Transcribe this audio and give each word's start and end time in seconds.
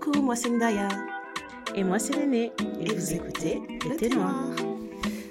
Coucou, 0.00 0.22
moi 0.22 0.36
c'est 0.36 0.50
Ndaya. 0.50 0.88
Et 1.74 1.82
moi 1.82 1.98
c'est 1.98 2.16
Néné. 2.16 2.52
Et, 2.80 2.94
vous, 2.94 3.12
écoutez 3.12 3.60
Le 3.88 3.96
Thé 3.96 4.08
Noir. 4.10 4.44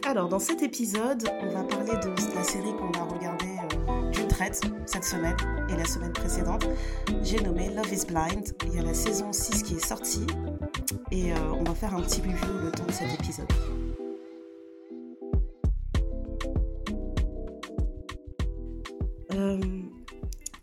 Alors, 0.05 0.29
dans 0.29 0.40
cet 0.40 0.62
épisode, 0.62 1.29
on 1.42 1.54
va 1.54 1.63
parler 1.63 1.93
de 1.93 2.36
la 2.36 2.43
série 2.43 2.73
qu'on 2.75 2.91
a 2.99 3.03
regardée 3.03 3.45
euh, 3.45 4.11
d'une 4.11 4.27
traite 4.27 4.61
cette 4.85 5.03
semaine 5.03 5.35
et 5.69 5.75
la 5.75 5.85
semaine 5.85 6.11
précédente. 6.11 6.67
J'ai 7.23 7.39
nommé 7.41 7.69
Love 7.69 7.93
is 7.93 8.05
Blind. 8.07 8.55
Il 8.65 8.75
y 8.75 8.79
a 8.79 8.83
la 8.83 8.93
saison 8.93 9.31
6 9.31 9.64
qui 9.64 9.75
est 9.75 9.86
sortie. 9.86 10.25
Et 11.11 11.31
euh, 11.31 11.36
on 11.54 11.63
va 11.63 11.73
faire 11.73 11.95
un 11.95 12.02
petit 12.02 12.21
review 12.21 12.36
le 12.63 12.71
temps 12.71 12.86
de 12.86 12.91
cet 12.91 13.13
épisode. 13.13 13.47
Euh, 19.34 19.61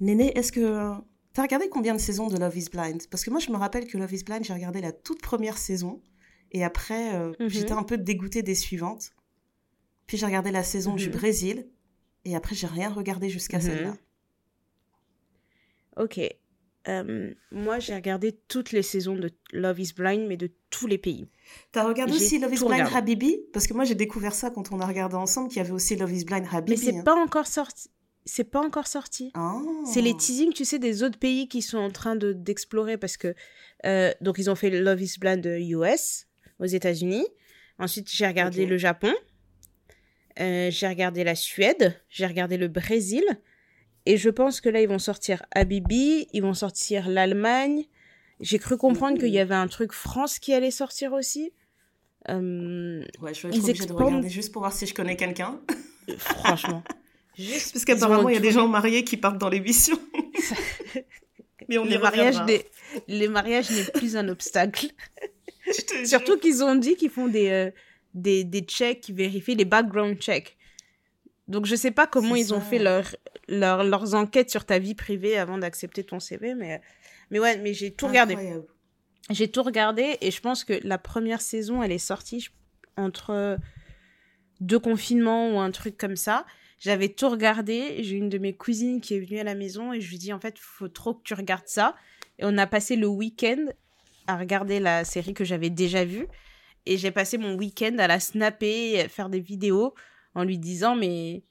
Néné, 0.00 0.36
est-ce 0.36 0.52
que 0.52 0.94
T'as 1.34 1.42
regardé 1.42 1.68
combien 1.68 1.94
de 1.94 2.00
saisons 2.00 2.28
de 2.28 2.38
Love 2.38 2.56
is 2.56 2.68
Blind? 2.70 3.08
Parce 3.10 3.24
que 3.24 3.30
moi, 3.30 3.40
je 3.40 3.50
me 3.50 3.56
rappelle 3.56 3.88
que 3.88 3.98
Love 3.98 4.12
is 4.12 4.22
Blind, 4.22 4.44
j'ai 4.44 4.54
regardé 4.54 4.80
la 4.80 4.92
toute 4.92 5.20
première 5.20 5.58
saison. 5.58 6.00
Et 6.52 6.62
après, 6.62 7.16
euh, 7.16 7.32
mhm. 7.40 7.48
j'étais 7.48 7.72
un 7.72 7.82
peu 7.82 7.98
dégoûtée 7.98 8.44
des 8.44 8.54
suivantes. 8.54 9.10
Puis 10.06 10.16
j'ai 10.16 10.26
regardé 10.26 10.52
la 10.52 10.62
saison 10.62 10.94
du 10.94 11.08
mhm. 11.08 11.12
Brésil. 11.12 11.66
Et 12.24 12.36
après, 12.36 12.54
j'ai 12.54 12.68
rien 12.68 12.88
regardé 12.88 13.28
jusqu'à 13.28 13.58
mhm. 13.58 13.62
celle-là. 13.64 13.96
Ok. 15.96 16.20
Euh, 16.86 17.34
moi, 17.50 17.80
j'ai 17.80 17.96
regardé 17.96 18.38
toutes 18.46 18.70
les 18.70 18.82
saisons 18.82 19.16
de 19.16 19.32
Love 19.52 19.80
is 19.80 19.92
Blind, 19.96 20.28
mais 20.28 20.36
de 20.36 20.52
tous 20.70 20.86
les 20.86 20.98
pays. 20.98 21.28
T'as 21.72 21.82
regardé 21.82 22.14
aussi 22.14 22.38
Love 22.38 22.54
is 22.54 22.64
Blind 22.64 22.88
Habibi? 22.94 23.38
Parce 23.52 23.66
que 23.66 23.74
moi, 23.74 23.82
j'ai 23.82 23.96
découvert 23.96 24.34
ça 24.34 24.50
quand 24.50 24.70
on 24.70 24.78
a 24.78 24.86
regardé 24.86 25.16
ensemble, 25.16 25.48
qu'il 25.48 25.56
y 25.56 25.60
avait 25.60 25.72
aussi 25.72 25.96
Love 25.96 26.12
is 26.12 26.24
Blind 26.24 26.46
Habibi. 26.48 26.70
Mais 26.70 26.76
c'est 26.76 26.96
hein. 26.96 27.02
pas 27.02 27.16
encore 27.16 27.48
sorti 27.48 27.90
c'est 28.24 28.44
pas 28.44 28.60
encore 28.60 28.86
sorti. 28.86 29.32
C'est 29.84 30.00
les 30.00 30.16
teasings, 30.16 30.52
tu 30.52 30.64
sais, 30.64 30.78
des 30.78 31.02
autres 31.02 31.18
pays 31.18 31.48
qui 31.48 31.62
sont 31.62 31.78
en 31.78 31.90
train 31.90 32.16
de 32.16 32.32
d'explorer 32.32 32.96
parce 32.96 33.16
que 33.16 33.34
euh, 33.84 34.12
donc 34.20 34.38
ils 34.38 34.50
ont 34.50 34.54
fait 34.54 34.70
Love 34.70 35.02
is 35.02 35.16
Blind 35.18 35.44
US 35.44 36.26
aux 36.58 36.66
États-Unis. 36.66 37.26
Ensuite, 37.78 38.10
j'ai 38.10 38.26
regardé 38.26 38.66
le 38.66 38.78
Japon. 38.78 39.12
Euh, 40.40 40.70
j'ai 40.70 40.88
regardé 40.88 41.22
la 41.22 41.34
Suède, 41.34 42.00
j'ai 42.08 42.26
regardé 42.26 42.56
le 42.56 42.66
Brésil, 42.66 43.22
et 44.04 44.16
je 44.16 44.30
pense 44.30 44.60
que 44.60 44.68
là 44.68 44.80
ils 44.80 44.88
vont 44.88 44.98
sortir 44.98 45.44
Habibi, 45.54 46.26
ils 46.32 46.42
vont 46.42 46.54
sortir 46.54 47.08
l'Allemagne. 47.08 47.84
J'ai 48.40 48.58
cru 48.58 48.76
comprendre 48.76 49.16
qu'il 49.18 49.28
y 49.28 49.38
avait 49.38 49.54
un 49.54 49.68
truc 49.68 49.92
France 49.92 50.40
qui 50.40 50.52
allait 50.52 50.72
sortir 50.72 51.12
aussi. 51.12 51.52
Euh, 52.28 53.04
ouais, 53.20 53.32
je 53.32 53.46
vais 53.46 53.70
être 53.70 53.86
de 53.86 53.92
regarder 53.92 54.28
juste 54.28 54.50
pour 54.50 54.62
voir 54.62 54.72
si 54.72 54.86
je 54.86 54.94
connais 54.94 55.16
quelqu'un. 55.16 55.60
Franchement. 56.18 56.82
Juste 57.38 57.72
Parce 57.72 57.84
qu'apparemment, 57.84 58.28
il 58.28 58.34
y 58.34 58.38
a 58.38 58.40
des 58.40 58.52
gens 58.52 58.68
mariés 58.68 59.04
qui 59.04 59.16
partent 59.16 59.38
dans 59.38 59.48
l'émission. 59.48 59.98
Mais 61.68 61.78
on 61.78 61.84
les 61.84 61.98
mariages, 61.98 62.36
les 63.08 63.28
mariages 63.28 63.70
n'est 63.70 63.90
plus 63.92 64.16
un 64.16 64.28
obstacle. 64.28 64.88
Surtout 66.04 66.38
qu'ils 66.38 66.62
ont 66.62 66.74
dit 66.74 66.94
qu'ils 66.96 67.10
font 67.10 67.26
des, 67.26 67.48
euh, 67.48 67.70
des, 68.12 68.44
des 68.44 68.60
checks 68.60 69.00
qui 69.00 69.12
vérifient 69.12 69.54
les 69.54 69.64
background 69.64 70.18
checks. 70.18 70.56
Donc 71.48 71.66
je 71.66 71.74
sais 71.74 71.90
pas 71.90 72.06
comment 72.06 72.36
ils 72.36 72.54
ont 72.54 72.60
fait 72.60 72.78
leur, 72.78 73.04
leur, 73.48 73.84
leurs 73.84 74.14
enquêtes 74.14 74.50
sur 74.50 74.64
ta 74.64 74.78
vie 74.78 74.94
privée 74.94 75.36
avant 75.36 75.58
d'accepter 75.58 76.04
ton 76.04 76.20
CV, 76.20 76.54
mais, 76.54 76.80
mais 77.30 77.38
ouais, 77.38 77.58
mais 77.58 77.74
j'ai 77.74 77.92
tout 77.92 78.06
regardé. 78.06 78.36
J'ai 79.30 79.50
tout 79.50 79.62
regardé 79.62 80.18
et 80.20 80.30
je 80.30 80.40
pense 80.40 80.64
que 80.64 80.78
la 80.82 80.98
première 80.98 81.40
saison, 81.40 81.82
elle 81.82 81.92
est 81.92 81.98
sortie 81.98 82.48
entre 82.96 83.58
deux 84.60 84.78
confinements 84.78 85.54
ou 85.54 85.60
un 85.60 85.70
truc 85.70 85.96
comme 85.96 86.16
ça. 86.16 86.44
J'avais 86.84 87.08
tout 87.08 87.30
regardé. 87.30 87.96
J'ai 88.00 88.16
une 88.16 88.28
de 88.28 88.36
mes 88.36 88.52
cousines 88.52 89.00
qui 89.00 89.14
est 89.14 89.20
venue 89.20 89.38
à 89.40 89.44
la 89.44 89.54
maison 89.54 89.94
et 89.94 90.02
je 90.02 90.10
lui 90.10 90.18
dis 90.18 90.34
en 90.34 90.38
fait, 90.38 90.56
il 90.58 90.62
faut 90.62 90.88
trop 90.88 91.14
que 91.14 91.22
tu 91.22 91.32
regardes 91.32 91.66
ça. 91.66 91.96
Et 92.38 92.42
on 92.44 92.58
a 92.58 92.66
passé 92.66 92.94
le 92.94 93.06
week-end 93.06 93.68
à 94.26 94.36
regarder 94.36 94.80
la 94.80 95.02
série 95.06 95.32
que 95.32 95.44
j'avais 95.44 95.70
déjà 95.70 96.04
vue. 96.04 96.26
Et 96.84 96.98
j'ai 96.98 97.10
passé 97.10 97.38
mon 97.38 97.54
week-end 97.54 97.96
à 97.98 98.06
la 98.06 98.20
snapper, 98.20 99.00
à 99.00 99.08
faire 99.08 99.30
des 99.30 99.40
vidéos 99.40 99.94
en 100.34 100.44
lui 100.44 100.58
disant, 100.58 100.94
mais. 100.94 101.42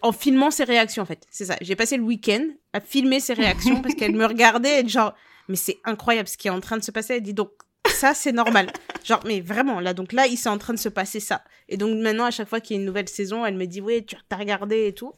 En 0.00 0.10
filmant 0.10 0.50
ses 0.50 0.64
réactions, 0.64 1.04
en 1.04 1.06
fait. 1.06 1.26
C'est 1.30 1.44
ça. 1.44 1.56
J'ai 1.60 1.76
passé 1.76 1.96
le 1.96 2.02
week-end 2.02 2.44
à 2.72 2.80
filmer 2.80 3.20
ses 3.20 3.34
réactions 3.34 3.82
parce 3.82 3.94
qu'elle 3.94 4.16
me 4.16 4.26
regardait 4.26 4.80
et 4.80 4.88
genre, 4.88 5.14
mais 5.46 5.56
c'est 5.56 5.78
incroyable 5.84 6.28
ce 6.28 6.36
qui 6.36 6.48
est 6.48 6.52
en 6.52 6.60
train 6.60 6.76
de 6.76 6.82
se 6.82 6.90
passer. 6.90 7.14
Elle 7.14 7.22
dit 7.22 7.34
donc, 7.34 7.52
ça 8.02 8.14
c'est 8.14 8.32
normal. 8.32 8.72
Genre, 9.04 9.20
mais 9.24 9.40
vraiment, 9.40 9.80
là, 9.80 9.94
donc 9.94 10.12
là, 10.12 10.26
il 10.26 10.36
s'est 10.36 10.48
en 10.48 10.58
train 10.58 10.74
de 10.74 10.78
se 10.78 10.88
passer 10.88 11.20
ça. 11.20 11.42
Et 11.68 11.76
donc 11.76 11.96
maintenant, 11.98 12.24
à 12.24 12.30
chaque 12.30 12.48
fois 12.48 12.60
qu'il 12.60 12.76
y 12.76 12.78
a 12.78 12.80
une 12.80 12.86
nouvelle 12.86 13.08
saison, 13.08 13.44
elle 13.46 13.56
me 13.56 13.66
dit, 13.66 13.80
oui, 13.80 14.04
tu 14.04 14.16
as 14.30 14.36
regardé 14.36 14.86
et 14.86 14.92
tout. 14.92 15.12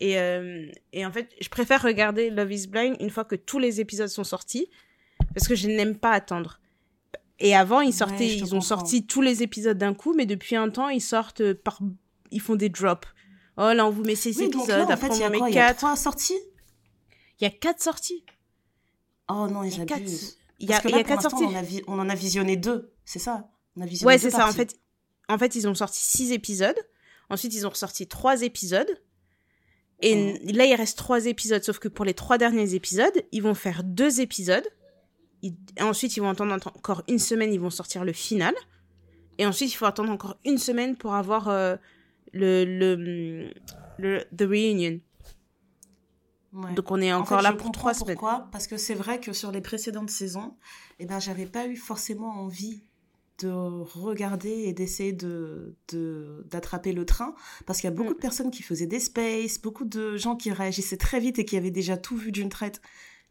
Et, 0.00 0.18
euh, 0.18 0.66
et 0.92 1.06
en 1.06 1.12
fait, 1.12 1.30
je 1.40 1.48
préfère 1.48 1.82
regarder 1.82 2.30
Love 2.30 2.52
is 2.52 2.66
Blind 2.68 2.96
une 3.00 3.10
fois 3.10 3.24
que 3.24 3.34
tous 3.34 3.58
les 3.58 3.80
épisodes 3.80 4.08
sont 4.08 4.24
sortis, 4.24 4.68
parce 5.34 5.48
que 5.48 5.54
je 5.54 5.68
n'aime 5.68 5.96
pas 5.96 6.10
attendre. 6.10 6.60
Et 7.38 7.54
avant, 7.54 7.80
ils 7.80 7.92
sortaient, 7.92 8.36
ils 8.36 8.54
ont 8.54 8.60
sorti 8.60 9.06
tous 9.06 9.22
les 9.22 9.42
épisodes 9.42 9.78
d'un 9.78 9.94
coup, 9.94 10.14
mais 10.14 10.26
depuis 10.26 10.56
un 10.56 10.70
temps, 10.70 10.88
ils 10.88 11.00
sortent 11.00 11.52
par, 11.52 11.80
ils 12.30 12.40
font 12.40 12.56
des 12.56 12.68
drops. 12.68 13.08
Oh 13.56 13.72
là, 13.72 13.86
on 13.86 13.90
vous 13.90 14.04
met 14.04 14.14
ces 14.16 14.42
épisodes, 14.42 14.90
après 14.90 15.10
on 15.10 15.30
met 15.30 15.38
quatre. 15.38 15.48
Il 15.48 15.54
y 15.54 15.58
a 15.58 15.74
trois 15.74 15.96
sorties? 15.96 16.40
Il 17.40 17.44
y 17.44 17.46
a 17.46 17.50
quatre 17.50 17.82
sorties. 17.82 18.24
Oh 19.28 19.46
non, 19.48 19.62
ils 19.64 19.80
abusent. 19.80 20.38
Il 20.58 20.70
y 20.70 20.72
a, 20.72 20.80
quatre 20.80 21.22
sorties. 21.22 21.44
On, 21.86 21.98
en 21.98 22.08
a 22.08 22.14
visionné 22.14 22.56
deux, 22.56 22.94
c'est 23.04 23.18
ça? 23.18 23.50
On 23.76 23.82
a 23.82 23.86
visionné 23.86 24.06
Ouais, 24.06 24.18
c'est 24.18 24.30
ça. 24.30 24.48
En 24.48 24.52
fait, 24.52 24.78
en 25.28 25.38
fait, 25.38 25.54
ils 25.54 25.68
ont 25.68 25.74
sorti 25.74 26.00
six 26.00 26.32
épisodes. 26.32 26.78
Ensuite, 27.28 27.54
ils 27.54 27.66
ont 27.66 27.70
ressorti 27.70 28.06
trois 28.06 28.42
épisodes. 28.42 28.88
Et 30.00 30.52
là, 30.52 30.66
il 30.66 30.74
reste 30.74 30.96
trois 30.98 31.26
épisodes. 31.26 31.62
Sauf 31.62 31.78
que 31.78 31.88
pour 31.88 32.04
les 32.04 32.14
trois 32.14 32.38
derniers 32.38 32.74
épisodes, 32.74 33.22
ils 33.32 33.42
vont 33.42 33.54
faire 33.54 33.82
deux 33.84 34.20
épisodes. 34.20 34.66
Et 35.42 35.52
ensuite, 35.80 36.16
ils 36.16 36.20
vont 36.20 36.30
attendre 36.30 36.52
encore 36.52 37.02
une 37.08 37.18
semaine. 37.18 37.52
Ils 37.52 37.60
vont 37.60 37.70
sortir 37.70 38.04
le 38.04 38.12
final. 38.12 38.54
Et 39.38 39.46
ensuite, 39.46 39.70
il 39.72 39.74
faut 39.74 39.86
attendre 39.86 40.10
encore 40.10 40.38
une 40.44 40.58
semaine 40.58 40.96
pour 40.96 41.14
avoir 41.14 41.48
euh, 41.48 41.76
le, 42.32 42.64
le, 42.64 43.52
le 43.98 44.24
The 44.36 44.42
Reunion. 44.42 45.00
Donc 46.74 46.90
on 46.90 47.00
est 47.00 47.12
encore 47.12 47.42
là 47.42 47.52
pour 47.52 47.72
trois 47.72 47.94
semaines. 47.94 48.16
Pourquoi 48.16 48.48
Parce 48.52 48.66
que 48.66 48.76
c'est 48.76 48.94
vrai 48.94 49.20
que 49.20 49.32
sur 49.32 49.52
les 49.52 49.60
précédentes 49.60 50.10
saisons, 50.10 50.54
eh 50.98 51.06
ben 51.06 51.20
j'avais 51.20 51.46
pas 51.46 51.66
eu 51.66 51.76
forcément 51.76 52.30
envie 52.30 52.82
de 53.38 53.48
regarder 53.48 54.50
et 54.50 54.72
d'essayer 54.72 55.12
de 55.12 55.76
d'attraper 56.50 56.92
le 56.92 57.04
train 57.04 57.34
parce 57.66 57.80
qu'il 57.80 57.90
y 57.90 57.92
a 57.92 57.96
beaucoup 57.96 58.10
mm. 58.10 58.14
de 58.14 58.18
personnes 58.18 58.50
qui 58.50 58.62
faisaient 58.62 58.86
des 58.86 59.00
spaces, 59.00 59.60
beaucoup 59.60 59.84
de 59.84 60.16
gens 60.16 60.36
qui 60.36 60.50
réagissaient 60.50 60.96
très 60.96 61.20
vite 61.20 61.38
et 61.38 61.44
qui 61.44 61.56
avaient 61.56 61.70
déjà 61.70 61.96
tout 61.96 62.16
vu 62.16 62.32
d'une 62.32 62.48
traite. 62.48 62.80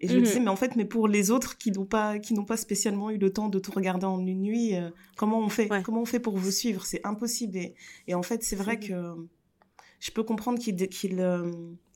Et 0.02 0.08
je 0.08 0.14
me 0.14 0.20
mm-hmm. 0.20 0.24
disais 0.24 0.40
mais 0.42 0.50
en 0.50 0.56
fait 0.56 0.76
mais 0.76 0.86
pour 0.86 1.08
les 1.08 1.32
autres 1.32 1.58
qui 1.58 1.72
n'ont 1.72 1.86
pas 1.86 2.20
qui 2.20 2.34
n'ont 2.34 2.46
pas 2.46 2.58
spécialement 2.58 3.10
eu 3.10 3.18
le 3.18 3.32
temps 3.32 3.50
de 3.50 3.58
tout 3.58 3.72
regarder 3.72 4.06
en 4.06 4.20
une 4.20 4.42
nuit, 4.42 4.76
euh, 4.76 4.90
comment 5.16 5.40
on 5.40 5.50
fait? 5.50 5.70
Comment 5.84 6.02
on 6.02 6.06
fait 6.06 6.20
pour 6.20 6.38
vous 6.38 6.52
suivre? 6.52 6.86
C'est 6.86 7.06
impossible 7.06 7.58
et, 7.58 7.74
et, 8.08 8.14
en 8.14 8.24
fait 8.24 8.44
c'est 8.44 8.58
vrai 8.58 8.80
que 8.80 9.16
je 10.00 10.12
peux 10.12 10.24
comprendre 10.24 10.60
qu'il 10.60 10.76
qu'il 10.90 11.20
euh, 11.20 11.52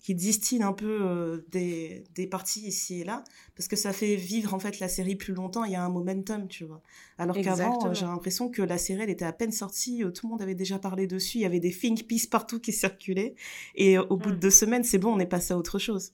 qui 0.10 0.16
distille 0.16 0.64
un 0.64 0.74
peu 0.74 1.02
euh, 1.04 1.46
des, 1.50 2.04
des, 2.16 2.26
parties 2.26 2.62
ici 2.62 3.02
et 3.02 3.04
là, 3.04 3.24
parce 3.56 3.68
que 3.68 3.76
ça 3.76 3.94
fait 3.94 4.16
vivre 4.16 4.56
en 4.56 4.60
fait 4.60 4.80
la 4.80 4.88
série 4.88 5.16
plus 5.16 5.36
longtemps, 5.36 5.66
il 5.66 5.74
y 5.74 5.76
a 5.76 5.84
un 5.84 5.90
momentum, 5.90 6.48
tu 6.48 6.64
vois. 6.64 6.82
Alors 7.20 7.36
qu'avant, 7.40 7.86
euh, 7.86 7.94
j'ai 7.94 8.08
l'impression 8.08 8.50
que 8.50 8.64
la 8.64 8.80
série, 8.80 9.04
elle 9.04 9.12
était 9.12 9.26
à 9.26 9.34
peine 9.34 9.52
sortie, 9.52 10.04
euh, 10.04 10.10
tout 10.10 10.26
le 10.26 10.32
monde 10.32 10.42
avait 10.42 10.56
déjà 10.56 10.80
parlé 10.80 11.06
dessus, 11.06 11.38
il 11.38 11.42
y 11.42 11.46
avait 11.46 11.60
des 11.60 11.70
think 11.70 12.08
pieces 12.08 12.26
partout 12.26 12.60
qui 12.60 12.74
circulaient, 12.74 13.36
et 13.76 14.00
au 14.00 14.18
bout 14.18 14.32
de 14.32 14.38
mm. 14.38 14.40
deux 14.40 14.50
semaines, 14.50 14.84
c'est 14.84 14.98
bon, 14.98 15.14
on 15.14 15.20
est 15.20 15.28
passé 15.28 15.54
à 15.54 15.60
autre 15.60 15.78
chose. 15.78 16.14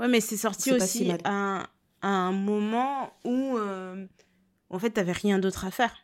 Ouais, 0.00 0.08
mais 0.08 0.22
c'est 0.22 0.38
sorti 0.38 0.72
aussi 0.72 1.12
à, 1.24 1.68
un 2.00 2.32
moment 2.32 3.12
où, 3.26 3.58
en 4.70 4.78
fait, 4.78 4.92
t'avais 4.92 5.12
rien 5.12 5.38
d'autre 5.38 5.66
à 5.66 5.70
faire. 5.70 5.94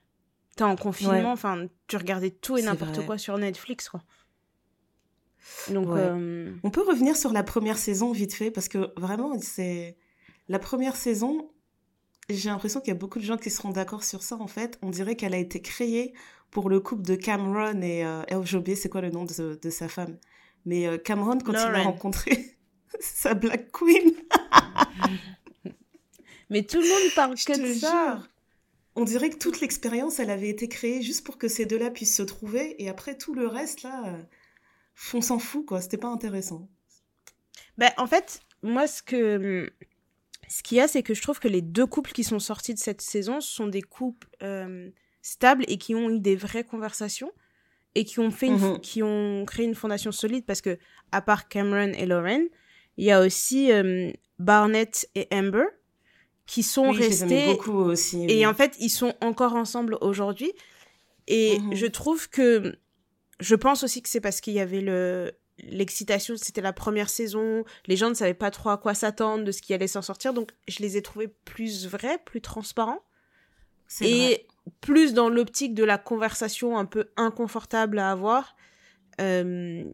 T'es 0.57 0.65
en 0.65 0.77
confinement, 0.77 1.33
enfin, 1.33 1.69
tu 1.87 1.97
regardais 1.97 2.33
tout 2.33 2.59
et 2.59 2.63
n'importe 2.63 3.07
quoi 3.07 3.17
sur 3.17 3.39
Netflix, 3.39 3.89
quoi. 3.89 4.03
Donc, 5.71 5.89
euh, 5.89 6.53
On 6.63 6.71
peut 6.71 6.83
revenir 6.83 7.17
sur 7.17 7.33
la 7.33 7.43
première 7.43 7.79
saison 7.79 8.13
vite 8.13 8.35
fait 8.35 8.51
parce 8.51 8.69
que 8.69 8.93
vraiment, 8.97 9.39
c'est 9.41 9.97
la 10.49 10.59
première 10.59 10.97
saison. 10.97 11.51
J'ai 12.31 12.49
l'impression 12.49 12.81
qu'il 12.81 12.89
y 12.89 12.97
a 12.97 12.99
beaucoup 12.99 13.19
de 13.19 13.25
gens 13.25 13.37
qui 13.37 13.51
seront 13.51 13.71
d'accord 13.71 14.05
sur 14.05 14.23
ça. 14.23 14.37
En 14.37 14.47
fait, 14.47 14.79
on 14.83 14.91
dirait 14.91 15.17
qu'elle 15.17 15.35
a 15.35 15.39
été 15.39 15.61
créée 15.61 16.15
pour 16.51 16.71
le 16.71 16.81
couple 16.81 17.03
de 17.03 17.15
Cameron 17.17 17.83
et 17.83 18.05
euh, 18.05 18.23
c'est 18.77 18.89
quoi 18.89 19.01
le 19.01 19.11
nom 19.11 19.25
de, 19.25 19.59
de 19.61 19.71
sa 19.71 19.89
femme. 19.89 20.17
Mais 20.65 20.87
euh, 20.87 20.97
Cameron, 20.99 21.39
quand 21.39 21.53
il 21.53 21.73
l'a 21.73 21.83
rencontré, 21.83 22.57
sa 23.01 23.35
Black 23.35 23.71
Queen. 23.73 24.15
Mais 26.51 26.63
tout 26.63 26.81
le 26.81 26.89
monde 26.89 27.15
parle 27.15 27.35
que 27.35 27.61
de 27.61 27.75
ça. 27.75 28.23
On 28.97 29.05
dirait 29.05 29.31
que 29.31 29.39
toute 29.39 29.61
l'expérience, 29.61 30.21
elle 30.21 30.31
avait 30.31 30.49
été 30.49 30.69
créée 30.69 31.03
juste 31.03 31.27
pour 31.27 31.37
que 31.37 31.49
ces 31.49 31.67
deux-là 31.67 31.91
puissent 31.91 32.17
se 32.17 32.23
trouver. 32.23 32.81
Et 32.83 32.89
après, 32.89 33.19
tout 33.19 33.35
le 33.35 33.49
reste, 33.49 33.83
là, 33.83 34.05
euh, 34.07 34.23
on 35.13 35.21
s'en 35.21 35.39
fout, 35.39 35.67
quoi. 35.67 35.81
C'était 35.81 35.99
pas 35.99 36.09
intéressant. 36.09 36.69
Ben, 37.79 37.91
en 37.97 38.07
fait, 38.07 38.41
moi, 38.63 38.87
ce 38.87 39.03
que. 39.03 39.71
Ce 40.47 40.63
qu'il 40.63 40.77
y 40.77 40.81
a, 40.81 40.89
c'est 40.89 41.03
que 41.03 41.15
je 41.15 41.23
trouve 41.23 41.41
que 41.41 41.49
les 41.49 41.63
deux 41.63 41.87
couples 41.87 42.13
qui 42.13 42.23
sont 42.23 42.39
sortis 42.39 42.75
de 42.75 42.79
cette 42.79 43.01
saison 43.01 43.41
sont 43.41 43.67
des 43.67 43.81
couples 43.81 44.29
euh, 44.43 44.91
stables 45.23 45.65
et 45.69 45.79
qui 45.79 45.95
ont 45.95 46.11
eu 46.11 46.21
des 46.21 46.37
vraies 46.37 46.65
conversations 46.65 47.33
et 47.95 48.05
qui 48.05 48.21
ont, 48.21 48.31
fait 48.31 48.51
mhm. 48.51 48.79
qui 48.81 49.03
ont 49.03 49.45
créé 49.47 49.65
une 49.65 49.75
fondation 49.75 50.13
solide 50.13 50.45
parce 50.45 50.61
que, 50.61 50.79
à 51.13 51.23
part 51.23 51.49
Cameron 51.49 51.93
et 51.95 52.05
Lauren, 52.05 52.43
il 52.99 53.07
y 53.07 53.11
a 53.11 53.23
aussi 53.23 53.73
euh, 53.73 54.13
Barnett 54.39 55.09
et 55.15 55.27
Amber 55.33 55.65
qui 56.47 56.63
sont 56.63 56.91
oui, 56.91 56.99
restés. 56.99 57.47
beaucoup 57.47 57.79
aussi. 57.79 58.27
Et 58.29 58.47
en 58.47 58.55
fait, 58.55 58.77
ils 58.81 58.91
sont 58.91 59.15
encore 59.21 59.55
ensemble 59.55 59.97
aujourd'hui. 60.01 60.53
Et 61.27 61.59
mhm. 61.59 61.75
je 61.75 61.87
trouve 61.87 62.29
que. 62.29 62.77
Je 63.41 63.55
pense 63.55 63.83
aussi 63.83 64.03
que 64.03 64.09
c'est 64.09 64.21
parce 64.21 64.41
qu'il 64.41 64.55
y 64.55 64.61
avait 64.61 64.81
le 64.81 65.33
l'excitation, 65.59 66.35
c'était 66.37 66.61
la 66.61 66.73
première 66.73 67.09
saison, 67.09 67.65
les 67.87 67.97
gens 67.97 68.09
ne 68.09 68.15
savaient 68.15 68.35
pas 68.35 68.51
trop 68.51 68.71
à 68.71 68.77
quoi 68.77 68.93
s'attendre 68.93 69.45
de 69.45 69.53
ce 69.53 69.63
qui 69.63 69.73
allait 69.73 69.87
s'en 69.87 70.03
sortir, 70.03 70.35
donc 70.35 70.51
je 70.67 70.81
les 70.81 70.97
ai 70.97 71.03
trouvés 71.03 71.29
plus 71.29 71.87
vrais, 71.87 72.19
plus 72.25 72.41
transparents. 72.41 73.05
Et 74.01 74.47
plus 74.81 75.15
dans 75.15 75.29
l'optique 75.29 75.75
de 75.75 75.85
la 75.85 75.99
conversation 75.99 76.77
un 76.77 76.87
peu 76.87 77.11
inconfortable 77.17 77.99
à 77.99 78.11
avoir. 78.11 78.57
Euh, 79.21 79.85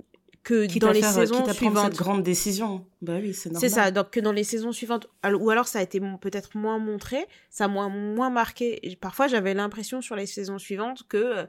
que 0.43 0.79
dans 0.79 0.91
les 0.91 1.03
saisons 1.03 1.45
suivantes. 1.53 1.93
cette 1.93 1.99
grande 1.99 2.23
décision. 2.23 2.87
Bah 3.03 3.19
oui, 3.21 3.35
c'est 3.35 3.51
normal. 3.51 3.69
C'est 3.69 3.75
ça. 3.75 3.91
Donc 3.91 4.11
que 4.11 4.21
dans 4.21 4.33
les 4.33 4.45
saisons 4.45 4.73
suivantes, 4.73 5.07
ou 5.39 5.51
alors 5.51 5.69
ça 5.69 5.81
a 5.81 5.83
été 5.83 6.01
peut-être 6.21 6.57
moins 6.57 6.79
montré, 6.79 7.27
ça 7.51 7.65
a 7.65 7.69
moins, 7.69 7.91
moins 7.91 8.31
marqué. 8.31 8.97
Parfois, 9.03 9.27
j'avais 9.27 9.53
l'impression 9.53 10.01
sur 10.01 10.17
les 10.17 10.25
saisons 10.25 10.59
suivantes 10.59 11.07
que 11.09 11.47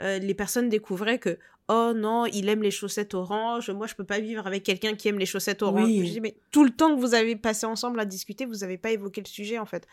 euh, 0.00 0.18
les 0.18 0.34
personnes 0.34 0.68
découvraient 0.68 1.18
que 1.18 1.38
oh 1.68 1.92
non, 1.94 2.26
il 2.26 2.48
aime 2.48 2.62
les 2.62 2.70
chaussettes 2.70 3.14
orange. 3.14 3.70
Moi, 3.70 3.86
je 3.86 3.94
peux 3.94 4.04
pas 4.04 4.18
vivre 4.18 4.46
avec 4.46 4.64
quelqu'un 4.64 4.94
qui 4.94 5.08
aime 5.08 5.18
les 5.18 5.26
chaussettes 5.26 5.62
orange. 5.62 5.88
Je 5.88 6.10
dis 6.10 6.20
mais 6.20 6.36
tout 6.50 6.64
le 6.64 6.70
temps 6.70 6.94
que 6.94 7.00
vous 7.00 7.14
avez 7.14 7.36
passé 7.36 7.66
ensemble 7.66 8.00
à 8.00 8.04
discuter, 8.04 8.44
vous 8.44 8.56
n'avez 8.56 8.78
pas 8.78 8.90
évoqué 8.90 9.20
le 9.20 9.28
sujet 9.28 9.58
en 9.58 9.66
fait. 9.66 9.86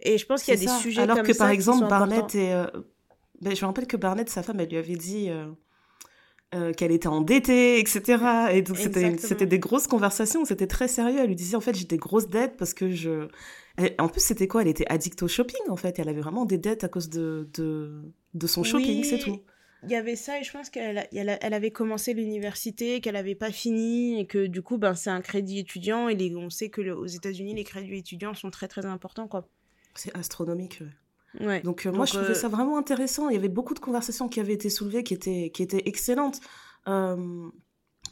Et 0.00 0.18
je 0.18 0.26
pense 0.26 0.42
qu'il 0.42 0.54
y 0.54 0.56
a 0.56 0.60
des 0.60 0.80
sujets 0.80 1.02
alors 1.02 1.22
que 1.22 1.36
par 1.36 1.50
exemple 1.50 1.88
Barnett 1.88 2.34
et 2.34 2.52
euh, 2.52 2.66
ben, 3.40 3.54
je 3.54 3.60
me 3.62 3.66
rappelle 3.66 3.86
que 3.86 3.96
Barnett, 3.96 4.28
sa 4.28 4.42
femme, 4.42 4.60
elle 4.60 4.68
lui 4.68 4.76
avait 4.76 4.96
dit. 4.96 5.28
Euh, 5.30 5.46
euh, 6.54 6.74
qu'elle 6.74 6.92
était 6.92 7.08
endettée, 7.08 7.78
etc. 7.78 8.50
Et 8.52 8.60
donc 8.60 8.76
c'était 8.76 9.16
c'était 9.16 9.46
des 9.46 9.58
grosses 9.58 9.86
conversations, 9.86 10.44
c'était 10.44 10.66
très 10.66 10.86
sérieux. 10.86 11.20
Elle 11.20 11.28
lui 11.28 11.34
disait 11.34 11.56
en 11.56 11.62
fait 11.62 11.74
j'ai 11.74 11.86
des 11.86 11.96
grosses 11.96 12.28
dettes 12.28 12.58
parce 12.58 12.74
que 12.74 12.90
je. 12.90 13.28
En 13.98 14.08
plus 14.08 14.20
c'était 14.20 14.48
quoi? 14.48 14.62
Elle 14.62 14.68
était 14.68 14.86
addict 14.88 15.22
au 15.22 15.28
shopping 15.28 15.60
en 15.68 15.76
fait. 15.76 15.98
Elle 15.98 16.08
avait 16.08 16.20
vraiment 16.20 16.44
des 16.44 16.58
dettes 16.58 16.84
à 16.84 16.88
cause 16.88 17.08
de 17.08 17.48
de, 17.54 18.02
de 18.34 18.46
son 18.46 18.64
shopping, 18.64 19.04
c'est 19.04 19.18
tout. 19.18 19.40
Il 19.84 19.90
y 19.90 19.96
avait 19.96 20.14
ça 20.14 20.38
et 20.38 20.44
je 20.44 20.52
pense 20.52 20.70
qu'elle 20.70 21.08
elle 21.12 21.54
avait 21.54 21.72
commencé 21.72 22.14
l'université, 22.14 23.00
qu'elle 23.00 23.14
n'avait 23.14 23.34
pas 23.34 23.50
fini 23.50 24.20
et 24.20 24.26
que 24.26 24.46
du 24.46 24.62
coup 24.62 24.78
ben 24.78 24.94
c'est 24.94 25.10
un 25.10 25.20
crédit 25.20 25.58
étudiant 25.58 26.08
et 26.08 26.14
les, 26.14 26.36
on 26.36 26.50
sait 26.50 26.68
que 26.68 26.82
aux 26.92 27.06
États-Unis 27.06 27.54
les 27.54 27.64
crédits 27.64 27.96
étudiants 27.96 28.34
sont 28.34 28.50
très 28.50 28.68
très 28.68 28.86
importants 28.86 29.26
quoi. 29.26 29.48
C'est 29.94 30.16
astronomique. 30.16 30.82
Ouais. 31.40 31.60
Donc, 31.62 31.86
euh, 31.86 31.92
moi, 31.92 32.06
je 32.06 32.12
trouvais 32.12 32.30
euh, 32.30 32.34
ça 32.34 32.48
vraiment 32.48 32.78
intéressant. 32.78 33.28
Il 33.28 33.34
y 33.34 33.38
avait 33.38 33.48
beaucoup 33.48 33.74
de 33.74 33.78
conversations 33.78 34.28
qui 34.28 34.40
avaient 34.40 34.52
été 34.52 34.70
soulevées, 34.70 35.02
qui 35.02 35.14
étaient, 35.14 35.50
qui 35.52 35.62
étaient 35.62 35.82
excellentes. 35.86 36.40
Euh, 36.88 37.48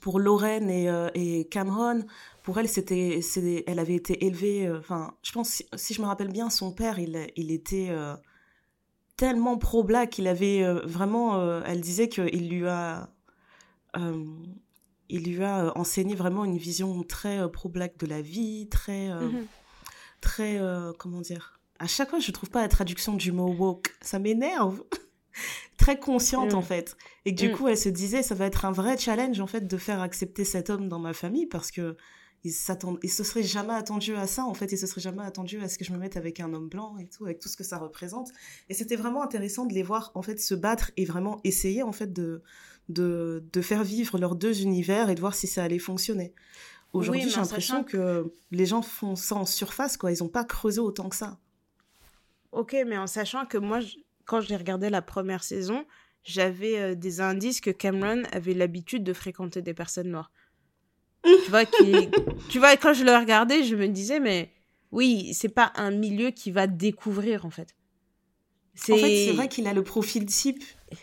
pour 0.01 0.19
Lorraine 0.19 0.71
et, 0.71 0.89
et, 1.15 1.45
Cameron, 1.49 2.05
pour 2.51 2.59
elle, 2.59 2.69
c'était, 2.69 3.21
elle 3.67 3.79
avait 3.79 3.95
été 3.95 4.27
élevée. 4.27 4.71
Enfin, 4.71 5.15
je 5.23 5.33
pense, 5.33 5.63
si, 5.75 5.95
je 5.95 6.03
me 6.03 6.07
rappelle 6.07 6.33
bien, 6.33 6.51
son 6.51 6.73
père, 6.73 6.99
il, 6.99 7.27
il 7.37 7.53
était 7.53 7.91
tellement 9.17 9.57
pro-black 9.57 10.11
qu'il 10.11 10.27
avait 10.27 10.65
vraiment. 10.85 11.63
elle 11.63 11.81
disait 11.81 12.09
qu'il 12.09 12.49
lui 12.49 12.67
a. 12.67 13.11
il 15.09 15.25
lui 15.25 15.45
a 15.45 15.73
enseigné 15.79 16.15
vraiment 16.15 16.45
une 16.45 16.59
vision 16.59 17.03
très 17.05 17.51
pro-black 17.51 17.97
de 17.99 18.07
la 18.07 18.21
vie, 18.21 18.69
très. 18.69 19.09
Mm-hmm. 19.11 19.45
Très. 20.21 20.61
comment 20.99 21.21
dire 21.21 21.61
à 21.81 21.87
chaque 21.87 22.11
fois, 22.11 22.21
je 22.21 22.31
trouve 22.31 22.51
pas 22.51 22.61
la 22.61 22.69
traduction 22.69 23.15
du 23.15 23.33
mot 23.33 23.49
woke. 23.49 23.97
Ça 24.03 24.19
m'énerve. 24.19 24.83
Très 25.79 25.99
consciente, 25.99 26.53
en 26.53 26.61
mm. 26.61 26.65
fait. 26.65 26.97
Et 27.25 27.33
du 27.33 27.49
mm. 27.49 27.53
coup, 27.53 27.69
elle 27.69 27.79
se 27.79 27.89
disait, 27.89 28.23
ça 28.23 28.35
va 28.35 28.45
être 28.45 28.67
un 28.67 28.71
vrai 28.71 28.99
challenge, 28.99 29.41
en 29.41 29.47
fait, 29.47 29.67
de 29.67 29.77
faire 29.79 30.03
accepter 30.03 30.45
cet 30.45 30.69
homme 30.69 30.89
dans 30.89 30.99
ma 30.99 31.15
famille 31.15 31.47
parce 31.47 31.71
que 31.71 31.97
il 32.45 32.53
il 33.03 33.11
se 33.11 33.25
serait 33.25 33.43
jamais 33.43 33.75
attendu 33.75 34.15
à 34.17 34.27
ça 34.27 34.45
en 34.45 34.55
fait 34.55 34.73
il 34.73 34.79
se 34.79 34.87
serait 34.87 35.01
jamais 35.01 35.23
attendu 35.23 35.61
à 35.61 35.69
ce 35.69 35.77
que 35.77 35.85
je 35.85 35.93
me 35.93 35.99
mette 35.99 36.17
avec 36.17 36.41
un 36.41 36.53
homme 36.55 36.69
blanc 36.69 36.97
et 36.99 37.07
tout 37.07 37.25
avec 37.25 37.39
tout 37.39 37.49
ce 37.49 37.57
que 37.57 37.65
ça 37.65 37.79
représente. 37.79 38.31
Et 38.69 38.75
c'était 38.75 38.97
vraiment 38.97 39.23
intéressant 39.23 39.67
de 39.67 39.75
les 39.75 39.83
voir 39.83 40.11
en 40.15 40.23
fait 40.23 40.41
se 40.41 40.55
battre 40.55 40.91
et 40.97 41.05
vraiment 41.05 41.41
essayer 41.45 41.83
en 41.83 41.93
fait 41.93 42.13
de 42.13 42.43
de, 42.89 43.45
de 43.53 43.61
faire 43.61 43.85
vivre 43.85 44.19
leurs 44.19 44.35
deux 44.35 44.63
univers 44.63 45.11
et 45.11 45.15
de 45.15 45.21
voir 45.21 45.35
si 45.35 45.47
ça 45.47 45.63
allait 45.63 45.79
fonctionner. 45.79 46.35
Aujourd'hui 46.93 47.29
j'ai 47.29 47.37
l'impression 47.37 47.85
que 47.85 48.33
les 48.51 48.67
gens 48.67 48.83
font 48.83 49.17
ça 49.17 49.37
en 49.37 49.47
surface 49.47 49.97
quoi. 49.97 50.11
Ils 50.11 50.23
ont 50.25 50.29
pas 50.29 50.45
creusé 50.45 50.81
autant 50.81 51.09
que 51.09 51.17
ça. 51.17 51.39
Ok, 52.53 52.77
mais 52.87 52.99
en 52.99 53.07
sachant 53.07 53.47
que 53.47 53.59
moi, 53.59 53.79
quand 54.25 54.41
j'ai 54.41 54.57
regardé 54.57 54.91
la 54.91 55.03
première 55.03 55.45
saison, 55.45 55.85
j'avais 56.25 56.79
euh, 56.79 56.95
des 56.95 57.21
indices 57.21 57.61
que 57.61 57.71
Cameron 57.71 58.25
avait 58.33 58.55
l'habitude 58.55 59.05
de 59.05 59.13
fréquenter 59.13 59.63
des 59.63 59.75
personnes 59.75 60.11
noires. 60.11 60.33
Tu 61.25 61.51
vois, 61.51 61.65
qui... 61.65 62.09
tu 62.49 62.59
vois, 62.59 62.77
quand 62.77 62.93
je 62.93 63.05
le 63.05 63.15
regardais, 63.17 63.65
je 63.65 63.77
me 63.77 63.89
disais, 63.89 64.21
mais 64.21 64.51
oui, 64.93 65.33
c'est 65.35 65.49
pas 65.49 65.73
un 65.77 65.91
milieu 65.91 66.31
qui 66.31 66.51
va 66.51 66.67
découvrir, 66.67 67.47
en 67.47 67.51
fait. 67.51 67.75
En 68.89 68.97
fait, 68.97 69.27
c'est 69.27 69.33
vrai 69.33 69.49
qu'il 69.49 69.67
a 69.67 69.75
le 69.75 69.83
profil 69.83 70.25
type 70.27 70.63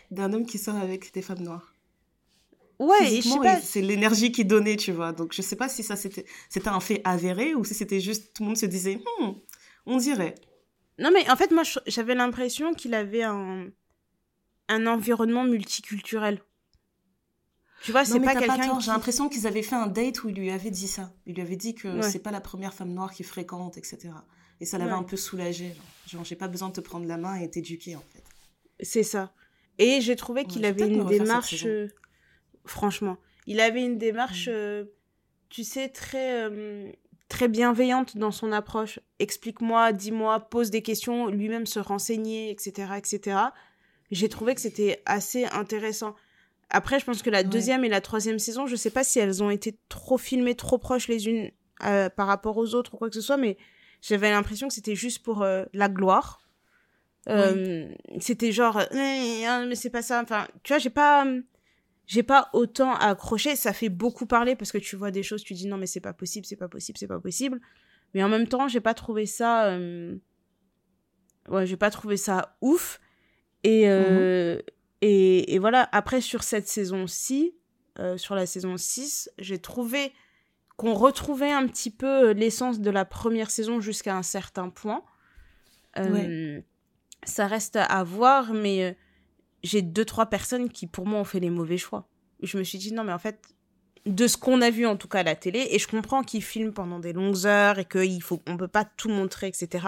d'un 0.09 0.33
homme 0.33 0.45
qui 0.45 0.57
sort 0.57 0.75
avec 0.75 1.13
des 1.13 1.21
femmes 1.21 1.43
noires. 1.43 1.73
Ouais, 2.79 3.21
c'est 3.61 3.81
l'énergie 3.81 4.31
qu'il 4.31 4.47
donnait, 4.47 4.75
tu 4.75 4.91
vois. 4.91 5.11
Donc, 5.11 5.33
je 5.33 5.41
sais 5.41 5.55
pas 5.55 5.69
si 5.69 5.83
ça 5.83 5.95
c'était 5.95 6.25
un 6.67 6.79
fait 6.79 7.01
avéré 7.03 7.55
ou 7.55 7.63
si 7.63 7.73
c'était 7.73 7.99
juste 7.99 8.33
tout 8.33 8.43
le 8.43 8.47
monde 8.47 8.57
se 8.57 8.67
disait, 8.67 9.01
hmm, 9.19 9.31
on 9.85 9.97
dirait. 9.97 10.35
Non, 10.99 11.11
mais 11.11 11.29
en 11.29 11.35
fait, 11.35 11.51
moi, 11.51 11.63
j'avais 11.87 12.15
l'impression 12.15 12.73
qu'il 12.73 12.93
avait 12.93 13.23
un, 13.23 13.67
un 14.67 14.87
environnement 14.87 15.43
multiculturel. 15.43 16.41
Tu 17.83 17.91
vois, 17.91 18.05
c'est 18.05 18.19
pas 18.19 18.35
quelqu'un. 18.35 18.77
Qui... 18.77 18.85
J'ai 18.85 18.91
l'impression 18.91 19.29
qu'ils 19.29 19.47
avaient 19.47 19.61
fait 19.61 19.75
un 19.75 19.87
date 19.87 20.23
où 20.23 20.29
il 20.29 20.35
lui 20.35 20.51
avait 20.51 20.71
dit 20.71 20.87
ça. 20.87 21.11
Il 21.25 21.35
lui 21.35 21.41
avait 21.41 21.55
dit 21.55 21.75
que 21.75 22.01
c'est 22.01 22.19
pas 22.19 22.31
la 22.31 22.41
première 22.41 22.73
femme 22.73 22.93
noire 22.93 23.13
qu'il 23.13 23.25
fréquente, 23.25 23.77
etc. 23.77 24.09
Et 24.59 24.65
ça 24.65 24.77
l'avait 24.77 24.91
un 24.91 25.03
peu 25.03 25.17
soulagé. 25.17 25.75
Genre, 26.07 26.23
j'ai 26.23 26.35
pas 26.35 26.47
besoin 26.47 26.69
de 26.69 26.73
te 26.73 26.81
prendre 26.81 27.05
la 27.05 27.17
main 27.17 27.35
et 27.35 27.49
t'éduquer, 27.49 27.95
en 27.95 28.03
fait. 28.13 28.23
C'est 28.79 29.03
ça. 29.03 29.33
Et 29.77 30.01
j'ai 30.01 30.15
trouvé 30.15 30.45
qu'il 30.45 30.65
avait 30.65 30.87
une 30.87 31.05
démarche. 31.05 31.65
Euh, 31.65 31.87
franchement, 32.65 33.17
il 33.45 33.59
avait 33.59 33.83
une 33.83 33.97
démarche, 33.97 34.47
euh, 34.51 34.85
tu 35.49 35.63
sais, 35.63 35.89
très. 35.89 36.49
Euh, 36.49 36.91
très 37.29 37.47
bienveillante 37.47 38.17
dans 38.17 38.31
son 38.31 38.51
approche. 38.51 38.99
Explique-moi, 39.19 39.91
dis-moi, 39.91 40.39
pose 40.39 40.69
des 40.69 40.81
questions, 40.81 41.27
lui-même 41.27 41.65
se 41.65 41.79
renseigner, 41.79 42.49
etc., 42.51 42.93
etc. 42.97 43.37
J'ai 44.11 44.29
trouvé 44.29 44.55
que 44.55 44.61
c'était 44.61 45.01
assez 45.05 45.45
intéressant. 45.45 46.15
Après, 46.69 46.99
je 46.99 47.05
pense 47.05 47.21
que 47.21 47.29
la 47.29 47.43
deuxième 47.43 47.85
et 47.85 47.89
la 47.89 48.01
troisième 48.01 48.39
saison, 48.39 48.67
je 48.67 48.75
sais 48.75 48.89
pas 48.89 49.03
si 49.03 49.19
elles 49.19 49.41
ont 49.41 49.49
été 49.49 49.77
trop 49.87 50.17
filmées, 50.17 50.55
trop 50.55 50.77
proches 50.77 51.07
les 51.07 51.27
unes 51.27 51.49
euh, 51.85 52.09
par 52.09 52.27
rapport 52.27 52.57
aux 52.57 52.75
autres 52.75 52.93
ou 52.93 52.97
quoi 52.97 53.09
que 53.09 53.15
ce 53.15 53.21
soit, 53.21 53.37
mais 53.37 53.57
j'avais 54.01 54.29
l'impression 54.29 54.67
que 54.67 54.73
c'était 54.73 54.95
juste 54.95 55.23
pour 55.23 55.43
euh, 55.43 55.63
la 55.73 55.87
gloire. 55.87 56.41
Euh, 57.29 57.89
c'était 58.19 58.51
genre, 58.51 58.81
mais 58.93 59.75
c'est 59.75 59.89
pas 59.89 60.01
ça. 60.01 60.21
Enfin, 60.21 60.47
tu 60.63 60.73
vois, 60.73 60.79
j'ai 60.79 60.89
pas 60.89 61.25
j'ai 62.05 62.23
pas 62.23 62.49
autant 62.53 62.93
accroché. 62.95 63.55
Ça 63.55 63.73
fait 63.73 63.89
beaucoup 63.89 64.25
parler 64.25 64.55
parce 64.55 64.71
que 64.71 64.77
tu 64.77 64.95
vois 64.95 65.11
des 65.11 65.23
choses, 65.23 65.43
tu 65.43 65.53
dis 65.53 65.67
non 65.67 65.77
mais 65.77 65.87
c'est 65.87 65.99
pas 65.99 66.13
possible, 66.13 66.45
c'est 66.45 66.55
pas 66.55 66.69
possible, 66.69 66.97
c'est 66.97 67.07
pas 67.07 67.19
possible. 67.19 67.59
Mais 68.13 68.23
en 68.23 68.29
même 68.29 68.47
temps, 68.47 68.67
j'ai 68.67 68.79
pas 68.79 68.93
trouvé 68.93 69.25
ça. 69.25 69.67
Euh... 69.67 70.15
Ouais, 71.49 71.65
j'ai 71.65 71.77
pas 71.77 71.89
trouvé 71.89 72.17
ça 72.17 72.57
ouf. 72.61 72.99
Et, 73.63 73.89
euh... 73.89 74.59
Et, 75.01 75.53
et, 75.53 75.59
voilà, 75.59 75.87
après 75.91 76.21
sur 76.21 76.43
cette 76.43 76.67
saison-ci, 76.67 77.53
euh, 77.99 78.17
sur 78.17 78.35
la 78.35 78.45
saison 78.45 78.77
6, 78.77 79.31
j'ai 79.37 79.59
trouvé 79.59 80.13
qu'on 80.75 80.93
retrouvait 80.93 81.51
un 81.51 81.67
petit 81.67 81.89
peu 81.89 82.31
l'essence 82.31 82.79
de 82.79 82.91
la 82.91 83.05
première 83.05 83.49
saison 83.49 83.79
jusqu'à 83.81 84.15
un 84.15 84.23
certain 84.23 84.69
point. 84.69 85.03
Euh, 85.97 86.11
ouais. 86.11 86.65
Ça 87.23 87.47
reste 87.47 87.77
à 87.77 88.03
voir, 88.03 88.53
mais 88.53 88.83
euh, 88.83 88.93
j'ai 89.63 89.81
deux, 89.81 90.05
trois 90.05 90.27
personnes 90.27 90.69
qui, 90.69 90.85
pour 90.85 91.07
moi, 91.07 91.19
ont 91.19 91.23
fait 91.23 91.39
les 91.39 91.49
mauvais 91.49 91.77
choix. 91.77 92.07
Je 92.43 92.57
me 92.57 92.63
suis 92.63 92.77
dit, 92.77 92.93
non, 92.93 93.03
mais 93.03 93.13
en 93.13 93.19
fait, 93.19 93.39
de 94.05 94.27
ce 94.27 94.37
qu'on 94.37 94.61
a 94.61 94.69
vu 94.69 94.85
en 94.85 94.95
tout 94.95 95.07
cas 95.07 95.19
à 95.19 95.23
la 95.23 95.35
télé, 95.35 95.67
et 95.71 95.79
je 95.79 95.87
comprends 95.87 96.21
qu'ils 96.21 96.43
filment 96.43 96.73
pendant 96.73 96.99
des 96.99 97.13
longues 97.13 97.45
heures 97.45 97.79
et 97.79 97.85
qu'il 97.85 98.21
faut, 98.21 98.41
on 98.47 98.55
peut 98.55 98.67
pas 98.67 98.85
tout 98.85 99.09
montrer, 99.09 99.47
etc. 99.47 99.87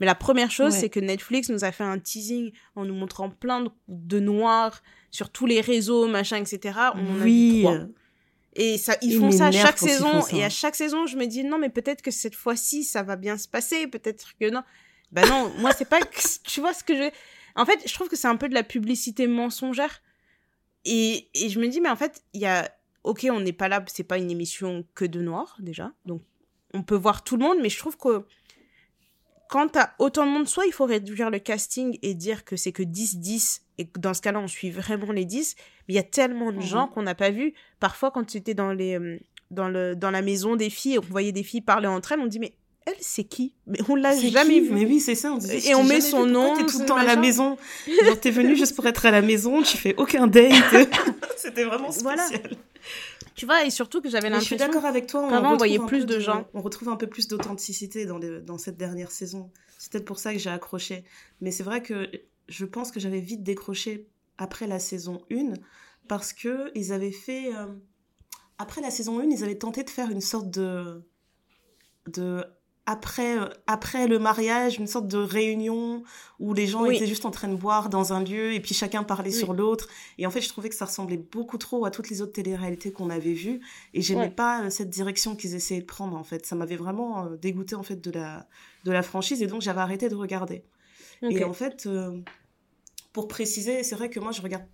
Mais 0.00 0.06
la 0.06 0.14
première 0.14 0.50
chose, 0.50 0.72
c'est 0.72 0.88
que 0.88 1.00
Netflix 1.00 1.48
nous 1.48 1.64
a 1.64 1.72
fait 1.72 1.84
un 1.84 1.98
teasing 1.98 2.52
en 2.74 2.84
nous 2.84 2.94
montrant 2.94 3.30
plein 3.30 3.64
de, 3.88 4.20
noirs 4.20 4.82
sur 5.10 5.30
tous 5.30 5.46
les 5.46 5.60
réseaux, 5.60 6.08
machin, 6.08 6.38
etc. 6.38 6.78
On 6.94 7.22
oui. 7.22 7.66
a 7.66 7.86
Et 8.54 8.78
ça, 8.78 8.96
ils 9.02 9.18
font 9.18 9.30
ça 9.30 9.50
chaque 9.52 9.78
saison. 9.78 10.26
Et 10.32 10.44
à 10.44 10.50
chaque 10.50 10.74
saison, 10.74 11.06
je 11.06 11.16
me 11.16 11.26
dis, 11.26 11.44
non, 11.44 11.58
mais 11.58 11.70
peut-être 11.70 12.02
que 12.02 12.10
cette 12.10 12.34
fois-ci, 12.34 12.84
ça 12.84 13.02
va 13.02 13.16
bien 13.16 13.38
se 13.38 13.48
passer. 13.48 13.86
Peut-être 13.86 14.36
que 14.38 14.50
non. 14.50 14.62
Ben 15.12 15.28
non, 15.28 15.52
moi, 15.58 15.72
c'est 15.72 15.88
pas, 15.88 16.00
tu 16.42 16.60
vois 16.60 16.74
ce 16.74 16.82
que 16.82 16.96
je, 16.96 17.10
en 17.56 17.64
fait, 17.64 17.86
je 17.86 17.94
trouve 17.94 18.08
que 18.08 18.16
c'est 18.16 18.28
un 18.28 18.36
peu 18.36 18.48
de 18.48 18.54
la 18.54 18.64
publicité 18.64 19.26
mensongère. 19.26 20.02
Et, 20.84 21.28
et 21.34 21.48
je 21.48 21.60
me 21.60 21.68
dis, 21.68 21.80
mais 21.80 21.88
en 21.88 21.96
fait, 21.96 22.22
il 22.32 22.40
y 22.40 22.46
a. 22.46 22.70
Ok, 23.04 23.26
on 23.30 23.40
n'est 23.40 23.52
pas 23.52 23.68
là, 23.68 23.84
c'est 23.86 24.02
pas 24.02 24.16
une 24.16 24.30
émission 24.30 24.84
que 24.94 25.04
de 25.04 25.20
noirs, 25.20 25.56
déjà. 25.60 25.92
Donc, 26.06 26.22
on 26.72 26.82
peut 26.82 26.96
voir 26.96 27.22
tout 27.22 27.36
le 27.36 27.44
monde, 27.44 27.58
mais 27.60 27.68
je 27.68 27.78
trouve 27.78 27.98
que 27.98 28.24
quand 29.54 29.68
t'as 29.68 29.90
autant 30.00 30.26
de 30.26 30.32
monde, 30.32 30.48
soit 30.48 30.66
il 30.66 30.72
faut 30.72 30.84
réduire 30.84 31.30
le 31.30 31.38
casting 31.38 31.96
et 32.02 32.14
dire 32.14 32.44
que 32.44 32.56
c'est 32.56 32.72
que 32.72 32.82
10-10, 32.82 33.60
et 33.78 33.88
dans 33.96 34.12
ce 34.12 34.20
cas-là, 34.20 34.40
on 34.40 34.48
suit 34.48 34.72
vraiment 34.72 35.12
les 35.12 35.24
10, 35.24 35.54
mais 35.86 35.94
il 35.94 35.96
y 35.96 36.00
a 36.00 36.02
tellement 36.02 36.50
de 36.50 36.60
gens 36.60 36.88
mhm. 36.88 36.92
qu'on 36.92 37.02
n'a 37.02 37.14
pas 37.14 37.30
vu. 37.30 37.54
Parfois, 37.78 38.10
quand 38.10 38.24
tu 38.24 38.36
étais 38.36 38.54
dans, 38.54 38.72
les, 38.72 38.98
euh, 38.98 39.20
dans, 39.52 39.68
le, 39.68 39.94
dans 39.94 40.10
la 40.10 40.22
maison 40.22 40.56
des 40.56 40.70
filles 40.70 40.94
et 40.94 40.98
on 40.98 41.02
voyait 41.02 41.30
des 41.30 41.44
filles 41.44 41.60
parler 41.60 41.86
entre 41.86 42.10
elles, 42.10 42.18
on 42.18 42.26
dit, 42.26 42.40
mais 42.40 42.56
elle, 42.84 42.96
c'est 42.98 43.22
qui? 43.22 43.54
Mais 43.68 43.78
on 43.88 43.94
l'a 43.94 44.18
jamais 44.18 44.58
vu. 44.58 44.70
Mais 44.72 44.86
oui, 44.86 44.98
c'est 44.98 45.14
ça. 45.14 45.32
On 45.32 45.38
disait, 45.38 45.70
et 45.70 45.76
on 45.76 45.84
met 45.84 46.00
son 46.00 46.26
nom. 46.26 46.56
T'es 46.56 46.66
tout 46.66 46.80
le 46.80 46.86
temps 46.86 46.96
à 46.96 47.04
la 47.04 47.14
maison? 47.14 47.56
Genre, 48.04 48.18
t'es 48.18 48.32
venu 48.32 48.56
juste 48.56 48.74
pour 48.74 48.86
être 48.86 49.06
à 49.06 49.12
la 49.12 49.22
maison, 49.22 49.62
tu 49.62 49.76
fais 49.76 49.94
aucun 49.98 50.26
date. 50.26 50.52
C'était 51.36 51.62
vraiment 51.62 51.92
spécial. 51.92 52.16
Voilà. 52.16 52.56
Tu 53.34 53.46
vois, 53.46 53.64
et 53.64 53.70
surtout 53.70 54.00
que 54.00 54.08
j'avais 54.08 54.30
l'impression. 54.30 54.56
Je 54.56 54.62
suis 54.62 54.72
d'accord 54.72 54.84
avec 54.88 55.06
toi. 55.06 55.22
On 55.22 55.56
voyait 55.56 55.78
plus 55.78 56.06
de, 56.06 56.18
gens. 56.20 56.46
On 56.54 56.62
retrouve 56.62 56.88
un 56.88 56.96
peu 56.96 57.06
plus 57.06 57.28
d'authenticité 57.28 58.06
dans, 58.06 58.18
dans 58.18 58.58
cette 58.58 58.76
dernière 58.76 59.10
saison. 59.10 59.50
C'est 59.78 59.92
peut-être 59.92 60.04
pour 60.04 60.18
ça 60.18 60.32
que 60.32 60.38
j'ai 60.38 60.50
accroché. 60.50 61.04
Mais 61.40 61.50
c'est 61.50 61.64
vrai 61.64 61.82
que 61.82 62.08
je 62.48 62.64
pense 62.64 62.90
que 62.90 63.00
j'avais 63.00 63.20
vite 63.20 63.42
décroché 63.42 64.06
après 64.38 64.66
la 64.66 64.78
saison 64.78 65.22
1 65.30 65.54
parce 66.08 66.32
que 66.32 66.70
ils 66.74 66.92
avaient 66.92 67.12
fait. 67.12 67.54
Euh, 67.54 67.66
après 68.58 68.80
la 68.80 68.90
saison 68.90 69.18
1, 69.18 69.24
ils 69.24 69.42
avaient 69.42 69.58
tenté 69.58 69.82
de 69.82 69.90
faire 69.90 70.10
une 70.10 70.20
sorte 70.20 70.50
de. 70.50 71.02
de 72.06 72.44
après, 72.86 73.38
euh, 73.38 73.48
après 73.66 74.06
le 74.06 74.18
mariage, 74.18 74.78
une 74.78 74.86
sorte 74.86 75.08
de 75.08 75.16
réunion 75.16 76.02
où 76.38 76.52
les 76.52 76.66
gens 76.66 76.84
étaient 76.84 77.06
juste 77.06 77.24
en 77.24 77.30
train 77.30 77.48
de 77.48 77.54
boire 77.54 77.88
dans 77.88 78.12
un 78.12 78.22
lieu 78.22 78.52
et 78.52 78.60
puis 78.60 78.74
chacun 78.74 79.02
parlait 79.02 79.30
sur 79.30 79.54
l'autre. 79.54 79.88
Et 80.18 80.26
en 80.26 80.30
fait, 80.30 80.42
je 80.42 80.48
trouvais 80.48 80.68
que 80.68 80.74
ça 80.74 80.84
ressemblait 80.84 81.16
beaucoup 81.16 81.56
trop 81.56 81.86
à 81.86 81.90
toutes 81.90 82.10
les 82.10 82.20
autres 82.20 82.32
télé-réalités 82.32 82.92
qu'on 82.92 83.08
avait 83.08 83.32
vues. 83.32 83.60
Et 83.94 84.02
j'aimais 84.02 84.30
pas 84.30 84.64
euh, 84.64 84.70
cette 84.70 84.90
direction 84.90 85.34
qu'ils 85.34 85.54
essayaient 85.54 85.80
de 85.80 85.86
prendre, 85.86 86.16
en 86.16 86.24
fait. 86.24 86.44
Ça 86.44 86.56
m'avait 86.56 86.76
vraiment 86.76 87.24
euh, 87.24 87.36
dégoûté, 87.36 87.74
en 87.74 87.82
fait, 87.82 87.96
de 87.96 88.10
la, 88.10 88.46
de 88.84 88.92
la 88.92 89.02
franchise. 89.02 89.42
Et 89.42 89.46
donc, 89.46 89.62
j'avais 89.62 89.80
arrêté 89.80 90.08
de 90.08 90.14
regarder. 90.14 90.64
Et 91.22 91.42
en 91.42 91.54
fait, 91.54 91.88
pour 93.14 93.28
préciser, 93.28 93.82
c'est 93.82 93.94
vrai 93.94 94.10
que 94.10 94.20
moi, 94.20 94.32
je 94.32 94.42
regarde 94.42 94.64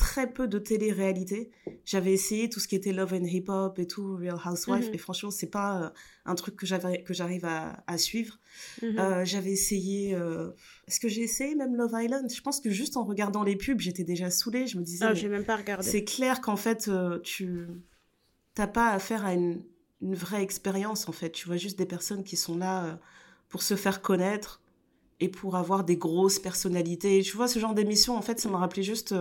très 0.00 0.32
peu 0.32 0.48
de 0.48 0.58
télé-réalité. 0.58 1.50
J'avais 1.84 2.14
essayé 2.14 2.48
tout 2.48 2.58
ce 2.58 2.66
qui 2.66 2.74
était 2.74 2.92
Love 2.92 3.12
and 3.12 3.24
Hip 3.24 3.44
Hop 3.48 3.78
et 3.78 3.86
tout, 3.86 4.16
Real 4.16 4.40
Housewife, 4.42 4.88
mhm. 4.88 4.94
et 4.94 4.98
franchement, 4.98 5.30
c'est 5.30 5.50
pas 5.50 5.82
euh, 5.82 5.90
un 6.24 6.34
truc 6.34 6.56
que 6.56 6.64
j'arrive 6.64 7.44
à, 7.44 7.84
à, 7.86 7.98
suivre. 7.98 8.38
Mhm. 8.80 8.98
Euh, 8.98 9.24
j'avais 9.26 9.50
essayé. 9.50 10.14
Euh, 10.14 10.52
est-ce 10.88 11.00
que 11.00 11.08
j'ai 11.08 11.20
essayé 11.20 11.54
même 11.54 11.76
Love 11.76 11.92
Island? 11.94 12.32
Je 12.32 12.40
pense 12.40 12.60
que 12.60 12.70
juste 12.70 12.96
en 12.96 13.04
regardant 13.04 13.42
les 13.42 13.56
pubs, 13.56 13.78
j'étais 13.78 14.04
déjà 14.04 14.30
saoulée. 14.30 14.66
Je 14.66 14.78
me 14.78 14.82
disais. 14.82 15.04
Ah, 15.04 15.12
j'ai 15.12 15.28
même 15.28 15.44
pas 15.44 15.56
regardé. 15.56 15.86
C'est 15.86 16.04
clair 16.04 16.40
qu'en 16.40 16.56
fait, 16.56 16.90
tu 17.22 17.66
t'as 18.54 18.66
pas 18.66 18.92
affaire 18.92 19.26
à 19.26 19.34
une, 19.34 19.62
une 20.00 20.14
vraie 20.14 20.42
expérience, 20.42 21.10
en 21.10 21.12
fait. 21.12 21.30
Tu 21.30 21.46
vois 21.46 21.58
juste 21.58 21.78
des 21.78 21.86
personnes 21.86 22.24
qui 22.24 22.38
sont 22.38 22.56
là 22.56 22.98
pour 23.50 23.62
se 23.62 23.76
faire 23.76 24.00
connaître 24.00 24.62
et 25.20 25.28
pour 25.28 25.56
avoir 25.56 25.84
des 25.84 25.98
grosses 25.98 26.38
personnalités. 26.38 27.20
Tu 27.20 27.36
vois, 27.36 27.48
ce 27.48 27.58
genre 27.58 27.74
d'émission, 27.74 28.16
en 28.16 28.22
fait, 28.22 28.40
ça 28.40 28.48
m'a 28.48 28.56
rappelé 28.56 28.82
juste 28.82 29.14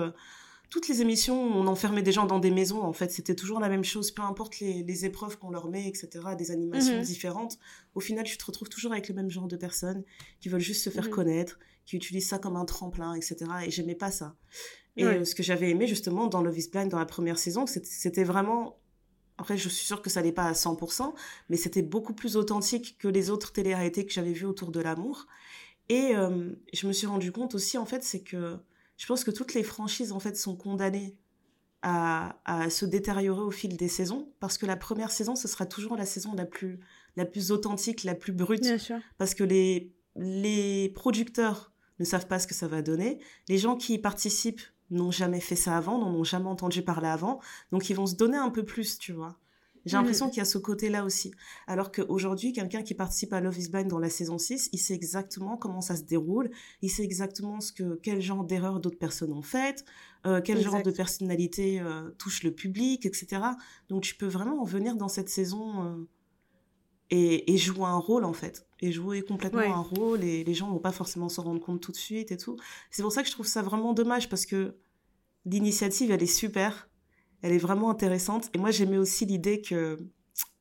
toutes 0.70 0.88
les 0.88 1.02
émissions 1.02 1.48
où 1.48 1.52
on 1.52 1.68
enfermait 1.68 2.04
des 2.04 2.12
gens 2.12 2.26
dans 2.26 2.40
des 2.40 2.52
maisons, 2.52 2.82
en 2.82 2.94
fait, 2.94 3.12
c'était 3.12 3.36
toujours 3.36 3.60
la 3.60 3.70
même 3.70 3.84
chose, 3.84 4.12
peu 4.12 4.22
importe 4.22 4.60
les, 4.60 5.06
épreuves 5.06 5.38
qu'on 5.38 5.50
leur 5.50 5.68
met, 5.68 5.88
etc., 5.88 6.10
des 6.38 6.52
animations 6.52 6.98
mhm. 6.98 7.04
différentes. 7.04 7.58
Au 7.96 8.00
final, 8.00 8.24
tu 8.26 8.38
te 8.38 8.46
retrouves 8.46 8.70
toujours 8.70 8.92
avec 8.92 9.10
le 9.10 9.16
même 9.16 9.30
genre 9.30 9.48
de 9.48 9.58
personnes 9.58 10.04
qui 10.40 10.50
veulent 10.50 10.60
juste 10.60 10.84
se 10.84 10.90
faire 10.90 11.06
mhm. 11.06 11.12
connaître, 11.12 11.60
qui 11.86 11.96
utilisent 11.96 12.28
ça 12.28 12.38
comme 12.38 12.56
un 12.56 12.66
tremplin, 12.66 13.16
etc. 13.16 13.38
Et 13.66 13.72
j'aimais 13.72 13.96
pas 13.96 14.12
ça. 14.12 14.36
Et 14.96 15.06
euh, 15.06 15.24
ce 15.24 15.34
que 15.34 15.44
j'avais 15.44 15.70
aimé, 15.70 15.88
justement, 15.88 16.28
dans 16.28 16.42
Love 16.42 16.58
is 16.58 16.70
Blind, 16.70 16.90
dans 16.90 17.00
la 17.00 17.06
première 17.06 17.40
saison, 17.40 17.66
c'était 17.66 18.24
vraiment 18.24 18.78
après, 19.40 19.58
je 19.58 19.70
suis 19.70 19.86
sûre 19.86 20.02
que 20.02 20.10
ça 20.10 20.22
n'est 20.22 20.34
pas 20.34 20.44
à 20.44 20.52
100%, 20.52 21.14
mais 21.48 21.56
c'était 21.56 21.82
beaucoup 21.82 22.14
plus 22.14 22.36
authentique 22.36 22.98
que 23.00 23.08
les 23.08 23.30
autres 23.30 23.54
télé-réalités 23.54 24.06
que 24.06 24.12
j'avais 24.12 24.34
vues 24.34 24.46
autour 24.46 24.70
de 24.70 24.82
l'amour. 24.82 25.28
Et 25.88 26.14
euh, 26.14 26.52
je 26.74 26.88
me 26.88 26.92
suis 26.92 27.08
rendu 27.08 27.32
compte 27.32 27.56
aussi, 27.56 27.78
en 27.78 27.86
fait, 27.86 28.04
c'est 28.04 28.20
que 28.20 28.58
je 29.00 29.06
pense 29.08 29.24
que 29.24 29.32
toutes 29.32 29.54
les 29.54 29.64
franchises 29.64 30.12
en 30.12 30.20
fait 30.20 30.36
sont 30.38 30.56
condamnées 30.56 31.18
à, 31.82 32.36
se 32.70 32.86
détériorer 32.86 33.42
au 33.42 33.52
fil 33.52 33.78
des 33.78 33.88
saisons 33.88 34.34
parce 34.42 34.58
que 34.58 34.66
la 34.66 34.76
première 34.76 35.12
saison 35.12 35.38
ce 35.38 35.48
sera 35.48 35.66
toujours 35.66 35.96
la 35.96 36.06
saison 36.06 36.34
la 36.36 36.46
plus 36.46 36.80
la 37.16 37.26
plus 37.26 37.52
authentique, 37.52 38.04
la 38.04 38.16
plus 38.16 38.34
brute 38.34 38.68
parce 39.18 39.34
que 39.34 39.46
les 39.46 39.96
les 40.18 40.90
producteurs 40.94 41.72
ne 42.00 42.06
savent 42.06 42.28
pas 42.28 42.40
ce 42.40 42.48
que 42.48 42.54
ça 42.54 42.68
va 42.68 42.82
donner, 42.82 43.20
les 43.48 43.58
gens 43.58 43.78
qui 43.78 43.94
y 43.94 44.00
participent 44.00 44.62
n'ont 44.90 45.12
jamais 45.12 45.40
fait 45.40 45.56
ça 45.56 45.78
avant, 45.78 45.98
n'en 45.98 46.14
ont 46.14 46.26
jamais 46.26 46.50
entendu 46.50 46.82
parler 46.82 47.08
avant, 47.08 47.40
donc 47.72 47.90
ils 47.90 47.96
vont 47.96 48.08
se 48.08 48.16
donner 48.16 48.38
un 48.38 48.50
peu 48.50 48.66
plus, 48.66 48.98
tu 48.98 49.14
vois. 49.14 49.38
J'ai 49.90 49.98
l'impression 49.98 50.30
qu'il 50.30 50.38
y 50.38 50.42
a 50.42 50.46
ce 50.46 50.58
côté-là 50.58 51.04
aussi. 51.04 51.32
Alors 51.68 51.92
qu'aujourd'hui, 51.92 52.54
quelqu'un 52.54 52.84
qui 52.84 52.94
participe 52.94 53.34
à 53.34 53.42
Love 53.42 53.58
is 53.58 53.70
Blind 53.70 53.88
dans 53.88 54.00
la 54.00 54.10
saison 54.10 54.38
6, 54.38 54.70
il 54.72 54.78
sait 54.78 54.94
exactement 54.94 55.58
comment 55.58 55.82
ça 55.82 55.96
se 55.96 56.04
déroule, 56.04 56.50
il 56.82 56.90
sait 56.90 57.04
exactement 57.04 57.60
ce 57.60 57.72
que, 57.72 58.00
quel 58.04 58.22
genre 58.22 58.44
d'erreurs 58.44 58.80
d'autres 58.80 59.00
personnes 59.00 59.34
ont 59.34 59.42
faites, 59.42 59.86
euh, 60.26 60.42
quel 60.44 60.62
genre 60.62 60.84
de 60.84 60.92
personnalité 60.92 61.80
euh, 61.80 62.10
touche 62.18 62.44
le 62.44 62.52
public, 62.52 63.06
etc. 63.06 63.42
Donc 63.88 64.04
tu 64.04 64.16
peux 64.16 64.28
vraiment 64.28 64.64
venir 64.64 64.96
dans 64.96 65.08
cette 65.08 65.30
saison 65.30 65.84
euh, 65.84 66.06
et, 67.10 67.58
jouer 67.58 67.86
un 67.86 67.98
rôle 67.98 68.26
en 68.26 68.34
fait. 68.34 68.68
Et 68.82 68.92
jouer 68.92 69.22
complètement 69.22 69.62
un 69.62 69.82
rôle 69.82 70.24
et 70.24 70.44
les 70.44 70.54
gens 70.54 70.70
vont 70.70 70.80
pas 70.80 70.92
forcément 70.92 71.30
s'en 71.30 71.44
rendre 71.44 71.60
compte 71.60 71.82
tout 71.82 71.92
de 71.92 71.98
suite 71.98 72.32
et 72.32 72.38
tout. 72.38 72.58
C'est 72.92 73.02
pour 73.02 73.12
ça 73.12 73.24
que 73.24 73.28
je 73.28 73.34
trouve 73.34 73.48
ça 73.48 73.62
vraiment 73.62 73.94
dommage 73.94 74.30
parce 74.30 74.46
que 74.46 74.76
l'initiative 75.46 76.12
elle 76.12 76.24
est 76.24 76.28
super 76.28 76.89
elle 77.42 77.54
est 77.54 77.60
vraiment 77.60 77.90
intéressante. 77.90 78.50
Et 78.54 78.58
moi, 78.58 78.72
j'aimais 78.72 78.98
aussi 78.98 79.26
l'idée 79.26 79.62
que 79.62 79.98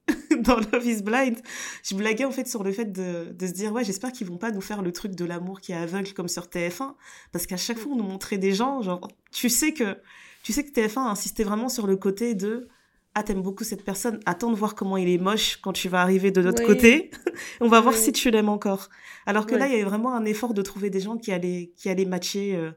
dans 0.41 0.57
Love 0.57 0.87
is 0.87 1.03
Blind, 1.03 1.37
je 1.83 1.95
blaguais 1.95 2.25
en 2.25 2.31
fait 2.31 2.47
sur 2.47 2.65
le 2.65 2.73
fait 2.73 2.87
de, 2.87 3.33
de 3.33 3.47
se 3.47 3.53
dire 3.53 3.73
ouais 3.73 3.85
j'espère 3.85 4.13
qu'ils 4.13 4.27
vont 4.27 4.39
pas 4.39 4.51
nous 4.51 4.61
faire 4.61 4.83
le 4.83 4.93
truc 4.93 5.15
de 5.15 5.25
l'amour 5.25 5.61
qui 5.61 5.73
est 5.73 5.77
aveugle 5.77 6.13
comme 6.15 6.29
sur 6.29 6.47
TF1 6.47 6.95
parce 7.33 7.47
qu'à 7.47 7.57
chaque 7.57 7.79
fois 7.79 7.93
on 7.93 7.97
nous 7.97 8.05
montrait 8.05 8.39
des 8.39 8.53
gens 8.53 8.83
genre 8.83 9.07
tu 9.33 9.49
sais 9.49 9.73
que 9.73 9.99
tu 10.43 10.53
sais 10.53 10.65
que 10.65 10.71
TF1 10.71 11.01
insistait 11.01 11.45
vraiment 11.45 11.69
sur 11.69 11.87
le 11.87 11.97
côté 11.97 12.35
de 12.35 12.69
ah 13.15 13.23
t'aimes 13.23 13.43
beaucoup 13.43 13.65
cette 13.65 13.85
personne 13.85 14.21
attends 14.27 14.51
de 14.51 14.57
voir 14.57 14.75
comment 14.75 14.97
il 14.97 15.09
est 15.09 15.19
moche 15.19 15.57
quand 15.57 15.73
tu 15.73 15.89
vas 15.89 16.01
arriver 16.03 16.31
de 16.31 16.41
l'autre 16.41 16.65
côté. 16.65 17.11
On 17.61 17.69
va 17.69 17.81
voir 17.81 17.95
si 17.95 18.13
tu 18.13 18.31
l'aimes 18.31 18.49
encore. 18.49 18.89
Alors 19.27 19.47
que 19.47 19.55
là 19.55 19.67
il 19.67 19.73
y 19.73 19.75
avait 19.75 19.85
vraiment 19.85 20.15
un 20.15 20.25
effort 20.25 20.55
de 20.55 20.63
trouver 20.63 20.91
des 20.91 21.01
gens 21.01 21.17
qui 21.17 21.33
allaient 21.33 21.73
qui 21.77 21.89
allaient 21.89 22.05
matcher 22.05 22.55
euh, 22.55 22.71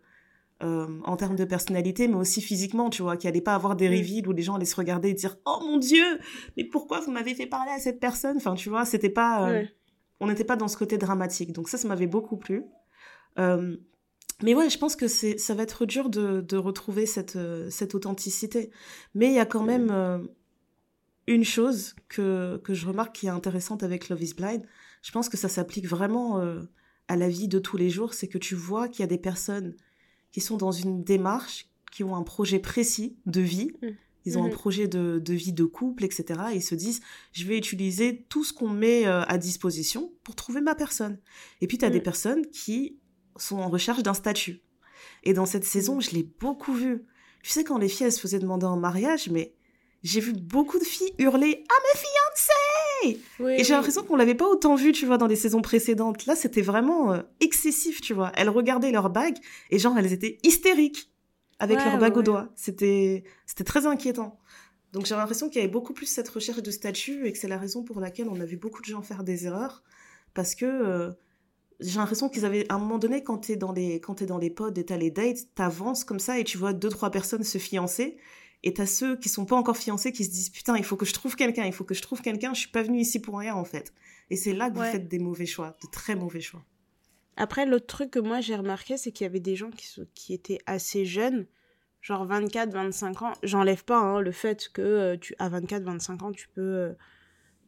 euh, 0.64 0.86
en 1.06 1.18
termes 1.18 1.36
de 1.36 1.44
personnalité, 1.44 2.08
mais 2.08 2.16
aussi 2.16 2.40
physiquement, 2.40 2.92
tu 2.92 3.02
vois, 3.02 3.18
qu'il 3.18 3.28
allait 3.28 3.42
pas 3.42 3.56
avoir 3.56 3.76
des 3.76 3.90
reveals 3.90 4.28
où 4.28 4.32
les 4.32 4.44
gens 4.44 4.56
allaient 4.56 4.66
se 4.66 4.76
regarder 4.76 5.10
et 5.10 5.14
dire 5.16 5.38
Oh 5.46 5.58
mon 5.62 5.78
Dieu, 5.78 6.20
mais 6.56 6.64
pourquoi 6.64 7.00
vous 7.00 7.12
m'avez 7.12 7.34
fait 7.34 7.48
parler 7.48 7.72
à 7.72 7.80
cette 7.80 8.00
personne? 8.00 8.38
Enfin, 8.38 8.54
tu 8.54 8.70
vois, 8.70 8.86
c'était 8.86 9.10
pas. 9.10 9.50
Euh, 9.50 9.66
on 10.20 10.28
n'était 10.28 10.44
pas 10.44 10.56
dans 10.56 10.68
ce 10.68 10.78
côté 10.78 11.00
dramatique. 11.00 11.52
Donc, 11.52 11.68
ça, 11.68 11.80
ça 11.80 11.88
m'avait 11.88 12.06
beaucoup 12.06 12.38
plu. 12.38 12.64
Euh, 13.40 13.76
mais 14.44 14.54
ouais, 14.54 14.70
je 14.70 14.78
pense 14.78 14.96
que 14.96 15.08
ça 15.08 15.54
va 15.56 15.64
être 15.64 15.88
dur 15.88 16.10
de, 16.12 16.42
de 16.42 16.58
retrouver 16.58 17.08
cette, 17.08 17.40
cette 17.72 17.96
authenticité. 17.96 18.70
Mais 19.16 19.28
il 19.28 19.34
y 19.34 19.40
a 19.40 19.46
quand 19.46 19.64
même 19.64 20.30
une 21.26 21.44
chose 21.44 21.96
que, 22.08 22.58
que 22.64 22.76
je 22.76 22.86
remarque 22.86 23.16
qui 23.16 23.26
est 23.28 23.30
intéressante 23.30 23.82
avec 23.82 24.10
Love 24.10 24.22
is 24.22 24.34
Blind. 24.36 24.64
Je 25.02 25.12
pense 25.12 25.28
que 25.28 25.38
ça 25.38 25.50
s'applique 25.50 25.88
vraiment 25.88 26.40
à 27.08 27.16
la 27.16 27.30
vie 27.30 27.48
de 27.48 27.58
tous 27.58 27.78
les 27.78 27.90
jours. 27.90 28.14
C'est 28.14 28.28
que 28.28 28.40
tu 28.40 28.54
vois 28.54 28.90
qu'il 28.90 29.02
y 29.02 29.04
a 29.04 29.08
des 29.08 29.20
personnes 29.20 29.76
qui 30.32 30.42
sont 30.42 30.58
dans 30.58 30.72
une 30.72 31.04
démarche, 31.04 31.68
qui 31.92 32.04
ont 32.04 32.16
un 32.16 32.24
projet 32.24 32.60
précis 32.60 33.18
de 33.26 33.42
vie. 33.42 33.72
Mm. 33.82 33.88
Ils 34.26 34.38
ont 34.38 34.44
un 34.44 34.50
mm-hmm. 34.50 34.52
projet 34.52 34.88
de, 34.88 35.20
de, 35.24 35.34
vie 35.34 35.52
de 35.52 35.64
couple, 35.64 36.06
etc. 36.06 36.40
Et 36.52 36.58
ils 36.58 36.64
se 36.64 36.76
disent, 36.76 37.02
je 37.34 37.46
vais 37.46 37.58
utiliser 37.58 38.24
tout 38.30 38.44
ce 38.44 38.54
qu'on 38.54 38.70
met 38.70 39.08
euh, 39.08 39.24
à 39.24 39.38
disposition 39.38 40.14
pour 40.24 40.36
trouver 40.36 40.62
ma 40.62 40.76
personne. 40.76 41.18
Et 41.60 41.68
puis, 41.68 41.78
tu 41.78 41.86
as 41.86 41.90
des 41.90 42.00
mm. 42.00 42.04
personnes 42.04 42.46
qui 42.48 42.98
sont 43.36 43.58
en 43.58 43.70
recherche 43.70 44.04
d'un 44.04 44.14
statut. 44.14 44.62
Et 45.24 45.34
dans 45.34 45.48
cette 45.48 45.66
saison, 45.66 45.98
mm. 45.98 46.02
je 46.02 46.12
l'ai 46.12 46.24
beaucoup 46.24 46.74
vu. 46.74 47.04
Tu 47.44 47.50
sais, 47.50 47.64
quand 47.64 47.80
les 47.80 47.90
filles, 47.90 48.08
elles 48.08 48.14
se 48.14 48.20
faisaient 48.20 48.40
demander 48.40 48.68
en 48.68 48.78
mariage, 48.78 49.30
mais 49.30 49.56
j'ai 50.04 50.20
vu 50.20 50.34
beaucoup 50.34 50.80
de 50.80 50.84
filles 50.84 51.14
hurler 51.20 51.64
«Ah, 51.70 51.74
ma 51.84 52.00
fiancée!» 52.00 53.22
et 53.60 53.64
j'ai 53.64 53.74
l'impression 53.74 54.04
qu'on 54.04 54.16
l'avait 54.16 54.36
pas 54.36 54.48
autant 54.48 54.76
vu, 54.76 54.92
tu 54.92 55.06
vois, 55.06 55.18
dans 55.18 55.28
les 55.28 55.36
saisons 55.36 55.62
précédentes. 55.62 56.26
Là, 56.26 56.36
c'était 56.36 56.62
vraiment 56.62 57.14
euh, 57.14 57.22
excessif, 57.40 58.02
tu 58.02 58.14
vois. 58.14 58.32
Elles 58.36 58.50
regardaient 58.50 58.92
leurs 58.92 59.10
bagues 59.10 59.38
et 59.70 59.80
genre, 59.80 59.98
elles 59.98 60.14
étaient 60.14 60.38
hystériques 60.44 61.12
avec 61.60 61.78
leurs 61.78 62.00
bagues 62.00 62.18
au 62.18 62.24
doigt. 62.24 62.50
C'était, 62.56 63.24
c'était 63.46 63.64
très 63.64 63.86
inquiétant. 63.86 64.40
Donc 64.94 65.06
j'ai 65.06 65.16
l'impression 65.16 65.48
qu'il 65.48 65.62
y 65.62 65.64
avait 65.64 65.72
beaucoup 65.72 65.94
plus 65.94 66.08
cette 66.08 66.28
recherche 66.28 66.62
de 66.62 66.72
statut 66.72 67.26
et 67.26 67.32
que 67.32 67.38
c'est 67.38 67.48
la 67.48 67.58
raison 67.58 67.84
pour 67.84 68.00
laquelle 68.00 68.28
on 68.30 68.40
a 68.42 68.46
vu 68.46 68.58
beaucoup 68.58 68.82
de 68.82 68.88
gens 68.88 69.02
faire 69.02 69.24
des 69.24 69.46
erreurs. 69.46 69.84
Parce 70.34 70.56
que 70.56 70.66
euh, 70.66 71.12
j'ai 71.80 71.98
l'impression 71.98 72.30
qu'ils 72.30 72.46
avaient, 72.46 72.66
à 72.70 72.76
un 72.76 72.80
moment 72.80 72.98
donné, 72.98 73.24
quand 73.24 73.38
t'es 73.38 73.56
dans 73.56 73.72
les, 73.72 74.02
quand 74.02 74.22
es 74.22 74.26
dans 74.26 74.38
les 74.38 74.50
pods 74.50 74.74
et 74.76 74.86
t'as 74.86 74.98
les 74.98 75.12
dates, 75.12 75.54
t'avances 75.56 76.04
comme 76.04 76.20
ça 76.20 76.40
et 76.40 76.44
tu 76.44 76.58
vois 76.58 76.74
deux, 76.74 76.90
trois 76.90 77.12
personnes 77.12 77.44
se 77.44 77.58
fiancer 77.58 78.18
et 78.64 78.74
t'as 78.74 78.86
ceux 78.86 79.18
qui 79.18 79.30
sont 79.30 79.46
pas 79.46 79.56
encore 79.56 79.78
fiancés 79.78 80.12
qui 80.12 80.24
se 80.24 80.30
disent 80.30 80.50
putain, 80.50 80.78
il 80.78 80.84
faut 80.84 80.96
que 80.96 81.06
je 81.06 81.14
trouve 81.14 81.36
quelqu'un, 81.36 81.66
il 81.66 81.74
faut 81.74 81.84
que 81.84 81.96
je 81.96 82.02
trouve 82.02 82.22
quelqu'un, 82.22 82.54
je 82.54 82.60
suis 82.60 82.70
pas 82.70 82.84
venue 82.84 83.00
ici 83.00 83.20
pour 83.20 83.40
rien 83.40 83.56
en 83.56 83.66
fait. 83.66 83.94
Et 84.30 84.36
c'est 84.36 84.54
là 84.54 84.70
que 84.70 84.76
vous 84.76 84.84
faites 84.84 85.08
des 85.08 85.20
mauvais 85.20 85.46
choix, 85.46 85.76
de 85.84 85.90
très 85.92 86.16
mauvais 86.16 86.42
choix. 86.42 86.64
Après, 87.38 87.66
l'autre 87.66 87.88
truc 87.88 88.12
que 88.12 88.20
moi 88.20 88.40
j'ai 88.42 88.56
remarqué, 88.56 88.98
c'est 88.98 89.12
qu'il 89.12 89.26
y 89.26 89.30
avait 89.30 89.40
des 89.40 89.56
gens 89.56 89.72
qui, 89.72 89.88
qui 90.14 90.34
étaient 90.34 90.60
assez 90.68 91.06
jeunes, 91.06 91.48
genre 92.02 92.26
24, 92.26 92.72
25 92.72 93.22
ans. 93.24 93.34
J'enlève 93.42 93.84
pas 93.84 93.98
hein, 93.98 94.22
le 94.22 94.32
fait 94.32 94.70
que 94.72 94.82
euh, 94.82 95.18
tu, 95.18 95.34
à 95.40 95.50
24, 95.50 95.84
25 95.84 96.24
ans, 96.24 96.32
tu 96.32 96.48
peux, 96.50 96.62
euh, 96.62 96.94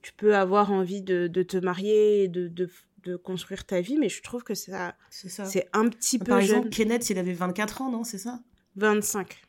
tu 0.02 0.14
peux 0.14 0.36
avoir 0.36 0.72
envie 0.72 1.02
de, 1.02 1.28
de 1.28 1.44
te 1.44 1.58
marier 1.58 2.28
de, 2.28 2.48
de, 2.48 2.70
de, 3.04 3.16
construire 3.16 3.66
ta 3.66 3.82
vie, 3.82 3.98
mais 3.98 4.10
je 4.10 4.22
trouve 4.22 4.44
que 4.44 4.54
ça, 4.54 4.96
c'est 5.10 5.68
un 5.74 5.88
petit 5.90 6.20
peu 6.20 6.26
Par 6.26 6.42
jeune. 6.42 6.58
exemple, 6.58 6.70
Kenneth, 6.70 7.10
il 7.10 7.18
avait 7.18 7.34
24 7.34 7.82
ans, 7.82 7.92
non 7.92 8.04
C'est 8.04 8.18
ça? 8.20 8.42
25. 8.76 9.42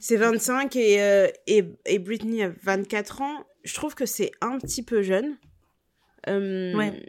C'est 0.00 0.16
25 0.16 0.76
et, 0.76 1.02
euh, 1.02 1.28
et, 1.46 1.64
et, 1.86 1.98
Britney 1.98 2.42
a 2.42 2.52
24 2.62 3.22
ans. 3.22 3.44
Je 3.64 3.74
trouve 3.74 3.94
que 3.94 4.06
c'est 4.06 4.30
un 4.40 4.58
petit 4.58 4.82
peu 4.82 5.02
jeune. 5.02 5.36
ouais. 6.26 7.06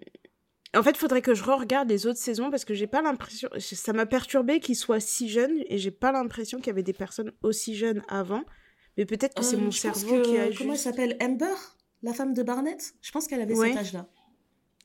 En 0.75 0.83
fait, 0.83 0.91
il 0.91 0.97
faudrait 0.97 1.21
que 1.21 1.33
je 1.33 1.43
re-regarde 1.43 1.89
les 1.89 2.07
autres 2.07 2.19
saisons 2.19 2.51
parce 2.51 2.65
que 2.65 2.73
j'ai 2.73 2.87
pas 2.87 3.01
l'impression. 3.01 3.49
Ça 3.57 3.93
m'a 3.93 4.05
perturbé 4.05 4.59
qu'ils 4.59 4.75
soient 4.75 4.99
si 4.99 5.29
jeunes 5.29 5.63
et 5.67 5.77
j'ai 5.77 5.91
pas 5.91 6.11
l'impression 6.11 6.59
qu'il 6.59 6.67
y 6.67 6.69
avait 6.71 6.83
des 6.83 6.93
personnes 6.93 7.31
aussi 7.41 7.75
jeunes 7.75 8.03
avant. 8.09 8.43
Mais 8.97 9.05
peut-être 9.05 9.33
que 9.33 9.43
c'est 9.43 9.57
mon 9.57 9.71
cerveau 9.71 10.21
qui 10.21 10.37
a. 10.37 10.49
Comment 10.55 10.73
elle 10.73 10.79
s'appelle? 10.79 11.17
Amber? 11.21 11.55
La 12.03 12.13
femme 12.13 12.33
de 12.33 12.43
Barnett? 12.43 12.93
Je 13.01 13.11
pense 13.11 13.27
qu'elle 13.27 13.41
avait 13.41 13.55
cet 13.55 13.77
âge-là. 13.77 14.07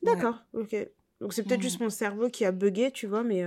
D'accord, 0.01 0.43
ok. 0.53 0.75
Donc 1.21 1.33
c'est 1.33 1.43
peut-être 1.43 1.61
juste 1.61 1.79
mon 1.79 1.89
cerveau 1.89 2.29
qui 2.29 2.43
a 2.43 2.51
bugué, 2.51 2.91
tu 2.91 3.07
vois, 3.07 3.23
mais. 3.23 3.43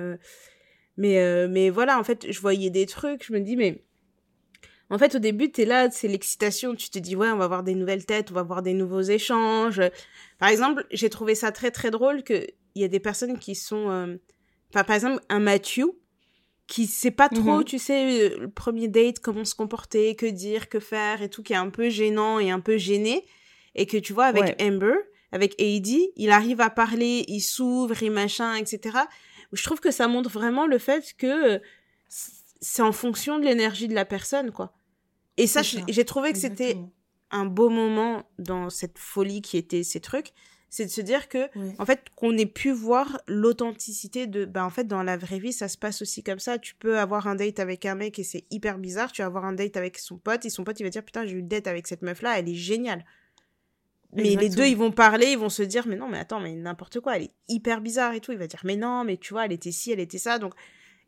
Mais, 0.97 1.19
euh, 1.21 1.47
mais 1.49 1.71
voilà, 1.71 1.99
en 1.99 2.05
fait, 2.05 2.31
je 2.31 2.41
voyais 2.41 2.71
des 2.71 2.87
trucs, 2.87 3.25
je 3.27 3.33
me 3.33 3.41
dis, 3.41 3.57
mais. 3.57 3.85
En 4.91 4.99
fait, 4.99 5.17
au 5.17 5.19
début, 5.19 5.51
t'es 5.51 5.65
là, 5.65 5.91
c'est 5.91 6.09
l'excitation, 6.09 6.75
tu 6.75 6.91
te 6.91 6.99
dis, 6.99 7.17
ouais, 7.17 7.31
on 7.31 7.37
va 7.37 7.49
voir 7.49 7.63
des 7.63 7.75
nouvelles 7.75 8.07
têtes, 8.07 8.31
on 8.31 8.35
va 8.35 8.43
voir 8.43 8.63
des 8.63 8.73
nouveaux 8.73 9.01
échanges. 9.01 9.83
Par 10.39 10.49
exemple, 10.49 10.87
j'ai 10.93 11.11
trouvé 11.11 11.35
ça 11.35 11.51
très, 11.51 11.71
très 11.71 11.91
drôle 11.91 12.23
qu'il 12.23 12.47
y 12.77 12.85
a 12.85 12.89
des 12.89 13.01
personnes 13.01 13.39
qui 13.39 13.55
sont. 13.55 13.91
Euh, 13.91 14.17
enfin, 14.71 14.85
par 14.85 14.95
exemple, 14.95 15.21
un 15.29 15.41
Matthew, 15.41 15.87
qui 16.69 16.87
sait 16.87 17.11
pas 17.11 17.29
trop, 17.29 17.59
mhm. 17.59 17.65
tu 17.65 17.79
sais, 17.79 18.31
euh, 18.31 18.39
le 18.41 18.51
premier 18.51 18.89
date, 18.89 19.21
comment 19.21 19.45
se 19.45 19.55
comporter, 19.55 20.15
que 20.15 20.27
dire, 20.27 20.69
que 20.69 20.81
faire 20.81 21.23
et 21.23 21.29
tout, 21.29 21.43
qui 21.43 21.53
est 21.53 21.57
un 21.57 21.71
peu 21.71 21.89
gênant 21.89 22.39
et 22.39 22.51
un 22.51 22.61
peu 22.61 22.77
gêné. 22.77 23.25
Et 23.75 23.87
que 23.87 23.97
tu 23.97 24.13
vois, 24.13 24.27
avec 24.27 24.61
Amber, 24.63 24.95
avec 25.33 25.55
Heidi, 25.61 26.11
il 26.17 26.31
arrive 26.31 26.61
à 26.61 26.71
parler, 26.71 27.25
il 27.29 27.41
s'ouvre 27.41 28.03
et 28.03 28.11
machin, 28.11 28.55
etc 28.55 28.99
je 29.53 29.63
trouve 29.63 29.81
que 29.81 29.91
ça 29.91 30.09
montre 30.09 30.31
vraiment 30.31 30.67
le 30.67 30.79
fait 30.79 31.15
que 31.17 31.55
euh, 31.55 31.59
c'est 32.61 32.83
en 32.83 32.93
fonction 32.93 33.39
de 33.39 33.45
l'énergie 33.45 33.89
de 33.89 33.95
la 33.95 34.05
personne, 34.05 34.51
quoi. 34.51 34.73
Et 35.37 35.47
ça, 35.47 35.63
j'ai 35.63 36.05
trouvé 36.05 36.33
que 36.33 36.39
c'était 36.39 36.79
un 37.31 37.45
beau 37.45 37.69
moment 37.69 38.23
dans 38.39 38.71
cette 38.71 38.99
folie 38.99 39.43
qui 39.43 39.57
était 39.57 39.83
ces 39.83 40.01
trucs, 40.01 40.33
c'est 40.69 40.85
de 40.85 40.91
se 40.91 41.01
dire 41.01 41.29
que, 41.29 41.49
en 41.79 41.87
fait, 41.87 42.07
qu'on 42.17 42.37
ait 42.37 42.47
pu 42.47 42.71
voir 42.71 43.21
l'authenticité 43.29 44.27
de, 44.27 44.45
bah, 44.45 44.65
en 44.65 44.71
fait, 44.71 44.85
dans 44.85 45.03
la 45.03 45.17
vraie 45.17 45.39
vie, 45.39 45.53
ça 45.53 45.69
se 45.69 45.79
passe 45.79 46.03
aussi 46.03 46.23
comme 46.23 46.39
ça. 46.39 46.59
Tu 46.59 46.75
peux 46.75 46.99
avoir 46.99 47.29
un 47.29 47.35
date 47.35 47.61
avec 47.61 47.87
un 47.87 47.95
mec 47.95 48.19
et 48.19 48.25
c'est 48.25 48.45
hyper 48.51 48.79
bizarre. 48.79 49.13
Tu 49.13 49.23
vas 49.23 49.27
avoir 49.27 49.45
un 49.45 49.53
date 49.53 49.77
avec 49.77 49.99
son 49.99 50.19
pote 50.19 50.45
et 50.45 50.51
son 50.51 50.65
pote, 50.65 50.79
il 50.81 50.83
va 50.83 50.91
dire, 50.91 51.05
putain, 51.05 51.25
j'ai 51.25 51.33
eu 51.33 51.41
le 51.41 51.47
date 51.47 51.67
avec 51.67 51.87
cette 51.87 52.03
meuf-là, 52.03 52.39
elle 52.39 52.49
est 52.49 52.55
géniale. 52.55 53.05
Mais 54.13 54.35
les 54.35 54.49
deux, 54.49 54.67
ils 54.67 54.77
vont 54.77 54.93
parler, 54.93 55.33
ils 55.33 55.39
vont 55.39 55.49
se 55.49 55.63
dire, 55.63 55.87
mais 55.87 55.97
non, 55.97 56.09
mais 56.09 56.19
attends, 56.19 56.41
mais 56.41 56.55
n'importe 56.55 57.01
quoi, 57.01 57.17
elle 57.17 57.25
est 57.25 57.33
hyper 57.49 57.81
bizarre 57.81 58.15
et 58.15 58.21
tout. 58.21 58.33
Il 58.33 58.39
va 58.39 58.47
dire, 58.47 58.61
mais 58.65 58.77
non, 58.77 59.05
mais 59.05 59.19
tu 59.19 59.35
vois, 59.35 59.45
elle 59.45 59.53
était 59.53 59.73
ci, 59.73 59.93
elle 59.93 60.01
était 60.01 60.19
ça. 60.19 60.39
Donc, 60.39 60.55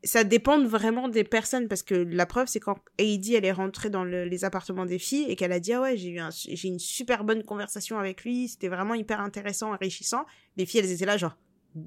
ça 0.04 0.22
dépend 0.22 0.62
vraiment 0.64 1.08
des 1.08 1.24
personnes 1.24 1.66
parce 1.66 1.82
que 1.82 1.94
la 1.94 2.26
preuve, 2.26 2.46
c'est 2.46 2.60
quand 2.60 2.78
Heidi, 2.98 3.34
elle 3.34 3.44
est 3.44 3.52
rentrée 3.52 3.90
dans 3.90 4.04
les 4.04 4.44
appartements 4.44 4.86
des 4.86 4.98
filles 4.98 5.26
et 5.28 5.36
qu'elle 5.36 5.52
a 5.52 5.60
dit, 5.60 5.72
ah 5.72 5.82
ouais, 5.82 5.96
j'ai 5.96 6.10
eu 6.10 6.20
j'ai 6.30 6.68
une 6.68 6.78
super 6.78 7.24
bonne 7.24 7.42
conversation 7.42 7.98
avec 7.98 8.22
lui, 8.22 8.48
c'était 8.48 8.68
vraiment 8.68 8.94
hyper 8.94 9.20
intéressant, 9.20 9.72
enrichissant. 9.72 10.24
Les 10.56 10.66
filles, 10.66 10.80
elles 10.80 10.92
étaient 10.92 11.06
là, 11.06 11.16
genre, 11.16 11.36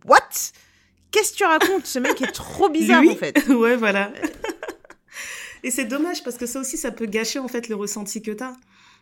what? 0.06 0.20
Qu'est-ce 1.12 1.34
que 1.34 1.38
tu 1.38 1.44
racontes? 1.46 1.86
Ce 1.86 2.00
mec 2.00 2.22
est 2.22 2.32
trop 2.32 2.70
bizarre, 2.70 3.04
en 3.08 3.16
fait. 3.16 3.48
ouais, 3.50 3.78
voilà. 3.78 4.12
et 5.64 5.72
c'est 5.72 5.86
dommage 5.86 6.24
parce 6.24 6.38
que 6.38 6.46
ça 6.46 6.60
aussi, 6.60 6.78
ça 6.78 6.92
peut 6.92 7.06
gâcher, 7.06 7.40
en 7.40 7.48
fait, 7.48 7.70
le 7.70 7.76
ressenti 7.76 8.22
que 8.22 8.32
t'as. 8.32 8.54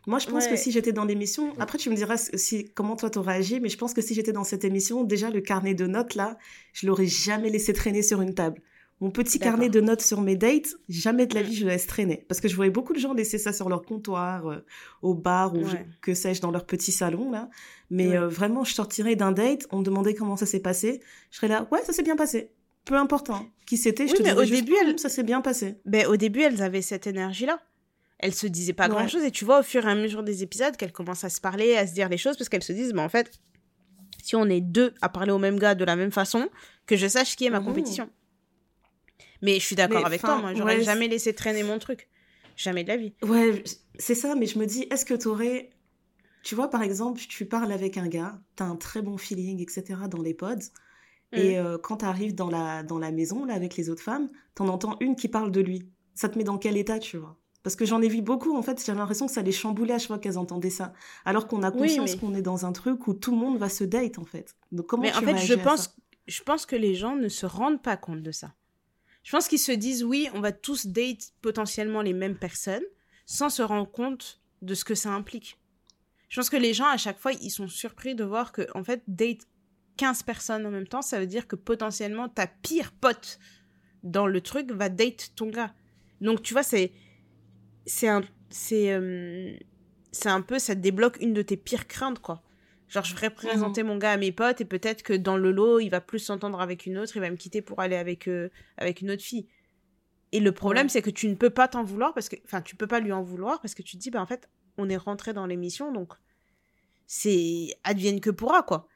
Moi, 0.07 0.19
je 0.19 0.27
pense 0.27 0.47
que 0.47 0.55
si 0.55 0.71
j'étais 0.71 0.93
dans 0.93 1.05
l'émission, 1.05 1.53
après 1.59 1.77
tu 1.77 1.89
me 1.89 1.95
diras 1.95 2.17
si, 2.17 2.71
comment 2.73 2.95
toi 2.95 3.09
t'aurais 3.09 3.35
agi, 3.35 3.59
mais 3.59 3.69
je 3.69 3.77
pense 3.77 3.93
que 3.93 4.01
si 4.01 4.13
j'étais 4.15 4.31
dans 4.31 4.45
cette 4.45 4.63
émission, 4.63 5.03
déjà 5.03 5.29
le 5.29 5.41
carnet 5.41 5.73
de 5.73 5.85
notes 5.87 6.15
là, 6.15 6.37
je 6.73 6.87
l'aurais 6.87 7.05
jamais 7.05 7.49
laissé 7.49 7.73
traîner 7.73 8.01
sur 8.01 8.21
une 8.21 8.33
table. 8.33 8.61
Mon 9.01 9.11
petit 9.11 9.39
carnet 9.39 9.69
de 9.69 9.79
notes 9.79 10.01
sur 10.01 10.19
mes 10.19 10.35
dates, 10.35 10.75
jamais 10.89 11.25
de 11.25 11.33
la 11.33 11.41
vie 11.41 11.55
je 11.55 11.65
laisse 11.65 11.87
traîner. 11.87 12.25
Parce 12.27 12.41
que 12.41 12.49
je 12.49 12.55
voyais 12.55 12.71
beaucoup 12.71 12.93
de 12.93 12.99
gens 12.99 13.13
laisser 13.13 13.37
ça 13.37 13.53
sur 13.53 13.69
leur 13.69 13.83
comptoir, 13.83 14.47
euh, 14.47 14.65
au 15.01 15.13
bar 15.13 15.55
ou 15.55 15.63
que 16.01 16.13
sais-je, 16.13 16.41
dans 16.41 16.51
leur 16.51 16.65
petit 16.65 16.91
salon 16.91 17.31
là. 17.31 17.49
Mais 17.89 18.17
euh, 18.17 18.27
vraiment, 18.27 18.65
je 18.65 18.73
sortirais 18.73 19.15
d'un 19.15 19.31
date, 19.31 19.67
on 19.71 19.79
me 19.79 19.83
demandait 19.83 20.13
comment 20.13 20.35
ça 20.35 20.45
s'est 20.45 20.59
passé. 20.59 21.01
Je 21.31 21.37
serais 21.37 21.47
là, 21.47 21.67
ouais, 21.71 21.81
ça 21.83 21.93
s'est 21.93 22.03
bien 22.03 22.17
passé. 22.17 22.51
Peu 22.83 22.95
importe 22.95 23.29
hein. 23.29 23.45
qui 23.65 23.77
c'était, 23.77 24.07
je 24.07 24.15
te 24.15 24.23
mais 24.23 24.33
au 24.33 24.43
début, 24.43 24.75
ça 24.97 25.09
s'est 25.09 25.23
bien 25.23 25.41
passé. 25.41 25.75
Ben, 25.85 26.05
au 26.07 26.17
début, 26.17 26.41
elles 26.41 26.61
avaient 26.61 26.81
cette 26.81 27.07
énergie-là 27.07 27.59
elles 28.21 28.35
se 28.35 28.47
disaient 28.47 28.73
pas 28.73 28.89
grand 28.89 29.07
chose 29.07 29.23
et 29.23 29.31
tu 29.31 29.45
vois 29.45 29.61
au 29.61 29.63
fur 29.63 29.87
et 29.87 29.89
à 29.89 29.95
mesure 29.95 30.23
des 30.23 30.43
épisodes 30.43 30.75
qu'elles 30.75 30.91
commencent 30.91 31.23
à 31.23 31.29
se 31.29 31.39
parler, 31.39 31.77
à 31.77 31.87
se 31.87 31.93
dire 31.93 32.09
des 32.09 32.17
choses 32.17 32.35
parce 32.35 32.49
qu'elles 32.49 32.63
se 32.63 32.73
disent 32.73 32.93
mais 32.93 33.01
en 33.01 33.07
fait 33.07 33.39
si 34.21 34.35
on 34.35 34.45
est 34.45 34.61
deux 34.61 34.93
à 35.01 35.09
parler 35.09 35.31
au 35.31 35.37
même 35.37 35.57
gars 35.57 35.73
de 35.73 35.85
la 35.85 35.95
même 35.95 36.11
façon, 36.11 36.49
que 36.85 36.95
je 36.95 37.07
sache 37.07 37.35
qui 37.35 37.45
est 37.45 37.49
ma 37.49 37.61
mmh. 37.61 37.65
compétition. 37.65 38.09
Mais 39.41 39.59
je 39.59 39.65
suis 39.65 39.75
d'accord 39.75 40.05
avec 40.05 40.21
toi, 40.21 40.37
moi 40.39 40.53
j'aurais 40.53 40.83
jamais 40.83 41.07
laissé 41.07 41.33
traîner 41.33 41.63
mon 41.63 41.79
truc. 41.79 42.09
Jamais 42.55 42.83
de 42.83 42.89
la 42.89 42.97
vie. 42.97 43.13
Ouais, 43.21 43.63
c'est 43.97 44.15
ça, 44.15 44.35
mais 44.35 44.45
je 44.45 44.59
me 44.59 44.65
dis, 44.65 44.85
est-ce 44.91 45.05
que 45.05 45.13
t'aurais. 45.13 45.69
Tu 46.43 46.55
vois, 46.55 46.69
par 46.69 46.83
exemple, 46.83 47.21
tu 47.21 47.45
parles 47.45 47.71
avec 47.71 47.97
un 47.97 48.07
gars, 48.07 48.39
t'as 48.57 48.65
un 48.65 48.75
très 48.75 49.01
bon 49.01 49.17
feeling, 49.17 49.61
etc., 49.61 49.83
dans 50.09 50.21
les 50.21 50.33
pods. 50.33 50.55
Et 51.31 51.55
mmh. 51.55 51.65
euh, 51.65 51.77
quand 51.77 51.97
t'arrives 51.97 52.35
dans 52.35 52.49
la, 52.49 52.83
dans 52.83 52.97
la 52.97 53.11
maison, 53.11 53.45
là, 53.45 53.53
avec 53.53 53.77
les 53.77 53.89
autres 53.89 54.01
femmes, 54.01 54.29
t'en 54.55 54.67
entends 54.67 54.97
une 54.99 55.15
qui 55.15 55.27
parle 55.27 55.51
de 55.51 55.61
lui. 55.61 55.89
Ça 56.15 56.27
te 56.27 56.37
met 56.37 56.43
dans 56.43 56.57
quel 56.57 56.75
état, 56.75 56.99
tu 56.99 57.17
vois? 57.17 57.37
Parce 57.63 57.75
que 57.75 57.85
j'en 57.85 58.01
ai 58.01 58.07
vu 58.07 58.21
beaucoup, 58.21 58.57
en 58.57 58.61
fait, 58.61 58.83
j'avais 58.85 58.99
l'impression 58.99 59.27
que 59.27 59.33
ça 59.33 59.41
les 59.41 59.51
chamboulait 59.51 59.93
à 59.93 59.99
chaque 59.99 60.07
fois 60.07 60.19
qu'elles 60.19 60.37
entendaient 60.37 60.69
ça. 60.69 60.93
Alors 61.23 61.47
qu'on 61.47 61.61
a 61.63 61.71
conscience 61.71 62.15
qu'on 62.15 62.33
est 62.33 62.41
dans 62.41 62.65
un 62.65 62.71
truc 62.71 63.07
où 63.07 63.13
tout 63.13 63.31
le 63.31 63.37
monde 63.37 63.57
va 63.57 63.69
se 63.69 63.83
date, 63.83 64.17
en 64.17 64.25
fait. 64.25 64.55
Donc 64.71 64.87
comment 64.87 65.03
mais 65.03 65.13
en 65.13 65.21
fait, 65.21 65.37
je 65.37 65.53
pense, 65.53 65.95
je 66.27 66.41
pense 66.41 66.65
que 66.65 66.75
les 66.75 66.95
gens 66.95 67.15
ne 67.15 67.29
se 67.29 67.45
rendent 67.45 67.81
pas 67.81 67.97
compte 67.97 68.21
de 68.21 68.31
ça. 68.31 68.53
Je 69.23 69.31
pense 69.31 69.47
qu'ils 69.47 69.59
se 69.59 69.71
disent, 69.71 70.03
oui, 70.03 70.27
on 70.33 70.41
va 70.41 70.51
tous 70.51 70.87
date 70.87 71.33
potentiellement 71.41 72.01
les 72.01 72.13
mêmes 72.13 72.37
personnes, 72.37 72.83
sans 73.25 73.49
se 73.49 73.61
rendre 73.61 73.89
compte 73.89 74.41
de 74.61 74.73
ce 74.73 74.85
que 74.85 74.95
ça 74.95 75.09
implique. 75.09 75.57
Je 76.29 76.39
pense 76.39 76.49
que 76.49 76.57
les 76.57 76.73
gens, 76.73 76.87
à 76.87 76.97
chaque 76.97 77.19
fois, 77.19 77.33
ils 77.33 77.49
sont 77.49 77.67
surpris 77.67 78.15
de 78.15 78.23
voir 78.23 78.51
que, 78.51 78.67
en 78.75 78.83
fait, 78.83 79.03
date 79.07 79.47
15 79.97 80.23
personnes 80.23 80.65
en 80.65 80.71
même 80.71 80.87
temps, 80.87 81.01
ça 81.01 81.19
veut 81.19 81.27
dire 81.27 81.47
que 81.47 81.55
potentiellement 81.55 82.29
ta 82.29 82.47
pire 82.47 82.91
pote 82.91 83.39
dans 84.03 84.27
le 84.27 84.41
truc 84.41 84.71
va 84.71 84.89
date 84.89 85.31
ton 85.35 85.49
gars. 85.49 85.73
Donc, 86.21 86.41
tu 86.41 86.53
vois, 86.53 86.63
c'est 86.63 86.93
c'est 87.85 88.07
un 88.07 88.21
c'est 88.49 88.91
euh, 88.93 89.55
c'est 90.11 90.29
un 90.29 90.41
peu 90.41 90.59
ça 90.59 90.75
débloque 90.75 91.17
une 91.21 91.33
de 91.33 91.41
tes 91.41 91.57
pires 91.57 91.87
craintes 91.87 92.19
quoi 92.19 92.43
genre 92.89 93.05
je 93.05 93.15
vais 93.15 93.29
présenter 93.29 93.83
mon 93.83 93.97
gars 93.97 94.11
à 94.11 94.17
mes 94.17 94.31
potes 94.31 94.61
et 94.61 94.65
peut-être 94.65 95.03
que 95.03 95.13
dans 95.13 95.37
le 95.37 95.51
lot 95.51 95.79
il 95.79 95.89
va 95.89 96.01
plus 96.01 96.19
s'entendre 96.19 96.59
avec 96.59 96.85
une 96.85 96.97
autre 96.97 97.15
il 97.15 97.19
va 97.19 97.29
me 97.29 97.37
quitter 97.37 97.61
pour 97.61 97.79
aller 97.79 97.95
avec 97.95 98.27
euh, 98.27 98.49
avec 98.77 99.01
une 99.01 99.11
autre 99.11 99.23
fille 99.23 99.47
et 100.31 100.39
le 100.39 100.51
problème 100.51 100.89
c'est 100.89 101.01
que 101.01 101.09
tu 101.09 101.27
ne 101.27 101.35
peux 101.35 101.49
pas 101.49 101.67
t'en 101.67 101.83
vouloir 101.83 102.13
parce 102.13 102.29
que 102.29 102.35
enfin 102.45 102.61
tu 102.61 102.75
peux 102.75 102.87
pas 102.87 102.99
lui 102.99 103.11
en 103.11 103.21
vouloir 103.21 103.61
parce 103.61 103.75
que 103.75 103.81
tu 103.81 103.97
te 103.97 104.01
dis 104.01 104.11
bah 104.11 104.21
en 104.21 104.25
fait 104.25 104.49
on 104.77 104.89
est 104.89 104.97
rentré 104.97 105.33
dans 105.33 105.45
l'émission 105.45 105.91
donc 105.91 106.13
c'est 107.07 107.69
advienne 107.83 108.19
que 108.19 108.29
pourra 108.29 108.63
quoi 108.63 108.87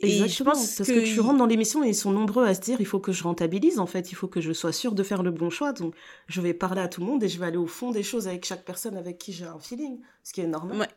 et 0.00 0.28
je 0.28 0.42
pense 0.44 0.76
parce 0.76 0.88
que, 0.88 1.04
tu 1.04 1.18
rentres 1.20 1.38
dans 1.38 1.46
l'émission 1.46 1.82
et 1.82 1.88
ils 1.88 1.94
sont 1.94 2.12
nombreux 2.12 2.46
à 2.46 2.54
se 2.54 2.60
dire 2.60 2.80
il 2.80 2.86
faut 2.86 3.00
que 3.00 3.10
je 3.10 3.24
rentabilise 3.24 3.80
en 3.80 3.86
fait, 3.86 4.12
il 4.12 4.14
faut 4.14 4.28
que 4.28 4.40
je 4.40 4.52
sois 4.52 4.72
sûre 4.72 4.92
de 4.92 5.02
faire 5.02 5.24
le 5.24 5.32
bon 5.32 5.50
choix. 5.50 5.72
Donc 5.72 5.94
je 6.28 6.40
vais 6.40 6.54
parler 6.54 6.80
à 6.80 6.88
tout 6.88 7.00
le 7.00 7.06
monde 7.06 7.22
et 7.24 7.28
je 7.28 7.38
vais 7.38 7.46
aller 7.46 7.56
au 7.56 7.66
fond 7.66 7.90
des 7.90 8.04
choses 8.04 8.28
avec 8.28 8.44
chaque 8.44 8.64
personne 8.64 8.96
avec 8.96 9.18
qui 9.18 9.32
j'ai 9.32 9.46
un 9.46 9.58
feeling, 9.58 10.00
ce 10.22 10.32
qui 10.32 10.40
est 10.40 10.46
normal. 10.46 10.88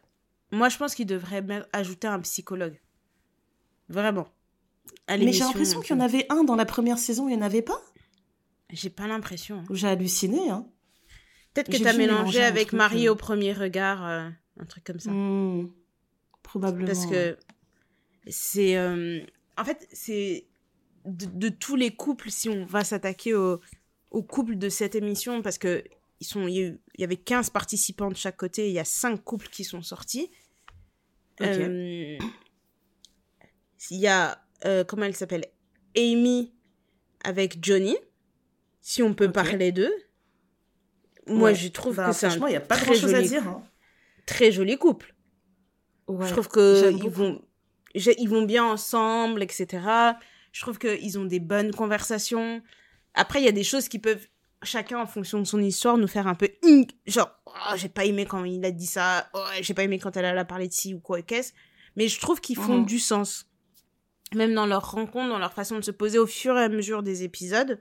Moi, 0.51 0.69
je 0.69 0.77
pense 0.77 0.95
qu'il 0.95 1.05
devrait 1.05 1.43
ajouter 1.73 2.07
un 2.07 2.19
psychologue. 2.19 2.79
Vraiment. 3.89 4.27
Mais 5.09 5.33
j'ai 5.33 5.39
l'impression 5.39 5.81
qu'il 5.81 5.95
y 5.95 5.99
en 5.99 6.03
avait 6.03 6.25
un 6.29 6.43
dans 6.43 6.55
la 6.55 6.65
première 6.65 6.97
saison, 6.97 7.27
il 7.27 7.35
n'y 7.35 7.37
en 7.37 7.45
avait 7.45 7.61
pas 7.61 7.81
J'ai 8.69 8.89
pas 8.89 9.07
l'impression. 9.07 9.59
Hein. 9.59 9.65
J'ai 9.71 9.87
halluciné. 9.87 10.49
Hein. 10.49 10.65
Peut-être 11.53 11.69
que 11.69 11.77
tu 11.77 11.87
as 11.87 11.93
mélangé 11.93 12.41
avec 12.41 12.73
Marie 12.73 13.07
euh. 13.07 13.11
au 13.11 13.15
premier 13.15 13.53
regard, 13.53 14.05
euh, 14.05 14.29
un 14.59 14.65
truc 14.65 14.83
comme 14.83 14.99
ça. 14.99 15.11
Hmm. 15.11 15.69
probablement. 16.43 16.87
Parce 16.87 17.05
que 17.05 17.37
c'est 18.27 18.77
euh, 18.77 19.19
en 19.57 19.65
fait 19.65 19.87
c'est 19.91 20.45
de, 21.05 21.49
tous 21.49 21.75
les 21.75 21.95
couples 21.95 22.29
si 22.29 22.47
on 22.47 22.65
va 22.65 22.83
s'attaquer 22.83 23.33
au, 23.33 23.59
au 24.11 24.23
couple 24.23 24.57
de 24.57 24.69
cette 24.69 24.95
émission 24.95 25.41
parce 25.41 25.57
que 25.57 25.83
ils 26.19 26.27
sont 26.27 26.47
il 26.47 26.77
y, 26.99 27.03
avait 27.03 27.17
15 27.17 27.49
participants 27.49 28.09
de 28.09 28.15
chaque 28.15 28.37
côté 28.37 28.67
il 28.67 28.73
y 28.73 28.79
a 28.79 28.85
5 28.85 29.23
couples 29.23 29.49
qui 29.49 29.63
sont 29.63 29.81
sortis 29.81 30.29
euh, 31.41 32.17
il 33.89 33.97
y 33.97 34.07
a 34.07 34.41
euh, 34.65 34.83
comment 34.83 35.03
elle 35.03 35.15
s'appelle? 35.15 35.45
Amy 35.97 36.53
avec 37.23 37.63
Johnny 37.63 37.97
si 38.81 39.03
on 39.03 39.13
peut 39.13 39.31
parler 39.31 39.71
d'eux. 39.71 39.93
Moi 41.27 41.53
je 41.53 41.67
trouve 41.67 41.97
bah, 41.97 42.07
que 42.07 42.13
c'est 42.13 42.27
franchement 42.27 42.47
il 42.47 42.53
y 42.53 42.57
a 42.57 42.61
pas 42.61 42.79
grand 42.79 42.93
chose 42.93 43.13
à 43.13 43.21
dire 43.21 43.47
hein. 43.47 43.63
très 44.25 44.51
joli 44.51 44.77
couple. 44.77 45.15
Je 46.07 46.31
trouve 46.31 46.47
que 46.47 46.91
ils 46.91 47.09
vont 47.09 47.41
ils 47.93 48.29
vont 48.29 48.43
bien 48.43 48.65
ensemble, 48.65 49.43
etc. 49.43 49.79
Je 50.51 50.61
trouve 50.61 50.77
qu'ils 50.77 51.19
ont 51.19 51.25
des 51.25 51.39
bonnes 51.39 51.73
conversations. 51.73 52.61
Après, 53.13 53.41
il 53.41 53.45
y 53.45 53.49
a 53.49 53.53
des 53.53 53.63
choses 53.63 53.87
qui 53.87 53.99
peuvent, 53.99 54.25
chacun 54.63 54.99
en 54.99 55.05
fonction 55.05 55.39
de 55.39 55.45
son 55.45 55.59
histoire, 55.61 55.97
nous 55.97 56.07
faire 56.07 56.27
un 56.27 56.35
peu 56.35 56.49
genre, 57.05 57.29
oh, 57.45 57.75
j'ai 57.75 57.89
pas 57.89 58.05
aimé 58.05 58.25
quand 58.25 58.43
il 58.43 58.63
a 58.65 58.71
dit 58.71 58.85
ça, 58.85 59.29
oh, 59.33 59.45
j'ai 59.61 59.73
pas 59.73 59.83
aimé 59.83 59.99
quand 59.99 60.15
elle 60.17 60.37
a 60.37 60.45
parlé 60.45 60.67
de 60.67 60.73
ci 60.73 60.93
ou 60.93 60.99
quoi, 60.99 61.21
qu'est-ce. 61.21 61.53
Mais 61.95 62.07
je 62.07 62.19
trouve 62.19 62.39
qu'ils 62.39 62.57
font 62.57 62.79
mhm. 62.79 62.85
du 62.85 62.99
sens. 62.99 63.47
Même 64.33 64.53
dans 64.53 64.65
leur 64.65 64.91
rencontre, 64.91 65.29
dans 65.29 65.39
leur 65.39 65.53
façon 65.53 65.75
de 65.75 65.81
se 65.81 65.91
poser 65.91 66.17
au 66.17 66.27
fur 66.27 66.57
et 66.57 66.63
à 66.63 66.69
mesure 66.69 67.03
des 67.03 67.23
épisodes, 67.23 67.79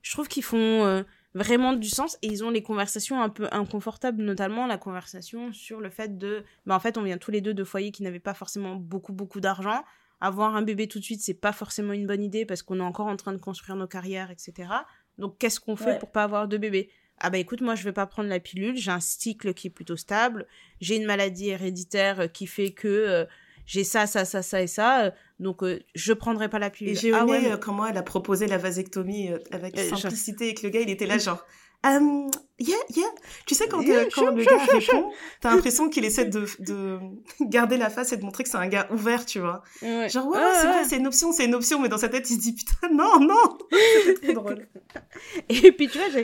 je 0.00 0.12
trouve 0.12 0.28
qu'ils 0.28 0.42
font, 0.42 0.86
euh, 0.86 1.02
vraiment 1.34 1.74
du 1.74 1.88
sens 1.88 2.18
et 2.22 2.26
ils 2.26 2.42
ont 2.42 2.50
les 2.50 2.62
conversations 2.62 3.22
un 3.22 3.28
peu 3.28 3.48
inconfortables, 3.52 4.22
notamment 4.22 4.66
la 4.66 4.78
conversation 4.78 5.52
sur 5.52 5.80
le 5.80 5.90
fait 5.90 6.18
de, 6.18 6.44
bah 6.66 6.74
en 6.74 6.80
fait 6.80 6.98
on 6.98 7.02
vient 7.02 7.18
tous 7.18 7.30
les 7.30 7.40
deux 7.40 7.54
de 7.54 7.64
foyers 7.64 7.92
qui 7.92 8.02
n'avaient 8.02 8.18
pas 8.18 8.34
forcément 8.34 8.76
beaucoup 8.76 9.12
beaucoup 9.12 9.40
d'argent. 9.40 9.84
Avoir 10.20 10.54
un 10.54 10.62
bébé 10.62 10.86
tout 10.86 10.98
de 10.98 11.04
suite, 11.04 11.22
c'est 11.22 11.40
pas 11.40 11.52
forcément 11.52 11.94
une 11.94 12.06
bonne 12.06 12.22
idée 12.22 12.44
parce 12.44 12.62
qu'on 12.62 12.78
est 12.80 12.84
encore 12.84 13.06
en 13.06 13.16
train 13.16 13.32
de 13.32 13.38
construire 13.38 13.76
nos 13.76 13.86
carrières, 13.86 14.30
etc. 14.30 14.68
Donc 15.18 15.38
qu'est-ce 15.38 15.60
qu'on 15.60 15.76
fait 15.76 15.98
pour 15.98 16.10
pas 16.10 16.24
avoir 16.24 16.48
de 16.48 16.56
bébé? 16.56 16.90
Ah 17.18 17.28
bah 17.28 17.38
écoute, 17.38 17.60
moi 17.60 17.74
je 17.74 17.84
vais 17.84 17.92
pas 17.92 18.06
prendre 18.06 18.30
la 18.30 18.40
pilule, 18.40 18.76
j'ai 18.76 18.90
un 18.90 19.00
cycle 19.00 19.52
qui 19.52 19.66
est 19.66 19.70
plutôt 19.70 19.96
stable, 19.96 20.46
j'ai 20.80 20.96
une 20.96 21.04
maladie 21.04 21.50
héréditaire 21.50 22.32
qui 22.32 22.46
fait 22.46 22.70
que 22.70 22.88
euh, 22.88 23.24
j'ai 23.66 23.84
ça, 23.84 24.06
ça, 24.06 24.24
ça, 24.24 24.42
ça 24.42 24.62
et 24.62 24.66
ça, 24.66 25.04
euh, 25.04 25.10
donc 25.38 25.62
euh, 25.62 25.80
je 25.94 26.14
prendrai 26.14 26.48
pas 26.48 26.58
la 26.58 26.70
pilule. 26.70 26.94
Et 26.94 26.96
j'ai 26.96 27.12
ah 27.12 27.26
comment 27.60 27.86
elle 27.86 27.98
a 27.98 28.02
proposé 28.02 28.46
la 28.46 28.56
vasectomie 28.56 29.28
avec 29.50 29.78
simplicité 29.78 30.48
et 30.48 30.54
que 30.54 30.62
le 30.62 30.70
gars 30.70 30.80
il 30.80 30.88
était 30.88 31.06
là 31.06 31.18
genre 31.18 31.44
um, 31.84 32.30
yeah, 32.58 32.76
yeah. 32.94 33.08
Tu 33.46 33.54
sais, 33.54 33.68
quand, 33.68 33.78
quand 34.14 34.30
le 34.30 34.44
gars 34.44 34.64
répond, 34.64 35.10
t'as 35.40 35.54
l'impression 35.54 35.88
qu'il 35.88 36.04
essaie 36.04 36.26
de, 36.26 36.46
de 36.58 36.98
garder 37.40 37.76
la 37.76 37.90
face 37.90 38.12
et 38.12 38.16
de 38.16 38.24
montrer 38.24 38.44
que 38.44 38.50
c'est 38.50 38.56
un 38.56 38.68
gars 38.68 38.88
ouvert, 38.90 39.26
tu 39.26 39.40
vois. 39.40 39.62
Genre, 39.80 40.26
ouais, 40.26 40.38
c'est 40.60 40.66
vrai, 40.66 40.84
c'est 40.84 40.96
une 40.98 41.06
option, 41.06 41.32
c'est 41.32 41.44
une 41.44 41.54
option, 41.54 41.80
mais 41.80 41.88
dans 41.88 41.98
sa 41.98 42.08
tête, 42.08 42.28
il 42.30 42.36
se 42.36 42.40
dit, 42.40 42.54
putain, 42.54 42.88
non, 42.92 43.20
non. 43.20 43.58
c'est 44.04 44.20
trop 44.22 44.32
drôle. 44.32 44.68
et 45.48 45.72
puis, 45.72 45.88
tu 45.88 45.98
vois, 45.98 46.22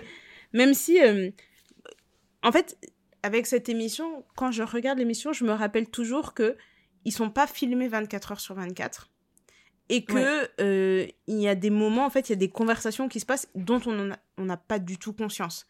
même 0.52 0.74
si, 0.74 0.98
en 2.42 2.52
fait, 2.52 2.76
avec 3.22 3.46
cette 3.46 3.68
émission, 3.68 4.24
quand 4.36 4.52
je 4.52 4.62
regarde 4.62 4.98
l'émission, 4.98 5.32
je 5.32 5.44
me 5.44 5.52
rappelle 5.52 5.88
toujours 5.88 6.34
que 6.34 6.56
ils 7.04 7.12
sont 7.12 7.30
pas 7.30 7.46
filmés 7.46 7.88
24 7.88 8.32
heures 8.32 8.40
sur 8.40 8.54
24 8.54 9.10
et 9.88 10.04
que 10.04 10.48
euh, 10.60 11.06
il 11.26 11.40
y 11.40 11.48
a 11.48 11.54
des 11.54 11.70
moments 11.70 12.06
en 12.06 12.10
fait 12.10 12.28
il 12.28 12.32
y 12.32 12.34
a 12.34 12.36
des 12.36 12.50
conversations 12.50 13.08
qui 13.08 13.20
se 13.20 13.26
passent 13.26 13.48
dont 13.54 13.80
on 13.86 14.44
n'a 14.44 14.56
pas 14.56 14.78
du 14.78 14.98
tout 14.98 15.12
conscience. 15.12 15.66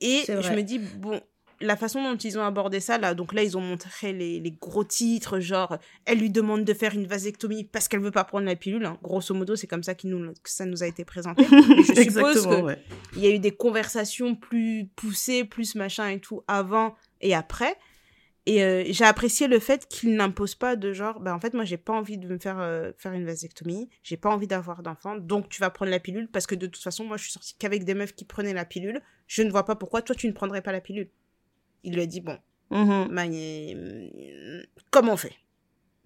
Et 0.00 0.24
je 0.26 0.52
me 0.52 0.62
dis 0.62 0.78
bon 0.78 1.20
la 1.60 1.76
façon 1.76 2.02
dont 2.02 2.16
ils 2.16 2.38
ont 2.38 2.44
abordé 2.44 2.80
ça 2.80 2.98
là 2.98 3.14
donc 3.14 3.32
là 3.32 3.42
ils 3.42 3.56
ont 3.56 3.60
montré 3.60 4.12
les, 4.12 4.38
les 4.38 4.52
gros 4.52 4.84
titres 4.84 5.40
genre 5.40 5.76
elle 6.04 6.18
lui 6.18 6.30
demande 6.30 6.64
de 6.64 6.72
faire 6.72 6.94
une 6.94 7.06
vasectomie 7.06 7.64
parce 7.64 7.88
qu'elle 7.88 8.00
veut 8.00 8.12
pas 8.12 8.24
prendre 8.24 8.46
la 8.46 8.54
pilule 8.54 8.84
hein. 8.84 8.98
grosso 9.02 9.34
modo 9.34 9.56
c'est 9.56 9.66
comme 9.66 9.82
ça 9.82 9.94
nous, 10.04 10.32
que 10.34 10.50
ça 10.50 10.64
nous 10.66 10.82
a 10.82 10.86
été 10.86 11.04
présenté. 11.04 11.44
Je 11.50 12.02
suppose 12.02 12.46
que 12.46 12.76
il 13.16 13.24
y 13.24 13.26
a 13.26 13.30
eu 13.30 13.38
des 13.38 13.50
conversations 13.50 14.36
plus 14.36 14.88
poussées 14.94 15.44
plus 15.44 15.74
machin 15.74 16.08
et 16.08 16.20
tout 16.20 16.42
avant 16.46 16.94
et 17.20 17.34
après 17.34 17.76
et 18.48 18.64
euh, 18.64 18.82
j'ai 18.88 19.04
apprécié 19.04 19.46
le 19.46 19.58
fait 19.58 19.86
qu'il 19.88 20.16
n'impose 20.16 20.54
pas 20.54 20.74
de 20.74 20.94
genre, 20.94 21.20
bah 21.20 21.34
en 21.34 21.38
fait, 21.38 21.52
moi, 21.52 21.66
j'ai 21.66 21.76
pas 21.76 21.92
envie 21.92 22.16
de 22.16 22.26
me 22.26 22.38
faire, 22.38 22.58
euh, 22.60 22.92
faire 22.96 23.12
une 23.12 23.26
vasectomie, 23.26 23.90
j'ai 24.02 24.16
pas 24.16 24.30
envie 24.30 24.46
d'avoir 24.46 24.82
d'enfant, 24.82 25.16
donc 25.16 25.50
tu 25.50 25.60
vas 25.60 25.68
prendre 25.68 25.90
la 25.90 26.00
pilule, 26.00 26.28
parce 26.28 26.46
que 26.46 26.54
de 26.54 26.66
toute 26.66 26.82
façon, 26.82 27.04
moi, 27.04 27.18
je 27.18 27.24
suis 27.24 27.32
sortie 27.32 27.54
qu'avec 27.58 27.84
des 27.84 27.92
meufs 27.92 28.14
qui 28.14 28.24
prenaient 28.24 28.54
la 28.54 28.64
pilule, 28.64 29.02
je 29.26 29.42
ne 29.42 29.50
vois 29.50 29.66
pas 29.66 29.76
pourquoi 29.76 30.00
toi, 30.00 30.16
tu 30.16 30.26
ne 30.26 30.32
prendrais 30.32 30.62
pas 30.62 30.72
la 30.72 30.80
pilule. 30.80 31.10
Il 31.84 31.92
lui 31.92 32.00
a 32.00 32.06
dit, 32.06 32.22
bon, 32.22 32.38
mm 32.70 34.62
comment 34.90 35.12
on 35.12 35.18
fait? 35.18 35.34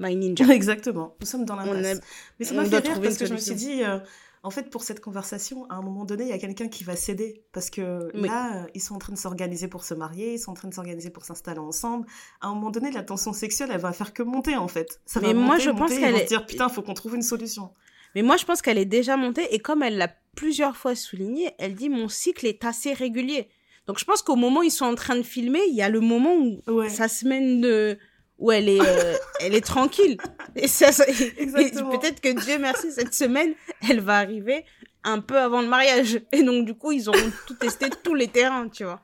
My 0.01 0.17
ninja. 0.17 0.45
Exactement, 0.53 1.15
nous 1.21 1.27
sommes 1.27 1.45
dans 1.45 1.55
la 1.55 1.65
masse. 1.65 2.01
Mais 2.41 2.45
ça 2.45 2.55
m'a 2.55 2.65
fait 2.65 2.79
rire 2.79 3.01
parce 3.01 3.19
que 3.19 3.27
je 3.27 3.35
me 3.35 3.39
suis 3.39 3.55
dit, 3.55 3.85
euh, 3.85 4.01
en 4.45 4.51
fait, 4.51 4.71
pour 4.71 4.83
cette 4.83 5.01
conversation, 5.01 5.67
à 5.71 5.77
un 5.77 5.83
moment 5.83 6.05
donné, 6.05 6.25
il 6.25 6.31
y 6.31 6.33
a 6.33 6.39
quelqu'un 6.39 6.67
qui 6.67 6.83
va 6.83 6.97
céder. 6.97 7.45
Parce 7.53 7.71
que 7.71 8.11
là, 8.15 8.63
euh, 8.63 8.67
ils 8.75 8.81
sont 8.81 8.95
en 8.95 8.99
train 8.99 9.13
de 9.13 9.19
s'organiser 9.19 9.69
pour 9.69 9.85
se 9.85 9.95
marier, 9.95 10.35
ils 10.35 10.39
sont 10.39 10.51
en 10.51 10.55
train 10.55 10.69
de 10.69 10.75
s'organiser 10.75 11.11
pour 11.11 11.25
s'installer 11.25 11.61
ensemble. 11.61 12.07
À 12.41 12.49
un 12.49 12.55
moment 12.55 12.71
donné, 12.71 12.91
la 12.91 13.05
tension 13.05 13.33
sexuelle, 13.33 13.71
elle 13.73 13.81
va 13.81 13.93
faire 13.93 14.13
que 14.13 14.25
monter, 14.25 14.57
en 14.57 14.67
fait. 14.67 15.01
Ça 15.07 15.21
Mais 15.21 15.29
va 15.29 15.35
moi, 15.35 15.55
monter, 15.55 15.63
je 15.63 15.71
pense 15.71 15.91
qu'elle 15.91 16.17
est... 16.17 16.25
dire, 16.25 16.45
putain, 16.45 16.69
faut 16.69 16.83
qu'on 16.83 16.95
trouve 16.95 17.15
une 17.15 17.23
solution. 17.23 17.71
Mais 18.17 18.23
moi, 18.23 18.37
je 18.37 18.45
pense 18.45 18.63
qu'elle 18.63 18.79
est 18.79 18.85
déjà 18.85 19.17
montée. 19.17 19.55
Et 19.55 19.61
comme 19.61 19.83
elle 19.83 19.97
l'a 19.97 20.11
plusieurs 20.35 20.77
fois 20.77 20.97
souligné, 20.97 21.53
elle 21.59 21.77
dit, 21.77 21.89
mon 21.89 22.09
cycle 22.09 22.47
est 22.47 22.65
assez 22.65 22.93
régulier. 22.93 23.49
Donc, 23.87 24.01
je 24.01 24.05
pense 24.05 24.23
qu'au 24.23 24.37
moment 24.37 24.61
où 24.61 24.65
ils 24.65 24.71
sont 24.71 24.87
en 24.87 24.97
train 24.97 25.17
de 25.17 25.23
filmer, 25.23 25.61
il 25.69 25.75
y 25.75 25.83
a 25.83 25.89
le 25.89 26.01
moment 26.01 26.35
où 26.35 26.89
ça 26.89 27.07
se 27.07 27.27
mène 27.27 27.61
de 27.61 27.97
où 28.43 28.51
elle 28.51 28.69
est, 28.69 28.81
euh, 28.81 29.17
elle 29.41 29.55
est 29.55 29.65
tranquille. 29.65 30.19
Et, 30.57 30.67
ça, 30.67 30.91
peut-être 30.91 32.21
que 32.21 32.41
Dieu 32.45 32.59
merci, 32.59 32.91
cette 32.91 33.15
semaine, 33.15 33.55
elle 33.89 34.01
va 34.01 34.17
arriver 34.19 34.65
un 35.05 35.21
peu 35.21 35.39
avant 35.39 35.63
le 35.63 35.69
mariage. 35.69 36.21
Et 36.33 36.43
donc, 36.43 36.67
du 36.67 36.75
coup, 36.75 36.91
ils 36.91 37.09
auront 37.09 37.33
tout 37.47 37.55
testé, 37.55 37.89
tous 38.03 38.15
les 38.15 38.27
terrains, 38.27 38.69
tu 38.69 38.83
vois. 38.83 39.01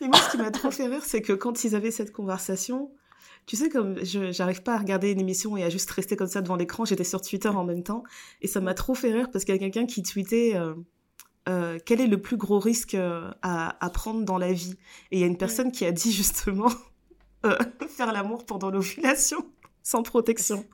Mais 0.00 0.08
moi, 0.08 0.18
ce 0.18 0.32
qui 0.32 0.36
m'a 0.36 0.50
trop 0.50 0.70
fait 0.70 0.86
rire, 0.86 1.02
c'est 1.02 1.22
que 1.22 1.32
quand 1.32 1.64
ils 1.64 1.74
avaient 1.74 1.90
cette 1.90 2.12
conversation, 2.12 2.90
tu 3.46 3.56
sais, 3.56 3.70
comme 3.70 4.04
je 4.04 4.30
j'arrive 4.32 4.62
pas 4.62 4.74
à 4.74 4.78
regarder 4.78 5.12
une 5.12 5.20
émission 5.20 5.56
et 5.56 5.64
à 5.64 5.70
juste 5.70 5.90
rester 5.90 6.14
comme 6.14 6.28
ça 6.28 6.42
devant 6.42 6.56
l'écran, 6.56 6.84
j'étais 6.84 7.04
sur 7.04 7.22
Twitter 7.22 7.48
en 7.48 7.64
même 7.64 7.82
temps, 7.82 8.04
et 8.42 8.48
ça 8.48 8.60
m'a 8.60 8.74
trop 8.74 8.94
fait 8.94 9.12
rire 9.12 9.30
parce 9.32 9.46
qu'il 9.46 9.54
y 9.54 9.56
a 9.56 9.60
quelqu'un 9.60 9.86
qui 9.86 10.02
tweetait 10.02 10.56
euh, 10.56 10.74
euh, 11.48 11.78
quel 11.86 12.02
est 12.02 12.06
le 12.06 12.20
plus 12.20 12.36
gros 12.36 12.58
risque 12.58 12.94
à, 12.94 13.76
à, 13.80 13.90
prendre 13.90 14.26
dans 14.26 14.36
la 14.36 14.52
vie? 14.52 14.74
Et 15.10 15.16
il 15.16 15.20
y 15.20 15.24
a 15.24 15.26
une 15.26 15.38
personne 15.38 15.72
qui 15.72 15.86
a 15.86 15.92
dit 15.92 16.12
justement 16.12 16.68
euh, 17.46 17.56
faire 17.88 18.12
l'amour 18.12 18.44
pendant 18.44 18.70
l'ovulation 18.70 19.44
sans 19.86 20.02
protection. 20.02 20.66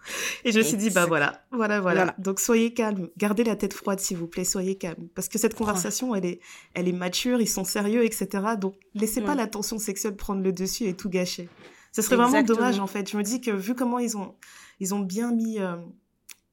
Et 0.42 0.52
je 0.52 0.58
me 0.58 0.64
suis 0.64 0.78
dit, 0.78 0.88
bah 0.88 1.04
voilà, 1.04 1.44
voilà, 1.50 1.82
voilà, 1.82 2.14
Donc 2.16 2.40
soyez 2.40 2.72
calme, 2.72 3.10
gardez 3.18 3.44
la 3.44 3.56
tête 3.56 3.74
froide 3.74 4.00
s'il 4.00 4.16
vous 4.16 4.26
plaît, 4.26 4.44
soyez 4.44 4.76
calme. 4.76 5.08
Parce 5.14 5.28
que 5.28 5.38
cette 5.38 5.54
conversation, 5.54 6.14
elle 6.14 6.24
est, 6.24 6.40
elle 6.72 6.88
est 6.88 6.92
mature, 6.92 7.42
ils 7.42 7.48
sont 7.48 7.64
sérieux, 7.64 8.04
etc. 8.04 8.54
Donc 8.58 8.74
laissez 8.94 9.20
pas 9.20 9.34
la 9.34 9.46
tension 9.46 9.78
sexuelle 9.78 10.16
prendre 10.16 10.42
le 10.42 10.50
dessus 10.50 10.84
et 10.84 10.94
tout 10.94 11.10
gâcher. 11.10 11.50
Ce 11.92 12.00
serait 12.00 12.16
vraiment 12.16 12.42
dommage 12.42 12.78
en 12.78 12.86
fait. 12.86 13.10
Je 13.10 13.18
me 13.18 13.22
dis 13.22 13.42
que 13.42 13.50
vu 13.50 13.74
comment 13.74 13.98
ils 13.98 14.16
ont, 14.16 14.34
ils 14.80 14.94
ont 14.94 15.00
bien 15.00 15.30
mis, 15.30 15.58
euh, 15.58 15.76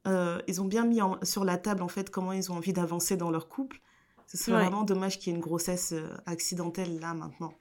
euh, 0.08 0.40
ils 0.50 0.62
ont 0.62 0.66
bien 0.66 0.84
mis 0.84 1.00
sur 1.24 1.46
la 1.46 1.58
table 1.58 1.82
en 1.82 1.88
fait 1.88 2.10
comment 2.10 2.34
ils 2.34 2.52
ont 2.52 2.56
envie 2.56 2.74
d'avancer 2.74 3.16
dans 3.16 3.32
leur 3.32 3.48
couple. 3.48 3.80
Ce 4.28 4.36
serait 4.36 4.52
vraiment 4.52 4.84
dommage 4.84 5.18
qu'il 5.18 5.32
y 5.32 5.34
ait 5.34 5.38
une 5.38 5.42
grossesse 5.42 5.94
accidentelle 6.26 7.00
là 7.00 7.14
maintenant. 7.14 7.54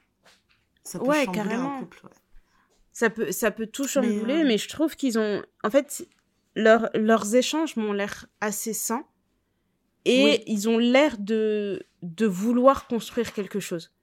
Ça 0.83 0.99
peut 0.99 1.05
ouais, 1.05 1.25
carrément. 1.25 1.77
un 1.77 1.79
couple. 1.79 2.01
Ouais 2.03 2.11
ça 2.99 3.09
peut, 3.09 3.31
ça 3.31 3.49
peut 3.49 3.67
tout 3.67 3.87
chambouler, 3.87 4.43
mais, 4.43 4.57
je 4.57 4.67
trouve 4.67 4.97
qu'ils 4.97 5.17
ont. 5.17 5.41
En 5.63 5.69
fait, 5.69 6.05
leur, 6.53 6.89
leurs 6.93 7.33
échanges 7.33 7.77
m'ont 7.77 7.93
l'air 7.93 8.25
assez 8.41 8.73
sains. 8.73 9.05
Et 10.03 10.43
ils 10.51 10.67
ont 10.67 10.77
l'air 10.77 11.17
de, 11.17 11.83
de 12.01 12.25
vouloir 12.25 12.87
construire 12.87 13.31
quelque 13.31 13.59
chose. 13.61 13.93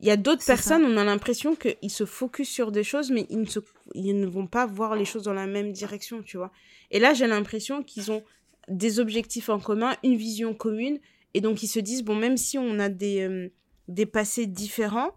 Il 0.00 0.06
y 0.06 0.10
a 0.10 0.16
d'autres 0.16 0.44
personnes, 0.44 0.84
on 0.84 0.96
a 0.96 1.04
l'impression 1.04 1.54
qu'ils 1.54 1.90
se 1.90 2.04
focus 2.04 2.48
sur 2.48 2.72
des 2.72 2.82
choses, 2.82 3.10
mais 3.10 3.26
ils 3.30 3.40
ne, 3.40 3.46
se, 3.46 3.60
ils 3.94 4.18
ne 4.18 4.26
vont 4.26 4.46
pas 4.46 4.66
voir 4.66 4.96
les 4.96 5.04
choses 5.04 5.22
dans 5.22 5.32
la 5.32 5.46
même 5.46 5.72
direction, 5.72 6.22
tu 6.22 6.36
vois. 6.36 6.50
Et 6.90 6.98
là, 6.98 7.14
j'ai 7.14 7.26
l'impression 7.26 7.82
qu'ils 7.82 8.10
ont 8.10 8.24
des 8.68 8.98
objectifs 8.98 9.48
en 9.48 9.60
commun, 9.60 9.94
une 10.02 10.16
vision 10.16 10.52
commune, 10.52 10.98
et 11.32 11.40
donc 11.40 11.62
ils 11.62 11.68
se 11.68 11.78
disent, 11.78 12.02
bon, 12.02 12.16
même 12.16 12.36
si 12.36 12.58
on 12.58 12.78
a 12.80 12.88
des, 12.88 13.20
euh, 13.20 13.48
des 13.88 14.06
passés 14.06 14.46
différents, 14.46 15.12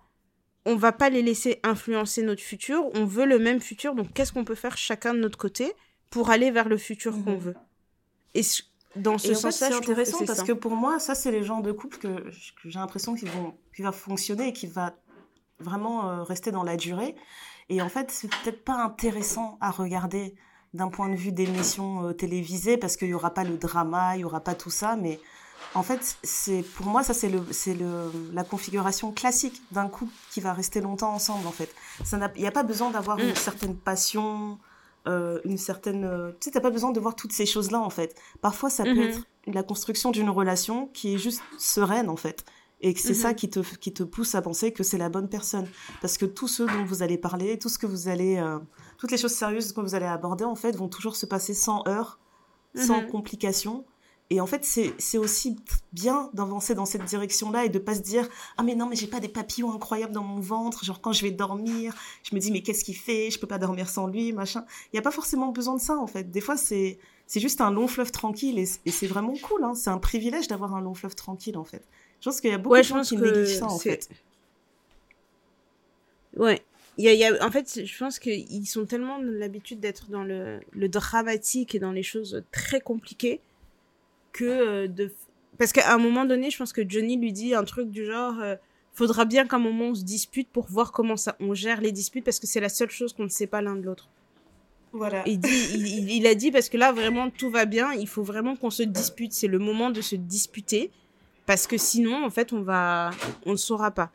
on 0.65 0.75
va 0.75 0.91
pas 0.91 1.09
les 1.09 1.21
laisser 1.21 1.59
influencer 1.63 2.23
notre 2.23 2.41
futur, 2.41 2.85
on 2.93 3.05
veut 3.05 3.25
le 3.25 3.39
même 3.39 3.59
futur, 3.59 3.95
donc 3.95 4.13
qu'est-ce 4.13 4.31
qu'on 4.31 4.45
peut 4.45 4.55
faire 4.55 4.77
chacun 4.77 5.13
de 5.13 5.19
notre 5.19 5.37
côté 5.37 5.73
pour 6.09 6.29
aller 6.29 6.51
vers 6.51 6.69
le 6.69 6.77
futur 6.77 7.13
qu'on 7.23 7.33
mhm. 7.33 7.39
veut? 7.39 7.55
Et 8.33 8.41
dans 8.95 9.17
ce 9.17 9.33
sens-là, 9.33 9.69
c'est 9.69 9.73
intéressant 9.73 10.25
parce 10.25 10.43
que 10.43 10.53
pour 10.53 10.75
moi, 10.75 10.99
ça, 10.99 11.15
c'est 11.15 11.31
les 11.31 11.43
genres 11.43 11.61
de 11.61 11.71
couple 11.71 11.97
que, 11.97 12.29
j'ai 12.65 12.79
l'impression 12.79 13.15
qu'ils 13.15 13.29
vont, 13.29 13.55
qui 13.75 13.81
va 13.81 13.91
fonctionner 13.91 14.49
et 14.49 14.53
qui 14.53 14.67
va 14.67 14.95
vraiment 15.59 16.09
euh, 16.09 16.23
rester 16.23 16.51
dans 16.51 16.63
la 16.63 16.77
durée. 16.77 17.15
Et 17.69 17.81
en 17.81 17.89
fait, 17.89 18.11
c'est 18.11 18.29
peut-être 18.29 18.63
pas 18.63 18.75
intéressant 18.75 19.57
à 19.61 19.71
regarder 19.71 20.35
d'un 20.73 20.89
point 20.89 21.09
de 21.09 21.15
vue 21.15 21.31
d'émission 21.31 22.07
euh, 22.07 22.13
télévisée 22.13 22.77
parce 22.77 22.97
qu'il 22.97 23.09
y 23.09 23.13
aura 23.13 23.33
pas 23.33 23.43
le 23.43 23.57
drama, 23.57 24.15
il 24.15 24.21
y 24.21 24.23
aura 24.23 24.41
pas 24.41 24.55
tout 24.55 24.71
ça, 24.71 24.95
mais 24.95 25.19
en 25.75 25.83
fait, 25.83 26.17
c'est 26.23 26.63
pour 26.75 26.85
moi 26.85 27.03
ça 27.03 27.13
c'est 27.13 27.29
le 27.29 27.41
c'est 27.51 27.73
le 27.73 28.11
la 28.31 28.43
configuration 28.43 29.11
classique 29.11 29.61
d'un 29.71 29.87
couple 29.87 30.13
qui 30.31 30.39
va 30.39 30.53
rester 30.53 30.81
longtemps 30.81 31.13
ensemble 31.13 31.47
en 31.47 31.51
fait. 31.51 31.73
il 32.35 32.41
n'y 32.41 32.47
a 32.47 32.51
pas 32.51 32.63
besoin 32.63 32.91
d'avoir 32.91 33.19
une 33.19 33.31
mm. 33.31 33.35
certaine 33.35 33.75
passion, 33.75 34.59
euh, 35.07 35.39
une 35.45 35.57
certaine 35.57 36.05
euh, 36.05 36.31
tu 36.39 36.45
sais 36.45 36.51
t'as 36.51 36.61
pas 36.61 36.69
besoin 36.69 36.91
de 36.91 36.99
voir 36.99 37.15
toutes 37.15 37.33
ces 37.33 37.45
choses 37.45 37.71
là 37.71 37.79
en 37.79 37.89
fait. 37.89 38.15
Parfois 38.41 38.69
ça 38.69 38.83
peut 38.83 38.91
mm-hmm. 38.91 39.09
être 39.09 39.27
la 39.47 39.63
construction 39.63 40.11
d'une 40.11 40.29
relation 40.29 40.87
qui 40.93 41.15
est 41.15 41.17
juste 41.17 41.41
sereine 41.57 42.09
en 42.09 42.17
fait. 42.17 42.45
Et 42.83 42.93
c'est 42.97 43.13
ça 43.13 43.31
mm-hmm. 43.31 43.35
qui 43.35 43.49
te, 43.49 43.59
qui 43.77 43.93
te 43.93 44.03
pousse 44.03 44.35
à 44.35 44.41
penser 44.41 44.73
que 44.73 44.83
c'est 44.83 44.97
la 44.97 45.07
bonne 45.07 45.29
personne. 45.29 45.67
Parce 46.01 46.17
que 46.17 46.25
tous 46.25 46.49
ceux 46.49 46.67
dont 46.67 46.83
vous 46.83 47.01
allez 47.01 47.17
parler, 47.17 47.57
tout 47.57 47.69
ce 47.69 47.77
que 47.77 47.85
vous 47.85 48.09
allez, 48.09 48.37
euh, 48.37 48.59
toutes 48.97 49.09
les 49.09 49.17
choses 49.17 49.31
sérieuses 49.31 49.71
que 49.71 49.79
vous 49.79 49.95
allez 49.95 50.05
aborder, 50.05 50.43
en 50.43 50.55
fait, 50.55 50.75
vont 50.75 50.89
toujours 50.89 51.15
se 51.15 51.25
passer 51.25 51.53
sans 51.53 51.81
heurts, 51.87 52.19
sans 52.75 52.99
mm-hmm. 52.99 53.07
complications. 53.07 53.85
Et 54.29 54.41
en 54.41 54.47
fait, 54.47 54.63
c'est 54.63 55.17
aussi 55.17 55.57
bien 55.91 56.29
d'avancer 56.33 56.73
dans 56.73 56.85
cette 56.85 57.05
direction-là 57.05 57.65
et 57.65 57.69
de 57.69 57.77
pas 57.77 57.93
se 57.93 58.01
dire 58.01 58.27
ah 58.57 58.63
mais 58.63 58.73
non 58.73 58.87
mais 58.87 58.95
j'ai 58.95 59.07
pas 59.07 59.19
des 59.19 59.27
papillons 59.27 59.71
incroyables 59.73 60.13
dans 60.13 60.23
mon 60.23 60.39
ventre, 60.39 60.83
genre 60.83 61.01
quand 61.01 61.11
je 61.11 61.21
vais 61.21 61.31
dormir, 61.31 61.93
je 62.23 62.33
me 62.33 62.39
dis 62.39 62.51
mais 62.51 62.61
qu'est-ce 62.61 62.83
qu'il 62.83 62.95
fait, 62.95 63.29
je 63.29 63.37
peux 63.37 63.47
pas 63.47 63.59
dormir 63.59 63.89
sans 63.89 64.07
lui, 64.07 64.33
machin. 64.33 64.65
Il 64.91 64.95
y 64.95 64.99
a 64.99 65.01
pas 65.01 65.11
forcément 65.11 65.51
besoin 65.51 65.75
de 65.75 65.81
ça 65.81 65.97
en 65.97 66.07
fait. 66.07 66.31
Des 66.31 66.41
fois 66.41 66.57
c'est 66.57 66.97
c'est 67.27 67.39
juste 67.39 67.61
un 67.61 67.71
long 67.71 67.87
fleuve 67.87 68.11
tranquille 68.11 68.59
et, 68.59 68.65
c'est 68.65 69.07
vraiment 69.07 69.33
cool. 69.41 69.63
Hein. 69.63 69.75
C'est 69.75 69.89
un 69.89 69.97
privilège 69.97 70.47
d'avoir 70.47 70.75
un 70.75 70.81
long 70.81 70.93
fleuve 70.93 71.15
tranquille 71.15 71.57
en 71.57 71.63
fait. 71.63 71.83
Je 72.19 72.29
pense 72.29 72.41
qu'il 72.41 72.49
y 72.49 72.53
a 72.53 72.57
beaucoup 72.57 72.77
de 72.77 72.83
gens 72.83 73.01
qui 73.01 73.17
négligent 73.17 73.59
ça 73.59 73.67
en 73.67 73.77
fait. 73.77 74.09
Ouais. 76.37 76.61
Il 76.97 77.05
y 77.05 77.25
a, 77.25 77.43
en 77.43 77.51
fait, 77.51 77.85
je 77.85 77.97
pense 77.97 78.19
qu'ils 78.19 78.67
sont 78.67 78.85
tellement 78.85 79.17
l'habitude 79.19 79.79
d'être 79.79 80.09
dans 80.09 80.23
le, 80.23 80.59
le 80.71 80.89
dramatique 80.89 81.73
et 81.73 81.79
dans 81.79 81.91
les 81.91 82.03
choses 82.03 82.43
très 82.51 82.81
compliquées 82.81 83.41
que 84.33 84.43
euh, 84.43 84.87
de 84.87 85.13
Parce 85.57 85.71
qu'à 85.71 85.93
un 85.93 85.97
moment 85.97 86.25
donné, 86.25 86.49
je 86.51 86.57
pense 86.57 86.73
que 86.73 86.81
Johnny 86.87 87.17
lui 87.17 87.31
dit 87.31 87.55
un 87.55 87.63
truc 87.63 87.89
du 87.89 88.05
genre 88.05 88.39
euh, 88.41 88.55
faudra 88.93 89.25
bien 89.25 89.47
qu'à 89.47 89.55
un 89.55 89.59
moment 89.59 89.85
on 89.85 89.95
se 89.95 90.03
dispute 90.03 90.49
pour 90.49 90.67
voir 90.67 90.91
comment 90.91 91.15
ça 91.15 91.35
on 91.39 91.53
gère 91.53 91.79
les 91.79 91.91
disputes 91.91 92.25
parce 92.25 92.39
que 92.39 92.47
c'est 92.47 92.59
la 92.59 92.69
seule 92.69 92.89
chose 92.89 93.13
qu'on 93.13 93.23
ne 93.23 93.29
sait 93.29 93.47
pas 93.47 93.61
l'un 93.61 93.75
de 93.75 93.83
l'autre. 93.83 94.09
Voilà. 94.91 95.23
Il, 95.25 95.39
dit, 95.39 95.49
il, 95.73 96.11
il, 96.11 96.27
a 96.27 96.35
dit 96.35 96.51
parce 96.51 96.69
que 96.69 96.77
là 96.77 96.91
vraiment 96.91 97.29
tout 97.31 97.49
va 97.49 97.65
bien, 97.65 97.93
il 97.93 98.07
faut 98.07 98.21
vraiment 98.21 98.55
qu'on 98.55 98.69
se 98.69 98.83
dispute, 98.83 99.33
c'est 99.33 99.47
le 99.47 99.57
moment 99.57 99.89
de 99.89 100.01
se 100.01 100.15
disputer 100.15 100.91
parce 101.45 101.65
que 101.65 101.77
sinon 101.77 102.23
en 102.23 102.29
fait 102.29 102.53
on 102.53 102.61
va 102.61 103.11
on 103.45 103.51
ne 103.51 103.57
saura 103.57 103.91
pas. 103.91 104.11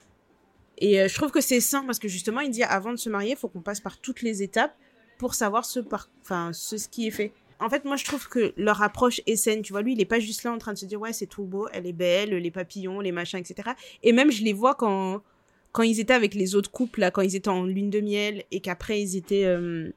Et 0.81 1.00
euh, 1.00 1.09
je 1.09 1.14
trouve 1.14 1.33
que 1.33 1.40
c'est 1.40 1.61
sain 1.61 1.85
parce 1.85 1.98
que 1.98 2.07
justement 2.07 2.40
il 2.40 2.50
dit 2.50 2.62
avant 2.62 2.92
de 2.92 2.96
se 2.96 3.09
marier, 3.09 3.33
il 3.33 3.37
faut 3.37 3.48
qu'on 3.48 3.61
passe 3.61 3.81
par 3.81 3.98
toutes 3.98 4.22
les 4.22 4.42
étapes 4.42 4.76
pour 5.18 5.35
savoir 5.35 5.64
ce 5.64 5.81
par 5.81 6.09
enfin 6.22 6.52
ce, 6.52 6.78
ce 6.78 6.88
qui 6.88 7.09
est 7.09 7.11
fait 7.11 7.33
en 7.61 7.68
fait, 7.68 7.85
moi, 7.85 7.97
je 7.97 8.05
trouve 8.05 8.29
que 8.29 8.53
leur 8.57 8.83
approche 8.83 9.21
est 9.27 9.37
saine. 9.37 9.62
Tu 9.62 9.73
vois, 9.73 9.83
lui, 9.83 9.92
il 9.92 10.01
est 10.01 10.07
pas 10.07 10.21
juste 10.21 10.44
là 10.44 10.53
en 10.53 10.59
train 10.59 10.73
de 10.73 10.79
se 10.79 10.87
dire, 10.87 11.01
ouais, 11.01 11.12
c'est 11.12 11.27
tout 11.27 11.44
beau, 11.44 11.68
elle 11.73 11.87
est 11.87 11.92
belle, 11.92 12.31
les 12.31 12.51
papillons, 12.51 13.01
les 13.01 13.12
machins, 13.12 13.38
etc. 13.38 13.71
Et 14.03 14.12
même, 14.12 14.31
je 14.31 14.42
les 14.42 14.53
vois 14.53 14.75
quand, 14.75 15.23
quand 15.73 15.83
ils 15.83 16.01
étaient 16.01 16.14
avec 16.14 16.35
les 16.35 16.55
autres 16.55 16.71
couples, 16.71 17.01
là, 17.01 17.11
quand 17.11 17.23
ils 17.23 17.35
étaient 17.35 17.49
en 17.49 17.64
lune 17.64 17.90
de 17.90 18.01
miel 18.01 18.44
et 18.51 18.61
qu'après, 18.61 19.01
ils 19.01 19.16
étaient, 19.16 19.44
euh, 19.44 19.90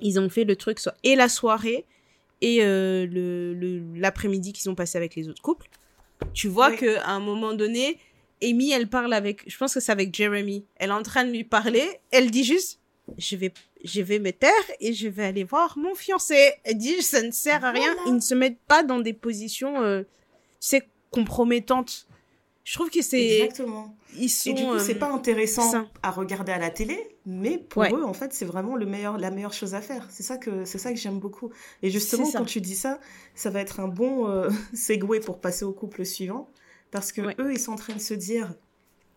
ils 0.00 0.18
ont 0.18 0.28
fait 0.28 0.44
le 0.44 0.56
truc, 0.56 0.80
soit, 0.80 0.96
et 1.04 1.14
la 1.14 1.28
soirée, 1.28 1.84
et 2.40 2.58
euh, 2.62 3.06
le, 3.06 3.82
l'après-midi 3.98 4.52
qu'ils 4.52 4.70
ont 4.70 4.74
passé 4.74 4.98
avec 4.98 5.14
les 5.14 5.28
autres 5.28 5.42
couples. 5.42 5.68
Tu 6.34 6.48
vois 6.48 6.72
qu'à 6.72 6.78
que 6.78 6.96
à 6.98 7.12
un 7.12 7.20
moment 7.20 7.54
donné, 7.54 7.98
Amy, 8.42 8.70
elle 8.72 8.88
parle 8.88 9.12
avec, 9.12 9.42
je 9.46 9.56
pense 9.56 9.74
que 9.74 9.80
c'est 9.80 9.92
avec 9.92 10.14
Jeremy. 10.14 10.64
Elle 10.76 10.90
est 10.90 10.94
en 10.94 11.02
train 11.02 11.24
de 11.24 11.30
lui 11.30 11.44
parler. 11.44 11.84
Elle 12.10 12.30
dit 12.30 12.44
juste, 12.44 12.80
je 13.16 13.36
vais, 13.36 13.52
je 13.84 14.02
vais 14.02 14.18
me 14.18 14.32
taire 14.32 14.50
et 14.80 14.92
je 14.92 15.08
vais 15.08 15.24
aller 15.24 15.44
voir 15.44 15.78
mon 15.78 15.94
fiancé. 15.94 16.52
Elle 16.64 16.78
dit, 16.78 17.02
ça 17.02 17.22
ne 17.22 17.30
sert 17.30 17.64
à 17.64 17.70
rien. 17.70 17.94
Ils 18.06 18.14
ne 18.14 18.20
se 18.20 18.34
mettent 18.34 18.60
pas 18.66 18.82
dans 18.82 19.00
des 19.00 19.12
positions, 19.12 19.82
euh, 19.82 20.02
tu 20.02 20.08
sais, 20.60 20.88
compromettantes. 21.10 22.06
Je 22.64 22.74
trouve 22.74 22.90
que 22.90 23.00
c'est. 23.00 23.40
Exactement. 23.40 23.96
Ils 24.18 24.28
sont, 24.28 24.50
et 24.50 24.52
du 24.54 24.64
coup, 24.64 24.78
c'est 24.78 24.96
euh, 24.96 24.98
pas 24.98 25.10
intéressant 25.10 25.86
à 26.02 26.10
regarder 26.10 26.52
à 26.52 26.58
la 26.58 26.70
télé, 26.70 26.98
mais 27.24 27.58
pour 27.58 27.84
eux, 27.84 28.04
en 28.04 28.12
fait, 28.12 28.32
c'est 28.32 28.44
vraiment 28.44 28.74
le 28.74 28.86
meilleur, 28.86 29.18
la 29.18 29.30
meilleure 29.30 29.52
chose 29.52 29.74
à 29.74 29.80
faire. 29.80 30.06
C'est 30.10 30.22
ça 30.22 30.38
que, 30.38 30.64
c'est 30.64 30.78
ça 30.78 30.92
que 30.92 30.98
j'aime 30.98 31.18
beaucoup. 31.18 31.50
Et 31.82 31.90
justement, 31.90 32.30
quand 32.30 32.44
tu 32.44 32.60
dis 32.60 32.74
ça, 32.74 33.00
ça 33.34 33.50
va 33.50 33.60
être 33.60 33.80
un 33.80 33.88
bon 33.88 34.28
euh, 34.28 34.50
segue 34.74 35.22
pour 35.24 35.40
passer 35.40 35.64
au 35.64 35.72
couple 35.72 36.04
suivant, 36.04 36.50
parce 36.90 37.12
que 37.12 37.20
eux, 37.40 37.52
ils 37.52 37.58
sont 37.58 37.72
en 37.72 37.76
train 37.76 37.94
de 37.94 38.00
se 38.00 38.14
dire, 38.14 38.52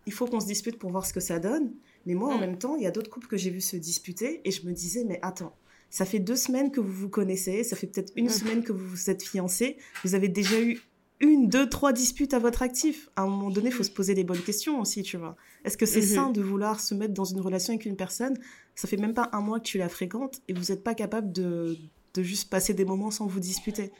il 0.06 0.13
faut 0.13 0.28
qu'on 0.28 0.39
se 0.39 0.47
dispute 0.47 0.78
pour 0.78 0.91
voir 0.91 1.06
ce 1.06 1.13
que 1.13 1.21
ça 1.21 1.39
donne. 1.39 1.74
Mais 2.06 2.14
moi, 2.14 2.34
en 2.34 2.38
mm. 2.38 2.42
même 2.42 2.58
temps, 2.58 2.76
il 2.76 2.84
y 2.84 2.88
a 2.88 2.92
d'autres 2.92 3.10
couples 3.10 3.28
que 3.28 3.38
j'ai 3.38 3.50
vu 3.50 3.62
se 3.62 3.76
disputer 3.76 4.42
et 4.46 4.52
je 4.52 4.66
me 4.66 4.74
disais, 4.74 5.04
mais 5.04 5.20
attends, 5.22 5.56
ça 5.90 6.06
fait 6.06 6.20
deux 6.20 6.36
semaines 6.36 6.72
que 6.72 6.80
vous 6.80 6.92
vous 6.92 7.10
connaissez, 7.10 7.64
ça 7.64 7.76
fait 7.76 7.88
peut-être 7.88 8.14
une 8.16 8.26
mm. 8.26 8.30
semaine 8.30 8.64
que 8.64 8.72
vous 8.72 8.88
vous 8.88 9.10
êtes 9.10 9.24
fiancés, 9.24 9.78
vous 10.04 10.16
avez 10.16 10.30
déjà 10.30 10.60
eu 10.62 10.80
une, 11.20 11.50
deux, 11.50 11.70
trois 11.70 11.94
disputes 11.94 12.34
à 12.34 12.40
votre 12.40 12.64
actif. 12.64 13.10
À 13.16 13.22
un 13.22 13.28
moment 13.28 13.52
donné, 13.52 13.68
il 13.68 13.74
faut 13.74 13.84
se 13.84 13.92
poser 13.92 14.16
des 14.16 14.24
bonnes 14.24 14.42
questions 14.42 14.82
aussi, 14.82 15.04
tu 15.04 15.18
vois. 15.18 15.38
Est-ce 15.64 15.78
que 15.78 15.86
c'est 15.86 16.00
mm-hmm. 16.00 16.16
sain 16.16 16.30
de 16.32 16.42
vouloir 16.42 16.80
se 16.80 16.96
mettre 16.96 17.14
dans 17.14 17.26
une 17.26 17.40
relation 17.40 17.74
avec 17.74 17.86
une 17.86 17.96
personne? 17.96 18.38
Ça 18.74 18.88
fait 18.88 18.98
même 18.98 19.14
pas 19.14 19.30
un 19.32 19.42
mois 19.42 19.60
que 19.60 19.66
tu 19.66 19.78
la 19.78 19.90
fréquentes 19.90 20.42
et 20.48 20.54
vous 20.54 20.72
n'êtes 20.72 20.84
pas 20.84 20.96
capable 20.96 21.32
de, 21.32 21.78
de 22.16 22.24
juste 22.24 22.50
passer 22.50 22.74
des 22.74 22.86
moments 22.86 23.12
sans 23.12 23.28
vous 23.28 23.40
disputer. 23.40 23.92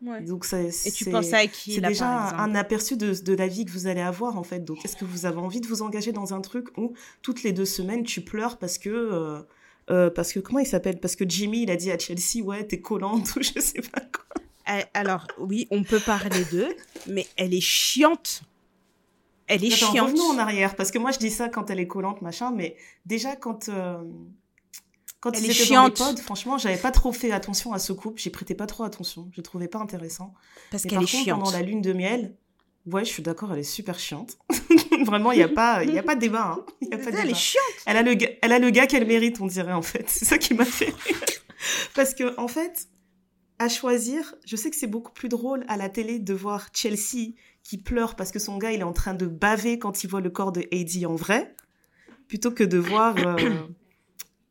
Donc 0.00 0.44
ça, 0.44 0.60
et 0.62 0.92
tu 0.94 1.06
penses 1.06 1.32
à 1.32 1.46
qui 1.48 1.72
C'est 1.72 1.80
déjà 1.80 2.06
un, 2.36 2.54
aperçu 2.54 2.96
de, 2.96 3.20
de, 3.20 3.34
la 3.34 3.48
vie 3.48 3.64
que 3.64 3.72
vous 3.72 3.88
allez 3.88 4.00
avoir 4.00 4.38
en 4.38 4.44
fait. 4.44 4.60
Donc 4.64 4.84
est-ce 4.84 4.96
que 4.96 5.04
vous 5.04 5.26
avez 5.26 5.38
envie 5.38 5.60
de 5.60 5.66
vous 5.66 5.82
engager 5.82 6.12
dans 6.12 6.34
un 6.34 6.40
truc 6.40 6.68
où 6.78 6.94
toutes 7.20 7.42
les 7.42 7.52
deux 7.52 7.64
semaines 7.64 8.04
tu 8.04 8.20
pleures 8.20 8.58
parce 8.58 8.78
que 8.78 8.88
euh, 8.90 9.40
euh, 9.90 10.08
parce 10.10 10.32
que 10.32 10.38
comment 10.38 10.60
il 10.60 10.66
s'appelle? 10.66 11.00
Parce 11.00 11.16
que 11.16 11.28
Jimmy 11.28 11.62
il 11.62 11.70
a 11.70 11.76
dit 11.76 11.90
à 11.90 11.98
Chelsea 11.98 12.44
ouais 12.44 12.64
t'es 12.64 12.80
collante 12.80 13.28
ou 13.36 13.42
je 13.42 13.58
sais 13.58 13.82
pas 13.82 14.00
quoi. 14.00 14.44
Eh, 14.68 14.84
alors 14.94 15.26
oui 15.38 15.66
on 15.72 15.82
peut 15.82 16.00
parler 16.00 16.44
d'eux 16.52 16.76
mais 17.08 17.26
elle 17.36 17.52
est 17.52 17.60
chiante. 17.60 18.42
Elle 19.48 19.64
est 19.64 19.72
Attends, 19.72 19.92
chiante. 19.92 20.10
Revenons 20.10 20.30
en 20.30 20.38
arrière 20.38 20.76
parce 20.76 20.92
que 20.92 20.98
moi 20.98 21.10
je 21.10 21.18
dis 21.18 21.30
ça 21.30 21.48
quand 21.48 21.70
elle 21.70 21.80
est 21.80 21.88
collante 21.88 22.22
machin 22.22 22.52
mais 22.52 22.76
déjà 23.04 23.34
quand 23.34 23.68
euh, 23.68 23.98
quand 25.20 25.32
elle 25.32 25.44
ils 25.44 25.50
étaient 25.50 25.64
chiante. 25.64 25.98
dans 25.98 26.12
les 26.12 26.22
franchement, 26.22 26.58
j'avais 26.58 26.76
pas 26.76 26.90
trop 26.90 27.12
fait 27.12 27.32
attention 27.32 27.72
à 27.72 27.78
ce 27.78 27.92
couple. 27.92 28.20
J'y 28.20 28.30
prêtais 28.30 28.54
pas 28.54 28.66
trop 28.66 28.84
attention. 28.84 29.28
Je 29.32 29.40
trouvais 29.40 29.68
pas 29.68 29.78
intéressant. 29.78 30.34
Parce 30.70 30.84
qu'elle 30.84 30.94
est 30.94 30.96
contre, 30.96 31.08
chiante. 31.08 31.40
Pendant 31.40 31.50
la 31.50 31.62
lune 31.62 31.82
de 31.82 31.92
miel, 31.92 32.36
ouais, 32.86 33.04
je 33.04 33.10
suis 33.10 33.22
d'accord, 33.22 33.52
elle 33.52 33.60
est 33.60 33.64
super 33.64 33.98
chiante. 33.98 34.38
Vraiment, 35.04 35.32
il 35.32 35.38
y 35.38 35.42
a 35.42 35.48
pas, 35.48 35.82
il 35.84 35.92
y 35.92 35.98
a 35.98 36.02
pas 36.02 36.14
de 36.14 36.20
débat. 36.20 36.56
Hein. 36.58 36.66
Y 36.80 36.94
a 36.94 36.98
pas 36.98 37.10
elle 37.10 37.30
est 37.30 37.34
chiante. 37.34 37.64
Elle 37.86 37.96
a 37.96 38.02
le, 38.02 38.16
elle 38.42 38.52
a 38.52 38.58
le 38.58 38.70
gars 38.70 38.86
qu'elle 38.86 39.06
mérite, 39.06 39.40
on 39.40 39.46
dirait 39.46 39.72
en 39.72 39.82
fait. 39.82 40.04
C'est 40.08 40.24
ça 40.24 40.38
qui 40.38 40.54
m'a 40.54 40.64
fait. 40.64 40.94
Parce 41.94 42.14
que 42.14 42.38
en 42.38 42.48
fait, 42.48 42.88
à 43.58 43.68
choisir, 43.68 44.34
je 44.44 44.54
sais 44.54 44.70
que 44.70 44.76
c'est 44.76 44.86
beaucoup 44.86 45.12
plus 45.12 45.28
drôle 45.28 45.64
à 45.66 45.76
la 45.76 45.88
télé 45.88 46.20
de 46.20 46.32
voir 46.32 46.68
Chelsea 46.72 47.32
qui 47.64 47.76
pleure 47.76 48.14
parce 48.14 48.30
que 48.30 48.38
son 48.38 48.56
gars 48.56 48.70
il 48.70 48.80
est 48.80 48.84
en 48.84 48.92
train 48.92 49.14
de 49.14 49.26
baver 49.26 49.80
quand 49.80 50.04
il 50.04 50.06
voit 50.08 50.20
le 50.20 50.30
corps 50.30 50.52
de 50.52 50.64
Heidi 50.70 51.06
en 51.06 51.16
vrai, 51.16 51.56
plutôt 52.28 52.52
que 52.52 52.62
de 52.62 52.78
voir. 52.78 53.16
Euh, 53.16 53.66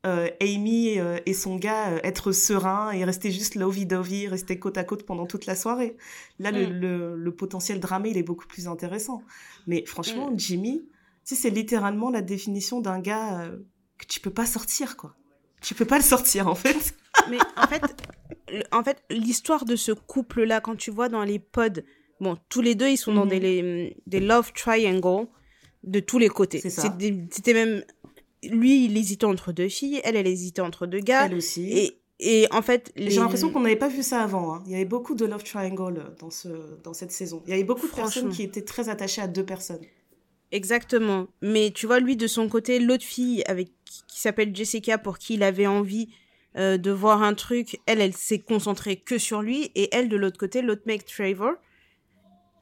euh, 0.07 0.29
Amy 0.41 0.99
euh, 0.99 1.19
et 1.25 1.33
son 1.33 1.57
gars 1.57 1.89
euh, 1.89 1.99
être 2.03 2.31
sereins 2.31 2.91
et 2.91 3.03
rester 3.03 3.29
juste 3.29 3.55
lovey-dovey, 3.55 4.29
rester 4.29 4.57
côte 4.57 4.77
à 4.77 4.85
côte 4.85 5.03
pendant 5.03 5.25
toute 5.25 5.45
la 5.45 5.55
soirée. 5.55 5.97
Là, 6.39 6.51
le, 6.51 6.67
mm. 6.67 7.15
le, 7.15 7.31
potentiel 7.35 7.81
dramé, 7.81 8.11
il 8.11 8.17
est 8.17 8.23
beaucoup 8.23 8.47
plus 8.47 8.67
intéressant. 8.67 9.21
Mais 9.67 9.85
franchement, 9.85 10.31
mm. 10.31 10.39
Jimmy, 10.39 10.85
tu 11.25 11.35
sais, 11.35 11.41
c'est 11.41 11.49
littéralement 11.49 12.09
la 12.09 12.21
définition 12.21 12.79
d'un 12.79 12.99
gars 12.99 13.51
que 13.97 14.05
tu 14.05 14.21
peux 14.21 14.31
pas 14.31 14.45
sortir, 14.45 14.95
quoi. 14.95 15.13
Tu 15.61 15.75
peux 15.75 15.85
pas 15.85 15.97
le 15.97 16.03
sortir, 16.03 16.47
en 16.47 16.55
fait. 16.55 16.95
Mais 17.29 17.39
en 17.57 17.67
fait, 17.67 17.83
en 18.71 18.83
fait, 18.83 19.03
l'histoire 19.09 19.65
de 19.65 19.75
ce 19.75 19.91
couple-là, 19.91 20.61
quand 20.61 20.77
tu 20.77 20.89
vois 20.89 21.09
dans 21.09 21.23
les 21.23 21.39
pods, 21.39 21.81
bon, 22.21 22.37
tous 22.47 22.61
les 22.61 22.75
deux, 22.75 22.89
ils 22.89 22.97
sont 22.97 23.13
dans 23.13 23.25
mm. 23.25 23.29
des, 23.29 23.97
des 24.07 24.19
love 24.21 24.53
triangle 24.53 25.27
de 25.83 25.99
tous 25.99 26.17
les 26.17 26.29
côtés. 26.29 26.61
C'était 26.61 27.53
même 27.53 27.83
lui, 28.43 28.85
il 28.85 28.97
hésitait 28.97 29.25
entre 29.25 29.51
deux 29.51 29.69
filles, 29.69 30.01
elle, 30.03 30.15
elle 30.15 30.27
hésitait 30.27 30.61
entre 30.61 30.85
deux 30.85 30.99
gars. 30.99 31.25
Elle 31.25 31.35
aussi. 31.35 31.71
Et, 31.71 32.01
et 32.19 32.47
en 32.51 32.61
fait, 32.61 32.91
j'ai 32.95 33.19
l'impression 33.19 33.51
qu'on 33.51 33.61
n'avait 33.61 33.75
pas 33.75 33.89
vu 33.89 34.03
ça 34.03 34.21
avant. 34.21 34.55
Hein. 34.55 34.63
Il 34.65 34.71
y 34.71 34.75
avait 34.75 34.85
beaucoup 34.85 35.15
de 35.15 35.25
love 35.25 35.43
triangle 35.43 36.15
dans 36.19 36.31
ce 36.31 36.47
dans 36.83 36.93
cette 36.93 37.11
saison. 37.11 37.43
Il 37.45 37.51
y 37.51 37.53
avait 37.53 37.63
beaucoup 37.63 37.87
de 37.87 37.93
personnes 37.93 38.29
qui 38.29 38.43
étaient 38.43 38.63
très 38.63 38.89
attachées 38.89 39.21
à 39.21 39.27
deux 39.27 39.45
personnes. 39.45 39.81
Exactement. 40.51 41.27
Mais 41.41 41.71
tu 41.71 41.85
vois, 41.85 41.99
lui 41.99 42.15
de 42.15 42.27
son 42.27 42.47
côté, 42.47 42.79
l'autre 42.79 43.03
fille 43.03 43.43
avec 43.47 43.69
qui 44.07 44.19
s'appelle 44.19 44.55
Jessica, 44.55 44.97
pour 44.97 45.17
qui 45.17 45.35
il 45.35 45.43
avait 45.43 45.67
envie 45.67 46.09
euh, 46.55 46.77
de 46.77 46.89
voir 46.89 47.21
un 47.21 47.33
truc, 47.33 47.79
elle, 47.85 48.01
elle 48.01 48.15
s'est 48.15 48.39
concentrée 48.39 48.95
que 48.95 49.17
sur 49.17 49.41
lui, 49.41 49.71
et 49.75 49.89
elle 49.91 50.09
de 50.09 50.15
l'autre 50.15 50.37
côté, 50.37 50.61
l'autre 50.61 50.83
mec 50.85 51.05
Trevor, 51.05 51.51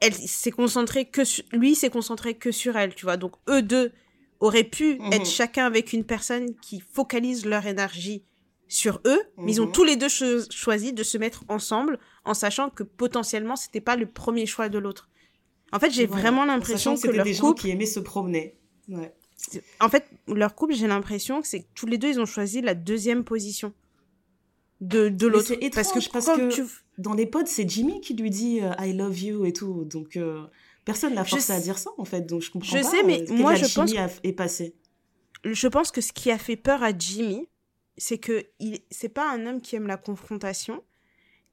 elle 0.00 0.12
s'est 0.12 0.50
concentrée 0.50 1.06
que 1.06 1.24
sur... 1.24 1.44
lui 1.52 1.74
s'est 1.74 1.90
concentré 1.90 2.34
que 2.34 2.50
sur 2.50 2.76
elle, 2.76 2.94
tu 2.94 3.06
vois. 3.06 3.16
Donc 3.16 3.32
eux 3.48 3.62
deux 3.62 3.92
auraient 4.40 4.64
pu 4.64 4.98
mhm. 4.98 5.12
être 5.12 5.26
chacun 5.26 5.66
avec 5.66 5.92
une 5.92 6.04
personne 6.04 6.54
qui 6.60 6.80
focalise 6.80 7.44
leur 7.46 7.66
énergie 7.66 8.22
sur 8.68 9.00
eux, 9.06 9.20
mais 9.36 9.52
ils 9.52 9.60
ont 9.60 9.66
mhm. 9.66 9.72
tous 9.72 9.84
les 9.84 9.96
deux 9.96 10.08
choisi 10.08 10.92
de 10.92 11.02
se 11.02 11.18
mettre 11.18 11.44
ensemble 11.48 11.98
en 12.24 12.34
sachant 12.34 12.68
que 12.70 12.82
potentiellement 12.82 13.56
c'était 13.56 13.80
pas 13.80 13.96
le 13.96 14.06
premier 14.06 14.46
choix 14.46 14.68
de 14.68 14.78
l'autre. 14.78 15.08
En 15.72 15.78
fait, 15.78 15.90
j'ai 15.90 16.06
vraiment 16.06 16.44
l'impression 16.44 16.96
que, 16.96 17.08
leur 17.08 17.24
des 17.24 17.34
couple 17.34 17.46
gens 17.46 17.52
qui 17.54 17.70
aimaient 17.70 17.86
se 17.86 18.00
promener. 18.00 18.56
En 19.80 19.88
fait, 19.88 20.04
leur 20.28 20.54
couple, 20.54 20.74
j'ai 20.74 20.86
l'impression 20.86 21.40
que 21.40 21.46
c'est 21.46 21.66
tous 21.74 21.86
les 21.86 21.98
deux 21.98 22.08
ils 22.08 22.20
ont 22.20 22.26
choisi 22.26 22.60
la 22.60 22.74
deuxième 22.74 23.24
position 23.24 23.72
de 24.80 25.08
de 25.08 25.26
l'autre 25.26 25.54
parce 25.74 25.92
que 25.92 26.10
parce 26.10 26.26
que 26.26 26.62
dans 26.98 27.14
les 27.14 27.26
pods, 27.26 27.46
c'est 27.46 27.68
Jimmy 27.68 28.00
qui 28.00 28.14
lui 28.14 28.30
dit 28.30 28.60
euh, 28.60 28.72
I 28.78 28.92
love 28.92 29.18
you 29.18 29.44
et 29.44 29.52
tout. 29.52 29.84
Donc 29.84 30.16
euh, 30.16 30.42
Personne 30.86 31.14
n'a 31.14 31.24
forcé 31.24 31.52
à 31.52 31.58
dire 31.58 31.78
ça, 31.78 31.90
en 31.98 32.04
fait, 32.04 32.22
donc 32.22 32.42
je 32.42 32.50
comprends 32.50 32.76
je 32.76 32.80
pas. 32.80 32.88
sais, 32.88 33.02
mais 33.02 33.28
euh, 33.28 33.34
moi, 33.34 33.56
je 33.56 33.66
pense. 33.74 33.92
est 34.22 34.32
passé. 34.32 34.76
Je 35.44 35.66
pense 35.66 35.90
que 35.90 36.00
ce 36.00 36.12
qui 36.12 36.30
a 36.30 36.38
fait 36.38 36.54
peur 36.54 36.84
à 36.84 36.96
Jimmy, 36.96 37.48
c'est 37.98 38.18
que 38.18 38.46
il... 38.60 38.78
c'est 38.88 39.08
pas 39.08 39.28
un 39.28 39.46
homme 39.46 39.60
qui 39.60 39.74
aime 39.74 39.88
la 39.88 39.96
confrontation. 39.96 40.84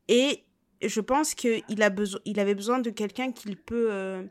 Et 0.07 0.43
je 0.83 1.01
pense 1.01 1.33
a 1.81 1.89
besoin, 1.89 2.21
il 2.25 2.39
avait 2.39 2.53
besoin 2.53 2.77
de 2.77 2.91
quelqu'un 2.91 3.31
qu'il 3.31 3.57
peut. 3.57 3.87
Euh, 3.89 4.23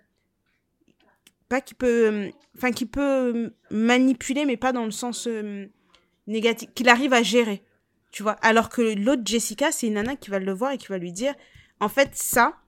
pas 1.49 1.61
qui 1.61 1.75
peut. 1.75 2.07
Euh, 2.07 2.31
enfin, 2.57 2.71
qui 2.71 2.87
peut 2.87 3.53
manipuler, 3.73 4.45
mais 4.45 4.57
pas 4.57 4.73
dans 4.73 4.85
le 4.85 4.93
sens 4.93 5.29
négatif. 6.29 6.71
Qu'il 6.75 6.89
arrive 6.89 7.13
à 7.13 7.25
gérer. 7.25 7.65
Tu 8.13 8.23
vois 8.23 8.35
Alors 8.35 8.69
que 8.69 8.83
l'autre 8.83 9.23
Jessica, 9.25 9.73
c'est 9.73 9.89
une 9.89 9.95
nana 9.95 10.15
qui 10.15 10.31
va 10.31 10.39
le 10.39 10.53
voir 10.53 10.71
et 10.71 10.79
qui 10.79 10.87
va 10.87 10.99
lui 10.99 11.13
dire 11.13 11.35
en 11.81 11.89
fait, 11.89 12.11
ça, 12.15 12.62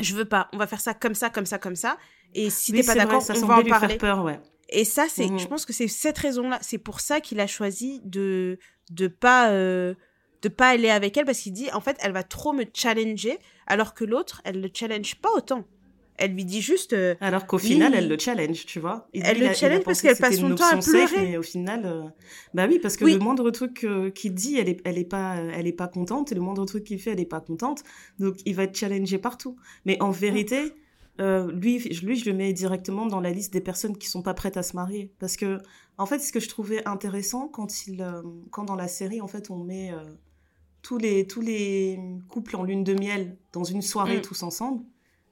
je 0.00 0.14
veux 0.14 0.24
pas, 0.24 0.48
on 0.52 0.58
va 0.58 0.66
faire 0.66 0.80
ça 0.80 0.94
comme 0.94 1.14
ça, 1.14 1.30
comme 1.30 1.46
ça, 1.46 1.58
comme 1.58 1.76
ça. 1.76 1.96
Et 2.34 2.50
si 2.50 2.72
t'es 2.72 2.82
pas 2.82 2.94
d'accord, 2.94 3.22
on 3.28 3.46
va 3.46 3.58
en 3.58 3.64
parler. 3.64 3.96
peur, 3.96 4.24
ouais. 4.24 4.40
Et 4.68 4.84
ça, 4.84 5.06
c'est, 5.08 5.28
mhm. 5.28 5.38
je 5.38 5.46
pense 5.46 5.64
que 5.64 5.72
c'est 5.72 5.88
cette 5.88 6.18
raison-là, 6.18 6.58
c'est 6.60 6.78
pour 6.78 7.00
ça 7.00 7.20
qu'il 7.20 7.40
a 7.40 7.46
choisi 7.46 8.00
de 8.04 8.58
de 8.90 9.08
pas 9.08 9.50
euh, 9.50 9.94
de 10.42 10.48
pas 10.48 10.68
aller 10.68 10.90
avec 10.90 11.16
elle 11.16 11.24
parce 11.24 11.38
qu'il 11.38 11.52
dit 11.52 11.68
en 11.72 11.80
fait 11.80 11.96
elle 12.00 12.12
va 12.12 12.22
trop 12.22 12.52
me 12.52 12.64
challenger 12.72 13.38
alors 13.66 13.94
que 13.94 14.04
l'autre 14.04 14.42
elle 14.44 14.60
le 14.60 14.70
challenge 14.72 15.16
pas 15.16 15.30
autant. 15.34 15.64
Elle 16.18 16.32
lui 16.32 16.44
dit 16.44 16.60
juste. 16.60 16.92
Euh, 16.92 17.14
Alors 17.20 17.46
qu'au 17.46 17.58
final, 17.58 17.94
elle 17.94 18.08
le 18.08 18.18
challenge, 18.18 18.66
tu 18.66 18.80
vois. 18.80 19.08
elle 19.14 19.38
le 19.38 19.52
challenge 19.52 19.84
parce 19.84 20.00
qu'elle 20.00 20.16
passe 20.16 20.36
son 20.36 20.54
temps 20.54 20.66
à 20.66 20.78
pleurer. 20.78 21.28
mais 21.28 21.36
au 21.36 21.42
final, 21.42 21.82
euh, 21.84 22.02
bah 22.54 22.66
oui, 22.68 22.78
parce 22.78 22.96
que 22.96 23.04
le 23.04 23.18
moindre 23.18 23.50
truc 23.50 23.86
qu'il 24.14 24.34
dit, 24.34 24.58
elle 24.58 24.68
est, 24.68 24.80
elle 24.84 24.98
est 24.98 25.04
pas, 25.04 25.36
elle 25.36 25.66
est 25.66 25.72
pas 25.72 25.88
contente, 25.88 26.32
et 26.32 26.34
le 26.34 26.40
moindre 26.40 26.64
truc 26.64 26.84
qu'il 26.84 26.98
fait, 26.98 27.10
elle 27.10 27.20
est 27.20 27.26
pas 27.26 27.40
contente. 27.40 27.82
Donc, 28.18 28.36
il 28.44 28.54
va 28.54 28.64
être 28.64 28.76
challengé 28.76 29.18
partout. 29.18 29.56
Mais 29.84 30.00
en 30.02 30.10
vérité, 30.10 30.74
euh, 31.20 31.50
lui, 31.52 31.78
lui, 31.78 32.16
je 32.16 32.30
le 32.30 32.36
mets 32.36 32.52
directement 32.52 33.06
dans 33.06 33.20
la 33.20 33.30
liste 33.30 33.52
des 33.52 33.60
personnes 33.60 33.96
qui 33.96 34.08
sont 34.08 34.22
pas 34.22 34.34
prêtes 34.34 34.56
à 34.56 34.62
se 34.62 34.76
marier, 34.76 35.12
parce 35.18 35.36
que, 35.36 35.58
en 35.98 36.06
fait, 36.06 36.18
ce 36.18 36.32
que 36.32 36.40
je 36.40 36.48
trouvais 36.48 36.86
intéressant 36.86 37.48
quand 37.48 37.86
il, 37.86 38.04
quand 38.50 38.64
dans 38.64 38.76
la 38.76 38.88
série, 38.88 39.20
en 39.20 39.28
fait, 39.28 39.50
on 39.50 39.58
met 39.58 39.92
tous 40.82 40.98
les 40.98 41.26
tous 41.26 41.40
les 41.40 41.98
couples 42.28 42.54
en 42.54 42.62
lune 42.62 42.84
de 42.84 42.94
miel 42.94 43.36
dans 43.52 43.64
une 43.64 43.82
soirée 43.82 44.18
mm. 44.18 44.22
tous 44.22 44.42
ensemble 44.44 44.84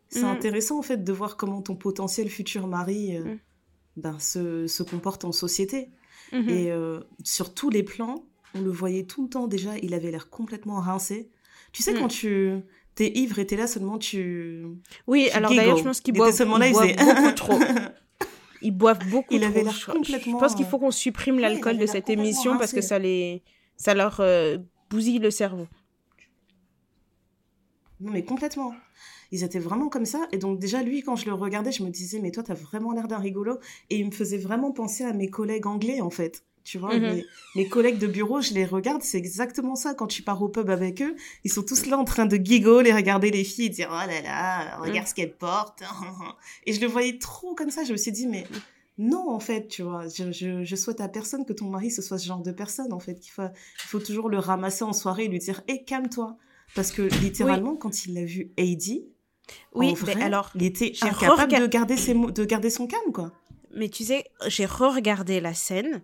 c'est 0.09 0.23
mm. 0.23 0.27
intéressant 0.27 0.79
en 0.79 0.83
fait 0.83 1.03
de 1.03 1.13
voir 1.13 1.37
comment 1.37 1.63
ton 1.63 1.77
potentiel 1.77 2.29
futur 2.29 2.67
mari 2.67 3.17
euh, 3.17 3.25
mm. 3.25 3.39
ben, 3.97 4.19
se, 4.19 4.67
se, 4.67 4.83
comporte 4.83 5.25
en 5.25 5.33
société. 5.33 5.91
Mm-hmm. 6.33 6.51
Et 6.51 6.71
euh, 6.71 7.01
sur 7.23 7.55
tous 7.55 7.71
les 7.71 7.83
plans, 7.83 8.25
on 8.55 8.61
le 8.61 8.71
voyait 8.71 9.05
tout 9.05 9.25
le 9.25 9.29
temps 9.29 9.47
déjà, 9.47 9.77
il 9.79 9.95
avait 9.95 10.11
l'air 10.11 10.31
complètement 10.31 10.81
rincé. 10.81 11.31
Tu 11.73 11.83
sais, 11.83 11.95
quand 11.95 12.07
mm. 12.07 12.09
tu 12.09 12.53
t'es 12.95 13.11
ivre 13.15 13.39
et 13.39 13.47
t'es 13.47 13.57
là 13.57 13.67
seulement, 13.67 13.99
tu. 13.99 14.65
Oui, 15.07 15.29
alors 15.33 15.53
d'ailleurs, 15.53 15.77
je 15.77 15.85
pense 15.85 16.01
qu'il 16.01 16.15
boit 16.15 16.31
là, 16.31 16.69
il 16.69 16.97
beaucoup 16.97 17.33
trop. 17.37 17.59
Ils 18.63 18.71
boivent 18.71 19.07
beaucoup 19.11 19.35
il 19.35 19.41
trop. 19.41 19.51
Avait 19.51 19.63
l'air 19.63 19.87
complètement... 19.87 20.39
Je 20.39 20.43
pense 20.43 20.55
qu'il 20.55 20.65
faut 20.65 20.79
qu'on 20.79 20.91
supprime 20.91 21.39
l'alcool 21.39 21.77
de 21.77 21.87
cette 21.87 22.09
émission 22.09 22.57
parce 22.57 22.73
que 22.73 22.81
ça, 22.81 22.99
les... 22.99 23.43
ça 23.77 23.93
leur 23.95 24.21
euh, 24.21 24.57
bousille 24.89 25.19
le 25.19 25.31
cerveau. 25.31 25.67
Non, 28.01 28.13
mais 28.13 28.25
complètement 28.25 28.73
ils 29.35 29.43
étaient 29.43 29.59
vraiment 29.59 29.89
comme 29.89 30.07
ça. 30.07 30.29
Et 30.31 30.39
donc 30.39 30.61
déjà, 30.61 30.81
lui, 30.83 31.03
quand 31.03 31.17
je 31.17 31.27
le 31.27 31.35
regardais, 31.35 31.73
je 31.73 31.83
me 31.83 31.91
disais, 31.91 32.21
mais 32.21 32.31
toi, 32.31 32.45
t'as 32.45 32.55
vraiment 32.55 32.93
l'air 32.93 33.09
d'un 33.09 33.19
rigolo. 33.19 33.59
Et 33.91 33.99
il 33.99 34.07
me 34.07 34.13
faisait 34.13 34.39
vraiment 34.39 34.71
penser 34.71 35.03
à 35.03 35.13
mes 35.13 35.29
collègues 35.29 35.67
anglais, 35.67 36.01
en 36.01 36.11
fait. 36.11 36.45
Tu 36.63 36.79
vois, 36.79 36.97
mhm. 36.97 37.21
mes, 37.57 37.69
collègues 37.69 37.99
de 37.99 38.07
bureau, 38.07 38.41
je 38.41 38.55
les 38.55 38.65
regarde, 38.65 39.03
c'est 39.03 39.19
exactement 39.19 39.75
ça. 39.75 39.93
Quand 39.93 40.07
tu 40.07 40.23
pars 40.23 40.41
au 40.41 40.49
pub 40.49 40.71
avec 40.71 41.03
eux, 41.03 41.17
ils 41.43 41.53
sont 41.53 41.65
tous 41.65 41.87
là 41.87 41.99
en 41.99 42.05
train 42.05 42.27
de 42.27 42.37
giggle 42.37 42.87
et 42.87 42.93
regarder 42.93 43.33
les 43.33 43.43
filles 43.43 43.67
et 43.67 43.71
dire, 43.71 43.89
oh 43.91 44.09
là 44.09 44.23
là, 44.23 44.77
regarde 44.79 45.01
mhm. 45.01 45.07
ce 45.07 45.15
qu'elles 45.15 45.37
portent. 45.37 45.83
et 46.67 46.73
je 46.73 46.81
le 46.81 46.87
voyais 46.87 47.19
trop 47.19 47.57
comme 47.57 47.71
ça. 47.71 47.83
Je 47.83 47.91
me 47.91 47.97
suis 47.97 48.13
dit, 48.13 48.29
mais 48.29 48.47
non, 48.99 49.31
en 49.31 49.41
fait, 49.41 49.67
tu 49.67 49.83
vois, 49.83 50.07
je, 50.07 50.77
souhaite 50.77 51.01
à 51.01 51.09
personne 51.09 51.45
que 51.45 51.53
ton 51.53 51.69
mari 51.69 51.91
ce 51.91 52.03
soit 52.03 52.19
ce 52.19 52.27
genre 52.27 52.43
de 52.43 52.53
personne, 52.53 52.93
en 52.93 53.01
fait. 53.01 53.19
faut, 53.27 53.43
il 53.43 53.89
faut 53.89 53.99
toujours 53.99 54.29
le 54.29 54.39
ramasser 54.39 54.85
en 54.85 54.93
soirée 54.93 55.25
et 55.25 55.29
lui 55.29 55.41
dire, 55.41 55.61
hé, 55.67 55.83
calme-toi. 55.83 56.39
Parce 56.75 56.91
que 56.91 57.03
littéralement, 57.03 57.77
quand 57.77 58.07
il 58.07 58.19
a 58.19 58.25
vu 58.25 58.53
Heidi, 58.57 59.05
oui, 59.75 59.95
mais 60.07 60.23
alors, 60.23 60.51
il 60.55 60.65
était 60.65 60.93
incapable 61.03 61.53
de 61.53 61.67
garder, 61.67 61.97
ses 61.97 62.15
de 62.15 62.45
garder 62.45 62.71
son 62.71 62.87
calme, 62.87 63.13
quoi. 63.13 63.33
Mais 63.75 63.89
tu 63.89 64.05
sais, 64.05 64.25
j'ai 64.47 64.67
re-regardé 64.67 65.41
la 65.41 65.55
scène. 65.55 66.03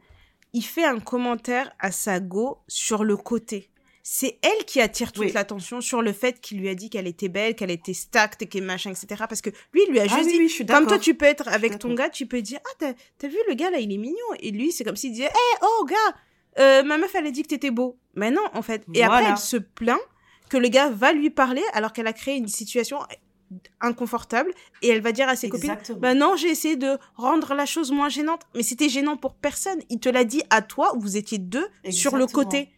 Il 0.52 0.64
fait 0.64 0.84
un 0.84 0.98
commentaire 0.98 1.72
à 1.78 1.92
Sago 1.92 2.58
sur 2.66 3.04
le 3.04 3.16
côté. 3.16 3.70
C'est 4.02 4.38
elle 4.42 4.64
qui 4.64 4.80
attire 4.80 5.12
toute 5.12 5.32
l'attention 5.34 5.80
sur 5.80 6.02
le 6.02 6.12
fait 6.12 6.40
qu'il 6.40 6.58
lui 6.58 6.68
a 6.68 6.74
dit 6.74 6.90
qu'elle 6.90 7.06
était 7.06 7.28
belle, 7.28 7.54
qu'elle 7.54 7.70
était 7.70 7.94
stacked, 7.94 8.48
qu'elle 8.48 8.64
machin, 8.64 8.90
etc. 8.90 9.24
Parce 9.28 9.40
que 9.40 9.50
lui, 9.72 9.82
il 9.86 9.92
lui 9.92 10.00
a 10.00 10.06
ah 10.10 10.16
juste 10.16 10.30
dit, 10.30 10.66
comme 10.66 10.86
toi, 10.86 10.98
tu 10.98 11.14
peux 11.14 11.26
être 11.26 11.46
avec 11.48 11.78
ton 11.78 11.94
gars, 11.94 12.08
tu 12.08 12.26
peux 12.26 12.42
dire, 12.42 12.58
ah, 12.64 12.92
t'as 13.18 13.28
vu 13.28 13.36
le 13.48 13.54
gars 13.54 13.70
là, 13.70 13.78
il 13.78 13.92
est 13.92 13.98
mignon. 13.98 14.16
Et 14.40 14.50
lui, 14.50 14.72
c'est 14.72 14.82
comme 14.82 14.96
s'il 14.96 15.12
disait, 15.12 15.26
hé, 15.26 15.28
hey, 15.28 15.58
oh, 15.62 15.84
gars, 15.84 16.16
euh, 16.58 16.82
ma 16.82 16.98
meuf, 16.98 17.14
elle 17.14 17.26
a 17.26 17.30
dit 17.30 17.42
que 17.42 17.48
t'étais 17.48 17.70
beau. 17.70 17.98
Mais 18.14 18.30
non, 18.30 18.42
en 18.54 18.62
fait. 18.62 18.84
Et 18.94 19.04
après, 19.04 19.24
elle 19.24 19.36
se 19.36 19.58
plaint 19.58 20.00
que 20.48 20.56
le 20.56 20.68
gars 20.68 20.90
va 20.90 21.12
lui 21.12 21.30
parler 21.30 21.62
alors 21.72 21.92
qu'elle 21.92 22.08
a 22.08 22.12
créé 22.12 22.34
une 22.36 22.48
situation 22.48 22.98
inconfortable 23.80 24.52
et 24.82 24.88
elle 24.88 25.00
va 25.00 25.12
dire 25.12 25.28
à 25.28 25.36
ses 25.36 25.48
copines 25.48 25.76
bah 25.98 26.14
non 26.14 26.36
j'ai 26.36 26.48
essayé 26.48 26.76
de 26.76 26.98
rendre 27.16 27.54
la 27.54 27.66
chose 27.66 27.90
moins 27.90 28.08
gênante. 28.08 28.42
Mais 28.54 28.62
c'était 28.62 28.88
gênant 28.88 29.16
pour 29.16 29.34
personne. 29.34 29.80
Il 29.88 29.98
te 29.98 30.08
l'a 30.08 30.24
dit 30.24 30.42
à 30.50 30.62
toi 30.62 30.92
vous 30.98 31.16
étiez 31.16 31.38
deux 31.38 31.66
sur 31.90 32.16
le 32.16 32.26
côté. 32.26 32.70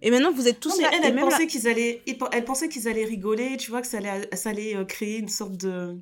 Et 0.00 0.10
maintenant 0.10 0.32
vous 0.32 0.48
êtes 0.48 0.60
tous 0.60 0.80
là 0.80 0.90
elle, 1.02 1.14
pensait 1.14 1.46
qu'ils 1.46 1.68
allaient 1.68 2.02
elle 2.32 2.44
pensait 2.44 2.68
qu'ils 2.68 2.88
allaient 2.88 3.04
rigoler 3.04 3.56
tu 3.56 3.70
vois 3.70 3.80
que 3.80 3.86
ça 3.86 3.98
allait 3.98 4.28
ça 4.32 4.50
allait 4.50 4.74
euh, 4.74 4.84
créer 4.84 5.18
une 5.18 5.28
sorte 5.28 5.56
de 5.56 5.96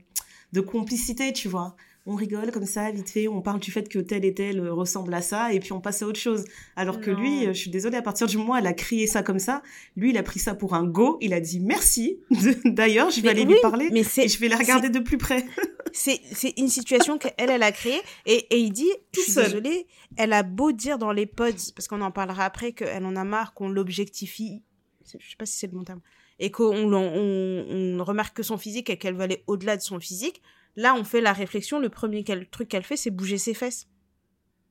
de 0.53 0.61
complicité 0.61 1.33
tu 1.33 1.49
vois 1.49 1.77
on 2.11 2.17
rigole 2.17 2.51
comme 2.51 2.67
ça, 2.67 2.91
vite 2.91 3.09
fait, 3.09 3.29
on 3.29 3.41
parle 3.41 3.61
du 3.61 3.71
fait 3.71 3.89
que 3.89 4.01
tel 4.01 4.25
et 4.25 4.35
tel 4.35 4.59
euh, 4.59 4.73
ressemble 4.73 5.15
à 5.15 5.23
ça, 5.23 5.53
et 5.53 5.61
puis 5.61 5.73
on 5.73 5.81
passe 5.81 6.03
à 6.03 6.07
autre 6.09 6.19
chose. 6.19 6.45
Alors 6.75 7.01
que 7.01 7.11
lui, 7.11 7.47
euh, 7.47 7.53
je 7.53 7.59
suis 7.59 7.71
désolée, 7.71 7.97
à 7.97 8.03
partir 8.03 8.27
du 8.27 8.37
moment 8.37 8.55
où 8.55 8.57
elle 8.57 8.67
a 8.67 8.73
crié 8.73 9.07
ça 9.07 9.23
comme 9.23 9.39
ça, 9.39 9.63
lui, 9.97 10.11
il 10.11 10.19
a 10.19 10.25
pris 10.25 10.41
ça 10.41 10.57
pour 10.57 10.75
un 10.75 10.85
go, 10.85 11.19
il 11.21 11.33
a 11.33 11.41
dit 11.41 11.61
merci. 11.61 12.19
D'ailleurs, 12.65 13.11
je 13.11 13.21
vais 13.21 13.29
aller 13.29 13.45
lui 13.45 13.55
parler, 13.63 13.91
mais 13.93 14.01
et 14.01 14.29
je 14.29 14.41
vais 14.41 14.49
la 14.49 14.57
regarder 14.57 14.89
de 14.89 14.99
plus 14.99 15.19
près. 15.19 15.45
c'est 15.93 16.21
une 16.57 16.69
situation 16.69 17.17
qu'elle, 17.17 17.33
elle 17.39 17.63
a 17.63 17.71
créée, 17.71 18.01
et, 18.27 18.45
et 18.51 18.59
il 18.59 18.73
dit, 18.73 18.91
je 19.15 19.21
suis 19.21 19.35
désolée, 19.35 19.87
elle 20.17 20.33
a 20.33 20.43
beau 20.43 20.73
dire 20.73 20.99
dans 20.99 21.13
les 21.13 21.27
pods, 21.27 21.73
parce 21.77 21.87
qu'on 21.87 22.01
en 22.01 22.11
parlera 22.11 22.45
après, 22.45 22.73
qu'elle 22.73 23.05
en 23.05 23.15
a 23.15 23.23
marre 23.23 23.55
qu'on 23.55 23.69
l'objectifie, 23.69 24.63
je 25.07 25.13
sais 25.13 25.37
pas 25.39 25.47
si 25.47 25.57
c'est 25.57 25.69
le 25.69 25.75
bon 25.75 25.85
terme, 25.85 26.01
et 26.41 26.51
qu'on 26.51 26.93
on, 26.93 27.99
on 28.01 28.03
remarque 28.03 28.37
que 28.37 28.43
son 28.43 28.59
physique 28.59 28.91
et 28.91 28.97
qu'elle 28.97 29.15
veut 29.15 29.23
aller 29.23 29.45
au-delà 29.47 29.77
de 29.77 29.83
son 29.83 30.01
physique, 30.01 30.43
Là, 30.77 30.95
on 30.95 31.05
fait 31.05 31.21
la 31.21 31.33
réflexion, 31.33 31.79
le 31.79 31.89
premier 31.89 32.25
truc 32.51 32.69
qu'elle 32.69 32.83
fait, 32.83 32.97
c'est 32.97 33.11
bouger 33.11 33.39
ses 33.39 33.55
fesses. 33.55 33.89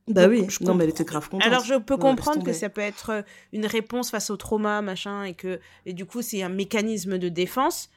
Bah 0.08 0.26
oui, 0.26 0.44
je 0.48 0.64
non, 0.64 0.74
mais 0.74 0.84
elle 0.84 0.90
était 0.90 1.04
grave 1.04 1.28
contente. 1.28 1.46
Alors, 1.46 1.64
je 1.64 1.74
peux 1.74 1.96
comprendre 1.96 2.44
que 2.44 2.52
ça 2.52 2.68
peut 2.68 2.80
être 2.80 3.10
euh, 3.10 3.22
une 3.52 3.66
réponse 3.66 4.10
face 4.10 4.30
au 4.30 4.36
trauma, 4.36 4.82
machin, 4.82 5.24
et 5.24 5.34
que, 5.34 5.60
et 5.86 5.92
du 5.92 6.04
coup, 6.04 6.22
c'est 6.22 6.42
un 6.42 6.48
mécanisme 6.48 7.18
de 7.18 7.28
défense. 7.28 7.90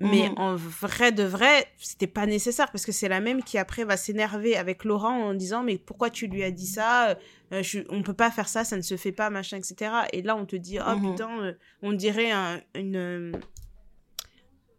Mais 0.00 0.30
mhm. 0.30 0.38
en 0.38 0.56
vrai 0.56 1.12
de 1.12 1.24
vrai, 1.24 1.66
c'était 1.76 2.06
pas 2.06 2.24
nécessaire 2.24 2.70
parce 2.70 2.86
que 2.86 2.92
c'est 2.92 3.08
la 3.08 3.20
même 3.20 3.42
qui 3.42 3.58
après 3.58 3.84
va 3.84 3.98
s'énerver 3.98 4.56
avec 4.56 4.84
Laurent 4.84 5.26
en 5.26 5.34
disant 5.34 5.62
mais 5.62 5.76
pourquoi 5.76 6.08
tu 6.08 6.26
lui 6.26 6.42
as 6.42 6.50
dit 6.50 6.66
ça? 6.66 7.18
Euh, 7.52 7.62
je, 7.62 7.80
On 7.90 8.02
peut 8.02 8.14
pas 8.14 8.30
faire 8.30 8.48
ça, 8.48 8.64
ça 8.64 8.76
ne 8.76 8.82
se 8.82 8.96
fait 8.96 9.12
pas, 9.12 9.28
machin, 9.28 9.58
etc. 9.58 9.92
Et 10.14 10.22
là 10.22 10.36
on 10.36 10.46
te 10.46 10.56
dit 10.56 10.78
oh 10.80 10.96
mhm. 10.96 11.10
putain, 11.10 11.42
euh, 11.42 11.52
on 11.82 11.92
dirait 11.92 12.32
une, 12.74 13.32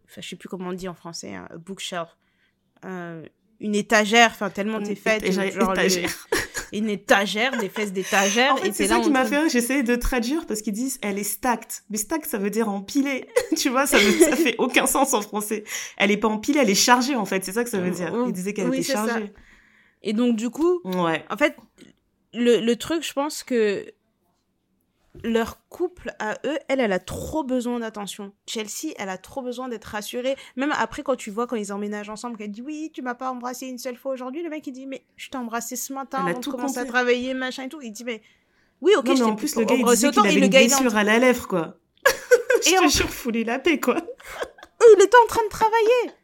enfin 0.05 0.21
je 0.21 0.27
sais 0.29 0.35
plus 0.35 0.49
comment 0.49 0.69
on 0.69 0.73
dit 0.73 0.87
en 0.87 0.95
français, 0.95 1.35
un 1.35 1.47
bookshelf. 1.55 2.17
Euh, 2.85 3.25
une 3.59 3.75
étagère, 3.75 4.31
enfin 4.31 4.49
tellement 4.49 4.81
t'es 4.81 4.95
faite, 4.95 5.23
genre 5.31 5.43
une 6.73 6.89
étagère, 6.89 7.57
des 7.59 7.69
fesses 7.69 7.93
d'étagère. 7.93 8.53
En 8.53 8.57
fait, 8.57 8.71
c'est 8.73 8.87
ça 8.87 8.99
qui 8.99 9.11
m'a 9.11 9.23
fait 9.23 9.49
j'essayais 9.49 9.83
de 9.83 9.95
traduire 9.95 10.47
parce 10.47 10.61
qu'ils 10.61 10.73
disent 10.73 10.97
elle 11.01 11.19
est 11.19 11.23
stacked. 11.23 11.83
Mais 11.89 11.97
stacked, 11.97 12.25
ça 12.25 12.39
veut 12.39 12.49
dire 12.49 12.69
empilée. 12.69 13.27
tu 13.57 13.69
vois, 13.69 13.85
ça, 13.85 13.99
ça 13.99 14.35
fait 14.35 14.55
aucun 14.57 14.87
sens 14.87 15.13
en 15.13 15.21
français. 15.21 15.63
Elle 15.97 16.09
est 16.11 16.17
pas 16.17 16.27
empilée, 16.27 16.59
elle 16.59 16.69
est 16.69 16.75
chargée 16.75 17.15
en 17.15 17.25
fait. 17.25 17.45
C'est 17.45 17.51
ça 17.51 17.63
que 17.63 17.69
ça 17.69 17.79
veut 17.79 17.91
dire. 17.91 18.11
Ils 18.25 18.33
disaient 18.33 18.53
qu'elle 18.53 18.73
était 18.73 18.93
chargée. 18.93 19.31
Et 20.01 20.13
donc 20.13 20.35
du 20.35 20.49
coup, 20.49 20.81
ouais. 20.83 21.23
en 21.29 21.37
fait, 21.37 21.55
le, 22.33 22.59
le 22.59 22.75
truc, 22.77 23.05
je 23.05 23.13
pense 23.13 23.43
que 23.43 23.85
leur 25.24 25.67
couple 25.67 26.13
à 26.19 26.38
eux, 26.45 26.58
elle, 26.67 26.80
elle 26.80 26.93
a 26.93 27.00
trop 27.00 27.43
besoin 27.43 27.80
d'attention. 27.80 28.32
Chelsea, 28.47 28.93
elle 28.97 29.10
a 29.10 29.17
trop 29.17 29.41
besoin 29.41 29.67
d'être 29.67 29.86
rassurée. 29.86 30.36
Même 30.56 30.74
après, 30.78 31.04
quand 31.04 31.15
tu 31.15 31.32
vois, 31.32 31.47
quand 31.47 31.58
ils 31.58 31.74
emménagent 31.74 32.10
ensemble, 32.10 32.38
qu'elle 32.38 32.52
dit 32.52 32.62
oui, 32.62 32.91
tu 32.93 33.02
m'as 33.02 33.15
pas 33.15 33.32
embrassé 33.32 33.67
une 33.67 33.78
seule 33.78 33.97
fois 33.97 34.13
aujourd'hui, 34.13 34.41
le 34.41 34.50
mec 34.50 34.65
il 34.67 34.71
dit 34.71 34.86
mais 34.86 35.04
je 35.17 35.30
t'ai 35.30 35.38
embrassé 35.38 35.76
ce 35.76 35.93
matin, 35.93 36.26
on 36.36 36.39
commence 36.39 36.78
à 36.78 36.86
travailler, 36.86 37.34
machin 37.34 37.63
et 37.63 37.69
tout. 37.69 37.82
Il 37.82 37.91
dit 37.91 38.06
mais 38.06 38.21
oui, 38.82 38.93
ok, 38.97 39.06
non, 39.08 39.15
mais 39.15 39.21
en 39.24 39.36
plus 39.36 39.56
le 39.56 39.65
gars 39.65 39.76
il 39.76 39.86
disait 39.86 40.12
qu'il 40.12 40.26
avait 40.26 40.36
une 40.36 40.50
blessure 40.50 40.95
à 40.95 41.04
la 41.04 41.19
lèvre 41.19 41.47
quoi. 41.47 41.78
je 42.65 42.69
et 42.69 42.76
te 42.78 42.88
jure, 42.88 43.10
fouler 43.10 43.43
la 43.43 43.60
paix 43.60 43.80
quoi. 43.80 43.95
il 44.97 45.04
était 45.04 45.17
en 45.24 45.28
train 45.28 45.43
de 45.43 45.50
travailler. 45.50 46.15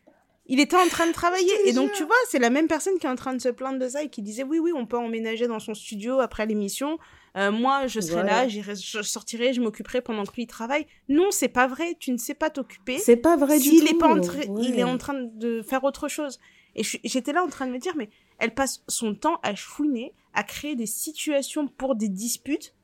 Il 0.49 0.61
était 0.61 0.77
en 0.77 0.87
train 0.87 1.07
de 1.07 1.11
travailler. 1.11 1.51
Et 1.65 1.73
donc, 1.73 1.91
tu 1.91 2.05
vois, 2.05 2.15
c'est 2.29 2.39
la 2.39 2.49
même 2.49 2.67
personne 2.67 2.97
qui 2.99 3.05
est 3.05 3.09
en 3.09 3.17
train 3.17 3.33
de 3.33 3.41
se 3.41 3.49
plaindre 3.49 3.79
de 3.79 3.89
ça 3.89 4.03
et 4.03 4.09
qui 4.09 4.21
disait 4.21 4.43
oui, 4.43 4.59
oui, 4.59 4.71
on 4.73 4.85
peut 4.85 4.97
emménager 4.97 5.45
dans 5.47 5.59
son 5.59 5.73
studio 5.73 6.21
après 6.21 6.45
l'émission. 6.45 6.97
Euh, 7.35 7.51
moi, 7.51 7.87
je 7.87 7.99
serai 7.99 8.23
là, 8.23 8.47
je 8.47 9.01
sortirai, 9.01 9.53
je 9.53 9.61
m'occuperai 9.61 10.01
pendant 10.01 10.25
que 10.25 10.35
lui 10.35 10.47
travaille. 10.47 10.87
Non, 11.09 11.27
c'est 11.31 11.49
pas 11.49 11.67
vrai. 11.67 11.95
Tu 11.99 12.11
ne 12.11 12.17
sais 12.17 12.33
pas 12.33 12.49
t'occuper. 12.49 12.97
C'est 12.97 13.17
pas 13.17 13.37
vrai 13.37 13.59
du 13.59 13.69
tout. 13.69 13.85
Est 13.85 13.97
pas 13.97 14.15
Il 14.59 14.79
est 14.79 14.83
en 14.83 14.97
train 14.97 15.13
de 15.13 15.61
faire 15.61 15.83
autre 15.83 16.07
chose. 16.07 16.39
Et 16.75 16.83
j'étais 16.83 17.33
là 17.33 17.43
en 17.43 17.49
train 17.49 17.67
de 17.67 17.71
me 17.71 17.79
dire, 17.79 17.93
mais 17.95 18.09
elle 18.39 18.53
passe 18.53 18.83
son 18.87 19.15
temps 19.15 19.39
à 19.43 19.55
chouiner, 19.55 20.13
à 20.33 20.43
créer 20.43 20.75
des 20.75 20.85
situations 20.85 21.67
pour 21.67 21.95
des 21.95 22.09
disputes, 22.09 22.75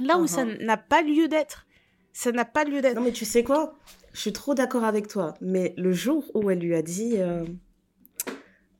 là 0.00 0.18
où 0.18 0.26
ça 0.26 0.44
uh-huh. 0.44 0.62
n'a 0.64 0.76
pas 0.76 1.02
lieu 1.02 1.28
d'être. 1.28 1.66
Ça 2.12 2.32
n'a 2.32 2.44
pas 2.44 2.64
lieu 2.64 2.80
d'être. 2.80 2.96
Non, 2.96 3.02
mais 3.02 3.12
tu 3.12 3.24
sais 3.24 3.42
quoi? 3.42 3.74
Je 4.12 4.20
suis 4.20 4.32
trop 4.32 4.54
d'accord 4.54 4.84
avec 4.84 5.08
toi. 5.08 5.34
Mais 5.40 5.74
le 5.76 5.92
jour 5.92 6.24
où 6.34 6.50
elle 6.50 6.60
lui 6.60 6.74
a 6.74 6.82
dit. 6.82 7.14
Euh, 7.16 7.44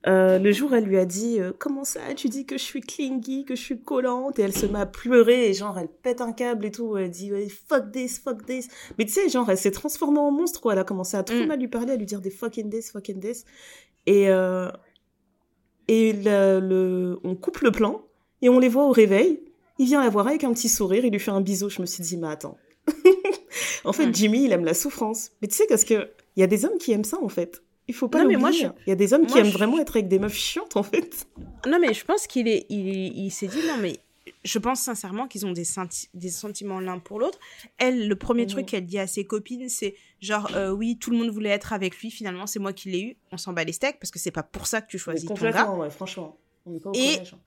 euh, 0.08 0.38
le 0.38 0.52
jour, 0.52 0.72
elle 0.72 0.84
lui 0.84 0.98
a 0.98 1.04
dit 1.04 1.40
euh, 1.40 1.52
Comment 1.58 1.84
ça 1.84 2.00
Tu 2.14 2.28
dis 2.28 2.46
que 2.46 2.56
je 2.56 2.62
suis 2.62 2.80
clingy, 2.80 3.44
que 3.44 3.56
je 3.56 3.60
suis 3.60 3.80
collante? 3.80 4.38
Et 4.38 4.42
elle 4.42 4.56
se 4.56 4.66
met 4.66 4.78
à 4.78 4.86
pleurer, 4.86 5.48
et 5.48 5.54
genre, 5.54 5.78
elle 5.78 5.88
pète 5.88 6.20
un 6.20 6.32
câble 6.32 6.64
et 6.66 6.70
tout. 6.70 6.96
Elle 6.96 7.10
dit 7.10 7.32
Fuck 7.68 7.90
this, 7.90 8.20
fuck 8.20 8.46
this. 8.46 8.68
Mais 8.98 9.04
tu 9.04 9.12
sais, 9.12 9.28
genre, 9.28 9.50
elle 9.50 9.58
s'est 9.58 9.72
transformée 9.72 10.20
en 10.20 10.30
monstre, 10.30 10.60
quoi. 10.60 10.74
Elle 10.74 10.78
a 10.78 10.84
commencé 10.84 11.16
à 11.16 11.24
trop 11.24 11.36
mm. 11.36 11.46
mal 11.46 11.58
lui 11.58 11.68
parler, 11.68 11.92
à 11.92 11.96
lui 11.96 12.06
dire 12.06 12.20
des 12.20 12.30
fucking 12.30 12.70
this, 12.70 12.92
fucking 12.92 13.20
this. 13.20 13.44
Et, 14.06 14.28
euh, 14.28 14.70
et 15.88 16.12
le, 16.12 17.18
on 17.24 17.34
coupe 17.34 17.58
le 17.58 17.72
plan, 17.72 18.04
et 18.42 18.48
on 18.48 18.60
les 18.60 18.68
voit 18.68 18.86
au 18.86 18.92
réveil. 18.92 19.42
Il 19.78 19.86
vient 19.86 20.02
la 20.02 20.08
voir 20.08 20.28
avec 20.28 20.44
un 20.44 20.52
petit 20.52 20.68
sourire, 20.68 21.04
il 21.04 21.10
lui 21.10 21.18
fait 21.18 21.32
un 21.32 21.40
bisou. 21.40 21.68
Je 21.68 21.80
me 21.80 21.86
suis 21.86 22.04
dit 22.04 22.16
Mais 22.16 22.28
attends. 22.28 22.56
en 23.84 23.92
fait, 23.92 24.06
mm. 24.06 24.14
Jimmy, 24.14 24.44
il 24.44 24.52
aime 24.52 24.64
la 24.64 24.74
souffrance. 24.74 25.32
Mais 25.42 25.48
tu 25.48 25.56
sais, 25.56 25.66
parce 25.68 25.84
que 25.84 26.08
il 26.36 26.40
y 26.40 26.42
a 26.44 26.46
des 26.46 26.64
hommes 26.64 26.78
qui 26.78 26.92
aiment 26.92 27.04
ça, 27.04 27.18
en 27.20 27.28
fait 27.28 27.62
Il 27.88 27.94
faut 27.94 28.08
pas 28.08 28.22
non, 28.22 28.28
mais 28.28 28.36
moi, 28.36 28.50
Il 28.50 28.72
y 28.88 28.92
a 28.92 28.96
des 28.96 29.12
hommes 29.12 29.26
qui 29.26 29.38
aiment 29.38 29.46
vraiment 29.46 29.78
être 29.78 29.96
avec 29.96 30.08
des 30.08 30.18
meufs 30.18 30.34
chiantes, 30.34 30.76
en 30.76 30.82
fait. 30.82 31.28
Non, 31.66 31.78
mais 31.80 31.94
je 31.94 32.04
pense 32.04 32.26
qu'il 32.26 32.48
est, 32.48 32.66
il, 32.68 32.88
il 33.16 33.30
s'est 33.30 33.46
dit, 33.46 33.60
non, 33.66 33.76
mais 33.80 34.00
je 34.44 34.58
pense 34.58 34.80
sincèrement 34.80 35.28
qu'ils 35.28 35.46
ont 35.46 35.52
des, 35.52 35.64
des 36.14 36.28
sentiments 36.28 36.80
l'un 36.80 36.98
pour 36.98 37.18
l'autre. 37.18 37.38
Elle, 37.78 38.08
le 38.08 38.16
premier 38.16 38.46
truc 38.46 38.66
qu'elle 38.66 38.86
dit 38.86 38.98
à 38.98 39.06
ses 39.06 39.24
copines, 39.24 39.68
c'est 39.68 39.94
genre, 40.20 40.50
euh, 40.54 40.70
oui, 40.70 40.98
tout 40.98 41.10
le 41.10 41.16
monde 41.16 41.30
voulait 41.30 41.50
être 41.50 41.72
avec 41.72 41.98
lui, 41.98 42.10
finalement, 42.10 42.46
c'est 42.46 42.58
moi 42.58 42.72
qui 42.72 42.90
l'ai 42.90 43.02
eu. 43.02 43.16
On 43.32 43.36
s'en 43.36 43.52
bat 43.52 43.64
les 43.64 43.72
steaks 43.72 43.98
parce 44.00 44.10
que 44.10 44.18
c'est 44.18 44.30
pas 44.30 44.42
pour 44.42 44.66
ça 44.66 44.80
que 44.80 44.88
tu 44.88 44.98
choisis 44.98 45.28
ton 45.28 45.34
gars. 45.34 45.70
Ouais, 45.70 45.90
franchement. 45.90 46.38
et, 46.94 47.18
hein. 47.18 47.38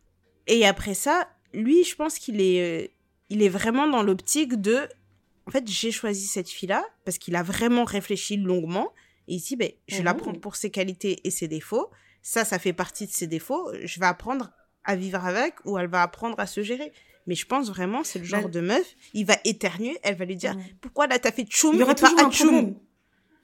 et 0.47 0.65
après 0.65 0.93
ça, 0.93 1.27
lui, 1.53 1.83
je 1.83 1.95
pense 1.95 2.19
qu'il 2.19 2.41
est, 2.41 2.85
euh, 2.85 2.87
il 3.29 3.41
est 3.43 3.49
vraiment 3.49 3.87
dans 3.87 4.03
l'optique 4.03 4.59
de, 4.61 4.87
en 5.47 5.51
fait, 5.51 5.67
j'ai 5.67 5.91
choisi 5.91 6.27
cette 6.27 6.49
fille-là 6.49 6.85
parce 7.05 7.17
qu'il 7.17 7.35
a 7.35 7.43
vraiment 7.43 7.83
réfléchi 7.83 8.37
longuement. 8.37 8.93
Et 9.29 9.35
il 9.35 9.41
dit, 9.41 9.55
ben, 9.55 9.71
je 9.87 10.01
la 10.01 10.13
mhm. 10.13 10.19
prends 10.19 10.33
pour 10.33 10.55
ses 10.57 10.71
qualités 10.71 11.21
et 11.23 11.31
ses 11.31 11.47
défauts. 11.47 11.89
Ça, 12.21 12.43
ça 12.43 12.59
fait 12.59 12.73
partie 12.73 13.05
de 13.05 13.11
ses 13.11 13.27
défauts. 13.27 13.71
Je 13.83 13.99
vais 13.99 14.07
apprendre 14.07 14.51
à 14.83 14.95
vivre 14.95 15.23
avec 15.23 15.53
ou 15.65 15.77
elle 15.77 15.87
va 15.87 16.01
apprendre 16.01 16.37
à 16.39 16.47
se 16.47 16.63
gérer. 16.63 16.91
Mais 17.27 17.35
je 17.35 17.45
pense 17.45 17.69
vraiment, 17.69 18.03
c'est 18.03 18.19
le 18.19 18.25
genre 18.25 18.43
bah 18.43 18.49
de 18.49 18.59
meuf, 18.59 18.95
il 19.13 19.25
va 19.25 19.35
éternuer, 19.45 19.97
elle 20.01 20.15
va 20.15 20.25
lui 20.25 20.35
dire 20.35 20.55
Pourquoi 20.81 21.05
là 21.05 21.19
t'as 21.19 21.31
fait 21.31 21.43
tchoum 21.43 21.75
Il 21.75 21.79
y 21.79 21.83
aura 21.83 21.93
toujours 21.93 22.19
un 22.19 22.29
problème. 22.29 22.75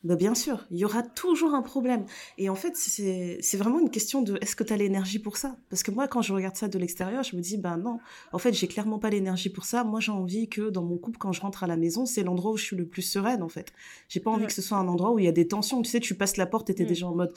Bah 0.05 0.15
bien 0.15 0.35
sûr, 0.35 0.67
il 0.69 0.77
y 0.77 0.85
aura 0.85 1.01
toujours 1.01 1.55
un 1.55 1.63
problème. 1.63 2.05
Et 2.37 2.47
en 2.47 2.53
fait, 2.53 2.77
c'est 2.77 3.57
vraiment 3.57 3.79
une 3.79 3.89
question 3.89 4.21
de 4.21 4.37
est-ce 4.39 4.55
que 4.55 4.63
tu 4.63 4.71
as 4.71 4.77
l'énergie 4.77 5.17
pour 5.17 5.35
ça? 5.35 5.57
Parce 5.71 5.81
que 5.81 5.89
moi, 5.89 6.07
quand 6.07 6.21
je 6.21 6.31
regarde 6.31 6.55
ça 6.55 6.67
de 6.67 6.77
l'extérieur, 6.77 7.23
je 7.23 7.35
me 7.35 7.41
dis, 7.41 7.57
ben 7.57 7.77
non, 7.77 7.99
en 8.31 8.37
fait, 8.37 8.53
j'ai 8.53 8.67
clairement 8.67 8.99
pas 8.99 9.09
l'énergie 9.09 9.49
pour 9.49 9.65
ça. 9.65 9.83
Moi, 9.83 9.99
j'ai 9.99 10.11
envie 10.11 10.47
que 10.47 10.69
dans 10.69 10.83
mon 10.83 10.97
couple, 10.97 11.17
quand 11.17 11.31
je 11.31 11.41
rentre 11.41 11.63
à 11.63 11.67
la 11.67 11.75
maison, 11.75 12.05
c'est 12.05 12.21
l'endroit 12.21 12.51
où 12.51 12.57
je 12.57 12.63
suis 12.63 12.75
le 12.75 12.85
plus 12.85 13.01
sereine, 13.01 13.41
en 13.41 13.49
fait. 13.49 13.73
J'ai 14.07 14.19
pas 14.19 14.29
envie 14.29 14.45
que 14.45 14.53
ce 14.53 14.61
soit 14.61 14.77
un 14.77 14.87
endroit 14.87 15.11
où 15.11 15.17
il 15.17 15.25
y 15.25 15.27
a 15.27 15.31
des 15.31 15.47
tensions. 15.47 15.81
Tu 15.81 15.89
sais, 15.89 15.99
tu 15.99 16.13
passes 16.13 16.37
la 16.37 16.45
porte 16.45 16.69
et 16.69 16.75
t'es 16.75 16.83
es 16.83 16.85
mm. 16.85 16.89
déjà 16.89 17.07
en 17.07 17.15
mode, 17.15 17.33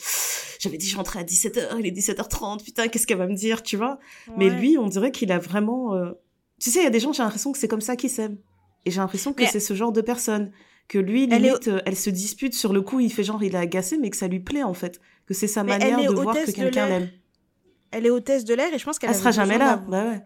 j'avais 0.59 0.77
dit 0.77 0.87
je 0.87 0.97
rentrais 0.99 1.21
à 1.21 1.25
17h, 1.25 1.79
il 1.79 1.87
est 1.87 1.99
17h30, 1.99 2.63
putain, 2.63 2.89
qu'est-ce 2.89 3.07
qu'elle 3.07 3.17
va 3.17 3.29
me 3.29 3.35
dire, 3.35 3.63
tu 3.63 3.79
vois? 3.79 3.99
Mais 4.37 4.51
lui, 4.51 4.77
on 4.77 4.89
dirait 4.89 5.11
qu'il 5.11 5.33
a 5.33 5.39
vraiment... 5.39 5.95
Euh, 5.95 6.13
tu 6.61 6.71
sais, 6.71 6.81
il 6.81 6.85
y 6.85 6.87
a 6.87 6.91
des 6.91 7.01
gens, 7.01 7.15
j'ai 7.15 7.23
l'impression 7.23 7.51
que 7.51 7.59
c'est 7.59 7.69
comme 7.69 7.81
ça 7.81 7.97
qu'ils 7.97 8.11
s'aiment. 8.11 8.37
Et 8.85 8.91
j'ai 8.91 9.01
l'impression 9.01 9.33
que 9.33 9.47
c'est 9.47 9.61
ce 9.61 9.73
genre 9.73 9.93
de 9.93 10.03
personne 10.03 10.53
que 10.89 10.99
lui, 10.99 11.27
limite, 11.27 11.69
euh, 11.69 11.81
elle, 11.85 11.97
se 11.97 12.11
dispute 12.11 12.55
sur 12.55 12.73
le 12.73 12.81
coup, 12.81 12.99
il 12.99 13.13
fait 13.13 13.23
genre, 13.23 13.43
il 13.43 13.55
est 13.55 13.59
agacé, 13.59 13.99
mais 13.99 14.09
que 14.09 14.17
ça 14.17 14.27
lui 14.27 14.41
plaît, 14.41 14.63
en 14.63 14.75
fait. 14.75 15.01
Que 15.27 15.35
c'est 15.35 15.47
sa 15.47 15.63
manière 15.63 15.99
de 16.01 16.15
voir 16.15 16.35
que 16.35 16.51
quelqu'un 16.51 16.89
l'aime. 16.89 17.11
Elle 17.91 18.07
est 18.07 18.11
hôtesse 18.11 18.45
de 18.45 18.55
l'air 18.55 18.73
et 18.73 18.79
je 18.79 18.85
pense 18.85 18.99
qu'elle 18.99 19.11
Elle 19.11 19.17
sera 19.17 19.31
jamais 19.31 19.59
là, 19.59 19.77
bah 19.77 20.05
ouais. 20.05 20.21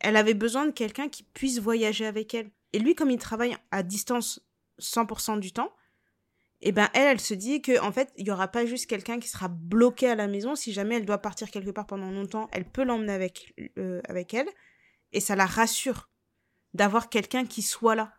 Elle 0.00 0.16
avait 0.16 0.34
besoin 0.34 0.66
de 0.66 0.70
quelqu'un 0.70 1.08
qui 1.08 1.22
puisse 1.22 1.58
voyager 1.58 2.06
avec 2.06 2.34
elle. 2.34 2.50
Et 2.72 2.78
lui, 2.78 2.94
comme 2.94 3.10
il 3.10 3.18
travaille 3.18 3.56
à 3.70 3.82
distance 3.82 4.40
100% 4.80 5.40
du 5.40 5.52
temps, 5.52 5.72
et 6.60 6.70
eh 6.70 6.72
ben 6.72 6.88
elle, 6.92 7.06
elle 7.06 7.20
se 7.20 7.34
dit 7.34 7.62
que 7.62 7.80
en 7.80 7.92
fait, 7.92 8.12
il 8.16 8.26
y 8.26 8.32
aura 8.32 8.48
pas 8.48 8.66
juste 8.66 8.86
quelqu'un 8.86 9.20
qui 9.20 9.28
sera 9.28 9.46
bloqué 9.46 10.08
à 10.08 10.16
la 10.16 10.26
maison. 10.26 10.56
Si 10.56 10.72
jamais 10.72 10.96
elle 10.96 11.04
doit 11.04 11.18
partir 11.18 11.52
quelque 11.52 11.70
part 11.70 11.86
pendant 11.86 12.10
longtemps, 12.10 12.48
elle 12.52 12.64
peut 12.64 12.82
l'emmener 12.82 13.12
avec, 13.12 13.54
euh, 13.78 14.00
avec 14.08 14.34
elle. 14.34 14.48
Et 15.12 15.20
ça 15.20 15.36
la 15.36 15.46
rassure 15.46 16.10
d'avoir 16.74 17.10
quelqu'un 17.10 17.46
qui 17.46 17.62
soit 17.62 17.94
là. 17.94 18.12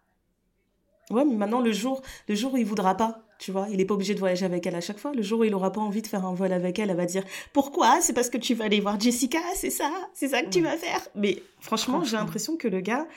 Ouais, 1.10 1.26
mais 1.26 1.36
maintenant, 1.36 1.62
le 1.62 1.72
jour, 1.72 2.02
le 2.28 2.36
jour 2.36 2.54
où 2.54 2.58
il 2.58 2.66
voudra 2.66 2.96
pas, 2.96 3.24
tu 3.40 3.52
vois, 3.52 3.68
il 3.72 3.78
n'est 3.78 3.86
pas 3.86 3.94
obligé 3.94 4.14
de 4.14 4.20
voyager 4.20 4.46
avec 4.46 4.68
elle 4.68 4.76
à 4.76 4.82
chaque 4.82 5.00
fois. 5.00 5.12
Le 5.14 5.22
jour 5.22 5.40
où 5.40 5.44
il 5.44 5.56
aura 5.56 5.72
pas 5.72 5.82
envie 5.82 6.02
de 6.02 6.08
faire 6.08 6.26
un 6.26 6.34
vol 6.34 6.52
avec 6.52 6.78
elle, 6.78 6.90
elle 6.90 6.98
va 6.98 7.06
dire 7.06 7.24
Pourquoi? 7.54 8.02
C'est 8.02 8.14
parce 8.14 8.30
que 8.30 8.38
tu 8.38 8.54
vas 8.54 8.66
aller 8.66 8.80
voir 8.80 9.00
Jessica, 9.00 9.40
c'est 9.56 9.70
ça? 9.70 9.90
C'est 10.14 10.28
ça 10.28 10.44
que 10.44 10.50
tu 10.50 10.62
vas 10.62 10.78
faire? 10.78 11.08
Mais 11.16 11.42
franchement, 11.60 12.04
j'ai 12.04 12.18
l'impression 12.18 12.58
que 12.58 12.68
le 12.68 12.82
gars, 12.82 13.08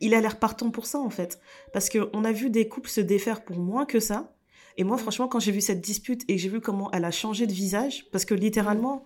il 0.00 0.14
a 0.14 0.20
l'air 0.20 0.38
partant 0.38 0.70
pour 0.70 0.86
ça, 0.86 0.98
en 0.98 1.10
fait. 1.10 1.40
Parce 1.72 1.90
qu'on 1.90 2.24
a 2.24 2.32
vu 2.32 2.48
des 2.48 2.68
couples 2.68 2.88
se 2.88 3.00
défaire 3.00 3.44
pour 3.44 3.58
moins 3.58 3.86
que 3.86 4.00
ça. 4.00 4.32
Et 4.76 4.84
moi, 4.84 4.96
franchement, 4.96 5.28
quand 5.28 5.40
j'ai 5.40 5.52
vu 5.52 5.60
cette 5.60 5.80
dispute 5.80 6.22
et 6.28 6.38
j'ai 6.38 6.48
vu 6.48 6.60
comment 6.60 6.90
elle 6.92 7.04
a 7.04 7.10
changé 7.10 7.46
de 7.46 7.52
visage, 7.52 8.06
parce 8.12 8.24
que 8.24 8.34
littéralement, 8.34 9.04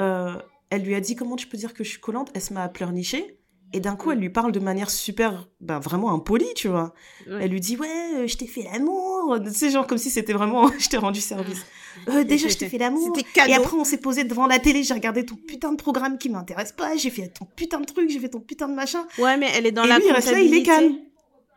euh, 0.00 0.36
elle 0.70 0.84
lui 0.84 0.94
a 0.94 1.00
dit 1.00 1.16
Comment 1.16 1.36
tu 1.36 1.48
peux 1.48 1.58
dire 1.58 1.74
que 1.74 1.84
je 1.84 1.90
suis 1.90 2.00
collante? 2.00 2.30
Elle 2.34 2.40
se 2.40 2.54
met 2.54 2.60
à 2.60 2.68
pleurnicher. 2.68 3.38
Et 3.72 3.80
d'un 3.80 3.96
coup, 3.96 4.12
elle 4.12 4.18
lui 4.18 4.30
parle 4.30 4.52
de 4.52 4.60
manière 4.60 4.90
super, 4.90 5.48
ben, 5.60 5.78
vraiment 5.78 6.12
impolie, 6.12 6.52
tu 6.54 6.68
vois. 6.68 6.92
Elle 7.26 7.50
lui 7.50 7.60
dit, 7.60 7.76
ouais, 7.76 7.88
euh, 8.16 8.26
je 8.26 8.36
t'ai 8.36 8.46
fait 8.46 8.64
l'amour. 8.70 9.38
Sais, 9.50 9.70
genre 9.70 9.86
comme 9.86 9.98
si 9.98 10.10
c'était 10.10 10.34
vraiment, 10.34 10.70
je 10.78 10.88
t'ai 10.88 10.98
rendu 10.98 11.20
service. 11.20 11.64
Euh, 12.08 12.24
déjà, 12.24 12.48
je 12.48 12.56
t'ai 12.56 12.70
fait 12.70 12.78
l'amour. 12.78 13.14
Et 13.46 13.52
après, 13.52 13.76
on 13.76 13.84
s'est 13.84 13.98
posé 13.98 14.24
devant 14.24 14.46
la 14.46 14.58
télé, 14.58 14.82
j'ai 14.82 14.94
regardé 14.94 15.26
ton 15.26 15.34
putain 15.34 15.72
de 15.72 15.76
programme 15.76 16.16
qui 16.16 16.30
m'intéresse 16.30 16.72
pas, 16.72 16.96
j'ai 16.96 17.10
fait 17.10 17.28
ton 17.28 17.44
putain 17.44 17.80
de 17.80 17.84
truc, 17.84 18.08
j'ai 18.08 18.18
fait 18.18 18.30
ton 18.30 18.40
putain 18.40 18.66
de 18.66 18.72
machin. 18.72 19.06
Ouais, 19.18 19.36
mais 19.36 19.50
elle 19.54 19.66
est 19.66 19.72
dans 19.72 19.84
la 19.84 19.98
lui, 19.98 20.06
il 20.42 20.54
est 20.54 20.62
calme. 20.62 20.96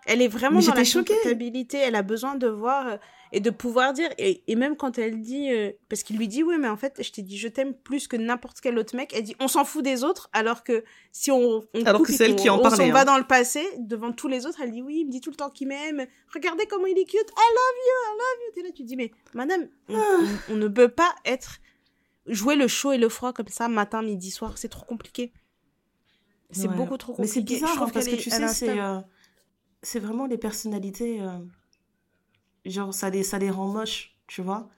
Elle 0.05 0.22
est 0.22 0.28
vraiment 0.28 0.59
dans 0.59 0.74
la 0.74 0.84
comptabilité. 0.84 1.78
Elle 1.78 1.95
a 1.95 2.03
besoin 2.03 2.36
de 2.36 2.47
voir 2.47 2.88
euh, 2.88 2.97
et 3.36 3.41
de 3.41 3.49
pouvoir 3.49 3.91
dire. 3.91 4.09
Et, 4.17 4.55
même 4.55 4.77
quand 4.77 4.97
elle 4.97 5.19
dit. 5.19 5.51
Euh, 5.51 5.73
parce 5.89 6.03
qu'il 6.03 6.17
lui 6.17 6.29
dit, 6.29 6.41
oui, 6.41 6.55
mais 6.57 6.69
en 6.69 6.77
fait, 6.77 7.03
je 7.03 7.11
t'ai 7.11 7.21
dit, 7.21 7.38
je 7.38 7.49
t'aime 7.49 7.73
plus 7.73 8.07
que 8.07 8.15
n'importe 8.15 8.61
quel 8.61 8.79
autre 8.79 8.95
mec. 8.95 9.13
Elle 9.13 9.23
dit, 9.23 9.36
on 9.41 9.49
s'en 9.49 9.65
fout 9.65 9.83
des 9.83 10.05
autres. 10.05 10.29
Alors 10.31 10.63
que 10.63 10.86
si 11.11 11.31
on. 11.31 11.61
on 11.73 11.86
alors 11.86 12.01
que 12.01 12.13
celle 12.13 12.38
qui 12.38 12.49
en 12.49 12.59
parlait. 12.59 12.86
On 12.86 12.88
s'en 12.88 12.93
va 12.93 13.01
hein. 13.01 13.05
dans 13.05 13.17
le 13.17 13.27
passé, 13.27 13.61
devant 13.77 14.13
tous 14.13 14.29
les 14.29 14.45
autres, 14.45 14.61
elle 14.61 14.71
dit, 14.71 14.81
oui, 14.81 14.99
il 15.01 15.07
me 15.07 15.11
dit 15.11 15.19
tout 15.19 15.31
le 15.31 15.36
temps 15.36 15.49
qu'il 15.49 15.67
m'aime. 15.67 16.05
Regardez 16.33 16.65
comment 16.65 16.86
il 16.86 16.97
est 16.97 17.03
cute. 17.03 17.29
I 17.29 17.47
love 17.57 17.75
you, 17.86 17.93
I 18.05 18.11
love 18.13 18.45
you. 18.45 18.51
T'es 18.55 18.61
là, 18.63 18.69
tu 18.73 18.83
dis, 18.83 18.95
mais 18.95 19.11
madame, 19.33 19.67
on, 19.89 19.97
ah. 19.97 20.53
ne 20.53 20.67
peut 20.69 20.89
pas 20.89 21.13
être. 21.25 21.59
Jouer 22.27 22.55
le 22.55 22.67
chaud 22.67 22.91
et 22.91 22.97
le 22.97 23.07
froid 23.07 23.33
comme 23.33 23.49
ça, 23.49 23.67
matin, 23.67 24.01
midi, 24.01 24.31
soir, 24.31 24.57
c'est 24.57 24.69
trop 24.69 24.83
compliqué. 24.86 25.31
C'est 26.49 26.67
beaucoup 26.69 26.97
trop 26.97 27.13
compliqué. 27.13 27.21
Mais 27.21 27.27
c'est 27.27 27.41
bizarre, 27.41 27.69
je 27.69 27.75
trouve 27.75 27.89
hein, 27.89 27.91
parce 27.93 28.07
que 28.07 28.15
tu 28.15 28.29
sais, 28.29 28.47
c'est 28.47 28.79
c'est 29.83 29.99
vraiment 29.99 30.25
les 30.25 30.39
personnalités. 30.39 31.21
Euh, 31.21 31.38
genre, 32.66 32.93
ça 32.93 33.09
les, 33.09 33.24
ça 33.24 33.39
les 33.39 33.49
rend 33.49 33.68
moches, 33.68 34.16
tu 34.28 34.41
vois. 34.41 34.70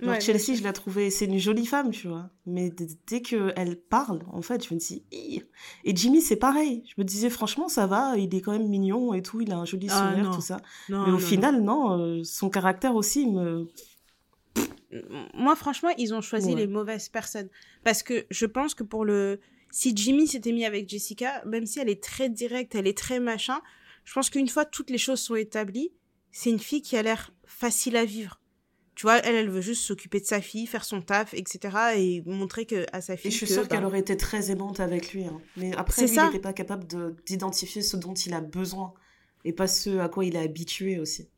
Genre, 0.00 0.20
Chelsea, 0.20 0.54
je 0.54 0.62
l'ai 0.62 0.72
trouvée, 0.74 1.10
c'est 1.10 1.24
une 1.24 1.38
jolie 1.38 1.64
femme, 1.64 1.90
tu 1.90 2.08
vois. 2.08 2.28
Mais 2.44 2.70
dès 3.06 3.22
qu'elle 3.22 3.76
parle, 3.76 4.20
en 4.30 4.42
fait, 4.42 4.66
je 4.66 4.74
me 4.74 4.78
dis, 4.78 5.02
et 5.10 5.96
Jimmy, 5.96 6.20
c'est 6.20 6.36
pareil. 6.36 6.82
Je 6.86 6.94
me 6.98 7.04
disais, 7.04 7.30
franchement, 7.30 7.68
ça 7.68 7.86
va, 7.86 8.16
il 8.18 8.34
est 8.34 8.42
quand 8.42 8.52
même 8.52 8.68
mignon 8.68 9.14
et 9.14 9.22
tout, 9.22 9.40
il 9.40 9.50
a 9.52 9.56
un 9.56 9.64
joli 9.64 9.88
ah, 9.90 10.10
sourire, 10.10 10.30
tout 10.34 10.42
ça. 10.42 10.60
mais 10.88 11.12
au 11.12 11.18
final, 11.18 11.62
non, 11.62 11.98
euh, 11.98 12.24
son 12.24 12.50
caractère 12.50 12.94
aussi 12.94 13.26
me. 13.26 13.66
Moi, 15.34 15.56
franchement, 15.56 15.90
ils 15.96 16.14
ont 16.14 16.20
choisi 16.20 16.54
les 16.54 16.66
mauvaises 16.66 17.08
personnes. 17.08 17.48
Parce 17.82 18.02
que 18.02 18.26
je 18.30 18.46
pense 18.46 18.74
que 18.74 18.82
pour 18.82 19.04
le. 19.04 19.40
Si 19.70 19.94
Jimmy 19.94 20.26
s'était 20.26 20.52
mis 20.52 20.64
avec 20.64 20.88
Jessica, 20.88 21.42
même 21.44 21.66
si 21.66 21.80
elle 21.80 21.88
est 21.88 22.02
très 22.02 22.30
directe, 22.30 22.74
elle 22.74 22.86
est 22.86 22.96
très 22.96 23.18
machin, 23.18 23.60
je 24.04 24.12
pense 24.14 24.30
qu'une 24.30 24.48
fois 24.48 24.64
toutes 24.64 24.90
les 24.90 24.98
choses 24.98 25.20
sont 25.20 25.34
établies, 25.34 25.90
c'est 26.30 26.50
une 26.50 26.60
fille 26.60 26.82
qui 26.82 26.96
a 26.96 27.02
l'air 27.02 27.32
facile 27.46 27.96
à 27.96 28.04
vivre. 28.04 28.40
Tu 28.94 29.02
vois, 29.02 29.18
elle, 29.18 29.34
elle 29.34 29.50
veut 29.50 29.60
juste 29.60 29.82
s'occuper 29.82 30.20
de 30.20 30.24
sa 30.24 30.40
fille, 30.40 30.66
faire 30.66 30.84
son 30.84 31.02
taf, 31.02 31.34
etc. 31.34 31.76
et 31.96 32.22
montrer 32.24 32.64
que, 32.64 32.86
à 32.92 33.02
sa 33.02 33.16
fille. 33.16 33.28
Et 33.28 33.30
je 33.30 33.36
suis 33.36 33.46
sûre 33.46 33.68
qu'elle 33.68 33.82
bah 33.82 33.86
aurait 33.88 34.00
été 34.00 34.16
très 34.16 34.50
aimante 34.50 34.80
avec 34.80 35.12
lui. 35.12 35.26
Hein. 35.26 35.38
Mais 35.58 35.76
après, 35.76 36.06
lui, 36.06 36.14
il 36.14 36.24
n'était 36.24 36.38
pas 36.38 36.54
capable 36.54 36.86
d'identifier 37.26 37.82
ce 37.82 37.98
dont 37.98 38.14
il 38.14 38.32
a 38.32 38.40
besoin 38.40 38.94
et 39.44 39.52
pas 39.52 39.66
ce 39.66 39.98
à 39.98 40.08
quoi 40.08 40.24
il 40.24 40.34
est 40.34 40.42
habitué 40.42 40.98
aussi. 40.98 41.28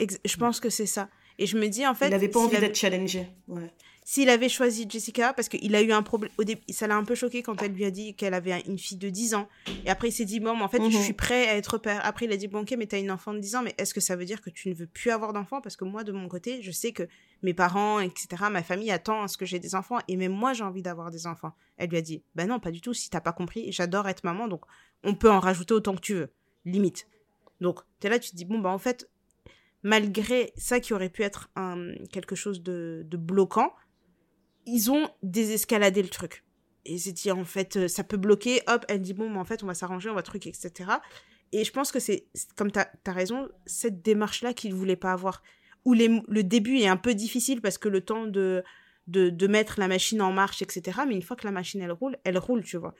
je 0.00 0.36
pense 0.36 0.58
que 0.58 0.70
c'est 0.70 0.86
ça. 0.86 1.08
Et 1.38 1.46
je 1.46 1.56
me 1.56 1.68
dis, 1.68 1.86
en 1.86 1.94
fait. 1.94 2.06
Il 2.06 2.10
n'avait 2.10 2.28
pas 2.28 2.40
envie 2.40 2.58
d'être 2.58 2.76
challengé. 2.76 3.28
Ouais. 3.46 3.72
S'il 4.06 4.28
avait 4.28 4.50
choisi 4.50 4.86
Jessica, 4.86 5.32
parce 5.32 5.48
qu'il 5.48 5.74
a 5.74 5.80
eu 5.80 5.90
un 5.90 6.02
problème. 6.02 6.30
Au 6.36 6.44
début, 6.44 6.60
ça 6.68 6.86
l'a 6.86 6.94
un 6.94 7.04
peu 7.04 7.14
choqué 7.14 7.42
quand 7.42 7.62
elle 7.62 7.72
lui 7.72 7.86
a 7.86 7.90
dit 7.90 8.14
qu'elle 8.14 8.34
avait 8.34 8.62
une 8.66 8.78
fille 8.78 8.98
de 8.98 9.08
10 9.08 9.34
ans. 9.34 9.48
Et 9.86 9.88
après, 9.88 10.08
il 10.08 10.12
s'est 10.12 10.26
dit, 10.26 10.40
bon, 10.40 10.60
en 10.60 10.68
fait, 10.68 10.76
je 10.76 10.94
mhm. 10.94 11.02
suis 11.02 11.14
prêt 11.14 11.48
à 11.48 11.56
être 11.56 11.78
père. 11.78 12.04
Après, 12.04 12.26
il 12.26 12.32
a 12.32 12.36
dit, 12.36 12.46
bon, 12.46 12.60
ok, 12.60 12.74
mais 12.76 12.84
t'as 12.84 13.00
une 13.00 13.10
enfant 13.10 13.32
de 13.32 13.38
10 13.38 13.56
ans, 13.56 13.62
mais 13.62 13.74
est-ce 13.78 13.94
que 13.94 14.02
ça 14.02 14.14
veut 14.14 14.26
dire 14.26 14.42
que 14.42 14.50
tu 14.50 14.68
ne 14.68 14.74
veux 14.74 14.86
plus 14.86 15.10
avoir 15.10 15.32
d'enfants? 15.32 15.62
Parce 15.62 15.76
que 15.76 15.86
moi, 15.86 16.04
de 16.04 16.12
mon 16.12 16.28
côté, 16.28 16.60
je 16.60 16.70
sais 16.70 16.92
que 16.92 17.08
mes 17.42 17.54
parents, 17.54 17.98
etc., 17.98 18.26
ma 18.50 18.62
famille 18.62 18.90
attend 18.90 19.22
à 19.22 19.28
ce 19.28 19.38
que 19.38 19.46
j'ai 19.46 19.58
des 19.58 19.74
enfants. 19.74 19.98
Et 20.06 20.16
même 20.16 20.32
moi, 20.32 20.52
j'ai 20.52 20.64
envie 20.64 20.82
d'avoir 20.82 21.10
des 21.10 21.26
enfants. 21.26 21.54
Elle 21.78 21.88
lui 21.88 21.96
a 21.96 22.02
dit, 22.02 22.22
ben 22.34 22.46
non, 22.46 22.60
pas 22.60 22.72
du 22.72 22.82
tout. 22.82 22.92
Si 22.92 23.08
t'as 23.08 23.22
pas 23.22 23.32
compris, 23.32 23.72
j'adore 23.72 24.06
être 24.06 24.22
maman, 24.22 24.48
donc 24.48 24.64
on 25.02 25.14
peut 25.14 25.30
en 25.30 25.40
rajouter 25.40 25.72
autant 25.72 25.94
que 25.94 26.02
tu 26.02 26.12
veux. 26.12 26.30
Limite. 26.66 27.08
Donc, 27.62 27.80
t'es 28.00 28.10
là, 28.10 28.18
tu 28.18 28.32
te 28.32 28.36
dis, 28.36 28.44
bon, 28.44 28.58
bah, 28.58 28.68
en 28.68 28.78
fait, 28.78 29.08
malgré 29.82 30.52
ça 30.58 30.78
qui 30.78 30.92
aurait 30.92 31.08
pu 31.08 31.22
être 31.22 31.48
un, 31.56 31.94
quelque 32.12 32.34
chose 32.34 32.62
de, 32.62 33.06
de 33.06 33.16
bloquant, 33.16 33.72
ils 34.66 34.90
ont 34.90 35.08
désescaladé 35.22 36.02
le 36.02 36.08
truc. 36.08 36.44
Et 36.84 36.98
c'est 36.98 37.12
dit, 37.12 37.30
en 37.30 37.44
fait, 37.44 37.76
euh, 37.76 37.88
ça 37.88 38.04
peut 38.04 38.16
bloquer. 38.16 38.60
Hop, 38.66 38.84
elle 38.88 39.00
dit, 39.00 39.14
bon, 39.14 39.30
mais 39.30 39.38
en 39.38 39.44
fait, 39.44 39.62
on 39.62 39.66
va 39.66 39.74
s'arranger, 39.74 40.10
on 40.10 40.14
va 40.14 40.22
truc, 40.22 40.46
etc. 40.46 40.90
Et 41.52 41.64
je 41.64 41.72
pense 41.72 41.92
que 41.92 42.00
c'est, 42.00 42.26
comme 42.56 42.70
tu 42.70 42.78
as, 42.78 43.12
raison, 43.12 43.48
cette 43.64 44.02
démarche-là 44.02 44.54
qu'il 44.54 44.70
ne 44.72 44.76
voulait 44.76 44.96
pas 44.96 45.12
avoir. 45.12 45.42
Où 45.84 45.92
les, 45.92 46.22
le 46.28 46.42
début 46.42 46.78
est 46.78 46.88
un 46.88 46.96
peu 46.96 47.14
difficile 47.14 47.60
parce 47.60 47.78
que 47.78 47.88
le 47.88 48.00
temps 48.00 48.26
de, 48.26 48.64
de, 49.06 49.30
de, 49.30 49.46
mettre 49.46 49.78
la 49.78 49.88
machine 49.88 50.20
en 50.22 50.32
marche, 50.32 50.62
etc. 50.62 51.00
Mais 51.06 51.14
une 51.14 51.22
fois 51.22 51.36
que 51.36 51.46
la 51.46 51.52
machine, 51.52 51.80
elle 51.80 51.92
roule, 51.92 52.16
elle 52.24 52.38
roule, 52.38 52.64
tu 52.64 52.76
vois. 52.76 52.94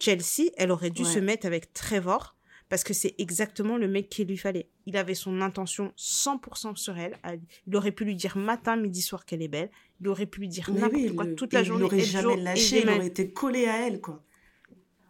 Chelsea, 0.00 0.50
elle 0.56 0.70
aurait 0.70 0.90
dû 0.90 1.04
se 1.04 1.18
mettre 1.18 1.46
avec 1.46 1.72
Trevor 1.72 2.33
parce 2.68 2.84
que 2.84 2.94
c'est 2.94 3.14
exactement 3.18 3.76
le 3.76 3.88
mec 3.88 4.08
qu'il 4.08 4.28
lui 4.28 4.36
fallait. 4.36 4.68
Il 4.86 4.96
avait 4.96 5.14
son 5.14 5.40
intention 5.40 5.92
100% 5.98 6.76
sur 6.76 6.98
elle. 6.98 7.18
Il 7.66 7.76
aurait 7.76 7.92
pu 7.92 8.04
lui 8.04 8.16
dire 8.16 8.36
matin, 8.36 8.76
midi, 8.76 9.02
soir 9.02 9.24
qu'elle 9.26 9.42
est 9.42 9.48
belle. 9.48 9.70
Il 10.00 10.08
aurait 10.08 10.26
pu 10.26 10.40
lui 10.40 10.48
dire 10.48 10.70
n'importe 10.70 11.14
quoi 11.14 11.26
toute 11.26 11.52
la 11.52 11.62
journée. 11.62 11.82
Il 11.82 11.84
n'aurait 11.84 12.00
jamais 12.00 12.36
lâché, 12.36 12.82
il 12.82 12.88
aurait 12.88 13.06
été 13.06 13.30
collé 13.30 13.66
à 13.66 13.86
elle, 13.86 14.00
quoi. 14.00 14.22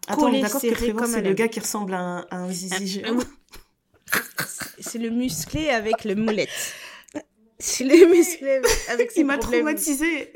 Attends, 0.07 0.30
d'accord 0.30 0.61
que 0.61 1.07
c'est 1.07 1.22
le 1.22 1.32
gars 1.32 1.48
qui 1.48 1.61
ressemble 1.61 1.94
à 1.94 2.26
un, 2.30 2.50
zizi 2.50 3.02
C'est 4.78 4.98
le 4.98 5.09
musclé 5.09 5.70
avec 5.70 6.05
le 6.05 6.14
moulette. 6.14 6.50
Je 7.64 7.84
l'ai 7.84 8.02
aimé, 8.02 8.22
je 8.22 8.44
l'ai 8.44 8.60
avec 8.88 9.10
ses 9.10 9.20
Il 9.20 9.26
m'a 9.26 9.38
traumatisé. 9.38 10.32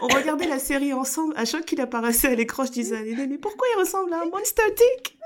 On 0.00 0.06
regardait 0.06 0.48
la 0.48 0.58
série 0.58 0.92
ensemble. 0.92 1.34
À 1.36 1.44
chaque 1.44 1.60
fois 1.60 1.62
qu'il 1.62 1.80
apparaissait 1.80 2.28
à 2.28 2.34
l'écran, 2.34 2.64
je 2.64 2.72
disais 2.72 3.02
mais 3.28 3.38
pourquoi 3.38 3.66
il 3.74 3.80
ressemble 3.80 4.12
à 4.14 4.22
un 4.22 4.26
Monster 4.26 4.62
Dick 4.76 5.18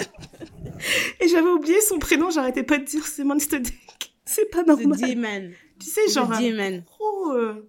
Et 1.20 1.28
j'avais 1.28 1.48
oublié 1.48 1.80
son 1.80 1.98
prénom, 1.98 2.30
j'arrêtais 2.30 2.62
pas 2.62 2.78
de 2.78 2.84
dire 2.84 3.06
c'est 3.06 3.24
Monster 3.24 3.60
Dick. 3.60 4.14
C'est 4.24 4.50
pas 4.50 4.62
normal. 4.62 4.98
The 4.98 5.14
Demon. 5.14 5.50
Tu 5.80 5.86
sais, 5.86 6.08
genre, 6.08 6.30
un 6.30 6.78
gros, 6.80 7.32
euh, 7.32 7.68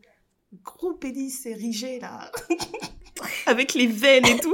gros 0.63 0.93
pénis 0.93 1.45
érigé, 1.45 1.99
là. 1.99 2.31
Avec 3.45 3.73
les 3.75 3.87
veines 3.87 4.25
et 4.25 4.39
tout. 4.39 4.53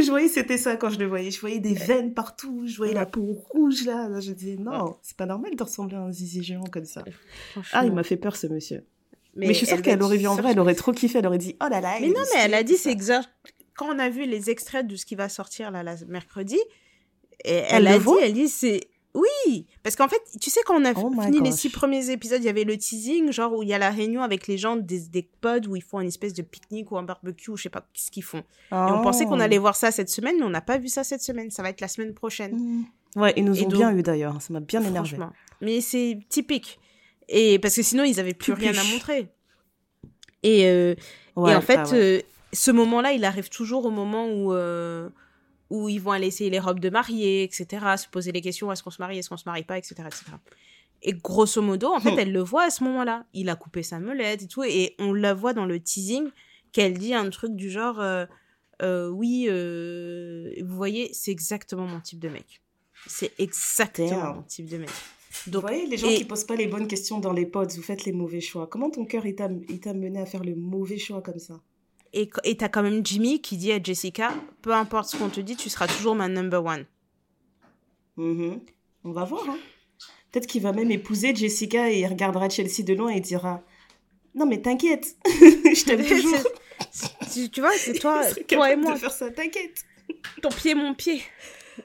Que 0.00 0.06
je 0.06 0.10
voyais, 0.10 0.28
c'était 0.28 0.58
ça 0.58 0.76
quand 0.76 0.90
je 0.90 0.98
le 0.98 1.06
voyais. 1.06 1.30
Je 1.30 1.40
voyais 1.40 1.60
des 1.60 1.74
veines 1.74 2.14
partout, 2.14 2.62
je 2.66 2.76
voyais 2.76 2.94
la 2.94 3.06
peau 3.06 3.36
rouge, 3.50 3.84
là. 3.84 4.08
Je 4.20 4.32
disais, 4.32 4.56
non, 4.56 4.96
c'est 5.02 5.16
pas 5.16 5.26
normal 5.26 5.54
de 5.54 5.62
ressembler 5.62 5.96
à 5.96 6.00
un 6.00 6.10
zizi 6.10 6.42
géant 6.42 6.64
comme 6.64 6.84
ça. 6.84 7.04
Ah, 7.72 7.84
il 7.84 7.92
m'a 7.92 8.02
fait 8.02 8.16
peur, 8.16 8.36
ce 8.36 8.46
monsieur. 8.46 8.84
Mais, 9.36 9.46
je 9.48 9.52
suis 9.52 9.66
sûre 9.66 9.80
qu'elle 9.80 10.02
aurait 10.02 10.16
vu 10.16 10.26
en 10.26 10.34
vrai, 10.34 10.52
elle 10.52 10.60
aurait 10.60 10.74
trop 10.74 10.92
kiffé, 10.92 11.18
elle 11.18 11.26
aurait 11.26 11.38
dit, 11.38 11.56
oh 11.62 11.68
là 11.70 11.80
là. 11.80 11.98
Mais 12.00 12.08
non, 12.08 12.20
mais 12.34 12.40
elle 12.40 12.54
a 12.54 12.62
dit, 12.62 12.76
c'est 12.76 12.90
exact. 12.90 13.28
Quand 13.76 13.94
on 13.94 13.98
a 13.98 14.08
vu 14.08 14.26
les 14.26 14.50
extraits 14.50 14.86
de 14.86 14.96
ce 14.96 15.06
qui 15.06 15.14
va 15.14 15.28
sortir 15.28 15.70
là, 15.70 15.84
mercredi, 16.08 16.58
et 17.44 17.52
elle, 17.52 17.86
elle 17.86 17.88
a 17.88 17.98
dit, 17.98 18.08
elle 18.20 18.32
dit, 18.32 18.48
c'est 18.48 18.80
oui, 19.14 19.66
parce 19.82 19.96
qu'en 19.96 20.06
fait, 20.08 20.22
tu 20.40 20.50
sais, 20.50 20.60
quand 20.64 20.80
on 20.80 20.84
a 20.84 20.92
oh 20.92 21.10
fini 21.22 21.40
les 21.40 21.50
six 21.50 21.68
premiers 21.68 22.10
épisodes, 22.10 22.40
il 22.40 22.46
y 22.46 22.48
avait 22.48 22.62
le 22.62 22.76
teasing, 22.76 23.32
genre 23.32 23.52
où 23.52 23.62
il 23.62 23.68
y 23.68 23.74
a 23.74 23.78
la 23.78 23.90
réunion 23.90 24.22
avec 24.22 24.46
les 24.46 24.56
gens 24.56 24.76
des, 24.76 25.00
des 25.08 25.28
pods 25.40 25.66
où 25.68 25.74
ils 25.74 25.82
font 25.82 26.00
une 26.00 26.06
espèce 26.06 26.32
de 26.32 26.42
pique-nique 26.42 26.92
ou 26.92 26.98
un 26.98 27.02
barbecue, 27.02 27.50
ou 27.50 27.56
je 27.56 27.64
sais 27.64 27.70
pas 27.70 27.84
ce 27.92 28.10
qu'ils 28.10 28.22
font. 28.22 28.44
Et 28.70 28.74
on 28.74 29.02
pensait 29.02 29.24
qu'on 29.24 29.40
allait 29.40 29.58
oh. 29.58 29.62
voir 29.62 29.74
ça 29.74 29.90
cette 29.90 30.10
semaine, 30.10 30.36
mais 30.38 30.44
on 30.44 30.50
n'a 30.50 30.60
pas 30.60 30.78
vu 30.78 30.88
ça 30.88 31.02
cette 31.02 31.22
semaine. 31.22 31.50
Ça 31.50 31.62
va 31.62 31.70
être 31.70 31.80
la 31.80 31.88
semaine 31.88 32.14
prochaine. 32.14 32.54
Mmh. 32.54 33.20
Ouais, 33.20 33.32
ils 33.36 33.44
nous 33.44 33.60
ont 33.64 33.68
bien 33.68 33.96
eu 33.96 34.02
d'ailleurs. 34.02 34.40
Ça 34.40 34.52
m'a 34.52 34.60
bien 34.60 34.82
énervé. 34.82 35.18
Mais 35.60 35.80
c'est 35.80 36.18
typique. 36.28 36.78
Et 37.28 37.58
parce 37.58 37.74
que 37.74 37.82
sinon, 37.82 38.04
ils 38.04 38.20
avaient 38.20 38.34
plus 38.34 38.52
rien 38.52 38.72
à 38.72 38.84
montrer. 38.92 39.28
Et, 40.42 40.66
euh, 40.66 40.94
et 41.36 41.54
en 41.54 41.60
fait, 41.60 41.92
euh, 41.92 42.20
ce 42.52 42.70
moment-là, 42.70 43.12
il 43.12 43.24
arrive 43.24 43.48
toujours 43.48 43.86
au 43.86 43.90
moment 43.90 44.28
où. 44.28 44.52
Euh, 44.52 45.08
où 45.70 45.88
ils 45.88 46.00
vont 46.00 46.10
aller 46.10 46.26
essayer 46.26 46.50
les 46.50 46.58
robes 46.58 46.80
de 46.80 46.90
mariée, 46.90 47.44
etc., 47.44 47.66
se 47.96 48.08
poser 48.08 48.32
les 48.32 48.40
questions, 48.40 48.70
est-ce 48.72 48.82
qu'on 48.82 48.90
se 48.90 49.00
marie, 49.00 49.18
est-ce 49.18 49.28
qu'on 49.28 49.36
se 49.36 49.48
marie 49.48 49.62
pas, 49.62 49.78
etc., 49.78 49.94
etc. 50.06 50.24
Et 51.02 51.14
grosso 51.14 51.62
modo, 51.62 51.88
en 51.88 52.00
fait, 52.00 52.12
hmm. 52.12 52.18
elle 52.18 52.32
le 52.32 52.42
voit 52.42 52.64
à 52.64 52.70
ce 52.70 52.84
moment-là. 52.84 53.24
Il 53.32 53.48
a 53.48 53.56
coupé 53.56 53.82
sa 53.82 54.00
molette 54.00 54.42
et 54.42 54.48
tout, 54.48 54.64
et 54.64 54.94
on 54.98 55.14
la 55.14 55.32
voit 55.32 55.54
dans 55.54 55.64
le 55.64 55.80
teasing 55.80 56.28
qu'elle 56.72 56.98
dit 56.98 57.14
un 57.14 57.30
truc 57.30 57.54
du 57.54 57.70
genre, 57.70 58.00
euh, 58.00 58.26
euh, 58.82 59.08
oui, 59.08 59.46
euh, 59.48 60.52
vous 60.62 60.76
voyez, 60.76 61.10
c'est 61.12 61.30
exactement 61.30 61.86
mon 61.86 62.00
type 62.00 62.18
de 62.18 62.28
mec. 62.28 62.60
C'est 63.06 63.32
exactement 63.38 64.34
mon 64.34 64.42
type 64.42 64.68
de 64.68 64.78
mec. 64.78 64.90
Donc, 65.46 65.62
vous 65.62 65.68
voyez, 65.68 65.86
les 65.86 65.96
gens 65.96 66.08
qui 66.08 66.24
posent 66.24 66.44
pas 66.44 66.56
les 66.56 66.66
bonnes 66.66 66.88
questions 66.88 67.18
dans 67.18 67.32
les 67.32 67.46
pods, 67.46 67.68
vous 67.76 67.82
faites 67.82 68.04
les 68.04 68.12
mauvais 68.12 68.40
choix. 68.40 68.66
Comment 68.66 68.90
ton 68.90 69.06
cœur, 69.06 69.24
il 69.24 69.34
t'a 69.36 69.48
mené 69.94 70.20
à 70.20 70.26
faire 70.26 70.44
le 70.44 70.54
mauvais 70.54 70.98
choix 70.98 71.22
comme 71.22 71.38
ça? 71.38 71.60
Et 72.12 72.56
t'as 72.56 72.68
quand 72.68 72.82
même 72.82 73.04
Jimmy 73.06 73.40
qui 73.40 73.56
dit 73.56 73.72
à 73.72 73.82
Jessica, 73.82 74.32
peu 74.62 74.72
importe 74.72 75.10
ce 75.10 75.16
qu'on 75.16 75.28
te 75.28 75.40
dit, 75.40 75.56
tu 75.56 75.68
seras 75.68 75.86
toujours 75.86 76.14
ma 76.14 76.28
number 76.28 76.64
one. 76.64 76.84
Mm-hmm. 78.18 78.60
On 79.04 79.12
va 79.12 79.24
voir. 79.24 79.48
Hein. 79.48 79.58
Peut-être 80.30 80.46
qu'il 80.46 80.62
va 80.62 80.72
même 80.72 80.90
épouser 80.90 81.34
Jessica 81.34 81.90
et 81.90 82.00
il 82.00 82.06
regardera 82.06 82.48
Chelsea 82.48 82.84
de 82.84 82.94
loin 82.94 83.10
et 83.10 83.20
dira 83.20 83.62
Non, 84.34 84.46
mais 84.46 84.60
t'inquiète, 84.60 85.16
je 85.26 85.84
t'aime 85.84 86.04
toujours. 86.04 87.50
tu 87.52 87.60
vois, 87.60 87.72
c'est 87.72 87.98
toi, 87.98 88.22
toi 88.48 88.72
et 88.72 88.76
moi. 88.76 88.96
faire 88.96 89.12
ça, 89.12 89.30
t'inquiète. 89.30 89.84
Ton 90.42 90.50
pied, 90.50 90.74
mon 90.74 90.94
pied. 90.94 91.22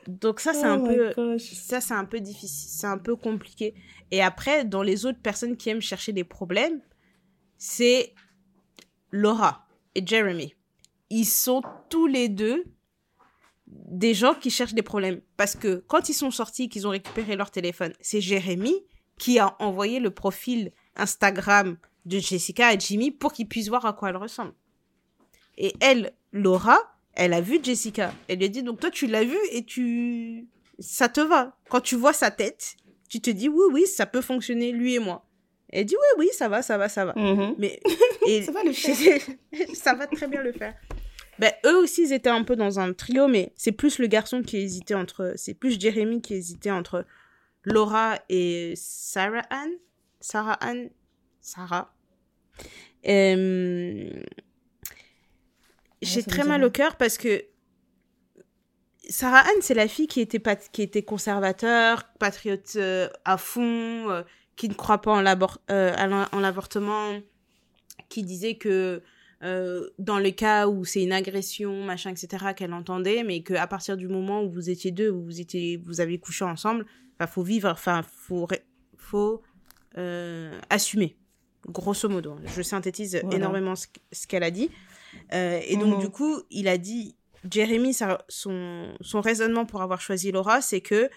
Donc 0.07 0.39
ça, 0.39 0.53
c'est 0.53 0.65
un 0.65 0.79
oh 0.79 1.13
peu, 1.15 1.37
ça, 1.37 1.79
c'est 1.79 1.93
un 1.93 2.05
peu 2.05 2.19
difficile, 2.19 2.69
c'est 2.69 2.87
un 2.87 2.97
peu 2.97 3.15
compliqué. 3.15 3.75
Et 4.11 4.21
après, 4.21 4.65
dans 4.65 4.81
les 4.81 5.05
autres 5.05 5.21
personnes 5.21 5.55
qui 5.55 5.69
aiment 5.69 5.81
chercher 5.81 6.11
des 6.11 6.23
problèmes, 6.23 6.81
c'est 7.57 8.13
Laura 9.11 9.64
et 9.95 10.05
Jeremy. 10.05 10.53
Ils 11.09 11.25
sont 11.25 11.61
tous 11.89 12.07
les 12.07 12.29
deux 12.29 12.65
des 13.67 14.13
gens 14.13 14.33
qui 14.33 14.49
cherchent 14.49 14.73
des 14.73 14.83
problèmes. 14.83 15.21
Parce 15.37 15.55
que 15.55 15.83
quand 15.87 16.09
ils 16.09 16.13
sont 16.13 16.31
sortis, 16.31 16.69
qu'ils 16.69 16.87
ont 16.87 16.91
récupéré 16.91 17.35
leur 17.35 17.51
téléphone, 17.51 17.93
c'est 17.99 18.21
Jeremy 18.21 18.73
qui 19.17 19.39
a 19.39 19.55
envoyé 19.59 19.99
le 19.99 20.11
profil 20.11 20.71
Instagram 20.95 21.77
de 22.05 22.19
Jessica 22.19 22.67
à 22.67 22.77
Jimmy 22.77 23.11
pour 23.11 23.33
qu'ils 23.33 23.47
puissent 23.47 23.69
voir 23.69 23.85
à 23.85 23.93
quoi 23.93 24.09
elle 24.09 24.17
ressemble. 24.17 24.53
Et 25.57 25.73
elle, 25.79 26.13
Laura, 26.31 26.77
elle 27.13 27.33
a 27.33 27.41
vu 27.41 27.59
Jessica. 27.63 28.13
Elle 28.27 28.39
lui 28.39 28.45
a 28.45 28.49
dit, 28.49 28.61
donc 28.61 28.79
toi, 28.79 28.91
tu 28.91 29.07
l'as 29.07 29.23
vu 29.23 29.37
et 29.51 29.63
tu... 29.63 30.47
Ça 30.79 31.07
te 31.07 31.21
va. 31.21 31.57
Quand 31.69 31.79
tu 31.79 31.95
vois 31.95 32.11
sa 32.11 32.31
tête, 32.31 32.75
tu 33.09 33.21
te 33.21 33.29
dis, 33.29 33.47
oui, 33.47 33.63
oui, 33.71 33.87
ça 33.87 34.05
peut 34.05 34.21
fonctionner, 34.21 34.73
lui 34.73 34.95
et 34.95 34.99
moi. 34.99 35.25
Elle 35.69 35.85
dit 35.85 35.95
oui, 35.95 36.25
oui, 36.25 36.29
ça 36.33 36.47
va, 36.47 36.61
ça 36.61 36.77
va, 36.77 36.89
ça 36.89 37.05
va. 37.05 37.13
Mm-hmm. 37.13 37.55
Mais 37.57 37.79
et 38.27 38.43
ça 38.43 38.51
va 38.51 38.63
le 38.63 38.71
faire. 38.73 39.21
ça 39.73 39.93
va 39.93 40.07
très 40.07 40.27
bien 40.27 40.41
le 40.41 40.53
faire. 40.53 40.75
Ben, 41.37 41.51
eux 41.65 41.77
aussi, 41.77 42.03
ils 42.03 42.13
étaient 42.13 42.29
un 42.29 42.43
peu 42.43 42.55
dans 42.55 42.79
un 42.79 42.93
trio, 42.93 43.27
mais 43.27 43.51
c'est 43.55 43.73
plus 43.73 43.99
le 43.99 44.07
garçon 44.07 44.41
qui 44.41 44.57
hésitait 44.57 44.93
entre. 44.93 45.33
C'est 45.35 45.53
plus 45.53 45.79
Jérémy 45.79 46.21
qui 46.21 46.35
hésitait 46.35 46.71
entre 46.71 47.05
Laura 47.63 48.19
et 48.29 48.73
Sarah 48.75 49.43
Anne. 49.49 49.73
Sarah 50.19 50.53
Anne. 50.53 50.89
Sarah. 51.41 51.93
Euh... 53.07 54.09
J'ai 56.01 56.23
très 56.23 56.43
mal 56.43 56.63
au 56.63 56.69
cœur 56.69 56.97
parce 56.97 57.17
que 57.17 57.45
Sarah 59.09 59.39
Anne, 59.39 59.61
c'est 59.61 59.73
la 59.73 59.87
fille 59.87 60.07
qui 60.07 60.21
était, 60.21 60.41
qui 60.71 60.81
était 60.81 61.03
conservateur, 61.03 62.05
patriote 62.19 62.73
euh, 62.75 63.09
à 63.23 63.37
fond, 63.37 64.09
euh, 64.09 64.23
qui 64.55 64.69
ne 64.69 64.73
croit 64.73 65.01
pas 65.01 65.11
en 65.11 65.25
euh, 65.71 66.29
l'avortement, 66.39 67.19
qui 68.09 68.23
disait 68.23 68.55
que 68.55 69.01
euh, 69.43 69.89
dans 69.99 70.19
le 70.19 70.31
cas 70.31 70.67
où 70.67 70.85
c'est 70.85 71.03
une 71.03 71.11
agression, 71.11 71.83
machin, 71.83 72.11
etc., 72.11 72.53
qu'elle 72.55 72.73
entendait, 72.73 73.23
mais 73.23 73.43
qu'à 73.43 73.67
partir 73.67 73.97
du 73.97 74.07
moment 74.07 74.43
où 74.43 74.49
vous 74.49 74.69
étiez 74.69 74.91
deux, 74.91 75.09
où 75.09 75.23
vous, 75.23 75.41
étiez, 75.41 75.77
vous 75.77 75.99
avez 75.99 76.17
couché 76.19 76.45
ensemble, 76.45 76.85
il 77.19 77.27
faut 77.27 77.43
vivre, 77.43 77.69
enfin, 77.69 78.01
faut, 78.03 78.47
faut 78.97 79.41
euh, 79.97 80.57
assumer, 80.69 81.17
grosso 81.67 82.07
modo. 82.07 82.37
Je 82.45 82.61
synthétise 82.61 83.21
énormément 83.31 83.73
ce, 83.75 83.87
qu'elle 84.27 84.43
a 84.43 84.51
dit. 84.51 84.69
et 85.31 85.75
donc, 85.77 85.95
mhm. 85.95 85.99
du 85.99 86.09
coup, 86.09 86.41
il 86.49 86.67
a 86.69 86.77
dit, 86.77 87.15
Jérémy, 87.51 87.93
son, 87.93 88.95
son 89.01 89.21
raisonnement 89.21 89.65
pour 89.65 89.81
avoir 89.81 89.99
choisi 89.99 90.31
Laura, 90.31 90.61
c'est 90.61 90.81
que 90.81 91.09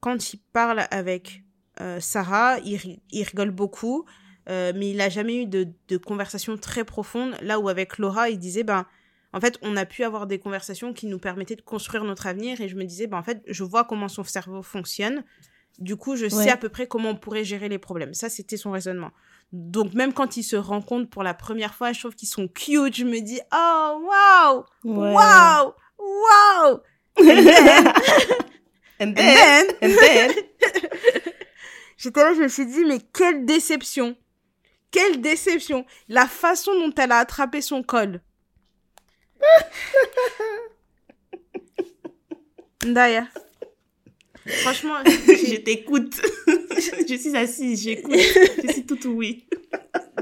quand 0.00 0.32
il 0.32 0.40
parle 0.52 0.86
avec 0.90 1.42
euh, 1.80 2.00
Sarah, 2.00 2.58
il, 2.60 2.98
rigole 3.24 3.50
beaucoup, 3.50 4.04
euh, 4.48 4.72
mais 4.74 4.90
il 4.90 4.96
n'a 4.96 5.08
jamais 5.08 5.42
eu 5.42 5.46
de, 5.46 5.96
conversation 5.96 6.56
très 6.56 6.84
profonde. 6.84 7.34
Là 7.40 7.58
où 7.58 7.68
avec 7.68 7.98
Laura, 7.98 8.28
il 8.28 8.38
disait, 8.38 8.62
ben, 8.62 8.86
en 9.32 9.40
fait, 9.40 9.58
on 9.62 9.76
a 9.76 9.86
pu 9.86 10.04
avoir 10.04 10.26
des 10.26 10.38
conversations 10.38 10.92
qui 10.92 11.06
nous 11.06 11.18
permettaient 11.18 11.56
de 11.56 11.62
construire 11.62 12.04
notre 12.04 12.26
avenir. 12.26 12.60
Et 12.60 12.68
je 12.68 12.76
me 12.76 12.84
disais, 12.84 13.06
ben, 13.06 13.18
en 13.18 13.22
fait, 13.22 13.42
je 13.46 13.64
vois 13.64 13.84
comment 13.84 14.08
son 14.08 14.24
cerveau 14.24 14.62
fonctionne. 14.62 15.24
Du 15.78 15.96
coup, 15.96 16.16
je 16.16 16.28
sais 16.28 16.50
à 16.50 16.58
peu 16.58 16.68
près 16.68 16.86
comment 16.86 17.10
on 17.10 17.16
pourrait 17.16 17.44
gérer 17.44 17.70
les 17.70 17.78
problèmes. 17.78 18.12
Ça, 18.12 18.28
c'était 18.28 18.58
son 18.58 18.72
raisonnement. 18.72 19.10
Donc, 19.52 19.94
même 19.94 20.12
quand 20.12 20.36
ils 20.36 20.42
se 20.42 20.56
rencontrent 20.56 21.08
pour 21.08 21.22
la 21.22 21.32
première 21.32 21.74
fois, 21.74 21.92
je 21.92 22.00
trouve 22.00 22.14
qu'ils 22.14 22.28
sont 22.28 22.46
cute. 22.46 22.94
Je 22.94 23.04
me 23.04 23.20
dis, 23.20 23.40
oh, 23.54 24.02
wow! 24.04 24.66
Wow! 24.84 25.74
Wow! 25.98 26.82
And 29.02 29.14
then, 29.14 29.66
and 29.82 29.96
then, 29.96 30.30
J'étais 31.96 32.22
là, 32.22 32.34
je 32.34 32.42
me 32.42 32.48
suis 32.48 32.66
dit, 32.66 32.84
mais 32.84 32.98
quelle 33.12 33.44
déception. 33.44 34.16
Quelle 34.90 35.20
déception. 35.20 35.86
La 36.08 36.26
façon 36.26 36.72
dont 36.74 36.92
elle 36.96 37.12
a 37.12 37.18
attrapé 37.18 37.60
son 37.60 37.82
col. 37.82 38.20
Daya. 42.84 43.26
Franchement, 44.46 44.96
je 45.06 45.56
t'écoute. 45.56 46.20
je 47.08 47.14
suis 47.16 47.36
assise, 47.36 47.82
j'écoute. 47.82 48.12
Je 48.14 48.72
suis 48.72 48.86
tout 48.86 48.98
oui. 49.08 49.46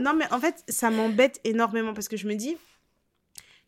non, 0.01 0.15
mais 0.15 0.31
en 0.31 0.39
fait, 0.41 0.63
ça 0.69 0.91
m'embête 0.91 1.41
énormément 1.45 1.95
parce 1.95 2.09
que 2.09 2.17
je 2.17 2.27
me 2.27 2.35
dis, 2.35 2.57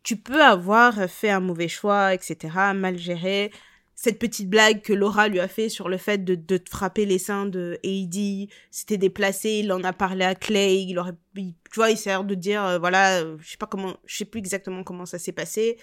tu 0.03 0.17
peux 0.17 0.43
avoir 0.43 1.09
fait 1.09 1.31
un 1.31 1.41
mauvais 1.41 1.69
choix, 1.69 2.13
etc., 2.15 2.37
mal 2.75 2.99
géré, 2.99 3.51
cette 3.95 4.19
petite 4.19 4.49
blague 4.49 4.83
que 4.83 4.93
Laura 4.93 5.29
lui 5.29 5.41
a 5.41 5.49
fait 5.49 5.69
sur 5.69 5.89
le 5.89 5.97
fait 5.97 6.25
de, 6.25 6.35
de 6.35 6.61
frapper 6.69 7.07
les 7.07 7.19
seins 7.19 7.47
de 7.47 7.79
Heidi, 7.83 8.49
c'était 8.71 8.97
déplacé, 8.97 9.61
il 9.63 9.73
en 9.73 9.85
a 9.85 9.93
parlé 9.93 10.25
à 10.25 10.35
Clay, 10.35 10.83
il 10.83 10.99
aurait, 10.99 11.13
tu 11.35 11.53
vois, 11.75 11.91
il 11.91 11.97
sert 11.97 12.25
de 12.25 12.35
dire, 12.35 12.65
euh, 12.65 12.79
voilà, 12.79 13.21
euh, 13.21 13.37
je 13.41 13.51
sais 13.51 13.57
pas 13.59 13.67
comment, 13.67 13.97
je 14.07 14.17
sais 14.17 14.25
plus 14.25 14.39
exactement 14.39 14.83
comment 14.83 15.07
ça 15.07 15.19
s'est 15.19 15.33
passé, 15.33 15.79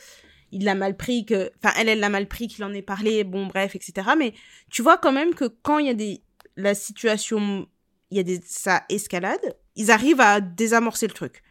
il 0.51 0.63
l'a 0.63 0.75
mal 0.75 0.97
pris 0.97 1.25
que, 1.25 1.51
enfin, 1.63 1.73
elle, 1.77 1.89
elle 1.89 1.99
l'a 1.99 2.09
mal 2.09 2.27
pris 2.27 2.47
qu'il 2.47 2.63
en 2.63 2.73
ait 2.73 2.81
parlé, 2.81 3.23
bon, 3.23 3.47
bref, 3.47 3.75
etc. 3.75 4.09
Mais 4.17 4.33
tu 4.69 4.81
vois 4.81 4.97
quand 4.97 5.11
même 5.11 5.35
que 5.35 5.45
quand 5.45 5.77
il 5.77 5.87
y 5.87 5.89
a 5.89 5.93
des, 5.93 6.21
la 6.55 6.73
situation, 6.75 7.67
il 8.11 8.17
y 8.17 8.19
a 8.19 8.23
des, 8.23 8.41
ça 8.43 8.83
escalade, 8.89 9.55
ils 9.75 9.91
arrivent 9.91 10.21
à 10.21 10.41
désamorcer 10.41 11.07
le 11.07 11.13
truc. 11.13 11.43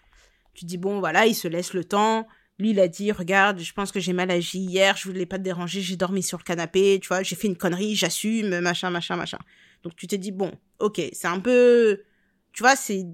Tu 0.54 0.64
dis, 0.64 0.76
bon, 0.76 0.98
voilà, 0.98 1.26
ils 1.26 1.34
se 1.34 1.46
laissent 1.46 1.74
le 1.74 1.84
temps, 1.84 2.26
lui, 2.59 2.70
il 2.70 2.80
a 2.80 2.88
dit, 2.88 3.12
regarde, 3.12 3.61
je 3.61 3.72
pense 3.72 3.92
que 3.92 4.00
j'ai 4.00 4.12
mal 4.12 4.30
agi 4.30 4.59
hier, 4.59 4.96
je 4.96 5.09
voulais 5.09 5.26
pas 5.26 5.38
te 5.38 5.42
déranger, 5.42 5.80
j'ai 5.80 5.96
dormi 5.96 6.22
sur 6.22 6.38
le 6.38 6.42
canapé, 6.42 6.98
tu 7.00 7.09
vois, 7.09 7.22
j'ai 7.22 7.36
fait 7.36 7.46
une 7.46 7.56
connerie, 7.56 7.94
j'assume, 7.94 8.61
machin, 8.61 8.90
machin, 8.90 9.16
machin. 9.16 9.38
Donc 9.82 9.94
tu 9.94 10.06
t'es 10.06 10.18
dit, 10.18 10.32
bon, 10.32 10.52
ok, 10.80 11.00
c'est 11.12 11.28
un 11.28 11.38
peu, 11.38 12.02
tu 12.52 12.62
vois, 12.62 12.74
c'est, 12.74 13.06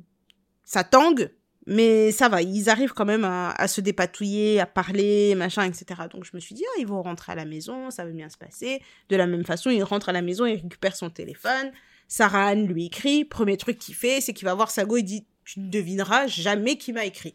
ça 0.64 0.82
tangue, 0.82 1.30
mais 1.66 2.11
ça 2.12 2.28
va, 2.28 2.42
ils 2.42 2.68
arrivent 2.68 2.92
quand 2.92 3.05
même 3.05 3.24
à, 3.24 3.68
se 3.68 3.80
dépatouiller, 3.80 4.61
à 4.61 4.66
parler, 4.66 5.34
machin, 5.34 5.64
etc. 5.64 6.03
Donc 6.11 6.24
je 6.24 6.30
me 6.34 6.40
suis 6.40 6.55
dit, 6.55 6.64
ah, 6.66 6.80
ils 6.80 6.86
vont 6.86 7.03
rentrer 7.03 7.32
à 7.32 7.34
la 7.34 7.45
maison, 7.45 7.90
ça 7.90 8.05
va 8.05 8.11
bien 8.11 8.28
se 8.28 8.36
passer. 8.36 8.80
De 9.09 9.16
la 9.16 9.26
même 9.26 9.45
façon, 9.45 9.70
il 9.70 9.82
rentre 9.82 10.11
à 10.11 10.12
la 10.12 10.22
maison, 10.22 10.45
il 10.45 10.61
récupère 10.61 10.95
son 10.95 11.09
téléphone. 11.11 11.72
Sarah 12.07 12.49
Anne 12.49 12.66
lui 12.66 12.86
écrit. 12.86 13.24
Premier 13.24 13.57
truc 13.57 13.78
qu'il 13.78 13.95
fait, 13.95 14.20
c'est 14.20 14.34
qu'il 14.34 14.45
va 14.45 14.55
voir 14.55 14.70
Sago 14.70 14.99
et 14.99 15.03
dit, 15.03 15.26
tu 15.45 15.61
ne 15.61 15.70
devineras 15.70 16.26
jamais 16.26 16.76
qui 16.76 16.92
m'a 16.92 17.07
écrit. 17.07 17.34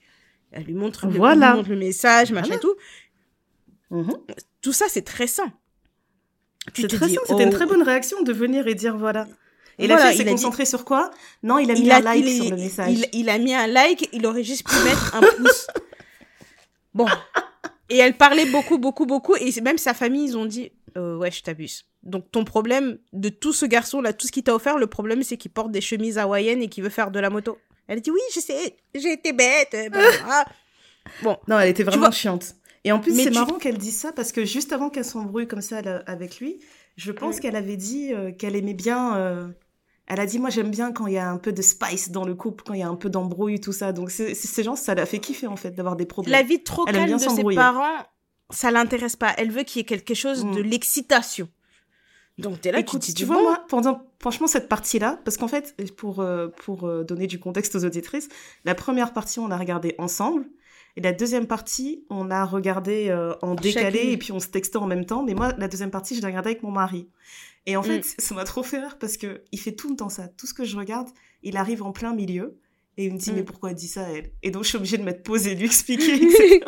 Elle 0.51 0.63
lui 0.63 0.73
montre, 0.73 1.05
le, 1.05 1.13
le 1.13 1.75
message, 1.75 2.31
machin 2.31 2.55
et 2.55 2.59
tout. 2.59 2.75
Mhm. 3.91 4.13
Tout 4.61 4.73
ça, 4.73 4.85
c'est 4.89 5.03
très 5.03 5.27
sain. 5.27 5.51
C'est 6.73 6.87
très 6.87 7.09
sain, 7.09 7.21
c'était 7.25 7.43
une 7.43 7.49
très 7.49 7.65
oh. 7.65 7.69
bonne 7.69 7.83
réaction 7.83 8.21
de 8.21 8.33
venir 8.33 8.67
et 8.67 8.75
dire 8.75 8.97
voilà. 8.97 9.27
Et 9.79 9.87
là, 9.87 9.95
la 9.95 10.11
fille 10.11 10.17
s'est 10.17 10.25
concentrée 10.25 10.65
sur 10.65 10.83
quoi? 10.83 11.09
Non, 11.41 11.57
il 11.57 11.71
a 11.71 11.73
mis 11.73 11.89
un 11.89 12.01
like 12.01 12.27
sur 12.27 12.49
le 12.49 12.57
message. 12.57 12.97
Il, 13.13 13.29
a 13.29 13.37
mis 13.37 13.53
un 13.53 13.67
like, 13.67 14.09
il 14.11 14.25
aurait 14.25 14.43
juste 14.43 14.67
pu 14.67 14.75
mettre 14.83 15.15
un 15.15 15.21
pouce. 15.21 15.67
Bon. 16.95 17.05
Et 17.89 17.97
elle 17.97 18.17
parlait 18.17 18.47
beaucoup, 18.47 18.79
beaucoup, 18.79 19.05
beaucoup. 19.05 19.35
Et 19.35 19.51
même 19.61 19.77
sa 19.77 19.93
famille, 19.93 20.25
ils 20.25 20.37
ont 20.37 20.47
dit 20.47 20.71
euh, 20.97 21.15
Ouais, 21.17 21.29
je 21.29 21.43
t'abuse. 21.43 21.85
Donc 22.01 22.31
ton 22.31 22.43
problème 22.43 22.97
de 23.13 23.29
tout 23.29 23.53
ce 23.53 23.65
garçon-là, 23.65 24.11
tout 24.11 24.25
ce 24.25 24.31
qu'il 24.31 24.43
t'a 24.43 24.55
offert, 24.55 24.77
le 24.79 24.87
problème, 24.87 25.21
c'est 25.21 25.37
qu'il 25.37 25.51
porte 25.51 25.71
des 25.71 25.81
chemises 25.81 26.17
hawaïennes 26.17 26.63
et 26.63 26.67
qu'il 26.67 26.83
veut 26.83 26.89
faire 26.89 27.11
de 27.11 27.19
la 27.19 27.29
moto. 27.29 27.59
Elle 27.89 28.01
dit 28.01 28.11
Oui, 28.11 28.21
je 28.33 28.39
sais, 28.39 28.77
j'ai 28.93 29.13
été 29.13 29.33
bête. 29.33 29.75
bon. 31.23 31.37
Non, 31.47 31.59
elle 31.59 31.69
était 31.69 31.83
vraiment 31.83 32.11
chiante. 32.11 32.55
Et 32.85 32.93
en 32.93 32.99
plus, 32.99 33.13
c'est 33.21 33.31
marrant 33.31 33.57
qu'elle 33.57 33.77
dise 33.77 33.97
ça 33.97 34.13
parce 34.13 34.31
que 34.31 34.45
juste 34.45 34.71
avant 34.71 34.89
qu'elle 34.89 35.03
s'embrouille 35.03 35.47
comme 35.47 35.61
ça 35.61 35.79
avec 36.05 36.39
lui, 36.39 36.59
je 36.95 37.11
pense 37.11 37.39
qu'elle 37.39 37.55
avait 37.55 37.75
dit 37.75 38.13
euh, 38.13 38.31
qu'elle 38.31 38.55
aimait 38.55 38.73
bien. 38.73 39.17
Euh, 39.17 39.47
elle 40.05 40.19
a 40.19 40.25
dit 40.25 40.39
moi 40.39 40.49
j'aime 40.49 40.71
bien 40.71 40.91
quand 40.91 41.07
il 41.07 41.13
y 41.13 41.17
a 41.17 41.29
un 41.29 41.37
peu 41.37 41.51
de 41.51 41.61
spice 41.61 42.11
dans 42.11 42.25
le 42.25 42.35
couple, 42.35 42.63
quand 42.65 42.73
il 42.73 42.79
y 42.79 42.83
a 42.83 42.87
un 42.87 42.95
peu 42.95 43.09
d'embrouille 43.09 43.59
tout 43.59 43.73
ça. 43.73 43.91
Donc 43.91 44.11
ces 44.11 44.63
gens 44.63 44.75
ça 44.75 44.95
l'a 44.95 45.05
fait 45.05 45.19
kiffer 45.19 45.47
en 45.47 45.55
fait 45.55 45.71
d'avoir 45.71 45.95
des 45.95 46.05
problèmes. 46.05 46.31
La 46.31 46.43
vie 46.43 46.63
trop 46.63 46.85
calme 46.85 47.13
de 47.13 47.17
ses 47.17 47.43
parents, 47.55 48.05
ça 48.49 48.71
l'intéresse 48.71 49.15
pas. 49.15 49.33
Elle 49.37 49.51
veut 49.51 49.63
qu'il 49.63 49.79
y 49.79 49.81
ait 49.81 49.85
quelque 49.85 50.13
chose 50.13 50.45
de 50.45 50.61
mm. 50.61 50.65
l'excitation. 50.65 51.49
Donc 52.39 52.61
t'es 52.61 52.71
là, 52.71 52.79
Écoute, 52.79 53.01
tu, 53.01 53.13
tu 53.13 53.25
vois 53.25 53.41
moi 53.41 53.63
pendant 53.67 54.01
franchement 54.19 54.47
cette 54.47 54.69
partie 54.69 54.99
là, 54.99 55.19
parce 55.23 55.37
qu'en 55.37 55.47
fait 55.47 55.75
pour 55.95 56.19
euh, 56.19 56.47
pour 56.47 56.89
donner 57.03 57.27
du 57.27 57.39
contexte 57.39 57.75
aux 57.75 57.85
auditrices, 57.85 58.29
la 58.65 58.75
première 58.75 59.13
partie 59.13 59.39
on 59.39 59.51
a 59.51 59.57
regardé 59.57 59.95
ensemble. 59.97 60.45
Et 60.95 61.01
la 61.01 61.13
deuxième 61.13 61.47
partie, 61.47 62.03
on 62.09 62.31
a 62.31 62.43
regardé 62.45 63.07
euh, 63.09 63.33
en 63.41 63.55
décalé 63.55 64.11
et 64.11 64.17
puis 64.17 64.31
on 64.31 64.39
se 64.39 64.47
textait 64.47 64.77
en 64.77 64.87
même 64.87 65.05
temps. 65.05 65.23
Mais 65.23 65.33
moi, 65.33 65.53
la 65.57 65.67
deuxième 65.67 65.91
partie, 65.91 66.15
je 66.15 66.21
l'ai 66.21 66.27
regardée 66.27 66.49
avec 66.49 66.63
mon 66.63 66.71
mari. 66.71 67.07
Et 67.65 67.77
en 67.77 67.83
fait, 67.83 67.99
mm. 67.99 68.03
ça 68.17 68.35
m'a 68.35 68.43
trop 68.43 68.63
fait 68.63 68.79
rire 68.79 68.97
parce 68.99 69.17
que 69.17 69.43
il 69.51 69.59
fait 69.59 69.73
tout 69.73 69.89
le 69.89 69.95
temps 69.95 70.09
ça. 70.09 70.27
Tout 70.27 70.47
ce 70.47 70.53
que 70.53 70.65
je 70.65 70.75
regarde, 70.75 71.07
il 71.43 71.57
arrive 71.57 71.83
en 71.83 71.91
plein 71.91 72.13
milieu. 72.13 72.59
Et 72.97 73.05
il 73.05 73.13
me 73.13 73.17
dit, 73.17 73.31
mais 73.31 73.43
mm. 73.43 73.45
pourquoi 73.45 73.69
elle 73.69 73.77
dit 73.77 73.87
ça, 73.87 74.09
elle? 74.09 74.31
Et 74.43 74.51
donc, 74.51 74.63
je 74.63 74.69
suis 74.69 74.77
obligée 74.77 74.97
de 74.97 75.03
mettre 75.03 75.23
pause 75.23 75.47
et 75.47 75.55
lui 75.55 75.65
expliquer. 75.65 76.61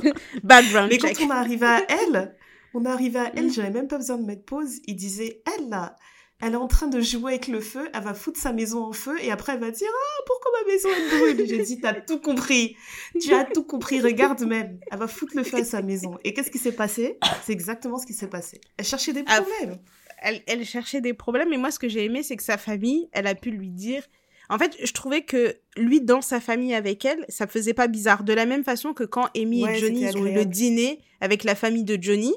Background 0.44 0.90
Mais 0.90 0.98
quand 0.98 1.26
on 1.26 1.30
arrive 1.30 1.64
à 1.64 1.82
elle, 1.90 2.36
on 2.74 2.86
arrive 2.86 3.18
à 3.18 3.32
elle, 3.36 3.48
mm. 3.48 3.54
j'avais 3.54 3.70
même 3.72 3.88
pas 3.88 3.98
besoin 3.98 4.18
de 4.18 4.26
mettre 4.26 4.44
pause. 4.44 4.80
Il 4.86 4.96
disait, 4.96 5.42
elle, 5.58 5.70
là, 5.70 5.96
elle 6.42 6.54
est 6.54 6.58
en 6.58 6.68
train 6.68 6.88
de 6.88 7.00
jouer 7.00 7.34
avec 7.34 7.48
le 7.48 7.62
feu, 7.62 7.88
elle 7.94 8.02
va 8.02 8.14
foutre 8.14 8.40
sa 8.40 8.52
maison 8.52 8.84
en 8.84 8.94
feu 8.94 9.16
et 9.22 9.32
après 9.32 9.54
elle 9.54 9.60
va 9.60 9.70
dire 9.70 9.88
ah 9.94 10.24
pourquoi 10.26 10.52
ma 10.60 10.72
maison 10.72 10.90
est 10.90 11.18
brûle? 11.18 11.48
J'ai 11.48 11.62
dit 11.62 11.80
t'as 11.80 11.94
tout 11.94 12.20
compris, 12.20 12.76
tu 13.22 13.32
as 13.34 13.46
tout 13.46 13.64
compris, 13.64 14.02
regarde 14.02 14.42
même, 14.42 14.80
elle 14.92 14.98
va 14.98 15.08
foutre 15.08 15.38
le 15.38 15.44
feu 15.44 15.58
à 15.58 15.64
sa 15.64 15.84
maison. 15.84 16.18
Et 16.24 16.34
qu'est-ce 16.34 16.50
qui 16.50 16.58
s'est 16.58 16.72
passé? 16.72 17.20
C'est 17.44 17.54
exactement 17.54 18.00
ce 18.00 18.08
qui 18.08 18.14
s'est 18.14 18.28
passé. 18.28 18.60
Elle 18.78 18.86
cherchait 18.86 19.14
des 19.14 19.24
ah, 19.28 19.42
problèmes. 19.42 19.78
elle, 20.18 20.42
elle 20.48 20.66
cherchait 20.66 21.02
des 21.02 21.14
problèmes, 21.14 21.50
mais 21.50 21.58
moi 21.58 21.70
ce 21.70 21.78
que 21.78 21.88
j'ai 21.88 22.06
aimé 22.06 22.24
c'est 22.24 22.38
que 22.38 22.44
sa 22.44 22.58
famille, 22.58 23.08
elle 23.12 23.28
a 23.28 23.36
pu 23.36 23.52
lui 23.52 23.70
dire. 23.70 24.04
En 24.50 24.58
fait, 24.58 24.76
je 24.84 24.92
trouvais 24.92 25.22
que 25.22 25.56
lui, 25.78 26.02
dans 26.02 26.20
sa 26.20 26.42
famille 26.42 26.74
avec 26.74 27.06
elle, 27.06 27.26
ça 27.30 27.48
faisait 27.48 27.74
pas 27.74 27.88
bizarre. 27.88 28.26
De 28.26 28.34
la 28.34 28.46
même 28.46 28.66
façon 28.66 28.94
que 28.94 29.06
quand 29.06 29.30
Amy 29.34 29.64
et 29.64 29.76
Johnny 29.76 30.06
ont 30.08 30.26
eu 30.26 30.34
le 30.34 30.44
dîner 30.44 31.00
avec 31.22 31.46
la 31.46 31.56
famille 31.56 31.86
de 31.86 31.98
Johnny, 32.02 32.36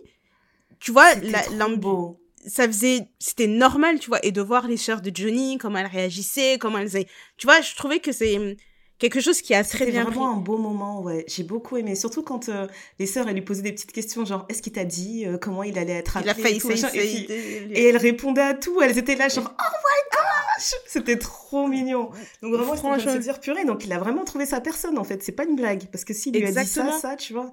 tu 0.81 0.93
vois, 0.93 1.15
l'ambiance 1.57 2.17
ça 2.47 2.67
faisait 2.67 3.09
c'était 3.19 3.47
normal 3.47 3.99
tu 3.99 4.09
vois 4.09 4.25
et 4.25 4.33
de 4.33 4.41
voir 4.41 4.69
les 4.69 4.77
sœurs 4.77 5.01
de 5.01 5.11
Johnny 5.15 5.59
comment 5.59 5.79
elles 5.79 5.87
réagissaient 5.87 6.59
comment 6.59 6.79
elles 6.79 7.07
tu 7.37 7.47
vois 7.47 7.61
je 7.61 7.75
trouvais 7.75 8.01
que 8.01 8.13
c'est 8.13 8.37
hum, 8.37 8.55
quelque 8.99 9.21
chose 9.21 9.41
qui 9.41 9.55
a 9.55 9.65
très 9.65 9.91
bien 9.91 10.05
vraiment 10.05 10.35
un 10.35 10.37
beau 10.37 10.59
moment 10.59 11.03
ouais. 11.03 11.25
J'ai 11.27 11.43
beaucoup 11.43 11.77
aimé 11.77 11.95
surtout 11.95 12.23
quand 12.23 12.49
euh, 12.49 12.67
les 12.99 13.07
sœurs 13.07 13.29
elles 13.29 13.35
lui 13.35 13.43
posaient 13.43 13.63
des 13.63 13.73
petites 13.73 13.93
questions 13.93 14.25
genre 14.25 14.45
est-ce 14.49 14.63
qu'il 14.63 14.73
t'a 14.73 14.85
dit 14.85 15.27
euh, 15.27 15.39
comment 15.39 15.63
il 15.63 15.79
allait 15.79 15.95
être 15.95 16.17
appelé 16.17 16.59
et, 16.95 17.79
et, 17.81 17.89
elle 17.89 17.97
répondait 17.97 18.43
à 18.43 18.55
tout 18.55 18.81
elles 18.83 18.99
étaient 18.99 19.17
là 19.17 19.29
genre 19.29 19.51
oh 19.51 19.63
my 19.63 20.19
gosh! 20.19 20.75
C'était 20.87 21.19
trop 21.19 21.67
mignon. 21.67 22.11
Donc 22.43 22.55
vraiment 22.55 22.77
franchement 22.77 23.13
se 23.13 23.19
dire 23.19 23.41
purée 23.41 23.65
donc 23.65 23.85
il 23.85 23.93
a 23.93 23.99
vraiment 23.99 24.25
trouvé 24.25 24.47
sa 24.47 24.61
personne 24.61 24.99
en 24.99 25.05
fait. 25.05 25.23
C'est 25.23 25.33
pas 25.33 25.45
une 25.45 25.57
blague 25.57 25.87
parce 25.91 26.05
que 26.05 26.15
s'il 26.15 26.35
lui 26.35 26.47
a 26.47 26.53
dit 26.53 26.69
ça 26.69 26.93
ça 26.93 27.17
tu 27.17 27.33
vois 27.33 27.51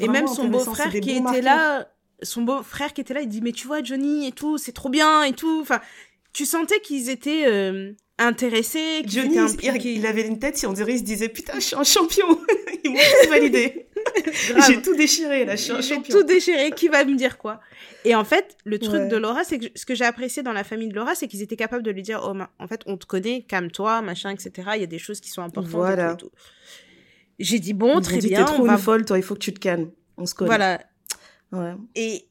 et 0.00 0.08
même 0.08 0.26
son 0.26 0.48
beau-frère 0.48 0.90
qui 0.90 1.16
était 1.16 1.42
là 1.42 1.88
son 2.24 2.42
beau-frère 2.42 2.92
qui 2.92 3.00
était 3.00 3.14
là, 3.14 3.20
il 3.20 3.28
dit 3.28 3.40
mais 3.40 3.52
tu 3.52 3.66
vois 3.66 3.82
Johnny 3.82 4.26
et 4.26 4.32
tout, 4.32 4.58
c'est 4.58 4.72
trop 4.72 4.88
bien 4.88 5.22
et 5.22 5.32
tout. 5.32 5.60
Enfin, 5.60 5.80
tu 6.32 6.46
sentais 6.46 6.80
qu'ils 6.80 7.10
étaient 7.10 7.46
euh, 7.46 7.92
intéressés. 8.18 9.02
Johnny, 9.06 9.36
il, 9.62 10.06
avait 10.06 10.26
une 10.26 10.38
tête, 10.38 10.56
si 10.56 10.66
on 10.66 10.72
dirait, 10.72 10.94
il 10.94 10.98
se 10.98 11.04
disait 11.04 11.28
putain, 11.28 11.54
je 11.54 11.60
suis 11.60 11.76
un 11.76 11.84
champion. 11.84 12.26
Ils 12.84 12.90
m'ont 12.90 12.98
tous 12.98 13.30
validé. 13.30 13.88
J'ai 14.66 14.82
tout 14.82 14.94
déchiré 14.94 15.46
là, 15.46 15.56
je 15.56 15.62
suis 15.62 15.72
un 15.72 15.80
J'ai 15.80 16.02
tout 16.02 16.22
déchiré. 16.22 16.70
Qui 16.72 16.88
va 16.88 17.02
me 17.06 17.14
dire 17.14 17.38
quoi? 17.38 17.60
Et 18.04 18.14
en 18.14 18.24
fait, 18.24 18.58
le 18.64 18.78
truc 18.78 19.08
de 19.08 19.16
Laura, 19.16 19.42
c'est 19.44 19.58
que 19.58 19.66
ce 19.74 19.86
que 19.86 19.94
j'ai 19.94 20.04
apprécié 20.04 20.42
dans 20.42 20.52
la 20.52 20.64
famille 20.64 20.88
de 20.88 20.94
Laura, 20.94 21.14
c'est 21.14 21.26
qu'ils 21.26 21.40
étaient 21.40 21.56
capables 21.56 21.82
de 21.82 21.90
lui 21.90 22.02
dire 22.02 22.20
oh 22.22 22.36
en 22.58 22.68
fait, 22.68 22.82
on 22.84 22.98
te 22.98 23.06
connaît, 23.06 23.42
calme-toi, 23.48 24.02
machin, 24.02 24.30
etc. 24.30 24.72
Il 24.74 24.80
y 24.82 24.84
a 24.84 24.86
des 24.86 24.98
choses 24.98 25.20
qui 25.20 25.30
sont 25.30 25.40
importantes. 25.40 25.70
Voilà. 25.70 26.16
J'ai 27.38 27.58
dit 27.58 27.72
bon, 27.72 28.00
très 28.02 28.18
bien. 28.18 28.44
T'es 28.44 28.52
trop 28.52 28.66
une 28.66 28.78
folle, 28.78 29.06
toi. 29.06 29.18
Il 29.18 29.22
faut 29.22 29.34
que 29.34 29.40
tu 29.40 29.54
te 29.54 29.60
calmes. 29.60 29.90
On 30.18 30.26
se 30.26 30.34
connaît. 30.34 30.48
Voilà. 30.48 30.80
Et, 31.94 32.26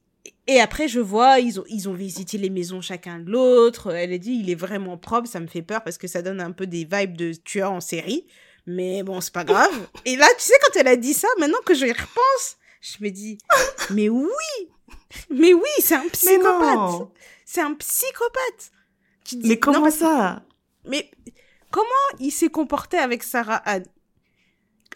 et 0.48 0.60
après, 0.60 0.88
je 0.88 1.00
vois, 1.00 1.40
ils 1.40 1.60
ont, 1.60 1.64
ils 1.70 1.90
ont 1.90 1.94
visité 1.94 2.38
les 2.38 2.50
maisons 2.50 2.82
chacun 2.82 3.20
de 3.20 3.30
l'autre. 3.30 3.92
Elle 3.92 4.14
a 4.14 4.18
dit, 4.18 4.34
il 4.34 4.50
est 4.50 4.56
vraiment 4.56 4.98
propre. 4.98 5.28
Ça 5.28 5.40
me 5.40 5.48
fait 5.48 5.62
peur 5.62 5.84
parce 5.84 5.98
que 5.98 6.08
ça 6.08 6.22
donne 6.22 6.42
un 6.42 6.52
peu 6.52 6.68
des 6.68 6.88
vibes 6.90 7.16
de 7.16 7.34
tueur 7.34 7.72
en 7.72 7.82
série. 7.82 8.26
Mais 8.66 9.04
bon, 9.04 9.22
c'est 9.22 9.34
pas 9.34 9.44
grave. 9.44 9.72
et 10.06 10.16
là, 10.16 10.28
tu 10.38 10.44
sais, 10.44 10.54
quand 10.62 10.80
elle 10.80 10.88
a 10.88 10.96
dit 10.96 11.14
ça, 11.14 11.28
maintenant 11.40 11.60
que 11.66 11.74
je 11.74 11.86
y 11.86 11.92
repense, 11.92 12.58
je 12.82 12.98
me 13.02 13.10
dis, 13.10 13.38
mais 13.92 14.10
oui! 14.10 14.26
Mais 15.30 15.54
oui, 15.54 15.70
c'est 15.80 15.96
un 15.96 16.08
psychopathe! 16.12 17.08
C'est 17.46 17.62
un 17.62 17.74
psychopathe! 17.76 18.72
mais 19.44 19.58
comment 19.58 19.90
ça? 19.90 20.44
Mais 20.86 21.10
comment 21.72 21.88
il 22.20 22.32
s'est 22.32 22.50
comporté 22.50 22.98
avec 22.98 23.24
Sarah 23.24 23.62
Anne? 23.66 23.86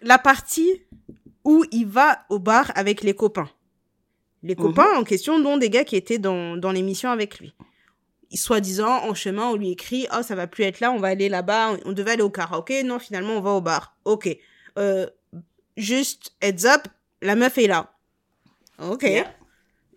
La 0.01 0.17
partie 0.17 0.83
où 1.43 1.63
il 1.71 1.87
va 1.87 2.25
au 2.29 2.39
bar 2.39 2.71
avec 2.75 3.01
les 3.03 3.15
copains. 3.15 3.49
Les 4.43 4.55
mhm. 4.55 4.61
copains 4.61 4.97
en 4.97 5.03
question, 5.03 5.39
dont 5.39 5.57
des 5.57 5.69
gars 5.69 5.83
qui 5.83 5.95
étaient 5.95 6.19
dans, 6.19 6.57
dans 6.57 6.71
l'émission 6.71 7.09
avec 7.09 7.39
lui. 7.39 7.53
Soi-disant, 8.33 9.03
en 9.03 9.13
chemin, 9.13 9.49
on 9.49 9.55
lui 9.55 9.71
écrit, 9.71 10.07
oh, 10.13 10.21
ça 10.21 10.35
va 10.35 10.47
plus 10.47 10.65
être 10.65 10.79
là, 10.79 10.91
on 10.91 10.97
va 10.97 11.07
aller 11.07 11.29
là-bas, 11.29 11.77
on 11.85 11.93
devait 11.93 12.11
aller 12.11 12.23
au 12.23 12.29
karaoké, 12.29 12.83
non, 12.83 12.99
finalement, 12.99 13.33
on 13.37 13.41
va 13.41 13.51
au 13.51 13.61
bar. 13.61 13.95
Ok. 14.03 14.29
Euh, 14.77 15.07
juste, 15.77 16.33
heads 16.41 16.65
up, 16.65 16.87
la 17.21 17.35
meuf 17.35 17.57
est 17.57 17.67
là. 17.67 17.93
Ok. 18.79 19.05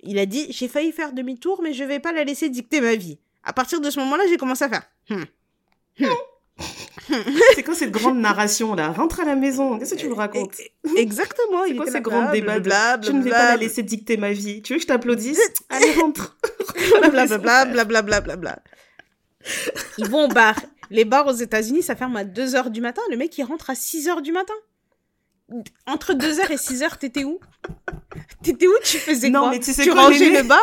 Il 0.02 0.18
a 0.18 0.26
dit, 0.26 0.46
j'ai 0.50 0.68
failli 0.68 0.92
faire 0.92 1.12
demi-tour, 1.12 1.60
mais 1.62 1.72
je 1.72 1.84
vais 1.84 1.98
pas 1.98 2.12
la 2.12 2.24
laisser 2.24 2.48
dicter 2.48 2.80
ma 2.80 2.94
vie. 2.94 3.18
À 3.42 3.52
partir 3.52 3.80
de 3.80 3.90
ce 3.90 3.98
moment-là, 4.00 4.24
j'ai 4.28 4.36
commencé 4.36 4.64
à 4.64 4.68
faire, 4.68 4.90
hmm. 5.10 5.24
Hmm. 5.98 6.14
c'est 7.54 7.62
quoi 7.62 7.74
cette 7.74 7.90
grande 7.90 8.18
narration 8.18 8.74
là? 8.74 8.92
Rentre 8.92 9.20
à 9.20 9.24
la 9.24 9.34
maison, 9.34 9.78
qu'est-ce 9.78 9.94
que 9.94 10.00
tu 10.00 10.08
me 10.08 10.14
racontes? 10.14 10.54
Exactement. 10.96 11.64
C'est 11.66 11.74
quoi 11.74 11.86
ces 11.86 12.00
grands 12.00 12.30
débats 12.30 12.60
Je 13.02 13.12
ne 13.12 13.22
vais 13.22 13.30
pas 13.30 13.50
la 13.50 13.56
laisser 13.56 13.82
dicter 13.82 14.16
ma 14.16 14.32
vie. 14.32 14.62
Tu 14.62 14.72
veux 14.72 14.78
que 14.78 14.82
je 14.82 14.88
t'applaudisse? 14.88 15.40
Allez, 15.68 15.92
rentre. 15.92 16.36
Blablabla, 17.00 17.84
blablabla, 18.02 18.58
Ils 19.98 20.08
vont 20.08 20.26
au 20.26 20.28
bar. 20.28 20.54
Les 20.90 21.04
bars 21.04 21.26
aux 21.26 21.32
États-Unis, 21.32 21.82
ça 21.82 21.94
ferme 21.94 22.16
à 22.16 22.24
2h 22.24 22.70
du 22.70 22.80
matin. 22.80 23.02
Le 23.10 23.16
mec, 23.16 23.36
il 23.38 23.44
rentre 23.44 23.70
à 23.70 23.74
6h 23.74 24.22
du 24.22 24.32
matin. 24.32 24.54
Entre 25.86 26.14
2h 26.14 26.50
et 26.50 26.56
6h, 26.56 26.98
t'étais 26.98 27.24
où? 27.24 27.40
T'étais 28.42 28.66
où? 28.66 28.74
Tu 28.82 28.98
faisais 28.98 29.30
non, 29.30 29.40
quoi? 29.40 29.50
mais 29.50 29.60
tu, 29.60 29.72
sais 29.72 29.82
tu 29.82 29.90
rangeais 29.90 30.30
le 30.30 30.42
bar? 30.42 30.60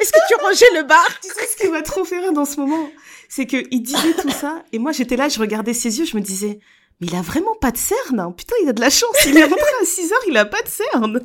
Est-ce 0.00 0.12
que 0.12 0.18
tu 0.28 0.34
rangeais 0.40 0.70
le 0.74 0.82
bar? 0.82 1.06
Tu 1.22 1.28
sais 1.28 1.46
ce 1.46 1.56
qui 1.56 1.68
m'a 1.68 1.82
trop 1.82 2.04
fait 2.04 2.18
rire 2.18 2.32
dans 2.32 2.44
ce 2.44 2.58
moment? 2.60 2.88
C'est 3.28 3.46
que 3.46 3.62
il 3.70 3.82
disait 3.82 4.14
tout 4.20 4.30
ça 4.30 4.64
et 4.72 4.78
moi 4.78 4.92
j'étais 4.92 5.16
là, 5.16 5.28
je 5.28 5.38
regardais 5.38 5.74
ses 5.74 5.98
yeux, 5.98 6.04
je 6.04 6.16
me 6.16 6.22
disais 6.22 6.60
mais 7.00 7.08
il 7.08 7.16
a 7.16 7.22
vraiment 7.22 7.54
pas 7.56 7.72
de 7.72 7.76
cerne. 7.76 8.20
Hein. 8.20 8.32
Putain, 8.36 8.54
il 8.62 8.68
a 8.68 8.72
de 8.72 8.80
la 8.80 8.90
chance. 8.90 9.16
Il 9.26 9.36
est 9.36 9.44
rentré 9.44 9.60
à 9.82 9.84
6 9.84 10.12
heures, 10.12 10.18
il 10.28 10.36
a 10.36 10.44
pas 10.44 10.62
de 10.62 10.68
cerne. 10.68 11.20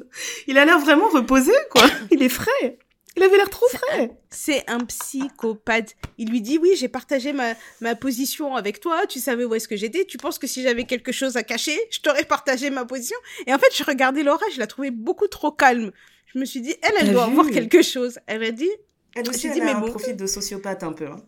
Il 0.48 0.58
a 0.58 0.66
l'air 0.66 0.80
vraiment 0.80 1.10
reposé, 1.10 1.52
quoi. 1.70 1.84
Il 2.12 2.24
est 2.24 2.30
frais. 2.30 2.80
Il 3.16 3.24
avait 3.24 3.38
l'air 3.38 3.50
trop 3.50 3.68
frais. 3.68 4.12
C'est 4.30 4.64
un 4.70 4.80
psychopathe. 4.80 5.96
Il 6.18 6.30
lui 6.30 6.42
dit 6.42 6.58
oui, 6.58 6.72
j'ai 6.76 6.88
partagé 6.88 7.34
ma, 7.34 7.54
ma 7.82 7.96
position 7.96 8.56
avec 8.56 8.80
toi. 8.80 9.06
Tu 9.08 9.20
savais 9.20 9.46
où 9.46 9.54
est-ce 9.56 9.68
que 9.68 9.76
j'étais. 9.76 10.06
Tu 10.06 10.18
penses 10.18 10.40
que 10.40 10.48
si 10.48 10.64
j'avais 10.64 10.86
quelque 10.86 11.12
chose 11.12 11.36
à 11.36 11.44
cacher, 11.44 11.78
je 11.92 12.00
t'aurais 12.00 12.24
partagé 12.24 12.70
ma 12.70 12.86
position. 12.86 13.18
Et 13.46 13.54
en 13.54 13.60
fait, 13.60 13.76
je 13.76 13.84
regardais 13.84 14.24
Laura, 14.24 14.46
je 14.54 14.60
la 14.60 14.68
trouvais 14.68 14.92
beaucoup 14.92 15.28
trop 15.28 15.52
calme. 15.52 15.92
Je 16.34 16.40
me 16.40 16.46
suis 16.46 16.62
dit, 16.62 16.76
elle, 16.82 16.94
elle 17.00 17.12
doit 17.12 17.26
avoir 17.26 17.50
quelque 17.50 17.82
chose. 17.82 18.20
Elle 18.28 18.44
a 18.44 18.52
dit, 18.52 18.70
Elle 19.16 19.30
aussi, 19.30 19.48
elle 19.48 19.54
dit, 19.54 19.62
a 19.62 19.66
mais 19.66 19.72
un 19.72 19.82
profil 19.82 20.16
de 20.16 20.26
sociopathe 20.28 20.84
un 20.84 20.94
peu. 20.94 21.08
Hein. 21.08 21.22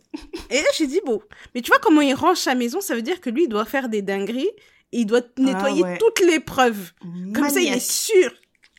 Et 0.50 0.58
là, 0.58 0.68
j'ai 0.78 0.88
dit, 0.88 1.02
bon, 1.06 1.22
mais 1.56 1.62
tu 1.62 1.70
vois 1.70 1.80
comment 1.80 2.02
il 2.02 2.14
range 2.14 2.38
sa 2.38 2.56
maison, 2.56 2.82
ça 2.82 2.96
veut 2.96 3.02
dire 3.02 3.22
que 3.22 3.30
lui, 3.30 3.44
il 3.44 3.50
doit 3.50 3.66
faire 3.66 3.90
des 3.90 4.02
dingueries 4.02 4.50
et 4.92 5.00
il 5.00 5.06
doit 5.06 5.22
ah 5.24 5.42
nettoyer 5.42 5.84
toutes 6.00 6.20
les 6.20 6.40
preuves. 6.40 6.92
Comme 7.34 7.50
ça, 7.50 7.60
il 7.60 7.74
est 7.74 7.80
sûr. 7.80 8.32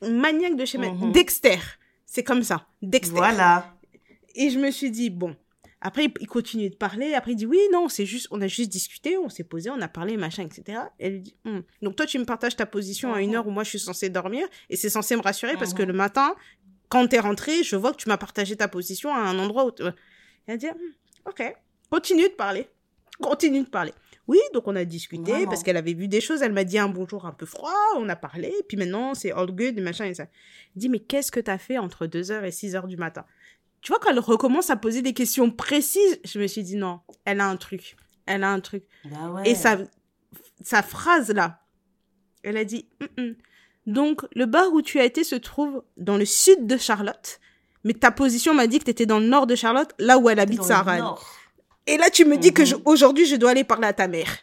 Maniaque 0.02 0.56
de 0.56 0.64
schéma. 0.64 0.90
Mhm. 0.90 1.12
Dexter. 1.12 1.58
C'est 2.06 2.24
comme 2.24 2.42
ça. 2.42 2.66
Dexter. 2.82 3.16
Voilà. 3.16 3.74
Et 4.34 4.50
je 4.50 4.58
me 4.58 4.70
suis 4.70 4.90
dit, 4.90 5.10
bon. 5.10 5.36
Après, 5.84 6.06
il 6.20 6.28
continue 6.28 6.70
de 6.70 6.76
parler. 6.76 7.14
Après, 7.14 7.32
il 7.32 7.36
dit, 7.36 7.46
oui, 7.46 7.58
non, 7.72 7.88
c'est 7.88 8.06
juste, 8.06 8.28
on 8.30 8.40
a 8.40 8.46
juste 8.46 8.70
discuté, 8.70 9.18
on 9.18 9.28
s'est 9.28 9.42
posé, 9.42 9.68
on 9.68 9.80
a 9.80 9.88
parlé, 9.88 10.16
machin, 10.16 10.44
etc. 10.44 10.78
elle 11.00 11.14
lui 11.14 11.20
dit, 11.22 11.36
hmm. 11.44 11.58
donc 11.82 11.96
toi, 11.96 12.06
tu 12.06 12.20
me 12.20 12.24
partages 12.24 12.54
ta 12.54 12.66
position 12.66 13.12
à 13.12 13.20
une 13.20 13.30
mhm. 13.30 13.36
heure 13.36 13.46
où 13.48 13.50
moi, 13.50 13.64
je 13.64 13.70
suis 13.70 13.80
censée 13.80 14.08
dormir. 14.08 14.46
Et 14.70 14.76
c'est 14.76 14.90
censé 14.90 15.16
me 15.16 15.22
rassurer 15.22 15.56
parce 15.56 15.74
que 15.74 15.82
mhm. 15.82 15.88
le 15.88 15.94
matin, 15.94 16.36
quand 16.92 17.08
t'es 17.08 17.20
rentré, 17.20 17.62
je 17.62 17.74
vois 17.74 17.92
que 17.92 17.96
tu 17.96 18.10
m'as 18.10 18.18
partagé 18.18 18.54
ta 18.54 18.68
position 18.68 19.14
à 19.14 19.18
un 19.20 19.38
endroit 19.38 19.64
où... 19.64 19.70
Elle 20.46 20.58
dit, 20.58 20.66
hmm, 20.66 21.26
ok, 21.26 21.56
continue 21.88 22.28
de 22.28 22.34
parler. 22.34 22.68
Continue 23.18 23.62
de 23.62 23.68
parler. 23.68 23.94
Oui, 24.28 24.38
donc 24.52 24.68
on 24.68 24.76
a 24.76 24.84
discuté 24.84 25.46
parce 25.46 25.62
qu'elle 25.62 25.78
avait 25.78 25.94
vu 25.94 26.06
des 26.06 26.20
choses. 26.20 26.42
Elle 26.42 26.52
m'a 26.52 26.64
dit 26.64 26.78
un 26.78 26.90
bonjour 26.90 27.24
un 27.24 27.32
peu 27.32 27.46
froid, 27.46 27.72
on 27.96 28.10
a 28.10 28.16
parlé, 28.16 28.52
puis 28.68 28.76
maintenant 28.76 29.14
c'est 29.14 29.32
all 29.32 29.52
good, 29.52 29.80
machin 29.80 30.04
et 30.04 30.12
ça. 30.12 30.24
Elle 30.24 30.80
dit, 30.80 30.90
mais 30.90 30.98
qu'est-ce 30.98 31.32
que 31.32 31.40
t'as 31.40 31.56
fait 31.56 31.78
entre 31.78 32.06
2h 32.06 32.44
et 32.44 32.50
6h 32.50 32.86
du 32.86 32.98
matin? 32.98 33.24
Tu 33.80 33.90
vois, 33.90 33.98
quand 33.98 34.10
elle 34.10 34.18
recommence 34.18 34.68
à 34.68 34.76
poser 34.76 35.00
des 35.00 35.14
questions 35.14 35.50
précises, 35.50 36.20
je 36.24 36.38
me 36.38 36.46
suis 36.46 36.62
dit, 36.62 36.76
non, 36.76 37.00
elle 37.24 37.40
a 37.40 37.46
un 37.48 37.56
truc. 37.56 37.96
Elle 38.26 38.44
a 38.44 38.50
un 38.50 38.60
truc. 38.60 38.84
Bah 39.06 39.40
et 39.46 39.54
sa, 39.54 39.78
sa 40.60 40.82
phrase 40.82 41.30
là, 41.30 41.62
elle 42.42 42.58
a 42.58 42.66
dit, 42.66 42.86
donc 43.86 44.22
le 44.34 44.46
bar 44.46 44.72
où 44.72 44.82
tu 44.82 45.00
as 45.00 45.04
été 45.04 45.24
se 45.24 45.34
trouve 45.34 45.82
dans 45.96 46.16
le 46.16 46.24
sud 46.24 46.66
de 46.66 46.76
Charlotte, 46.76 47.40
mais 47.84 47.94
ta 47.94 48.10
position 48.10 48.54
m'a 48.54 48.66
dit 48.66 48.78
que 48.78 48.84
tu 48.84 48.90
étais 48.90 49.06
dans 49.06 49.18
le 49.18 49.26
nord 49.26 49.46
de 49.46 49.54
Charlotte, 49.54 49.90
là 49.98 50.18
où 50.18 50.28
elle 50.28 50.38
habite 50.38 50.62
Sarah. 50.62 51.16
Et 51.86 51.96
là, 51.96 52.10
tu 52.10 52.24
me 52.24 52.36
dis 52.36 52.52
que 52.52 52.62
mhm. 52.62 52.82
aujourd'hui, 52.84 53.26
je 53.26 53.36
dois 53.36 53.50
aller 53.50 53.64
parler 53.64 53.88
à 53.88 53.92
ta 53.92 54.06
mère. 54.06 54.38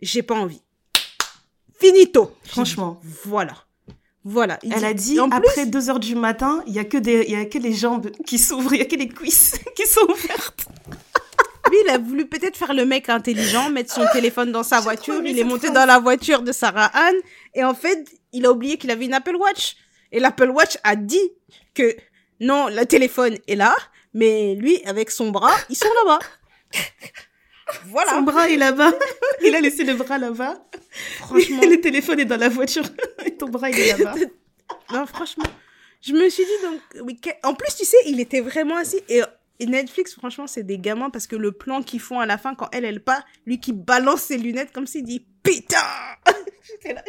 J'ai 0.00 0.22
pas 0.22 0.34
envie. 0.34 0.60
Finito. 1.78 2.32
Franchement. 2.44 3.00
Voilà. 3.24 3.54
Voilà. 4.24 4.58
Elle 4.62 4.84
a 4.84 4.92
dit, 4.92 5.18
après 5.18 5.66
2 5.66 5.88
heures 5.88 6.00
du 6.00 6.16
matin, 6.16 6.62
il 6.66 6.74
y 6.74 6.78
a 6.78 6.84
que 6.84 6.98
des, 6.98 7.24
il 7.28 7.32
y 7.32 7.36
a 7.36 7.44
que 7.44 7.58
les 7.58 7.72
jambes 7.72 8.10
qui 8.26 8.38
s'ouvrent, 8.38 8.74
il 8.74 8.78
y 8.78 8.82
a 8.82 8.86
que 8.86 8.96
les 8.96 9.08
cuisses 9.08 9.58
qui 9.76 9.86
sont 9.86 10.02
ouvertes. 10.02 10.66
Lui, 11.70 11.78
il 11.84 11.90
a 11.90 11.98
voulu 11.98 12.26
peut-être 12.26 12.56
faire 12.56 12.74
le 12.74 12.84
mec 12.84 13.08
intelligent, 13.08 13.70
mettre 13.70 13.92
son 13.92 14.04
téléphone 14.12 14.52
dans 14.52 14.62
sa 14.62 14.80
voiture. 14.80 15.22
Il 15.24 15.38
est 15.38 15.44
monté 15.44 15.70
dans 15.70 15.86
la 15.86 15.98
voiture 15.98 16.42
de 16.42 16.52
Sarah 16.52 16.90
Anne. 16.94 17.16
Et 17.54 17.64
en 17.64 17.74
fait, 17.74 18.06
il 18.36 18.46
a 18.46 18.52
oublié 18.52 18.76
qu'il 18.76 18.90
avait 18.90 19.06
une 19.06 19.14
Apple 19.14 19.36
Watch. 19.36 19.76
Et 20.12 20.20
l'Apple 20.20 20.50
Watch 20.50 20.78
a 20.84 20.94
dit 20.94 21.32
que 21.74 21.96
non, 22.40 22.68
le 22.68 22.84
téléphone 22.84 23.36
est 23.48 23.56
là, 23.56 23.74
mais 24.14 24.54
lui, 24.54 24.82
avec 24.84 25.10
son 25.10 25.30
bras, 25.30 25.56
ils 25.70 25.76
sont 25.76 25.88
là-bas. 26.04 26.18
Voilà. 27.86 28.12
Son 28.12 28.22
bras 28.22 28.48
est 28.48 28.56
là-bas. 28.56 28.92
Il 29.44 29.52
a 29.56 29.60
laissé 29.60 29.82
le 29.82 29.94
bras 29.94 30.18
là-bas. 30.18 30.54
Franchement. 31.16 31.62
le 31.68 31.80
téléphone 31.80 32.20
est 32.20 32.24
dans 32.24 32.36
la 32.36 32.48
voiture. 32.48 32.84
Et 33.24 33.36
ton 33.36 33.48
bras, 33.48 33.68
il 33.68 33.76
est 33.76 33.98
là-bas. 33.98 34.14
non, 34.92 35.04
franchement. 35.04 35.42
Je 36.00 36.12
me 36.12 36.28
suis 36.28 36.44
dit, 36.44 37.02
donc, 37.02 37.36
en 37.42 37.54
plus, 37.54 37.74
tu 37.74 37.84
sais, 37.84 37.96
il 38.06 38.20
était 38.20 38.40
vraiment 38.40 38.76
assis. 38.76 39.00
Et, 39.08 39.20
Netflix, 39.66 40.14
franchement, 40.14 40.46
c'est 40.46 40.62
des 40.62 40.78
gamins 40.78 41.10
parce 41.10 41.26
que 41.26 41.34
le 41.34 41.50
plan 41.50 41.82
qu'ils 41.82 41.98
font 41.98 42.20
à 42.20 42.26
la 42.26 42.38
fin, 42.38 42.54
quand 42.54 42.68
elle, 42.70 42.84
elle 42.84 43.02
part, 43.02 43.24
lui 43.46 43.58
qui 43.58 43.72
balance 43.72 44.22
ses 44.22 44.38
lunettes 44.38 44.70
comme 44.72 44.86
s'il 44.86 45.02
dit 45.02 45.26
Putain 45.46 45.76
là. 46.94 47.02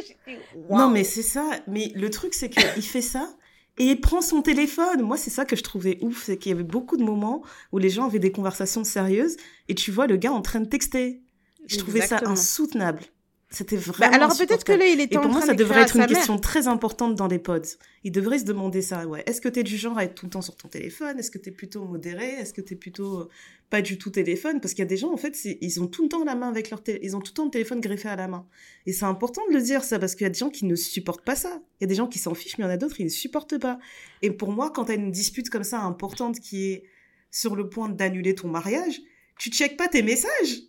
Non, 0.70 0.90
mais 0.90 1.04
c'est 1.04 1.24
ça. 1.24 1.50
Mais 1.68 1.92
le 1.96 2.10
truc, 2.10 2.34
c'est 2.34 2.50
qu'il 2.50 2.84
fait 2.84 3.02
ça 3.02 3.30
et 3.78 3.86
il 3.86 4.02
prend 4.02 4.22
son 4.22 4.42
téléphone. 4.42 5.02
Moi, 5.02 5.18
c'est 5.18 5.30
ça 5.30 5.46
que 5.46 5.56
je 5.56 5.64
trouvais 5.64 5.98
ouf, 6.02 6.24
c'est 6.24 6.38
qu'il 6.38 6.52
y 6.52 6.56
avait 6.56 6.64
beaucoup 6.64 6.98
de 6.98 7.04
moments 7.04 7.44
où 7.72 7.78
les 7.78 7.90
gens 7.90 8.06
avaient 8.06 8.20
des 8.20 8.32
conversations 8.32 8.84
sérieuses 8.84 9.38
et 9.68 9.76
tu 9.76 9.92
vois 9.92 10.08
le 10.08 10.18
gars 10.18 10.32
en 10.32 10.42
train 10.42 10.60
de 10.60 10.68
texter. 10.68 11.22
Je 11.68 11.78
trouvais 11.78 12.02
ça 12.02 12.20
insoutenable. 12.26 13.02
C'était 13.50 13.78
bah, 13.78 13.82
vraiment. 13.86 14.14
alors 14.14 14.38
peut-être 14.38 14.66
que 14.66 14.74
là, 14.74 14.88
il 14.88 15.00
était 15.00 15.16
Et 15.16 15.20
pour 15.20 15.32
moi, 15.32 15.42
ça 15.42 15.54
devrait 15.54 15.82
être 15.82 15.96
une 15.96 16.06
question 16.06 16.38
très 16.38 16.68
importante 16.68 17.16
dans 17.16 17.28
les 17.28 17.40
pods. 17.40 17.62
Il 18.04 18.12
devrait 18.12 18.40
se 18.40 18.44
demander 18.44 18.82
ça. 18.82 19.08
Ouais. 19.08 19.24
Est-ce 19.26 19.40
que 19.40 19.48
tu 19.48 19.62
es 19.62 19.64
du 19.64 19.78
genre 19.78 19.98
à 19.98 20.04
être 20.04 20.16
tout 20.16 20.26
le 20.26 20.32
temps 20.32 20.42
sur 20.42 20.58
ton 20.58 20.68
téléphone? 20.68 21.18
Est-ce 21.18 21.32
que 21.32 21.38
tu 21.38 21.50
es 21.50 21.52
plutôt 21.54 21.86
modéré? 21.86 22.26
Est-ce 22.26 22.54
que 22.54 22.60
tu 22.60 22.74
es 22.74 22.78
plutôt 22.78 23.22
euh, 23.22 23.30
pas 23.70 23.82
du 23.82 23.98
tout 23.98 24.10
téléphone? 24.10 24.60
Parce 24.60 24.74
qu'il 24.74 24.84
y 24.84 24.86
a 24.86 24.90
des 24.90 24.98
gens, 24.98 25.14
en 25.14 25.18
fait, 25.18 25.46
ils 25.46 25.82
ont 25.82 25.88
tout 25.88 26.04
le 26.04 26.10
temps 26.10 26.26
la 26.26 26.36
main 26.36 26.50
avec 26.50 26.70
leur 26.70 26.84
téléphone. 26.84 27.08
Ils 27.08 27.16
ont 27.16 27.22
tout 27.22 27.32
le 27.32 27.36
temps 27.36 27.46
le 27.46 27.52
téléphone 27.52 27.80
greffé 27.80 28.10
à 28.10 28.18
la 28.18 28.28
main. 28.28 28.46
Et 28.86 28.92
c'est 28.92 29.06
important 29.06 29.42
de 29.50 29.54
le 29.54 29.62
dire 29.62 29.86
ça 29.86 29.98
parce 29.98 30.16
qu'il 30.16 30.24
y 30.24 30.28
a 30.28 30.32
des 30.32 30.40
gens 30.40 30.50
qui 30.50 30.66
ne 30.66 30.76
supportent 30.76 31.24
pas 31.24 31.36
ça. 31.36 31.62
Il 31.80 31.84
y 31.84 31.86
a 31.86 31.88
des 31.88 31.96
gens 31.96 32.08
qui 32.08 32.20
s'en 32.20 32.34
fichent, 32.34 32.58
mais 32.58 32.66
il 32.66 32.68
y 32.68 32.70
en 32.70 32.74
a 32.74 32.78
d'autres 32.78 32.98
qui 32.98 33.06
ne 33.06 33.10
supportent 33.10 33.58
pas. 33.58 33.80
Et 34.22 34.32
pour 34.32 34.52
moi, 34.52 34.72
quand 34.72 34.86
tu 34.86 34.92
as 34.92 34.96
une 34.96 35.12
dispute 35.12 35.50
comme 35.50 35.64
ça 35.64 35.80
importante 35.80 36.42
qui 36.42 36.72
est 36.72 36.84
sur 37.32 37.56
le 37.56 37.70
point 37.70 37.88
d'annuler 37.88 38.36
ton 38.36 38.50
mariage, 38.50 39.00
tu 39.40 39.52
checkes 39.52 39.78
pas 39.78 39.88
tes 39.88 40.02
messages 40.02 40.64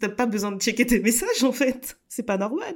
T'as 0.00 0.08
pas 0.08 0.26
besoin 0.26 0.52
de 0.52 0.60
checker 0.60 0.86
tes 0.86 1.00
messages, 1.00 1.44
en 1.44 1.52
fait. 1.52 1.98
C'est 2.08 2.24
pas 2.24 2.36
normal. 2.36 2.74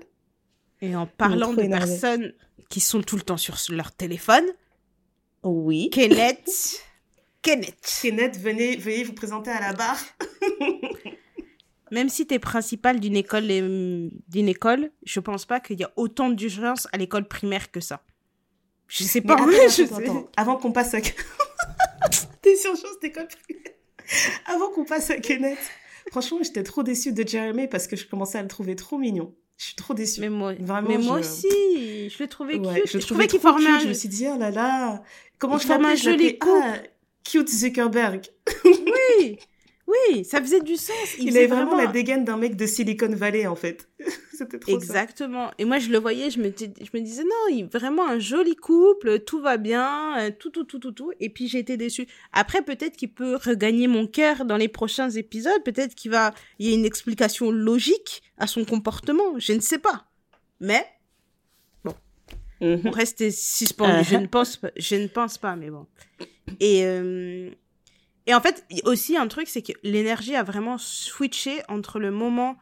Et 0.80 0.94
en 0.94 1.06
parlant 1.06 1.52
de 1.52 1.62
personnes 1.62 2.34
qui 2.68 2.80
sont 2.80 3.02
tout 3.02 3.16
le 3.16 3.22
temps 3.22 3.36
sur 3.36 3.56
leur 3.70 3.92
téléphone. 3.92 4.44
Oui. 5.42 5.90
Kenneth. 5.90 6.82
Kenneth. 7.42 8.00
Kenneth, 8.02 8.38
venez, 8.38 8.76
veuillez 8.76 9.04
vous 9.04 9.12
présenter 9.12 9.50
à 9.50 9.60
la 9.60 9.72
barre. 9.72 10.00
Même 11.90 12.08
si 12.08 12.26
tu 12.26 12.34
es 12.34 12.38
principal 12.38 12.98
d'une 12.98 13.16
école, 13.16 13.46
d'une 13.46 14.48
école, 14.48 14.90
je 15.04 15.20
pense 15.20 15.44
pas 15.44 15.60
qu'il 15.60 15.78
y 15.78 15.84
a 15.84 15.92
autant 15.96 16.30
d'urgence 16.30 16.88
à 16.92 16.96
l'école 16.96 17.28
primaire 17.28 17.70
que 17.70 17.80
ça. 17.80 18.02
Je 18.88 19.04
sais 19.04 19.20
pas. 19.20 19.36
Avant 20.36 20.56
qu'on 20.56 20.72
passe 20.72 20.94
à... 20.94 21.00
T'es 22.42 22.56
sur 22.56 22.76
chose 22.76 22.98
d'école 23.00 23.28
primaire. 23.28 23.72
Avant 24.46 24.70
qu'on 24.70 24.84
passe 24.84 25.10
à 25.10 25.16
Kenneth. 25.18 25.58
Franchement, 26.10 26.38
j'étais 26.42 26.62
trop 26.62 26.82
déçue 26.82 27.12
de 27.12 27.26
Jeremy 27.26 27.68
parce 27.68 27.86
que 27.86 27.96
je 27.96 28.06
commençais 28.06 28.38
à 28.38 28.42
le 28.42 28.48
trouver 28.48 28.76
trop 28.76 28.98
mignon. 28.98 29.34
Je 29.56 29.66
suis 29.66 29.74
trop 29.74 29.94
déçue. 29.94 30.20
Mais 30.20 30.28
moi, 30.28 30.54
Vraiment, 30.58 30.88
mais 30.88 30.98
moi 30.98 31.18
aussi, 31.20 32.08
je 32.10 32.22
le 32.22 32.28
trouvais 32.28 32.58
cute. 32.58 32.86
je, 32.86 32.98
trouvais 32.98 33.26
qu'il 33.26 33.40
formait 33.40 33.70
un... 33.70 33.78
Je 33.78 33.88
me 33.88 33.94
suis 33.94 34.08
dit, 34.08 34.26
oh 34.28 34.38
là 34.38 34.50
là, 34.50 35.02
comment 35.38 35.58
je 35.58 35.66
formais 35.66 35.92
un 35.92 35.94
joli 35.94 36.38
couple. 36.38 36.62
Ah, 36.62 36.78
cute 37.24 37.48
Zuckerberg. 37.48 38.26
oui, 38.64 39.38
oui, 39.86 40.24
ça 40.24 40.40
faisait 40.40 40.60
du 40.60 40.76
sens. 40.76 40.96
Il, 41.18 41.36
avait 41.36 41.46
vraiment, 41.46 41.76
la 41.76 41.86
dégaine 41.86 42.24
d'un 42.24 42.38
mec 42.38 42.56
de 42.56 42.66
Silicon 42.66 43.14
Valley, 43.14 43.46
en 43.46 43.54
fait. 43.54 43.88
C'était 44.32 44.58
trop 44.58 44.72
Exactement. 44.72 45.50
Et 45.58 45.66
moi, 45.66 45.78
je 45.78 45.90
le 45.90 45.98
voyais, 45.98 46.30
je 46.30 46.40
me, 46.40 46.50
je 46.56 46.98
me 46.98 47.00
disais, 47.00 47.22
non, 47.22 47.54
il 47.54 47.66
vraiment 47.66 48.08
un 48.08 48.18
joli 48.18 48.56
couple, 48.56 49.20
tout 49.20 49.40
va 49.40 49.58
bien, 49.58 50.18
euh, 50.18 50.30
tout, 50.36 50.50
tout, 50.50 50.64
tout, 50.64 50.78
tout, 50.78 50.92
tout. 50.92 51.12
Et 51.20 51.28
puis, 51.28 51.48
j'ai 51.48 51.58
été 51.58 51.76
déçue. 51.76 52.06
Après, 52.32 52.62
peut-être 52.62 52.96
qu'il 52.96 53.12
peut 53.12 53.36
regagner 53.36 53.86
mon 53.86 54.06
cœur 54.06 54.46
dans 54.46 54.56
les 54.56 54.68
prochains 54.68 55.10
épisodes. 55.10 55.62
Peut-être 55.64 55.94
qu'il 55.94 56.10
va, 56.10 56.32
il 56.58 56.68
y 56.68 56.72
a 56.72 56.74
une 56.74 56.86
explication 56.86 57.50
logique 57.50 58.22
à 58.38 58.46
son 58.46 58.64
comportement. 58.64 59.38
Je 59.38 59.52
ne 59.52 59.60
sais 59.60 59.78
pas. 59.78 60.06
Mais, 60.60 60.86
bon. 61.84 61.94
Mhm. 62.62 62.80
On 62.86 62.90
reste 62.90 63.30
suspendu. 63.30 64.04
Je 64.04 64.14
uh-huh. 64.14 64.22
ne 64.22 64.26
pense 64.28 64.56
pas, 64.56 64.70
je 64.76 64.96
ne 64.96 65.08
pense 65.08 65.36
pas, 65.36 65.56
mais 65.56 65.68
bon. 65.68 65.86
Et, 66.58 66.84
euh, 66.84 67.50
et 68.26 68.34
en 68.34 68.40
fait, 68.40 68.64
aussi 68.84 69.16
un 69.16 69.28
truc, 69.28 69.48
c'est 69.48 69.62
que 69.62 69.72
l'énergie 69.82 70.34
a 70.34 70.42
vraiment 70.42 70.78
switché 70.78 71.62
entre 71.68 71.98
le 71.98 72.10
moment 72.10 72.56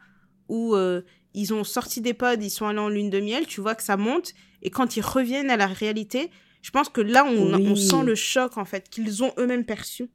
où 0.49 0.75
euh, 0.75 1.01
ils 1.33 1.53
ont 1.53 1.63
sorti 1.63 2.01
des 2.01 2.13
pods, 2.13 2.41
ils 2.41 2.49
sont 2.49 2.67
allés 2.67 2.79
en 2.79 2.89
lune 2.89 3.09
de 3.09 3.19
miel, 3.19 3.47
tu 3.47 3.61
vois 3.61 3.75
que 3.75 3.83
ça 3.83 3.97
monte, 3.97 4.33
et 4.61 4.69
quand 4.69 4.97
ils 4.97 5.01
reviennent 5.01 5.49
à 5.49 5.57
la 5.57 5.67
réalité, 5.67 6.31
je 6.61 6.71
pense 6.71 6.89
que 6.89 7.01
là, 7.01 7.25
on, 7.25 7.53
on 7.53 7.75
sent 7.75 8.03
le 8.03 8.15
choc, 8.15 8.57
en 8.57 8.65
fait, 8.65 8.89
qu'ils 8.89 9.23
ont 9.23 9.33
eux-mêmes 9.37 9.65
perçu 9.65 10.09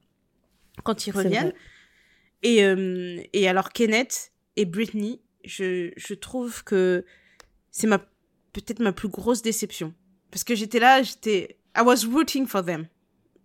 quand 0.82 1.06
ils 1.06 1.10
reviennent. 1.10 1.52
Et, 2.42 2.64
euh, 2.64 3.20
et 3.32 3.48
alors, 3.48 3.70
Kenneth 3.70 4.32
et 4.56 4.64
Britney, 4.64 5.20
je, 5.44 5.90
je 5.96 6.14
trouve 6.14 6.64
que 6.64 7.04
c'est 7.70 7.86
ma 7.86 7.98
peut-être 8.52 8.80
ma 8.80 8.92
plus 8.92 9.08
grosse 9.08 9.42
déception. 9.42 9.94
Parce 10.30 10.44
que 10.44 10.54
j'étais 10.54 10.78
là, 10.78 11.02
j'étais... 11.02 11.58
I 11.76 11.82
was 11.82 12.06
rooting 12.10 12.46
for 12.46 12.64
them 12.64 12.88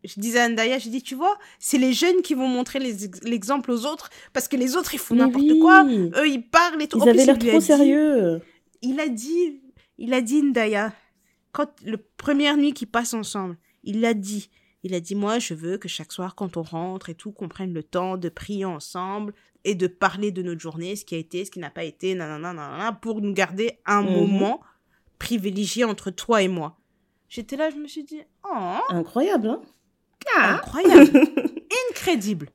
je 0.03 0.19
disais 0.19 0.39
à 0.39 0.45
Andaya, 0.45 0.77
j'ai 0.77 0.89
dit, 0.89 1.01
tu 1.01 1.15
vois, 1.15 1.37
c'est 1.59 1.77
les 1.77 1.93
jeunes 1.93 2.21
qui 2.21 2.33
vont 2.33 2.47
montrer 2.47 2.79
l'exemple 3.23 3.71
aux 3.71 3.85
autres, 3.85 4.09
parce 4.33 4.47
que 4.47 4.57
les 4.57 4.75
autres, 4.75 4.93
ils 4.93 4.99
font 4.99 5.15
n'importe 5.15 5.59
quoi. 5.61 5.85
Eux, 5.85 6.27
ils 6.27 6.43
parlent 6.43 6.81
et 6.81 6.87
tout. 6.87 6.99
Ils 7.03 7.09
avaient 7.09 7.25
l'air 7.25 7.37
trop 7.37 7.61
sérieux. 7.61 8.41
il 8.81 8.99
a 8.99 9.07
dit, 9.07 9.61
il 9.97 10.13
a 10.13 10.21
dit, 10.21 10.41
Ndaya, 10.41 10.93
quand 11.51 11.69
le 11.85 11.97
première 11.97 12.57
nuit 12.57 12.73
qu'ils 12.73 12.87
passent 12.87 13.13
ensemble, 13.13 13.57
il 13.83 14.01
l'a 14.01 14.13
dit. 14.13 14.49
Il 14.85 14.93
a 14.93 14.99
dit, 14.99 15.15
moi, 15.15 15.39
je 15.39 15.53
veux 15.53 15.77
que 15.77 15.87
chaque 15.87 16.11
soir, 16.11 16.35
quand 16.35 16.57
on 16.57 16.61
rentre 16.61 17.09
et 17.09 17.15
tout, 17.15 17.31
qu'on 17.31 17.47
prenne 17.47 17.73
le 17.73 17.83
temps 17.83 18.17
de 18.17 18.27
prier 18.27 18.65
ensemble 18.65 19.33
et 19.63 19.75
de 19.75 19.87
parler 19.87 20.31
de 20.31 20.41
notre 20.41 20.59
journée, 20.59 20.97
ce 20.97 21.05
qui 21.05 21.15
a 21.15 21.17
été, 21.17 21.45
ce 21.45 21.51
qui 21.51 21.59
n'a 21.59 21.69
pas 21.69 21.85
été, 21.85 22.15
nanana, 22.15 22.51
nanana, 22.51 22.91
pour 22.91 23.21
nous 23.21 23.31
garder 23.31 23.79
un 23.85 24.01
mhm. 24.01 24.11
moment 24.11 24.59
privilégié 25.19 25.85
entre 25.85 26.11
toi 26.11 26.41
et 26.41 26.49
moi. 26.49 26.77
J'étais 27.29 27.55
là, 27.55 27.69
je 27.69 27.77
me 27.77 27.87
suis 27.87 28.03
dit, 28.03 28.19
oh. 28.43 28.79
Incroyable, 28.89 29.47
hein 29.47 29.61
ah. 30.35 30.55
Incroyable. 30.55 31.11
Incroyable. 31.89 32.49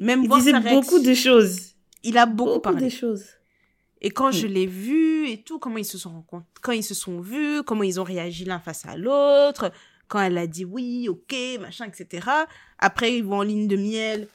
Même 0.00 0.24
il 0.24 0.30
disait 0.30 0.60
beaucoup 0.60 0.98
de 0.98 1.14
choses. 1.14 1.74
Il 2.02 2.18
a 2.18 2.26
beaucoup, 2.26 2.60
parlé. 2.60 2.86
de 2.86 2.88
choses. 2.90 3.24
Et 4.00 4.10
quand 4.10 4.30
je 4.30 4.46
l'ai 4.46 4.66
vu 4.66 5.28
et 5.28 5.42
tout, 5.42 5.58
comment 5.58 5.78
ils 5.78 5.84
se 5.84 5.96
sont 5.96 6.10
rencontrés, 6.10 6.46
quand 6.60 6.72
ils 6.72 6.84
se 6.84 6.94
sont 6.94 7.20
vus, 7.20 7.62
comment 7.64 7.82
ils 7.82 7.98
ont 7.98 8.04
réagi 8.04 8.44
l'un 8.44 8.58
face 8.58 8.84
à 8.84 8.96
l'autre, 8.96 9.72
quand 10.08 10.20
elle 10.20 10.36
a 10.36 10.46
dit 10.46 10.66
oui, 10.66 11.08
ok, 11.08 11.34
machin, 11.60 11.86
etc. 11.86 12.28
Après, 12.78 13.16
ils 13.16 13.24
vont 13.24 13.38
en 13.38 13.42
ligne 13.42 13.66
de 13.66 13.76
miel. 13.76 14.28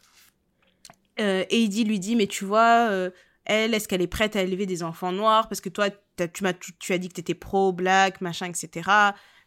Euh, 1.20 1.44
et 1.50 1.64
Heidi 1.64 1.84
lui 1.84 2.00
dit, 2.00 2.16
mais 2.16 2.28
tu 2.28 2.46
vois, 2.46 2.88
euh, 2.90 3.12
elle, 3.50 3.74
est-ce 3.74 3.88
qu'elle 3.88 4.02
est 4.02 4.08
prête 4.08 4.36
à 4.36 4.43
élever 4.43 4.66
des 4.66 4.84
enfants 4.84 5.12
noirs? 5.12 5.50
Parce 5.50 5.60
que 5.60 5.70
toi, 5.70 5.89
tu, 5.89 6.43
m'as, 6.43 6.54
tu 6.54 6.93
as 6.93 6.97
dit 7.00 7.10
que 7.10 7.16
tu 7.16 7.22
étais 7.22 7.34
pro-black, 7.34 8.22
machin, 8.22 8.45
etc. 8.45 8.89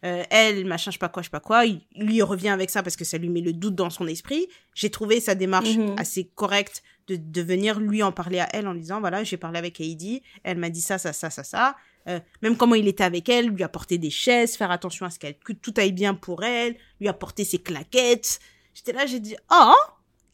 Euh, 0.03 0.23
elle, 0.29 0.65
machin, 0.65 0.91
je 0.91 0.95
sais 0.95 0.99
pas 0.99 1.07
quoi, 1.07 1.23
je 1.23 1.27
sais 1.27 1.31
pas 1.31 1.39
quoi. 1.39 1.65
Il, 1.65 1.81
lui 1.95 2.21
revient 2.21 2.49
avec 2.49 2.69
ça 2.69 2.83
parce 2.83 2.97
que 2.97 3.05
ça 3.05 3.17
lui 3.17 3.29
met 3.29 3.39
le 3.39 3.53
doute 3.53 3.75
dans 3.75 3.89
son 3.89 4.05
esprit. 4.07 4.47
J'ai 4.75 4.89
trouvé 4.89 5.21
sa 5.21 5.35
démarche 5.35 5.77
mhm. 5.77 5.95
assez 5.97 6.25
correcte 6.35 6.83
de, 7.07 7.15
de 7.15 7.41
venir 7.41 7.79
lui 7.79 8.03
en 8.03 8.11
parler 8.11 8.39
à 8.39 8.49
elle 8.51 8.67
en 8.67 8.75
disant, 8.75 8.99
voilà, 8.99 9.23
j'ai 9.23 9.37
parlé 9.37 9.57
avec 9.57 9.79
Heidi, 9.79 10.21
elle 10.43 10.57
m'a 10.57 10.69
dit 10.69 10.81
ça, 10.81 10.97
ça, 10.97 11.13
ça, 11.13 11.29
ça, 11.29 11.45
ça. 11.45 11.75
Euh, 12.09 12.19
même 12.41 12.57
comment 12.57 12.75
il 12.75 12.89
était 12.89 13.05
avec 13.05 13.29
elle, 13.29 13.47
lui 13.47 13.63
apporter 13.63 13.97
des 13.97 14.09
chaises, 14.09 14.57
faire 14.57 14.71
attention 14.71 15.05
à 15.05 15.09
ce 15.09 15.19
qu'elle, 15.19 15.37
que 15.37 15.53
tout 15.53 15.73
aille 15.77 15.93
bien 15.93 16.13
pour 16.13 16.43
elle, 16.43 16.75
lui 16.99 17.07
apporter 17.07 17.45
ses 17.45 17.59
claquettes. 17.59 18.41
J'étais 18.73 18.91
là, 18.91 19.05
j'ai 19.05 19.21
dit, 19.21 19.37
oh, 19.49 19.73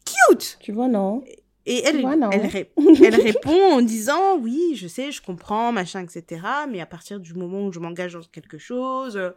cute! 0.04 0.58
Tu 0.60 0.72
vois, 0.72 0.88
non? 0.88 1.22
Et 1.66 1.82
elle, 1.84 2.04
elle, 2.32 2.68
elle, 3.02 3.14
répond 3.20 3.72
en 3.72 3.82
disant, 3.82 4.38
oui, 4.38 4.74
je 4.76 4.88
sais, 4.88 5.12
je 5.12 5.20
comprends, 5.20 5.72
machin, 5.72 6.02
etc. 6.02 6.42
Mais 6.70 6.80
à 6.80 6.86
partir 6.86 7.20
du 7.20 7.34
moment 7.34 7.66
où 7.66 7.72
je 7.72 7.80
m'engage 7.80 8.14
dans 8.14 8.22
quelque 8.22 8.58
chose, 8.58 9.16
euh, 9.16 9.30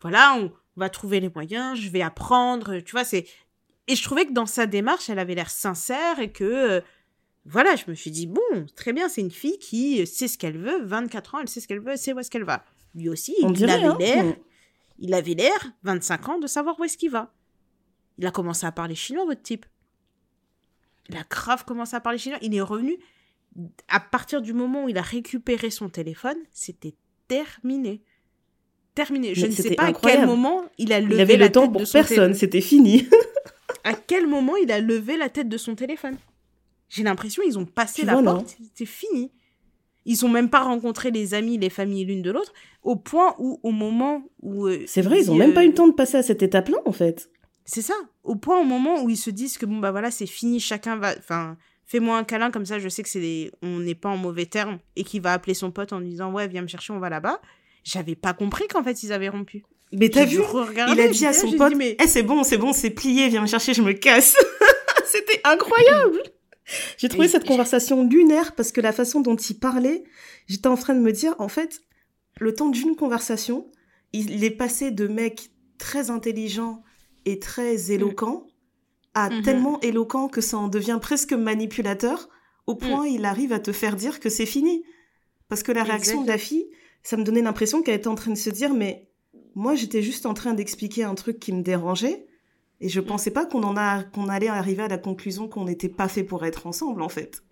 voilà, 0.00 0.36
on, 0.38 0.52
va 0.76 0.88
trouver 0.88 1.20
les 1.20 1.28
moyens, 1.28 1.78
je 1.78 1.90
vais 1.90 2.02
apprendre, 2.02 2.80
tu 2.80 2.92
vois, 2.92 3.04
c'est... 3.04 3.26
Et 3.86 3.96
je 3.96 4.02
trouvais 4.02 4.24
que 4.24 4.32
dans 4.32 4.46
sa 4.46 4.66
démarche, 4.66 5.10
elle 5.10 5.18
avait 5.18 5.34
l'air 5.34 5.50
sincère 5.50 6.20
et 6.20 6.30
que, 6.30 6.44
euh, 6.44 6.80
voilà, 7.44 7.76
je 7.76 7.84
me 7.88 7.94
suis 7.94 8.10
dit, 8.10 8.26
bon, 8.26 8.66
très 8.76 8.92
bien, 8.92 9.08
c'est 9.08 9.20
une 9.20 9.30
fille 9.30 9.58
qui 9.58 10.06
sait 10.06 10.28
ce 10.28 10.38
qu'elle 10.38 10.58
veut, 10.58 10.84
24 10.84 11.34
ans, 11.34 11.38
elle 11.40 11.48
sait 11.48 11.60
ce 11.60 11.68
qu'elle 11.68 11.80
veut, 11.80 11.92
elle 11.92 11.98
sait 11.98 12.12
où 12.12 12.18
est-ce 12.18 12.30
qu'elle 12.30 12.44
va. 12.44 12.64
Lui 12.94 13.08
aussi, 13.08 13.34
il, 13.38 13.68
avait 13.68 13.84
hein. 13.84 13.96
l'air, 13.98 14.36
il 14.98 15.14
avait 15.14 15.34
l'air, 15.34 15.72
25 15.82 16.28
ans, 16.28 16.38
de 16.38 16.46
savoir 16.46 16.78
où 16.78 16.84
est-ce 16.84 16.96
qu'il 16.96 17.10
va. 17.10 17.32
Il 18.18 18.26
a 18.26 18.30
commencé 18.30 18.66
à 18.66 18.72
parler 18.72 18.94
chinois, 18.94 19.24
votre 19.24 19.42
type. 19.42 19.66
Il 21.10 21.16
a 21.16 21.24
grave 21.28 21.64
commencé 21.64 21.96
à 21.96 22.00
parler 22.00 22.18
chinois. 22.18 22.38
Il 22.42 22.54
est 22.54 22.60
revenu. 22.60 22.98
À 23.88 24.00
partir 24.00 24.42
du 24.42 24.52
moment 24.52 24.84
où 24.84 24.88
il 24.88 24.96
a 24.98 25.02
récupéré 25.02 25.70
son 25.70 25.88
téléphone, 25.88 26.36
c'était 26.52 26.94
terminé 27.28 28.02
terminé. 28.94 29.34
Je 29.34 29.46
ne 29.46 29.52
sais 29.52 29.74
pas 29.74 29.84
à 29.84 29.92
quel 29.92 30.26
moment 30.26 30.62
il 30.78 30.92
a 30.92 31.00
levé 31.00 31.14
il 31.14 31.20
avait 31.20 31.36
le 31.36 31.50
temps 31.50 31.68
pour 31.68 31.82
personne, 31.90 32.34
c'était 32.34 32.60
fini. 32.60 33.08
à 33.84 33.94
quel 33.94 34.26
moment 34.26 34.56
il 34.56 34.70
a 34.72 34.80
levé 34.80 35.16
la 35.16 35.28
tête 35.28 35.48
de 35.48 35.56
son 35.56 35.74
téléphone? 35.74 36.16
J'ai 36.88 37.02
l'impression 37.02 37.42
ils 37.46 37.58
ont 37.58 37.66
passé 37.66 38.04
la 38.04 38.20
porte, 38.22 38.56
c'est 38.74 38.86
fini. 38.86 39.30
Ils 40.06 40.24
ont 40.24 40.28
même 40.28 40.48
pas 40.48 40.60
rencontré 40.60 41.10
les 41.10 41.34
amis, 41.34 41.58
les 41.58 41.70
familles 41.70 42.06
l'une 42.06 42.22
de 42.22 42.30
l'autre, 42.30 42.52
au 42.82 42.96
point 42.96 43.34
où, 43.38 43.60
au 43.62 43.70
moment 43.70 44.22
où. 44.40 44.66
Euh, 44.66 44.82
c'est 44.86 45.02
vrai, 45.02 45.20
ils 45.20 45.30
ont 45.30 45.34
même 45.34 45.52
pas 45.52 45.62
eu 45.62 45.68
le 45.68 45.74
temps 45.74 45.86
de 45.86 45.92
passer 45.92 46.16
à 46.16 46.22
cette 46.22 46.42
étape-là, 46.42 46.78
en 46.86 46.92
fait. 46.92 47.30
C'est 47.70 47.82
ça. 47.82 47.94
Au 48.24 48.34
point, 48.34 48.58
au 48.58 48.64
moment 48.64 49.02
où 49.02 49.10
ils 49.10 49.16
se 49.16 49.30
disent 49.30 49.56
que 49.56 49.66
bon, 49.66 49.78
bah 49.78 49.92
voilà, 49.92 50.10
c'est 50.10 50.26
fini, 50.26 50.58
chacun 50.58 50.96
va. 50.96 51.14
Enfin, 51.16 51.56
fais-moi 51.86 52.16
un 52.16 52.24
câlin, 52.24 52.50
comme 52.50 52.66
ça, 52.66 52.78
je 52.78 52.88
sais 52.88 53.02
que 53.02 53.08
c'est 53.08 53.52
on 53.62 53.78
n'est 53.78 53.94
pas 53.94 54.08
en 54.08 54.16
mauvais 54.16 54.46
termes, 54.46 54.78
et 54.96 55.04
qu'il 55.04 55.22
va 55.22 55.32
appeler 55.32 55.54
son 55.54 55.70
pote 55.70 55.92
en 55.92 56.00
lui 56.00 56.08
disant, 56.08 56.32
ouais, 56.32 56.48
viens 56.48 56.62
me 56.62 56.68
chercher, 56.68 56.92
on 56.92 56.98
va 56.98 57.10
là-bas 57.10 57.40
j'avais 57.84 58.14
pas 58.14 58.32
compris 58.32 58.66
qu'en 58.68 58.82
fait 58.82 59.02
ils 59.02 59.12
avaient 59.12 59.28
rompu. 59.28 59.64
Mais 59.92 60.08
t'as 60.08 60.24
vu 60.24 60.38
Il 60.92 61.00
a 61.00 61.08
dit 61.08 61.26
à 61.26 61.32
son 61.32 61.52
pote, 61.52 61.74
mais... 61.76 61.96
Eh, 62.00 62.06
c'est 62.06 62.22
bon, 62.22 62.44
c'est 62.44 62.58
bon, 62.58 62.72
c'est 62.72 62.90
plié, 62.90 63.28
viens 63.28 63.42
me 63.42 63.48
chercher, 63.48 63.74
je 63.74 63.82
me 63.82 63.92
casse. 63.92 64.36
C'était 65.04 65.40
incroyable. 65.42 66.20
J'ai 66.96 67.08
trouvé 67.08 67.26
cette 67.26 67.44
conversation 67.44 68.06
lunaire 68.06 68.54
parce 68.54 68.70
que 68.70 68.80
la 68.80 68.92
façon 68.92 69.20
dont 69.20 69.34
il 69.34 69.58
parlait, 69.58 70.04
j'étais 70.46 70.68
en 70.68 70.76
train 70.76 70.94
de 70.94 71.00
me 71.00 71.10
dire, 71.10 71.34
en 71.40 71.48
fait, 71.48 71.80
le 72.38 72.54
temps 72.54 72.68
d'une 72.68 72.94
conversation, 72.94 73.68
il 74.12 74.44
est 74.44 74.50
passé 74.50 74.92
de 74.92 75.08
mec 75.08 75.50
très 75.78 76.10
intelligent 76.10 76.84
et 77.30 77.38
très 77.38 77.76
mm. 77.76 77.90
éloquent 77.90 78.46
à 79.14 79.28
mm-hmm. 79.28 79.42
tellement 79.42 79.80
éloquent 79.80 80.28
que 80.28 80.40
ça 80.40 80.56
en 80.58 80.68
devient 80.68 80.98
presque 81.00 81.32
manipulateur, 81.32 82.28
au 82.66 82.74
point 82.74 83.04
mm. 83.04 83.14
il 83.14 83.24
arrive 83.24 83.52
à 83.52 83.60
te 83.60 83.72
faire 83.72 83.96
dire 83.96 84.20
que 84.20 84.28
c'est 84.28 84.46
fini. 84.46 84.84
Parce 85.48 85.62
que 85.62 85.72
la 85.72 85.82
réaction 85.82 86.22
de 86.22 86.28
la 86.28 86.38
fille, 86.38 86.66
ça 87.02 87.16
me 87.16 87.24
donnait 87.24 87.42
l'impression 87.42 87.82
qu'elle 87.82 87.96
était 87.96 88.08
en 88.08 88.14
train 88.14 88.30
de 88.30 88.36
se 88.36 88.50
dire, 88.50 88.72
mais 88.72 89.10
moi, 89.54 89.74
j'étais 89.74 90.02
juste 90.02 90.26
en 90.26 90.34
train 90.34 90.54
d'expliquer 90.54 91.02
un 91.02 91.14
truc 91.14 91.40
qui 91.40 91.52
me 91.52 91.62
dérangeait. 91.62 92.26
Et 92.80 92.88
je 92.88 93.00
pensais 93.00 93.30
pas 93.30 93.46
qu'on 93.46 93.62
en 93.64 93.76
a, 93.76 94.04
qu'on 94.04 94.28
allait 94.28 94.48
arriver 94.48 94.84
à 94.84 94.88
la 94.88 94.96
conclusion 94.96 95.48
qu'on 95.48 95.64
n'était 95.64 95.88
pas 95.88 96.08
fait 96.08 96.22
pour 96.22 96.44
être 96.44 96.66
ensemble, 96.66 97.02
en 97.02 97.08
fait. 97.08 97.42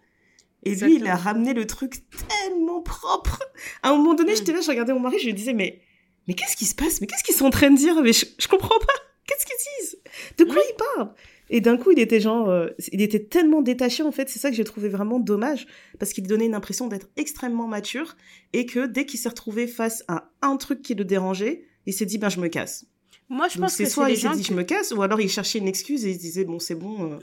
Et 0.62 0.74
lui, 0.74 0.96
il 0.96 1.06
a 1.06 1.16
ramené 1.16 1.54
le 1.54 1.66
truc 1.66 2.04
tellement 2.28 2.82
propre. 2.82 3.42
À 3.82 3.90
un 3.90 3.96
moment 3.96 4.14
donné, 4.14 4.36
j'étais 4.36 4.52
là, 4.52 4.60
je 4.60 4.68
regardais 4.70 4.92
mon 4.92 5.00
mari, 5.00 5.18
je 5.18 5.26
lui 5.26 5.34
disais, 5.34 5.52
mais, 5.52 5.82
mais 6.26 6.34
qu'est-ce 6.34 6.56
qui 6.56 6.66
se 6.66 6.74
passe? 6.74 7.00
Mais 7.00 7.06
qu'est-ce 7.06 7.24
qu'ils 7.24 7.34
sont 7.34 7.46
en 7.46 7.50
train 7.50 7.70
de 7.70 7.76
dire? 7.76 8.00
Mais 8.00 8.12
je, 8.12 8.26
je 8.38 8.48
comprends 8.48 8.78
pas. 8.78 9.07
Qu'est-ce 9.28 9.44
qu'ils 9.44 9.56
disent? 9.80 9.98
De 10.38 10.44
quoi 10.44 10.62
ils 10.68 10.76
parlent? 10.96 11.12
Et 11.50 11.60
d'un 11.60 11.76
coup, 11.76 11.90
il 11.90 11.98
était 11.98 12.20
genre, 12.20 12.48
euh, 12.48 12.68
il 12.92 13.02
était 13.02 13.24
tellement 13.24 13.62
détaché 13.62 14.02
en 14.02 14.10
fait. 14.10 14.28
C'est 14.28 14.38
ça 14.38 14.50
que 14.50 14.56
j'ai 14.56 14.64
trouvé 14.64 14.88
vraiment 14.88 15.20
dommage 15.20 15.66
parce 15.98 16.12
qu'il 16.12 16.26
donnait 16.26 16.46
une 16.46 16.54
impression 16.54 16.88
d'être 16.88 17.08
extrêmement 17.16 17.66
mature 17.66 18.16
et 18.52 18.66
que 18.66 18.86
dès 18.86 19.06
qu'il 19.06 19.20
s'est 19.20 19.28
retrouvé 19.28 19.66
face 19.66 20.02
à 20.08 20.30
un 20.42 20.56
truc 20.56 20.82
qui 20.82 20.94
le 20.94 21.04
dérangeait, 21.04 21.64
il 21.86 21.92
s'est 21.92 22.06
dit 22.06 22.18
ben 22.18 22.30
je 22.30 22.40
me 22.40 22.48
casse. 22.48 22.86
Moi, 23.28 23.48
je 23.48 23.58
pense 23.58 23.76
que 23.76 23.84
soit 23.84 24.10
il 24.10 24.18
s'est 24.18 24.30
dit 24.30 24.42
je 24.42 24.54
me 24.54 24.62
casse 24.62 24.92
ou 24.92 25.02
alors 25.02 25.20
il 25.20 25.28
cherchait 25.28 25.58
une 25.58 25.68
excuse 25.68 26.06
et 26.06 26.10
il 26.10 26.14
se 26.14 26.20
disait 26.20 26.44
bon 26.44 26.58
c'est 26.58 26.74
bon. 26.74 27.12
Euh, 27.12 27.18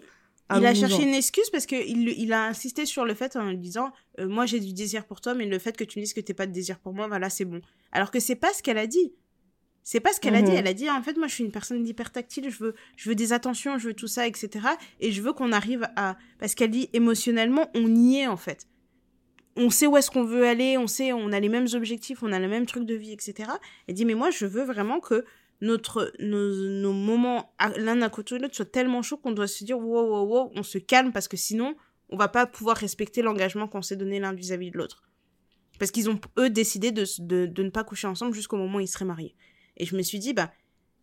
il 0.57 0.65
a 0.65 0.75
cherché 0.75 1.01
une 1.01 1.15
excuse 1.15 1.49
parce 1.49 1.65
que 1.65 1.75
il, 1.75 2.07
il, 2.09 2.31
a 2.31 2.45
insisté 2.45 2.85
sur 2.85 3.03
le 3.03 3.15
fait 3.15 3.35
en 3.35 3.49
lui 3.49 3.57
disant 3.57 3.91
euh, 4.19 4.27
moi 4.27 4.45
j'ai 4.45 4.59
du 4.59 4.73
désir 4.73 5.05
pour 5.05 5.19
toi 5.19 5.33
mais 5.33 5.47
le 5.47 5.57
fait 5.57 5.75
que 5.75 5.83
tu 5.83 5.97
me 5.97 6.03
dises 6.03 6.13
que 6.13 6.19
t'es 6.19 6.35
pas 6.35 6.45
de 6.45 6.51
désir 6.51 6.77
pour 6.77 6.93
moi 6.93 7.07
voilà 7.07 7.31
c'est 7.31 7.45
bon 7.45 7.61
alors 7.91 8.11
que 8.11 8.19
c'est 8.19 8.35
pas 8.35 8.53
ce 8.53 8.61
qu'elle 8.61 8.77
a 8.77 8.85
dit 8.85 9.11
c'est 9.87 9.99
pas 9.99 10.13
ce 10.13 10.19
qu'elle 10.19 10.33
a 10.33 10.41
dit. 10.41 10.51
Mhm. 10.51 10.57
Elle 10.57 10.67
a 10.67 10.73
dit, 10.73 10.89
en 10.89 11.01
fait, 11.03 11.15
moi, 11.15 11.27
je 11.27 11.35
suis 11.35 11.43
une 11.43 11.51
personne 11.51 11.87
hyper 11.87 12.11
tactile, 12.11 12.49
je 12.49 12.57
veux, 12.57 12.75
je 12.97 13.07
veux 13.07 13.13
des 13.13 13.33
attentions, 13.33 13.77
je 13.77 13.89
veux 13.89 13.93
tout 13.93 14.07
ça, 14.07 14.25
etc. 14.25 14.65
Et 14.99 15.11
je 15.11 15.21
veux 15.21 15.31
qu'on 15.31 15.51
arrive 15.51 15.87
à, 15.95 16.17
parce 16.39 16.55
qu'elle 16.55 16.71
dit, 16.71 16.89
émotionnellement, 16.93 17.69
on 17.75 17.95
y 17.95 18.17
est, 18.17 18.27
en 18.27 18.35
fait. 18.35 18.67
On 19.55 19.69
sait 19.69 19.85
où 19.85 19.95
est-ce 19.95 20.09
qu'on 20.09 20.23
veut 20.23 20.47
aller, 20.47 20.79
on 20.79 20.87
sait, 20.87 21.13
on 21.13 21.31
a 21.31 21.39
les 21.39 21.49
mêmes 21.49 21.67
objectifs, 21.75 22.23
on 22.23 22.31
a 22.31 22.39
le 22.39 22.47
même 22.47 22.65
truc 22.65 22.83
de 22.85 22.95
vie, 22.95 23.11
etc. 23.11 23.51
Elle 23.87 23.93
dit, 23.93 24.05
mais 24.05 24.15
moi, 24.15 24.31
je 24.31 24.47
veux 24.47 24.63
vraiment 24.63 24.99
que 24.99 25.23
notre, 25.61 26.11
nos, 26.19 26.51
nos 26.81 26.91
moments 26.91 27.53
l'un 27.77 28.01
à 28.01 28.09
côté 28.09 28.37
de 28.37 28.41
l'autre 28.41 28.55
soient 28.55 28.65
tellement 28.65 29.03
chauds 29.03 29.17
qu'on 29.17 29.33
doit 29.33 29.47
se 29.47 29.63
dire, 29.63 29.77
wow, 29.77 30.09
wow, 30.09 30.25
wow, 30.25 30.51
on 30.55 30.63
se 30.63 30.79
calme 30.79 31.11
parce 31.11 31.27
que 31.27 31.37
sinon, 31.37 31.75
on 32.09 32.17
va 32.17 32.27
pas 32.27 32.47
pouvoir 32.47 32.75
respecter 32.75 33.21
l'engagement 33.21 33.67
qu'on 33.67 33.83
s'est 33.83 33.95
donné 33.95 34.19
l'un 34.19 34.33
vis-à-vis 34.33 34.71
de 34.71 34.79
l'autre. 34.79 35.03
Parce 35.77 35.91
qu'ils 35.91 36.09
ont, 36.09 36.19
eux, 36.39 36.49
décidé 36.49 36.91
de, 36.91 37.05
de, 37.19 37.45
de 37.45 37.63
ne 37.63 37.69
pas 37.69 37.83
coucher 37.83 38.07
ensemble 38.07 38.33
jusqu'au 38.33 38.57
moment 38.57 38.79
où 38.79 38.81
ils 38.81 38.87
seraient 38.87 39.05
mariés. 39.05 39.35
Et 39.77 39.85
je 39.85 39.95
me 39.95 40.01
suis 40.01 40.19
dit, 40.19 40.33
bah, 40.33 40.51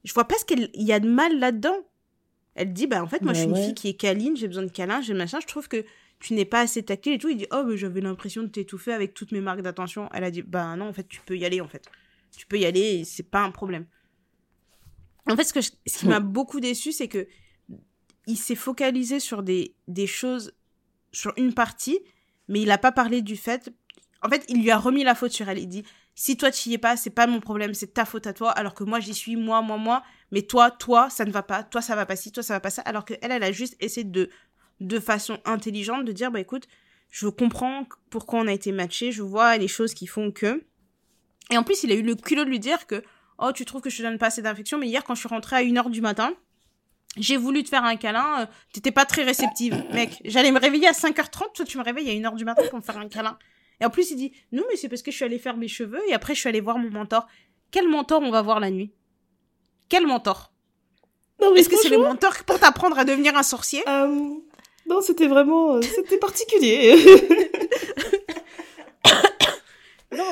je 0.05 0.13
vois 0.13 0.27
pas 0.27 0.37
ce 0.39 0.45
qu'il 0.45 0.71
y 0.75 0.93
a 0.93 1.01
de 1.01 1.09
mal 1.09 1.39
là-dedans. 1.39 1.77
Elle 2.55 2.73
dit, 2.73 2.87
bah, 2.87 3.03
en 3.03 3.07
fait, 3.07 3.23
moi, 3.23 3.33
je 3.33 3.41
suis 3.41 3.49
une 3.49 3.57
fille 3.57 3.75
qui 3.75 3.89
est 3.89 3.95
câline, 3.95 4.37
j'ai 4.37 4.49
besoin 4.49 4.65
de 4.65 4.71
câlin, 4.71 5.01
j'ai 5.01 5.15
machin, 5.15 5.39
je 5.41 5.47
trouve 5.47 5.69
que 5.69 5.85
tu 6.21 6.35
n'es 6.35 6.45
pas 6.45 6.61
assez 6.61 6.83
tactile 6.83 7.15
et 7.15 7.19
tout. 7.19 7.29
Il 7.29 7.37
dit, 7.37 7.47
oh, 7.51 7.65
mais 7.67 7.77
j'avais 7.77 8.01
l'impression 8.01 8.43
de 8.43 8.49
t'étouffer 8.49 8.93
avec 8.93 9.15
toutes 9.15 9.33
mes 9.33 9.41
marques 9.41 9.63
d'attention. 9.63 10.09
Elle 10.13 10.25
a 10.25 10.31
dit, 10.31 10.43
bah, 10.43 10.77
non, 10.77 10.89
en 10.89 10.93
fait, 10.93 11.09
tu 11.09 11.21
peux 11.23 11.37
y 11.37 11.45
aller, 11.45 11.61
en 11.61 11.69
fait. 11.69 11.89
Tu 12.37 12.47
peux 12.47 12.59
y 12.59 12.65
aller 12.65 13.05
c'est 13.05 13.29
pas 13.29 13.43
un 13.43 13.51
problème. 13.51 13.87
En 15.29 15.37
fait, 15.37 15.45
ce, 15.45 15.53
que 15.53 15.61
ce 15.61 15.71
qui 15.99 16.07
m'a 16.07 16.21
beaucoup 16.21 16.61
déçu, 16.61 16.93
c'est 16.93 17.09
que 17.09 17.29
il 18.27 18.37
s'est 18.37 18.55
focalisé 18.55 19.21
sur 19.21 19.43
des, 19.43 19.75
des 19.89 20.07
choses, 20.07 20.55
sur 21.13 21.33
une 21.37 21.55
partie, 21.55 22.01
mais 22.49 22.61
il 22.61 22.67
n'a 22.67 22.79
pas 22.79 22.93
parlé 22.93 23.23
du 23.23 23.37
fait. 23.37 23.73
En 24.23 24.29
fait, 24.29 24.45
il 24.49 24.63
lui 24.63 24.71
a 24.71 24.79
remis 24.79 25.05
la 25.05 25.15
faute 25.15 25.33
sur 25.33 25.49
elle. 25.49 25.59
Il 25.59 25.69
dit, 25.69 25.85
si 26.15 26.37
toi 26.37 26.51
tu 26.51 26.69
y 26.69 26.75
es 26.75 26.79
pas, 26.79 26.97
c'est 26.97 27.11
pas 27.11 27.27
mon 27.27 27.41
problème, 27.41 27.75
c'est 27.75 27.95
ta 27.95 28.05
faute 28.05 28.27
à 28.27 28.33
toi, 28.33 28.51
alors 28.51 28.75
que 28.75 28.85
moi 28.85 29.01
j'y 29.01 29.15
suis, 29.15 29.37
moi, 29.37 29.63
moi, 29.63 29.77
moi, 29.77 30.03
mais 30.31 30.43
toi, 30.43 30.71
toi, 30.71 31.09
ça 31.11 31.25
ne 31.25 31.31
va 31.31 31.43
pas, 31.43 31.63
toi 31.63 31.81
ça 31.81 31.97
va 31.97 32.07
pas 32.07 32.17
si, 32.17 32.33
toi 32.33 32.43
ça 32.43 32.55
va 32.55 32.61
pas 32.61 32.71
ça, 32.71 32.83
alors 32.83 33.05
qu'elle, 33.05 33.19
elle 33.23 33.43
a 33.43 33.53
juste 33.53 33.77
essayé 33.81 34.05
de, 34.05 34.31
de 34.81 35.01
façon 35.01 35.39
intelligente 35.45 36.05
de 36.05 36.13
dire, 36.13 36.31
bah 36.31 36.41
écoute, 36.41 36.69
je 37.11 37.29
comprends 37.29 37.87
pourquoi 38.11 38.41
on 38.41 38.47
a 38.47 38.53
été 38.53 38.73
matché, 38.73 39.13
je 39.13 39.23
vois 39.23 39.57
les 39.57 39.69
choses 39.69 39.95
qui 39.95 40.07
font 40.07 40.31
que. 40.31 40.65
Et 41.51 41.59
en 41.59 41.63
plus, 41.63 41.83
il 41.83 41.93
a 41.93 41.95
eu 41.95 42.03
le 42.03 42.15
culot 42.15 42.45
de 42.45 42.49
lui 42.49 42.61
dire 42.61 42.87
que, 42.87 43.03
oh, 43.39 43.53
tu 43.53 43.65
trouves 43.65 43.83
que 43.83 43.91
je 43.91 43.99
te 43.99 44.03
donne 44.03 44.19
pas 44.19 44.27
assez 44.27 44.43
d'infection, 44.43 44.79
mais 44.79 44.89
hier 44.89 45.05
quand 45.05 45.15
je 45.15 45.21
suis 45.21 45.29
rentrée 45.29 45.57
à 45.57 45.63
1h 45.63 45.91
du 45.91 46.01
matin, 46.01 46.35
j'ai 47.17 47.37
voulu 47.37 47.63
te 47.63 47.69
faire 47.69 47.85
un 47.85 47.97
câlin, 47.97 48.43
euh, 48.43 48.47
t'étais 48.73 48.91
pas 48.91 49.05
très 49.05 49.23
réceptive. 49.23 49.85
Mec, 49.93 50.21
j'allais 50.25 50.51
me 50.51 50.59
réveiller 50.59 50.89
à 50.89 50.93
5h30, 50.93 51.53
toi 51.55 51.65
tu 51.67 51.77
me 51.79 51.83
réveilles 51.83 52.09
à 52.11 52.31
1h 52.31 52.37
du 52.37 52.45
matin 52.45 52.63
pour 52.71 52.79
me 52.79 52.83
faire 52.83 52.99
un 52.99 53.09
câlin. 53.09 53.39
Et 53.83 53.85
en 53.85 53.91
plus, 53.91 54.13
il 54.13 54.17
dit 54.17 54.33
Non, 54.53 54.63
mais 54.71 54.77
c'est 54.77 54.89
parce 54.89 55.03
que 55.03 55.11
je 55.11 55.17
suis 55.17 55.25
allée 55.25 55.41
faire 55.41 55.57
mes 55.57 55.67
cheveux 55.67 56.01
et 56.09 56.15
après, 56.15 56.37
je 56.37 56.41
suis 56.41 56.49
allée 56.49 56.61
voir 56.61 56.79
mon 56.79 56.89
mentor. 56.89 57.27
Quel 57.73 57.89
mentor 57.89 58.23
on 58.23 58.31
va 58.31 58.41
voir 58.41 58.61
la 58.61 58.71
nuit? 58.71 58.93
Quel 59.89 60.07
mentor? 60.07 60.53
Est-ce 61.57 61.69
que 61.69 61.77
c'est 61.77 61.89
le 61.89 61.99
mentor 61.99 62.33
pour 62.47 62.61
t'apprendre 62.61 62.97
à 62.97 63.05
devenir 63.05 63.37
un 63.37 63.43
sorcier? 63.43 63.83
Euh, 63.89 64.35
Non, 64.89 65.01
c'était 65.01 65.27
vraiment. 65.27 65.75
Euh, 65.75 65.83
c'était 65.83 66.19
particulier. 66.19 66.95
non, 70.13 70.31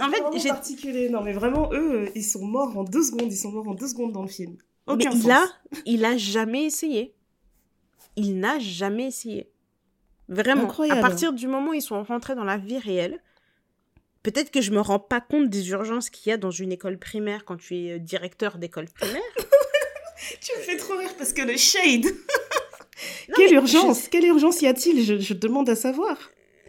en 0.00 0.10
fait, 0.10 0.24
j'ai. 0.38 0.48
particulier. 0.48 1.08
Non, 1.08 1.22
mais 1.22 1.32
vraiment, 1.32 1.70
eux, 1.72 2.10
ils 2.16 2.24
sont 2.24 2.44
morts 2.44 2.76
en 2.76 2.82
deux 2.82 3.04
secondes. 3.04 3.32
Ils 3.32 3.36
sont 3.36 3.52
morts 3.52 3.68
en 3.68 3.74
deux 3.74 3.86
secondes 3.86 4.10
dans 4.10 4.22
le 4.22 4.28
film. 4.28 4.56
Aucun 4.88 5.10
mais 5.10 5.20
il 5.20 5.30
a, 5.30 5.46
il 5.86 6.04
a 6.04 6.16
jamais 6.16 6.64
essayé. 6.64 7.14
Il 8.16 8.40
n'a 8.40 8.58
jamais 8.58 9.06
essayé. 9.06 9.48
Vraiment. 10.28 10.68
À 10.90 10.96
partir 11.00 11.32
du 11.32 11.46
moment 11.46 11.70
où 11.70 11.74
ils 11.74 11.82
sont 11.82 12.02
rentrés 12.02 12.34
dans 12.34 12.44
la 12.44 12.58
vie 12.58 12.78
réelle, 12.78 13.20
peut-être 14.22 14.50
que 14.50 14.60
je 14.60 14.70
me 14.72 14.80
rends 14.80 14.98
pas 14.98 15.20
compte 15.20 15.48
des 15.48 15.70
urgences 15.70 16.10
qu'il 16.10 16.30
y 16.30 16.32
a 16.32 16.36
dans 16.36 16.50
une 16.50 16.72
école 16.72 16.98
primaire 16.98 17.44
quand 17.44 17.56
tu 17.56 17.76
es 17.76 17.92
euh, 17.92 17.98
directeur 17.98 18.58
d'école 18.58 18.86
primaire. 18.88 19.22
tu 20.40 20.52
me 20.58 20.62
fais 20.62 20.76
trop 20.76 20.96
rire 20.96 21.14
parce 21.16 21.32
que 21.32 21.42
le 21.42 21.56
shade. 21.56 22.06
Quelle 23.36 23.54
urgence 23.54 24.08
Quelle 24.08 24.26
urgence 24.26 24.60
y 24.60 24.66
a-t-il? 24.66 25.04
Je, 25.04 25.18
je 25.18 25.34
demande 25.34 25.68
à 25.68 25.76
savoir. 25.76 26.16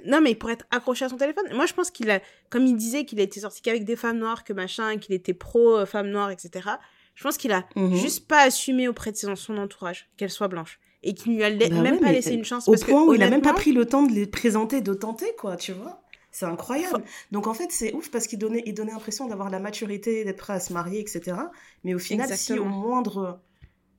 Non, 0.06 0.22
mais 0.22 0.36
pour 0.36 0.50
être 0.50 0.66
accroché 0.72 1.04
à 1.06 1.10
son 1.10 1.18
téléphone. 1.18 1.46
Moi, 1.54 1.66
je 1.66 1.74
pense 1.74 1.92
qu'il 1.92 2.10
a, 2.12 2.22
comme 2.50 2.66
il 2.66 2.76
disait 2.78 3.04
qu'il 3.04 3.20
était 3.20 3.42
sorti 3.42 3.62
qu'avec 3.62 3.84
des 3.84 3.96
femmes 3.98 4.20
noires, 4.20 4.44
que 4.46 4.54
machin, 4.54 4.98
qu'il 4.98 5.14
était 5.14 5.34
pro 5.34 5.78
euh, 5.80 5.86
femmes 5.86 6.10
noires, 6.10 6.32
etc. 6.32 6.70
Je 7.16 7.24
pense 7.24 7.38
qu'il 7.38 7.52
a 7.52 7.66
Mhm. 7.76 7.96
juste 7.96 8.26
pas 8.28 8.44
assumé 8.44 8.88
auprès 8.88 9.12
de 9.12 9.18
son, 9.18 9.36
son 9.36 9.58
entourage 9.58 10.08
qu'elle 10.16 10.30
soit 10.30 10.48
blanche. 10.48 10.80
Et 11.04 11.14
qu'il 11.14 11.36
lui 11.36 11.44
a 11.44 11.50
la- 11.50 11.70
Bah 11.70 11.82
même 11.82 11.96
ouais, 11.96 12.00
pas 12.02 12.12
laissé 12.12 12.34
une 12.34 12.44
chance. 12.44 12.68
Au 12.68 12.72
parce 12.72 12.84
que, 12.84 12.92
point 12.92 13.04
où 13.06 13.14
il 13.14 13.24
a 13.24 13.30
même 13.30 13.42
pas 13.42 13.54
pris 13.54 13.72
le 13.72 13.86
temps 13.86 14.04
de 14.04 14.12
les 14.12 14.26
présenter, 14.28 14.82
de 14.82 14.94
tenter, 14.94 15.28
quoi, 15.38 15.56
tu 15.56 15.72
vois. 15.72 16.02
C'est 16.32 16.46
incroyable. 16.46 17.04
Donc 17.32 17.48
en 17.48 17.54
fait, 17.54 17.68
c'est 17.72 17.94
ouf 17.94 18.12
parce 18.12 18.28
qu'il 18.28 18.38
donnait, 18.38 18.62
il 18.66 18.74
donnait 18.74 18.92
l'impression 18.92 19.28
d'avoir 19.28 19.50
la 19.50 19.60
maturité, 19.60 20.24
d'être 20.26 20.38
prêt 20.38 20.54
à 20.54 20.60
se 20.60 20.74
marier, 20.74 21.00
etc. 21.00 21.38
Mais 21.84 21.94
au 21.96 22.00
final, 22.00 22.30
si 22.38 22.54
au 22.60 22.66
moindre, 22.66 23.40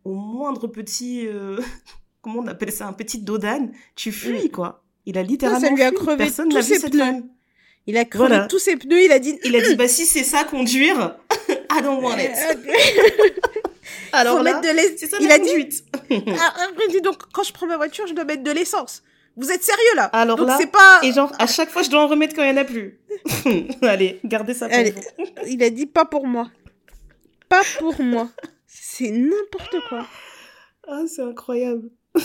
au 0.05 0.15
moindre 0.15 0.67
petit, 0.69 1.27
euh, 1.27 1.59
comment 2.23 2.41
on 2.41 2.47
appelle 2.47 2.71
ça, 2.71 2.87
un 2.87 2.93
petit 2.93 3.19
dodane, 3.19 3.73
tu 3.97 4.13
fuis, 4.13 4.51
quoi. 4.51 4.85
Il 5.07 5.17
a 5.19 5.23
littéralement 5.23 5.61
ça 5.69 5.75
lui 5.75 5.83
a 5.83 5.89
fui. 5.89 5.97
crevé 5.97 6.17
Personne 6.19 6.51
tous 6.51 6.57
n'a 6.57 6.63
ses 6.63 6.79
pneus. 6.81 6.99
femme. 6.99 7.29
Il 7.87 7.97
a 7.97 8.05
crevé 8.05 8.29
Voilà. 8.29 8.47
tous 8.47 8.59
ses 8.59 8.77
pneus, 8.77 9.03
il 9.03 9.11
a 9.11 9.19
dit. 9.19 9.39
Il 9.43 9.57
a 9.57 9.61
dit, 9.63 9.75
bah 9.77 9.89
si 9.89 10.05
c'est 10.07 10.23
ça 10.23 10.45
conduire, 10.45 11.17
I 11.73 11.83
don't 11.83 12.03
want 12.03 12.19
it. 12.19 12.31
Alors, 14.13 14.39
Faut 14.39 14.43
là, 14.45 14.61
mettre 14.61 14.63
de 14.63 15.23
il 15.23 15.31
a 15.33 15.39
dit- 15.39 15.47
conduite. 15.47 15.85
Ah, 16.39 16.55
Après, 16.71 16.85
il 16.89 16.93
dit 16.93 17.01
donc, 17.01 17.17
quand 17.33 17.43
je 17.43 17.53
prends 17.53 17.67
ma 17.67 17.77
voiture, 17.77 18.07
je 18.07 18.15
dois 18.15 18.25
mettre 18.25 18.43
de 18.43 18.51
l'essence. 18.51 19.03
Vous 19.37 19.51
êtes 19.51 19.63
sérieux 19.63 19.95
là? 19.97 20.05
Alors 20.07 20.37
Donc 20.37 20.49
là, 20.49 20.57
c'est 20.59 20.71
pas. 20.71 21.01
Et 21.03 21.13
genre, 21.13 21.33
à 21.39 21.47
chaque 21.47 21.71
fois, 21.71 21.83
je 21.83 21.91
dois 21.91 22.03
en 22.03 22.09
remettre 22.09 22.35
quand 22.35 22.43
il 22.43 22.53
n'y 22.53 22.59
en 22.59 22.63
a 22.63 22.65
plus. 22.65 23.01
Allez, 23.83 24.21
gardez 24.25 24.55
ça 24.55 24.69
pour 24.69 24.77
Allez, 24.77 24.91
vous. 24.91 25.03
il 25.47 25.63
a 25.63 25.71
dit 25.71 25.87
pas 25.87 26.05
pour 26.05 26.27
moi. 26.27 26.51
Pas 27.49 27.63
pour 27.79 28.01
moi. 28.03 28.29
C'est 28.67 29.11
n'importe 29.11 29.77
quoi. 29.89 30.07
Ah, 30.89 31.03
c'est 31.07 31.23
incroyable. 31.23 31.91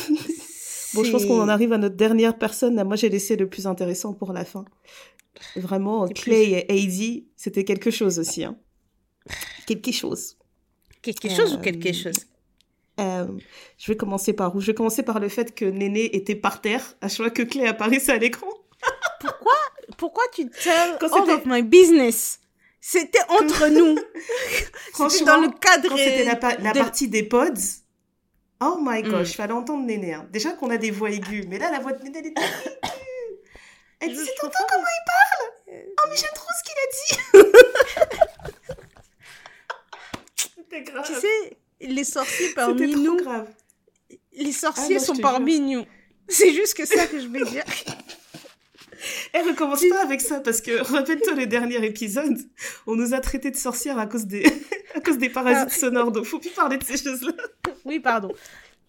Bon, 0.94 1.04
je 1.04 1.12
pense 1.12 1.26
qu'on 1.26 1.42
en 1.42 1.50
arrive 1.50 1.74
à 1.74 1.78
notre 1.78 1.98
dernière 1.98 2.38
personne. 2.38 2.76
Là, 2.78 2.86
moi, 2.86 2.96
j'ai 2.96 3.10
laissé 3.10 3.36
le 3.36 3.50
plus 3.50 3.68
intéressant 3.68 4.14
pour 4.14 4.32
la 4.32 4.46
fin. 4.46 4.64
Vraiment, 5.58 6.08
Clay 6.08 6.52
et 6.52 6.72
Heidi, 6.74 7.28
c'était 7.36 7.66
quelque 7.66 7.92
chose 7.92 8.18
aussi. 8.18 8.46
Hein. 8.46 8.56
Quelque 9.68 9.92
chose. 9.92 10.38
Quelque 11.14 11.30
chose 11.30 11.53
ou 11.53 11.58
Euh, 11.58 11.62
quelque 11.62 11.93
chose? 11.93 12.16
Euh, 12.99 13.28
je 13.78 13.91
vais 13.91 13.97
commencer 13.97 14.34
par 14.34 14.56
où? 14.56 14.62
Je 14.62 14.68
vais 14.68 14.74
commencer 14.74 15.03
par 15.03 15.20
le 15.20 15.30
fait 15.30 15.53
que 15.53 15.66
Néné 15.66 16.16
était 16.16 16.36
par 16.36 16.62
terre 16.62 16.95
à 17.01 17.08
chaque 17.10 17.18
fois 17.18 17.30
que 17.30 17.41
Clay 17.43 17.68
apparaissait 17.68 18.14
à 18.14 18.18
l'écran. 18.18 18.47
Pourquoi 19.97 20.24
tu 20.34 20.49
tell 20.49 20.97
Quand 20.99 21.14
all 21.14 21.30
of 21.30 21.45
my 21.45 21.62
business? 21.62 22.39
C'était 22.82 23.20
entre 23.30 23.68
nous. 23.68 23.95
C'était 24.49 24.68
Franchement, 24.93 25.26
dans 25.26 25.41
le 25.41 25.49
cadre 25.60 25.89
quand 25.89 25.97
c'était 25.97 26.24
la, 26.24 26.36
pa- 26.36 26.56
la 26.58 26.72
de- 26.74 26.80
partie 26.80 27.08
des 27.08 27.24
pods, 27.24 27.82
oh 28.62 28.78
my 28.82 29.01
Mm. 29.03 29.10
gosh, 29.10 29.36
fallait 29.36 29.53
entendre 29.53 29.86
Néné. 29.86 30.14
hein. 30.14 30.28
Déjà 30.32 30.51
qu'on 30.51 30.70
a 30.70 30.78
des 30.78 30.91
voix 30.91 31.10
aiguës, 31.10 31.45
mais 31.47 31.58
là, 31.60 31.72
la 31.72 31.80
voix 31.80 31.93
de 31.93 32.03
Néné, 32.03 32.20
elle 32.20 32.28
était 32.28 32.41
Elle 34.01 34.10
dit, 34.14 34.30
tonton 34.39 34.58
comment 34.70 34.84
il 34.84 35.06
parle? 35.06 35.84
Oh, 35.97 36.08
mais 36.10 36.16
j'aime 36.16 36.30
trop 36.36 36.49
ce 36.58 36.64
qu'il 36.64 37.41
a 37.41 37.41
dit 37.41 38.51
C'était 40.76 40.92
grave. 40.92 41.06
Tu 41.06 41.14
sais, 41.14 41.58
les 41.82 42.04
sorciers 42.04 42.48
C'était 42.48 42.56
parmi 42.56 42.92
trop 42.92 43.02
nous, 43.02 43.18
grave. 43.18 43.48
les 44.34 44.50
Ah 44.50 44.52
sorciers 44.52 44.96
non, 44.96 45.02
je 45.02 45.06
sont 45.06 45.16
parmi 45.18 45.60
nous. 45.60 45.86
C'est 46.28 46.54
juste 46.54 46.76
que 46.76 46.86
ça 46.86 47.06
que 47.08 47.20
je 47.20 47.28
vais 47.28 47.44
dire. 47.46 47.64
Elle 49.34 49.46
recommence 49.48 49.84
pas 49.90 50.02
avec 50.02 50.20
ça 50.22 50.40
parce 50.40 50.62
que, 50.62 50.82
rappelle-toi 50.82 51.34
le 51.36 51.46
dernier 51.46 51.86
épisode, 51.86 52.38
on 52.88 52.96
nous 52.96 53.14
a 53.14 53.20
traités 53.20 53.52
de 53.52 53.56
sorcières 53.56 54.00
à 54.00 54.08
cause 54.08 54.26
des, 54.26 54.44
à 54.96 55.02
cause 55.02 55.18
des 55.20 55.30
parasites 55.30 55.70
Ah. 55.72 55.80
sonores, 55.80 56.12
donc 56.12 56.26
faut 56.26 56.40
plus 56.40 56.50
parler 56.50 56.78
de 56.78 56.84
ces 56.84 56.98
choses-là. 56.98 57.34
Oui, 57.84 58.00
pardon. 58.00 58.32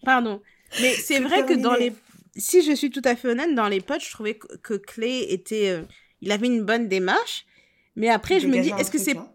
Pardon. 0.03 0.41
Mais 0.81 0.93
c'est 0.95 1.19
vrai 1.19 1.45
que 1.45 1.53
dans 1.53 1.75
les... 1.75 1.93
Si 2.35 2.63
je 2.63 2.71
suis 2.73 2.89
tout 2.89 3.01
à 3.03 3.15
fait 3.15 3.27
honnête, 3.27 3.53
dans 3.53 3.67
les 3.67 3.81
potes, 3.81 4.03
je 4.03 4.11
trouvais 4.11 4.35
que, 4.35 4.73
Clay 4.75 5.31
était... 5.31 5.69
euh, 5.69 5.81
Il 6.21 6.31
avait 6.31 6.47
une 6.47 6.63
bonne 6.63 6.87
démarche. 6.87 7.45
Mais 7.95 8.09
après, 8.09 8.39
je 8.39 8.47
me 8.47 8.59
dis, 8.59 8.71
est-ce 8.79 8.89
que 8.91 8.97
c'est 8.99 9.17
hein. 9.17 9.29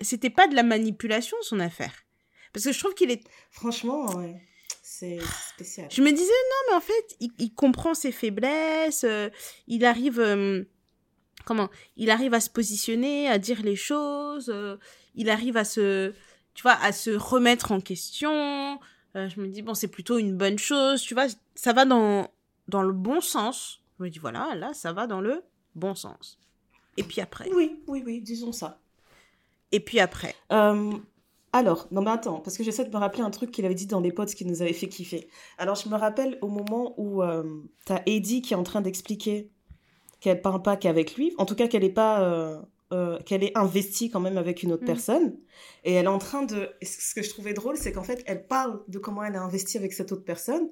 C'était 0.00 0.30
pas 0.30 0.48
de 0.48 0.54
la 0.54 0.62
manipulation, 0.62 1.36
son 1.42 1.60
affaire 1.60 1.92
Parce 2.52 2.64
que 2.64 2.72
je 2.72 2.78
trouve 2.78 2.94
qu'il 2.94 3.10
est... 3.10 3.22
Franchement, 3.50 4.06
ouais. 4.16 4.40
C'est 4.82 5.18
spécial. 5.52 5.88
Je 5.90 6.00
me 6.02 6.10
disais, 6.10 6.24
non, 6.24 6.70
mais 6.70 6.76
en 6.76 6.80
fait, 6.80 7.16
il, 7.20 7.30
il 7.38 7.54
comprend 7.54 7.94
ses 7.94 8.12
faiblesses, 8.12 9.04
euh, 9.04 9.28
il 9.66 9.84
arrive... 9.84 10.18
euh, 10.18 10.64
comment 11.44 11.68
Il 11.96 12.10
arrive 12.10 12.34
à 12.34 12.40
se 12.40 12.50
positionner, 12.50 13.28
à 13.28 13.38
dire 13.38 13.62
les 13.62 13.76
choses, 13.76 14.50
euh, 14.52 14.76
il 15.14 15.30
arrive 15.30 15.56
à 15.56 15.64
se... 15.64 16.12
Tu 16.54 16.62
vois, 16.62 16.72
à 16.82 16.92
se 16.92 17.10
remettre 17.10 17.70
en 17.70 17.80
question. 17.80 18.80
Je 19.14 19.40
me 19.40 19.48
dis, 19.48 19.62
bon, 19.62 19.74
c'est 19.74 19.88
plutôt 19.88 20.18
une 20.18 20.36
bonne 20.36 20.58
chose, 20.58 21.02
tu 21.02 21.14
vois, 21.14 21.26
ça 21.54 21.72
va 21.72 21.84
dans, 21.84 22.30
dans 22.68 22.82
le 22.82 22.92
bon 22.92 23.20
sens. 23.20 23.80
Je 23.98 24.04
me 24.04 24.10
dis, 24.10 24.18
voilà, 24.18 24.54
là, 24.54 24.72
ça 24.74 24.92
va 24.92 25.06
dans 25.06 25.20
le 25.20 25.42
bon 25.74 25.94
sens. 25.94 26.38
Et 26.96 27.02
puis 27.02 27.20
après. 27.20 27.48
Oui, 27.52 27.82
oui, 27.86 28.02
oui, 28.04 28.20
disons 28.20 28.52
ça. 28.52 28.80
Et 29.72 29.80
puis 29.80 30.00
après. 30.00 30.34
Euh, 30.52 30.92
alors, 31.52 31.88
non 31.90 32.02
mais 32.02 32.10
attends, 32.10 32.40
parce 32.40 32.56
que 32.58 32.64
j'essaie 32.64 32.84
de 32.84 32.90
me 32.90 32.96
rappeler 32.96 33.22
un 33.22 33.30
truc 33.30 33.50
qu'il 33.50 33.64
avait 33.64 33.74
dit 33.74 33.86
dans 33.86 34.00
les 34.00 34.12
pods 34.12 34.26
qui 34.26 34.44
nous 34.44 34.60
avait 34.62 34.72
fait 34.72 34.88
kiffer. 34.88 35.28
Alors, 35.56 35.76
je 35.76 35.88
me 35.88 35.96
rappelle 35.96 36.38
au 36.42 36.48
moment 36.48 36.94
où 36.98 37.22
euh, 37.22 37.42
t'as 37.86 38.02
Eddie 38.06 38.42
qui 38.42 38.52
est 38.52 38.56
en 38.56 38.62
train 38.64 38.80
d'expliquer 38.82 39.50
qu'elle 40.20 40.42
parle 40.42 40.62
pas 40.62 40.76
qu'avec 40.76 41.16
lui, 41.16 41.32
en 41.38 41.46
tout 41.46 41.54
cas 41.54 41.68
qu'elle 41.68 41.84
est 41.84 41.90
pas, 41.90 42.20
euh, 42.22 42.60
euh, 42.92 43.18
qu'elle 43.20 43.44
est 43.44 43.56
investie 43.56 44.10
quand 44.10 44.20
même 44.20 44.36
avec 44.36 44.62
une 44.62 44.72
autre 44.72 44.82
Mhm. 44.82 44.86
personne, 44.88 45.36
et 45.84 45.92
elle 45.94 46.04
est 46.06 46.08
en 46.08 46.18
train 46.18 46.42
de. 46.42 46.68
Ce 46.82 47.14
que 47.14 47.22
je 47.22 47.30
trouvais 47.30 47.54
drôle, 47.54 47.76
c'est 47.76 47.92
qu'en 47.92 48.02
fait, 48.02 48.22
elle 48.26 48.46
parle 48.46 48.80
de 48.88 48.98
comment 48.98 49.22
elle 49.22 49.36
a 49.36 49.42
investi 49.42 49.78
avec 49.78 49.92
cette 49.92 50.12
autre 50.12 50.24
personne, 50.24 50.68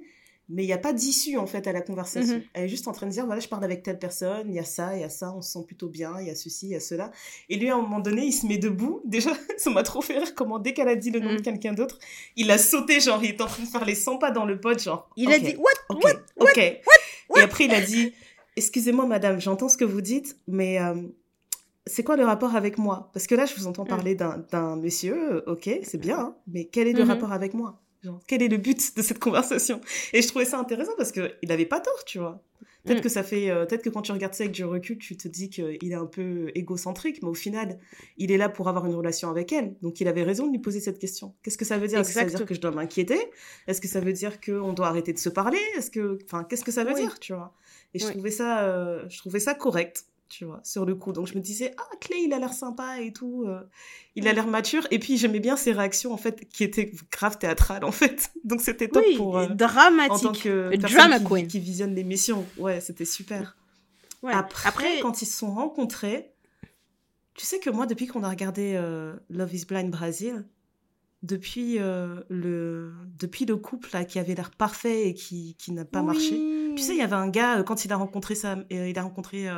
mais 0.49 0.63
il 0.63 0.67
n'y 0.67 0.73
a 0.73 0.79
pas 0.79 0.93
d'issue 0.93 1.37
en 1.39 1.47
fait 1.47 1.67
à 1.67 1.73
la 1.73 1.81
conversation. 1.81 2.37
Mhm. 2.37 2.43
Elle 2.55 2.65
est 2.65 2.69
juste 2.69 2.87
en 2.89 2.93
train 2.93 3.07
de 3.07 3.13
dire 3.13 3.27
voilà, 3.27 3.41
je 3.41 3.49
parle 3.49 3.65
avec 3.65 3.83
telle 3.83 3.99
personne, 3.99 4.49
il 4.49 4.55
y 4.55 4.59
a 4.59 4.65
ça, 4.65 4.95
il 4.97 5.01
y 5.01 5.05
a 5.05 5.09
ça, 5.11 5.33
on 5.35 5.43
se 5.43 5.51
sent 5.53 5.65
plutôt 5.67 5.89
bien, 5.89 6.15
il 6.21 6.27
y 6.27 6.31
a 6.31 6.35
ceci, 6.35 6.67
il 6.67 6.73
y 6.73 6.77
a 6.77 6.81
cela. 6.81 7.11
Et 7.49 7.57
lui, 7.57 7.69
à 7.71 7.75
un 7.75 7.81
moment 7.83 8.01
donné, 8.01 8.25
il 8.25 8.33
se 8.33 8.47
met 8.47 8.59
debout. 8.59 9.01
Déjà, 9.05 9.31
ça 9.57 9.71
m'a 9.71 9.83
trop 9.83 10.01
fait 10.03 10.19
rire 10.19 10.35
comment, 10.35 10.59
dès 10.59 10.73
qu'elle 10.75 10.89
a 10.89 10.97
dit 10.97 11.11
le 11.11 11.21
nom 11.21 11.33
Mm. 11.33 11.37
de 11.37 11.41
quelqu'un 11.43 11.73
d'autre, 11.73 11.99
il 12.37 12.51
a 12.51 12.59
sauté, 12.59 13.01
genre, 13.01 13.23
il 13.25 13.31
est 13.31 13.41
en 13.41 13.47
train 13.47 13.63
de 13.65 13.69
faire 13.69 13.85
les 13.85 13.95
100 13.97 14.19
pas 14.19 14.31
dans 14.31 14.45
le 14.45 14.61
pod, 14.61 14.79
genre. 14.79 15.11
Il 15.17 15.33
a 15.33 15.39
dit, 15.39 15.57
what, 15.57 15.71
Ok, 15.89 16.03
what, 16.05 16.13
what, 16.37 16.45
ok. 16.51 16.59
Et 16.59 17.41
après, 17.41 17.65
il 17.65 17.75
a 17.75 17.81
dit 17.81 18.13
Excusez-moi, 18.57 19.05
madame, 19.07 19.41
j'entends 19.41 19.69
ce 19.69 19.77
que 19.77 19.85
vous 19.85 20.01
dites, 20.01 20.37
mais 20.49 20.81
euh, 20.81 20.95
c'est 21.87 22.03
quoi 22.03 22.17
le 22.17 22.25
rapport 22.25 22.57
avec 22.57 22.79
moi? 22.79 23.11
Parce 23.13 23.27
que 23.27 23.35
là, 23.35 23.45
je 23.47 23.55
vous 23.55 23.67
entends 23.67 23.85
Mm. 23.85 23.89
parler 23.89 24.15
d'un 24.15 24.39
d'un 24.51 24.77
monsieur, 24.77 25.35
euh, 25.35 25.43
ok, 25.47 25.69
c'est 25.83 25.99
bien, 26.01 26.19
hein, 26.19 26.37
mais 26.47 26.65
quel 26.65 26.89
est 26.89 26.93
le 26.95 27.03
Mhm. 27.05 27.11
rapport 27.11 27.33
avec 27.33 27.53
moi? 27.53 27.81
Genre, 28.03 28.21
quel 28.27 28.43
est 28.43 28.49
le 28.49 28.57
but 28.59 28.97
de 28.97 29.03
cette 29.03 29.19
conversation? 29.19 29.81
Et 30.13 30.23
je 30.23 30.29
trouvais 30.29 30.45
ça 30.45 30.59
intéressant 30.59 30.93
parce 30.97 31.13
qu'il 31.13 31.31
n'avait 31.45 31.67
pas 31.67 31.81
tort, 31.81 32.05
tu 32.05 32.19
vois. 32.19 32.43
Peut-être 32.85 32.99
Mm. 32.99 33.03
que 33.03 33.09
ça 33.09 33.25
fait, 33.25 33.51
euh, 33.51 33.67
peut-être 33.67 33.83
que 33.83 33.91
quand 33.91 34.03
tu 34.03 34.13
regardes 34.13 34.35
ça 34.35 34.45
avec 34.45 34.55
du 34.55 34.65
recul, 34.65 34.97
tu 34.99 35.17
te 35.17 35.27
dis 35.27 35.51
qu'il 35.51 35.91
est 35.91 35.95
un 35.95 36.07
peu 36.07 36.53
égocentrique, 36.55 37.21
mais 37.21 37.29
au 37.29 37.35
final, 37.35 37.81
il 38.17 38.31
est 38.31 38.37
là 38.37 38.49
pour 38.49 38.69
avoir 38.69 38.87
une 38.87 38.95
relation 38.95 39.29
avec 39.29 39.53
elle. 39.53 39.75
Donc, 39.83 40.01
il 40.01 40.07
avait 40.07 40.23
raison 40.23 40.47
de 40.47 40.53
lui 40.53 40.61
poser 40.61 40.79
cette 40.79 41.01
question. 41.01 41.35
Qu'est-ce 41.43 41.59
que 41.59 41.65
ça 41.65 41.79
veut 41.79 41.89
dire? 41.89 41.99
Est-ce 41.99 42.11
que 42.11 42.15
ça 42.15 42.25
veut 42.25 42.31
dire 42.31 42.47
que 42.47 42.55
je 42.55 42.61
dois 42.61 42.71
m'inquiéter? 42.71 43.19
Est-ce 43.67 43.81
que 43.81 43.89
ça 43.89 43.99
veut 43.99 44.13
dire 44.13 44.41
qu'on 44.41 44.73
doit 44.73 44.87
arrêter 44.87 45.13
de 45.13 45.19
se 45.19 45.29
parler? 45.29 45.59
Est-ce 45.77 45.91
que, 45.91 46.17
enfin, 46.27 46.45
qu'est-ce 46.45 46.63
que 46.65 46.71
ça 46.71 46.85
veut 46.85 46.95
Oui. 46.95 47.01
dire, 47.01 47.19
tu 47.19 47.33
vois? 47.35 47.55
Et 47.95 47.99
je 47.99 48.07
trouvais 48.07 48.31
ça, 48.31 48.63
euh, 48.63 49.05
je 49.09 49.19
trouvais 49.19 49.41
ça 49.41 49.55
correct, 49.55 50.05
tu 50.29 50.45
vois, 50.45 50.61
sur 50.65 50.85
le 50.85 50.95
coup. 50.95 51.13
Donc, 51.13 51.27
je 51.27 51.35
me 51.35 51.41
disais, 51.41 51.75
ah, 51.79 51.97
Clay, 52.01 52.23
il 52.25 52.33
a 52.33 52.39
l'air 52.39 52.53
sympa 52.53 53.01
et 53.01 53.13
tout. 53.13 53.45
euh, 53.47 53.61
il 54.15 54.27
a 54.29 54.33
l'air 54.33 54.47
mature. 54.47 54.87
Et 54.91 54.99
puis, 54.99 55.17
j'aimais 55.17 55.41
bien 55.41 55.57
ses 55.57 55.73
réactions, 55.73 56.13
en 56.13 56.17
fait, 56.17 56.49
qui 56.49 56.65
étaient 56.65 56.93
grave 57.13 57.39
théâtrales, 57.39 57.85
en 57.85 57.93
fait. 57.93 58.31
Donc, 58.45 58.61
c'était 58.61 58.89
top 58.89 59.05
Oui, 59.07 59.17
pour. 59.17 59.39
euh, 59.39 59.47
en 59.49 59.55
dramatique. 59.55 60.23
tant 60.23 60.33
que 60.33 60.49
Le 60.73 60.79
personne 60.79 60.97
drama 60.99 61.19
qui, 61.21 61.25
queen. 61.27 61.47
qui 61.47 61.61
visionne 61.61 61.95
l'émission. 61.95 62.45
Ouais, 62.59 62.81
c'était 62.81 63.05
super. 63.05 63.57
Ouais. 64.23 64.33
Après, 64.33 64.69
Après, 64.69 65.01
quand 65.01 65.23
ils 65.23 65.27
se 65.27 65.39
sont 65.39 65.53
rencontrés, 65.55 66.33
tu 67.35 67.45
sais 67.45 67.59
que 67.61 67.71
moi, 67.71 67.87
depuis 67.87 68.07
qu'on 68.07 68.23
a 68.25 68.29
regardé 68.31 68.73
euh, 68.77 69.15
Love 69.31 69.55
is 69.55 69.65
Blind 69.67 69.91
Brazil, 69.91 70.45
depuis, 71.23 71.79
euh, 71.79 72.21
le, 72.29 72.93
depuis 73.19 73.47
le 73.47 73.57
couple 73.57 73.91
là, 73.93 74.05
qui 74.05 74.19
avait 74.19 74.35
l'air 74.35 74.51
parfait 74.51 75.09
et 75.09 75.15
qui, 75.15 75.55
qui 75.59 75.73
n'a 75.73 75.85
pas 75.85 76.03
marché, 76.03 76.31
tu 76.77 76.83
sais, 76.83 76.93
il 76.93 76.99
y 76.99 77.03
avait 77.03 77.15
un 77.17 77.29
gars, 77.29 77.63
quand 77.63 77.85
il 77.85 77.93
a 77.93 77.97
rencontré 77.97 78.35
sa, 78.35 78.59
il 78.71 78.99
a 78.99 79.03
rencontré, 79.03 79.49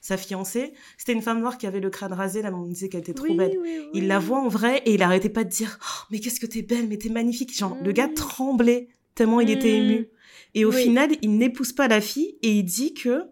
sa 0.00 0.16
fiancée, 0.16 0.72
c'était 0.96 1.12
une 1.12 1.22
femme 1.22 1.40
noire 1.40 1.58
qui 1.58 1.66
avait 1.66 1.80
le 1.80 1.90
crâne 1.90 2.12
rasé, 2.12 2.40
là, 2.42 2.50
on 2.54 2.64
me 2.66 2.72
disait 2.72 2.88
qu'elle 2.88 3.00
était 3.00 3.12
trop 3.14 3.26
Oui, 3.28 3.36
belle. 3.36 3.58
oui, 3.60 3.78
Il 3.92 4.06
la 4.08 4.18
voit 4.18 4.38
en 4.40 4.48
vrai 4.48 4.78
et 4.86 4.94
il 4.94 5.02
arrêtait 5.02 5.28
pas 5.28 5.44
de 5.44 5.50
dire 5.50 5.78
Oh, 5.82 6.04
mais 6.10 6.20
qu'est-ce 6.20 6.40
que 6.40 6.46
t'es 6.46 6.62
belle, 6.62 6.88
mais 6.88 6.96
t'es 6.96 7.10
magnifique. 7.10 7.56
Genre, 7.56 7.76
le 7.82 7.92
gars 7.92 8.08
Mm. 8.08 8.14
tremblait 8.14 8.88
tellement 9.14 9.40
il 9.40 9.50
était 9.50 9.68
Mm. 9.68 9.84
ému. 9.90 10.08
Et 10.54 10.64
au 10.64 10.72
final, 10.72 11.10
il 11.22 11.36
n'épouse 11.36 11.72
pas 11.72 11.86
la 11.88 12.00
fille 12.00 12.36
et 12.42 12.50
il 12.52 12.64
dit 12.64 12.94
que 12.94 13.24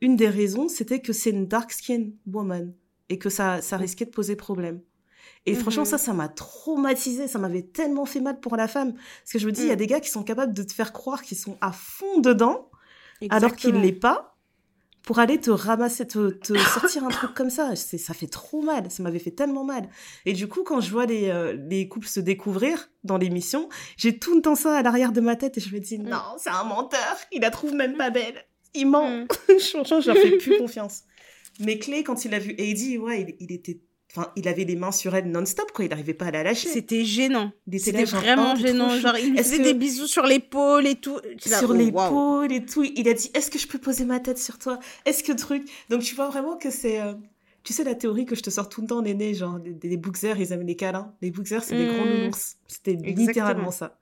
une 0.00 0.16
des 0.16 0.28
raisons, 0.28 0.68
c'était 0.68 1.00
que 1.00 1.12
c'est 1.12 1.30
une 1.30 1.46
dark 1.46 1.70
skin 1.72 2.08
woman 2.30 2.74
et 3.08 3.18
que 3.18 3.30
ça, 3.30 3.62
ça 3.62 3.76
risquait 3.76 4.04
de 4.04 4.10
poser 4.10 4.34
problème. 4.36 4.80
Et 5.46 5.52
Mhm. 5.52 5.58
franchement, 5.60 5.84
ça, 5.84 5.96
ça 5.96 6.12
m'a 6.12 6.28
traumatisé. 6.28 7.28
Ça 7.28 7.38
m'avait 7.38 7.62
tellement 7.62 8.04
fait 8.04 8.20
mal 8.20 8.40
pour 8.40 8.56
la 8.56 8.66
femme. 8.68 8.94
Parce 8.94 9.32
que 9.32 9.38
je 9.38 9.46
me 9.46 9.52
dis, 9.52 9.62
il 9.62 9.68
y 9.68 9.70
a 9.70 9.74
Mm. 9.74 9.78
des 9.78 9.86
gars 9.86 10.00
qui 10.00 10.10
sont 10.10 10.24
capables 10.24 10.52
de 10.54 10.62
te 10.64 10.72
faire 10.72 10.92
croire 10.92 11.22
qu'ils 11.22 11.38
sont 11.38 11.56
à 11.60 11.70
fond 11.72 12.18
dedans 12.20 12.68
alors 13.30 13.54
qu'il 13.56 13.70
Exactement. 13.70 13.80
l'est 13.82 13.92
pas 13.92 14.35
pour 15.06 15.20
aller 15.20 15.38
te 15.38 15.52
ramasser, 15.52 16.04
te, 16.04 16.30
te 16.30 16.58
sortir 16.58 17.04
un 17.04 17.08
truc 17.08 17.32
comme 17.32 17.48
ça. 17.48 17.76
Ça 17.76 18.12
fait 18.12 18.26
trop 18.26 18.60
mal. 18.60 18.90
Ça 18.90 19.04
m'avait 19.04 19.20
fait 19.20 19.30
tellement 19.30 19.62
mal. 19.62 19.88
Et 20.26 20.32
du 20.32 20.48
coup, 20.48 20.64
quand 20.64 20.80
je 20.80 20.90
vois 20.90 21.06
les, 21.06 21.28
euh, 21.30 21.56
les 21.70 21.86
couples 21.86 22.08
se 22.08 22.18
découvrir 22.18 22.90
dans 23.04 23.16
l'émission, 23.16 23.68
j'ai 23.96 24.18
tout 24.18 24.34
le 24.34 24.42
temps 24.42 24.56
ça 24.56 24.76
à 24.76 24.82
l'arrière 24.82 25.12
de 25.12 25.20
ma 25.20 25.36
tête 25.36 25.56
et 25.58 25.60
je 25.60 25.72
me 25.72 25.78
dis, 25.78 26.00
non, 26.00 26.18
c'est 26.38 26.50
un 26.50 26.64
menteur. 26.64 27.16
Il 27.30 27.42
la 27.42 27.50
trouve 27.50 27.72
même 27.72 27.96
pas 27.96 28.10
belle. 28.10 28.34
Il 28.74 28.88
ment. 28.88 29.08
Mm. 29.08 29.26
Je 29.48 30.06
leur 30.08 30.16
fais 30.16 30.38
plus 30.38 30.58
confiance. 30.58 31.04
Mais 31.60 31.78
Clay, 31.78 32.02
quand 32.02 32.24
il 32.24 32.34
a 32.34 32.40
vu 32.40 32.56
Heidi, 32.58 32.98
ouais, 32.98 33.22
il, 33.22 33.36
il 33.38 33.52
était 33.52 33.80
Enfin, 34.10 34.32
il 34.36 34.48
avait 34.48 34.64
les 34.64 34.76
mains 34.76 34.92
sur 34.92 35.14
elle 35.14 35.30
non-stop, 35.30 35.72
quoi. 35.72 35.84
Il 35.84 35.88
n'arrivait 35.88 36.14
pas 36.14 36.26
à 36.26 36.30
la 36.30 36.42
lâcher. 36.42 36.68
C'était 36.68 37.04
gênant. 37.04 37.52
C'était 37.76 38.04
vraiment 38.04 38.54
oh, 38.54 38.58
gênant. 38.58 38.98
Genre, 38.98 39.18
il 39.18 39.36
faisait 39.36 39.58
des 39.58 39.74
bisous 39.74 40.06
sur 40.06 40.24
l'épaule 40.24 40.86
et 40.86 40.94
tout. 40.94 41.18
sur 41.38 41.70
oh, 41.70 41.74
l'épaule 41.74 42.52
et 42.52 42.64
tout. 42.64 42.84
Il 42.84 43.08
a 43.08 43.14
dit, 43.14 43.30
est-ce 43.34 43.50
que 43.50 43.58
je 43.58 43.66
peux 43.66 43.78
poser 43.78 44.04
ma 44.04 44.20
tête 44.20 44.38
sur 44.38 44.58
toi? 44.58 44.78
Est-ce 45.04 45.22
que 45.22 45.32
truc? 45.32 45.68
Donc, 45.90 46.02
tu 46.02 46.14
vois 46.14 46.28
vraiment 46.28 46.56
que 46.56 46.70
c'est... 46.70 47.00
Euh, 47.00 47.14
tu 47.62 47.72
sais, 47.72 47.82
la 47.82 47.96
théorie 47.96 48.26
que 48.26 48.36
je 48.36 48.42
te 48.42 48.50
sors 48.50 48.68
tout 48.68 48.80
le 48.80 48.86
temps, 48.86 49.02
Néné, 49.02 49.34
genre, 49.34 49.58
les, 49.82 49.96
bookers, 49.96 50.38
ils 50.38 50.52
aiment 50.52 50.66
les 50.66 50.76
câlins. 50.76 51.12
Les 51.20 51.32
bookers, 51.32 51.64
c'est 51.64 51.76
des 51.76 51.86
grands 51.86 52.06
mmh. 52.06 52.18
nounours. 52.20 52.56
C'était 52.68 52.94
littéralement 52.94 53.72
ça. 53.72 53.98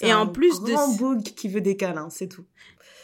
Et 0.00 0.12
en 0.14 0.26
plus 0.26 0.62
de... 0.62 0.72
grand 0.72 0.94
book 0.94 1.22
qui 1.22 1.48
veut 1.48 1.60
des 1.60 1.76
câlins, 1.76 2.08
c'est 2.10 2.28
tout. 2.28 2.44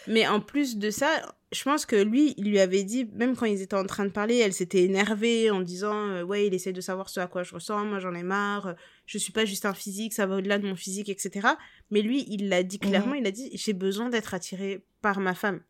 Mais 0.08 0.26
en 0.26 0.40
plus 0.40 0.78
de 0.78 0.90
ça, 0.90 1.08
je 1.52 1.62
pense 1.62 1.86
que 1.86 1.96
lui, 1.96 2.34
il 2.36 2.50
lui 2.50 2.58
avait 2.58 2.82
dit, 2.82 3.08
même 3.14 3.36
quand 3.36 3.46
ils 3.46 3.62
étaient 3.62 3.76
en 3.76 3.84
train 3.84 4.04
de 4.04 4.10
parler, 4.10 4.36
elle 4.38 4.52
s'était 4.52 4.82
énervée 4.82 5.50
en 5.50 5.60
disant 5.60 6.08
euh, 6.08 6.22
Ouais, 6.22 6.46
il 6.46 6.54
essaie 6.54 6.72
de 6.72 6.80
savoir 6.80 7.08
ce 7.08 7.20
à 7.20 7.26
quoi 7.26 7.42
je 7.42 7.54
ressens, 7.54 7.84
moi 7.84 7.98
j'en 8.00 8.14
ai 8.14 8.22
marre, 8.22 8.74
je 9.06 9.18
suis 9.18 9.32
pas 9.32 9.44
juste 9.44 9.66
un 9.66 9.74
physique, 9.74 10.12
ça 10.12 10.26
va 10.26 10.36
au-delà 10.36 10.58
de 10.58 10.66
mon 10.66 10.76
physique, 10.76 11.08
etc. 11.08 11.48
Mais 11.90 12.02
lui, 12.02 12.26
il 12.28 12.48
l'a 12.48 12.62
dit 12.62 12.78
clairement 12.78 13.12
mhm. 13.12 13.20
il 13.20 13.26
a 13.26 13.30
dit 13.30 13.50
J'ai 13.54 13.72
besoin 13.72 14.08
d'être 14.08 14.34
attiré 14.34 14.82
par 15.00 15.20
ma 15.20 15.34
femme. 15.34 15.60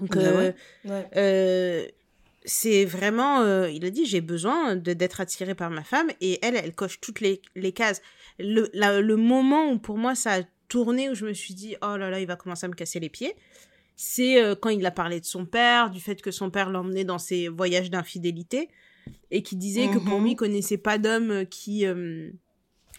Donc, 0.00 0.16
bah 0.16 0.22
euh, 0.22 0.52
euh, 1.16 1.86
c'est 2.44 2.84
vraiment. 2.84 3.64
il 3.66 3.84
a 3.84 3.90
dit 3.90 4.06
J'ai 4.06 4.20
besoin 4.20 4.76
d'être 4.76 5.20
attiré 5.20 5.54
par 5.54 5.70
ma 5.70 5.84
femme, 5.84 6.10
et 6.20 6.38
elle, 6.42 6.56
elle 6.56 6.74
coche 6.74 7.00
toutes 7.00 7.20
les, 7.20 7.40
les 7.54 7.72
cases. 7.72 8.02
Le, 8.38 8.68
le 8.74 9.16
moment 9.16 9.70
où 9.70 9.78
pour 9.78 9.96
moi 9.96 10.14
ça 10.14 10.34
a 10.34 10.42
tourné, 10.74 11.10
où 11.10 11.14
je 11.14 11.24
me 11.24 11.32
suis 11.32 11.54
dit 11.54 11.76
Oh 11.82 11.96
là 11.96 12.10
là, 12.10 12.20
il 12.20 12.26
va 12.26 12.36
commencer 12.36 12.66
à 12.66 12.68
me 12.68 12.74
casser 12.74 13.00
les 13.00 13.08
pieds 13.08 13.34
c'est 13.96 14.42
euh, 14.42 14.54
quand 14.54 14.70
il 14.70 14.84
a 14.86 14.90
parlé 14.90 15.20
de 15.20 15.24
son 15.24 15.46
père, 15.46 15.90
du 15.90 16.00
fait 16.00 16.20
que 16.20 16.30
son 16.30 16.50
père 16.50 16.70
l'emmenait 16.70 17.04
dans 17.04 17.18
ses 17.18 17.48
voyages 17.48 17.90
d'infidélité, 17.90 18.68
et 19.30 19.42
qui 19.42 19.56
disait 19.56 19.88
que 19.88 19.98
pour 19.98 20.18
mhm. 20.18 20.24
lui, 20.24 20.32
il 20.32 20.36
connaissait 20.36 20.78
pas 20.78 20.98
d'homme 20.98 21.46
qui, 21.46 21.86
euh, 21.86 22.30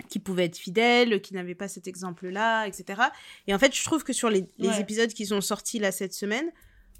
qui 0.09 0.19
pouvait 0.19 0.45
être 0.45 0.57
fidèle, 0.57 1.21
qui 1.21 1.33
n'avait 1.33 1.55
pas 1.55 1.67
cet 1.67 1.87
exemple-là, 1.87 2.65
etc. 2.67 3.01
Et 3.47 3.53
en 3.53 3.59
fait, 3.59 3.75
je 3.75 3.83
trouve 3.83 4.03
que 4.03 4.13
sur 4.13 4.29
les, 4.29 4.47
épisodes 4.79 5.11
qui 5.11 5.25
sont 5.25 5.41
sortis 5.41 5.79
là 5.79 5.91
cette 5.91 6.13
semaine, 6.13 6.49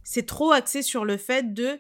c'est 0.04 0.26
trop 0.26 0.52
axé 0.52 0.82
sur 0.82 1.06
le 1.06 1.18
fait 1.18 1.54
de... 1.54 1.80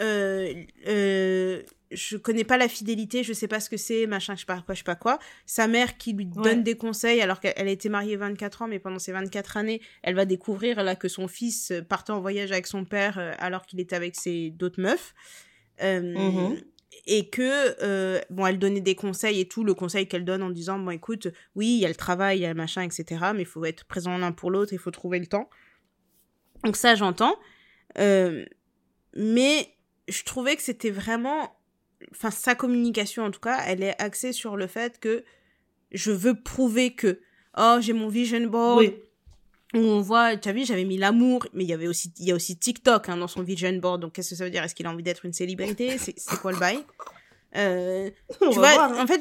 Euh, 0.00 1.62
je 1.94 2.16
connais 2.16 2.44
pas 2.44 2.56
la 2.56 2.68
fidélité, 2.68 3.22
je 3.22 3.32
sais 3.32 3.48
pas 3.48 3.60
ce 3.60 3.70
que 3.70 3.76
c'est, 3.76 4.06
machin, 4.06 4.34
je 4.34 4.40
sais 4.40 4.46
pas 4.46 4.60
quoi, 4.60 4.74
je 4.74 4.80
sais 4.80 4.84
pas 4.84 4.96
quoi. 4.96 5.18
Sa 5.46 5.66
mère 5.66 5.96
qui 5.96 6.12
lui 6.12 6.26
donne 6.26 6.62
des 6.62 6.76
conseils 6.76 7.20
alors 7.20 7.40
qu'elle 7.40 7.68
a 7.68 7.70
été 7.70 7.88
mariée 7.88 8.16
24 8.16 8.62
ans, 8.62 8.68
mais 8.68 8.78
pendant 8.78 8.98
ces 8.98 9.12
24 9.12 9.56
années, 9.56 9.80
elle 10.02 10.14
va 10.14 10.24
découvrir 10.24 10.82
là 10.82 10.96
que 10.96 11.08
son 11.08 11.28
fils 11.28 11.72
partait 11.88 12.12
en 12.12 12.20
voyage 12.20 12.52
avec 12.52 12.66
son 12.66 12.84
père 12.84 13.18
euh, 13.18 13.32
alors 13.38 13.66
qu'il 13.66 13.80
était 13.80 13.96
avec 13.96 14.16
ses 14.16 14.50
d'autres 14.50 14.80
meufs. 14.80 15.14
Euh, 15.82 16.00
mm-hmm. 16.00 16.64
Et 17.06 17.28
que, 17.28 17.82
euh, 17.82 18.20
bon, 18.30 18.46
elle 18.46 18.58
donnait 18.58 18.80
des 18.80 18.94
conseils 18.94 19.40
et 19.40 19.48
tout, 19.48 19.64
le 19.64 19.74
conseil 19.74 20.06
qu'elle 20.06 20.24
donne 20.24 20.42
en 20.42 20.50
disant, 20.50 20.78
bon, 20.78 20.90
écoute, 20.90 21.28
oui, 21.54 21.66
il 21.66 21.80
y 21.80 21.84
a 21.84 21.88
le 21.88 21.94
travail, 21.94 22.38
il 22.38 22.42
y 22.42 22.46
a 22.46 22.48
le 22.48 22.54
machin, 22.54 22.82
etc., 22.82 23.04
mais 23.34 23.42
il 23.42 23.46
faut 23.46 23.64
être 23.64 23.84
présent 23.84 24.16
l'un 24.16 24.32
pour 24.32 24.50
l'autre, 24.50 24.72
il 24.72 24.78
faut 24.78 24.92
trouver 24.92 25.18
le 25.18 25.26
temps. 25.26 25.50
Donc 26.64 26.76
ça, 26.76 26.94
j'entends. 26.94 27.36
mais 27.96 29.74
je 30.08 30.22
trouvais 30.24 30.56
que 30.56 30.62
c'était 30.62 30.90
vraiment 30.90 31.56
enfin 32.12 32.30
sa 32.30 32.54
communication 32.54 33.24
en 33.24 33.30
tout 33.30 33.40
cas, 33.40 33.62
elle 33.66 33.82
est 33.82 34.00
axée 34.00 34.32
sur 34.32 34.56
le 34.56 34.66
fait 34.66 34.98
que 35.00 35.24
je 35.92 36.10
veux 36.10 36.34
prouver 36.34 36.94
que 36.94 37.20
oh 37.56 37.78
j'ai 37.80 37.92
mon 37.92 38.08
vision 38.08 38.46
board. 38.46 38.92
Où 39.74 39.78
on 39.78 40.00
voit, 40.00 40.36
tu 40.36 40.48
as 40.48 40.52
vu, 40.52 40.64
j'avais 40.64 40.84
mis 40.84 40.98
l'amour, 40.98 41.48
mais 41.52 41.64
il 41.64 41.66
y 41.68 41.72
avait 41.72 41.88
aussi, 41.88 42.12
il 42.20 42.26
y 42.26 42.30
a 42.30 42.34
aussi 42.36 42.56
TikTok 42.56 43.08
hein, 43.08 43.16
dans 43.16 43.26
son 43.26 43.42
vision 43.42 43.72
board. 43.72 44.00
Donc 44.00 44.12
qu'est-ce 44.12 44.30
que 44.30 44.36
ça 44.36 44.44
veut 44.44 44.50
dire? 44.50 44.62
Est-ce 44.62 44.72
qu'il 44.72 44.86
a 44.86 44.90
envie 44.90 45.02
d'être 45.02 45.24
une 45.24 45.32
célébrité? 45.32 45.98
C'est 45.98 46.40
quoi 46.40 46.52
le 46.52 46.58
bail? 46.58 46.78
Euh, 47.56 48.08
Tu 48.40 48.54
vois, 48.54 48.72
voir, 48.72 49.00
en 49.00 49.06
fait, 49.08 49.20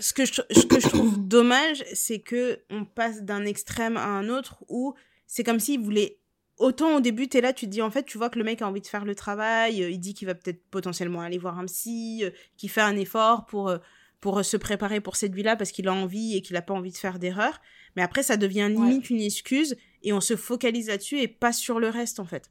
ce 0.00 0.14
que 0.14 0.24
je, 0.24 0.40
ce 0.50 0.64
que 0.64 0.80
je 0.80 0.88
trouve 0.88 1.18
dommage, 1.18 1.84
c'est 1.92 2.20
que 2.20 2.60
on 2.70 2.86
passe 2.86 3.22
d'un 3.22 3.44
extrême 3.44 3.98
à 3.98 4.06
un 4.06 4.30
autre 4.30 4.64
où 4.68 4.94
c'est 5.26 5.44
comme 5.44 5.60
s'il 5.60 5.80
voulait 5.80 6.18
autant 6.58 6.96
au 6.96 7.00
début, 7.00 7.28
tu 7.28 7.38
es 7.38 7.40
là, 7.40 7.52
tu 7.52 7.66
te 7.66 7.70
dis, 7.70 7.82
en 7.82 7.90
fait, 7.90 8.04
tu 8.04 8.18
vois 8.18 8.30
que 8.30 8.38
le 8.38 8.44
mec 8.44 8.62
a 8.62 8.68
envie 8.68 8.80
de 8.80 8.86
faire 8.86 9.04
le 9.04 9.14
travail, 9.14 9.82
euh, 9.82 9.90
il 9.90 9.98
dit 9.98 10.14
qu'il 10.14 10.26
va 10.26 10.34
peut-être 10.34 10.62
potentiellement 10.70 11.20
aller 11.20 11.38
voir 11.38 11.58
un 11.58 11.64
psy, 11.66 12.20
euh, 12.22 12.30
qu'il 12.56 12.70
fait 12.70 12.80
un 12.80 12.96
effort 12.96 13.46
pour, 13.46 13.68
euh, 13.68 13.78
pour 14.20 14.44
se 14.44 14.56
préparer 14.56 15.00
pour 15.00 15.16
cette 15.16 15.34
vie-là 15.34 15.56
parce 15.56 15.70
qu'il 15.70 15.88
a 15.88 15.92
envie 15.92 16.36
et 16.36 16.42
qu'il 16.42 16.54
n'a 16.54 16.62
pas 16.62 16.74
envie 16.74 16.92
de 16.92 16.96
faire 16.96 17.18
d'erreur. 17.18 17.60
Mais 17.96 18.02
après, 18.02 18.22
ça 18.22 18.36
devient 18.36 18.68
limite 18.70 19.10
une 19.10 19.20
excuse 19.20 19.76
et 20.02 20.12
on 20.12 20.20
se 20.20 20.36
focalise 20.36 20.88
là-dessus 20.88 21.20
et 21.20 21.28
pas 21.28 21.52
sur 21.52 21.80
le 21.80 21.88
reste, 21.88 22.20
en 22.20 22.24
fait. 22.24 22.50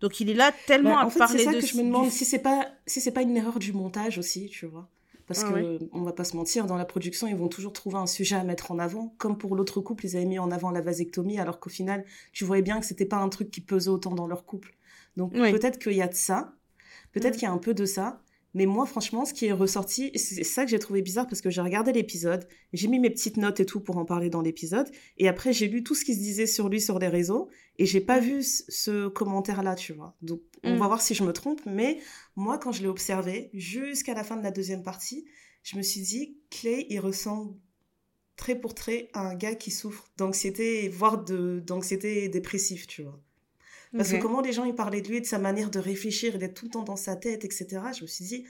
Donc 0.00 0.18
il 0.20 0.30
est 0.30 0.34
là 0.34 0.50
tellement 0.66 0.94
bah, 0.94 1.02
à 1.02 1.10
parler 1.10 1.44
de... 1.44 1.50
C'est 1.50 1.60
ça 1.60 1.60
que 1.60 1.66
je 1.66 1.76
me 1.76 1.82
demande 1.82 2.10
si 2.10 2.24
c'est 2.24 2.38
pas, 2.38 2.68
si 2.86 3.00
c'est 3.00 3.10
pas 3.12 3.22
une 3.22 3.36
erreur 3.36 3.58
du 3.58 3.72
montage 3.72 4.18
aussi, 4.18 4.48
tu 4.48 4.66
vois. 4.66 4.88
Parce 5.30 5.44
qu'on 5.44 5.52
que, 5.52 5.78
on 5.92 6.02
va 6.02 6.12
pas 6.12 6.24
se 6.24 6.36
mentir, 6.36 6.66
dans 6.66 6.76
la 6.76 6.84
production, 6.84 7.28
ils 7.28 7.36
vont 7.36 7.46
toujours 7.46 7.72
trouver 7.72 7.98
un 7.98 8.08
sujet 8.08 8.34
à 8.34 8.42
mettre 8.42 8.72
en 8.72 8.80
avant. 8.80 9.14
Comme 9.16 9.38
pour 9.38 9.54
l'autre 9.54 9.80
couple, 9.80 10.06
ils 10.06 10.16
avaient 10.16 10.26
mis 10.26 10.40
en 10.40 10.50
avant 10.50 10.72
la 10.72 10.80
vasectomie, 10.80 11.38
alors 11.38 11.60
qu'au 11.60 11.70
final, 11.70 12.04
tu 12.32 12.44
voyais 12.44 12.62
bien 12.62 12.80
que 12.80 12.86
c'était 12.86 13.06
pas 13.06 13.18
un 13.18 13.28
truc 13.28 13.48
qui 13.48 13.60
pesait 13.60 13.90
autant 13.90 14.16
dans 14.16 14.26
leur 14.26 14.44
couple. 14.44 14.74
Donc, 15.16 15.32
peut-être 15.32 15.78
qu'il 15.78 15.92
y 15.92 16.02
a 16.02 16.08
de 16.08 16.14
ça. 16.14 16.56
Peut-être 17.12 17.34
mm. 17.34 17.38
qu'il 17.38 17.42
y 17.44 17.46
a 17.46 17.52
un 17.52 17.58
peu 17.58 17.74
de 17.74 17.84
ça. 17.84 18.20
Mais 18.54 18.66
moi, 18.66 18.84
franchement, 18.86 19.24
ce 19.24 19.32
qui 19.32 19.46
est 19.46 19.52
ressorti, 19.52 20.10
c'est 20.16 20.44
ça 20.44 20.64
que 20.64 20.70
j'ai 20.70 20.78
trouvé 20.78 21.02
bizarre 21.02 21.26
parce 21.26 21.40
que 21.40 21.50
j'ai 21.50 21.60
regardé 21.60 21.92
l'épisode, 21.92 22.46
j'ai 22.72 22.88
mis 22.88 22.98
mes 22.98 23.10
petites 23.10 23.36
notes 23.36 23.60
et 23.60 23.66
tout 23.66 23.80
pour 23.80 23.96
en 23.96 24.04
parler 24.04 24.28
dans 24.28 24.40
l'épisode, 24.40 24.88
et 25.18 25.28
après 25.28 25.52
j'ai 25.52 25.68
lu 25.68 25.84
tout 25.84 25.94
ce 25.94 26.04
qui 26.04 26.14
se 26.14 26.18
disait 26.18 26.46
sur 26.46 26.68
lui 26.68 26.80
sur 26.80 26.98
les 26.98 27.08
réseaux, 27.08 27.48
et 27.78 27.86
j'ai 27.86 28.00
pas 28.00 28.18
vu 28.18 28.42
ce 28.42 29.08
commentaire-là, 29.08 29.76
tu 29.76 29.92
vois. 29.92 30.16
Donc, 30.22 30.40
on 30.64 30.76
va 30.76 30.84
mm. 30.84 30.88
voir 30.88 31.00
si 31.00 31.14
je 31.14 31.22
me 31.22 31.32
trompe, 31.32 31.60
mais 31.64 31.98
moi, 32.36 32.58
quand 32.58 32.72
je 32.72 32.82
l'ai 32.82 32.88
observé, 32.88 33.50
jusqu'à 33.54 34.14
la 34.14 34.24
fin 34.24 34.36
de 34.36 34.42
la 34.42 34.50
deuxième 34.50 34.82
partie, 34.82 35.24
je 35.62 35.76
me 35.76 35.82
suis 35.82 36.00
dit, 36.00 36.38
Clay, 36.50 36.86
il 36.88 37.00
ressemble 37.00 37.54
très 38.36 38.58
pour 38.58 38.74
très 38.74 39.10
à 39.12 39.28
un 39.28 39.34
gars 39.34 39.54
qui 39.54 39.70
souffre 39.70 40.10
d'anxiété, 40.16 40.88
voire 40.88 41.22
d'anxiété 41.24 42.28
dépressive, 42.28 42.86
tu 42.86 43.02
vois. 43.02 43.20
Parce 43.96 44.12
que 44.12 44.18
comment 44.18 44.40
les 44.40 44.52
gens 44.52 44.64
ils 44.64 44.74
parlaient 44.74 45.00
de 45.00 45.08
lui 45.08 45.16
et 45.16 45.20
de 45.20 45.26
sa 45.26 45.38
manière 45.38 45.70
de 45.70 45.78
réfléchir 45.78 46.36
et 46.36 46.38
d'être 46.38 46.54
tout 46.54 46.66
le 46.66 46.70
temps 46.70 46.84
dans 46.84 46.96
sa 46.96 47.16
tête, 47.16 47.44
etc. 47.44 47.66
Je 47.96 48.02
me 48.02 48.06
suis 48.06 48.24
dit, 48.24 48.44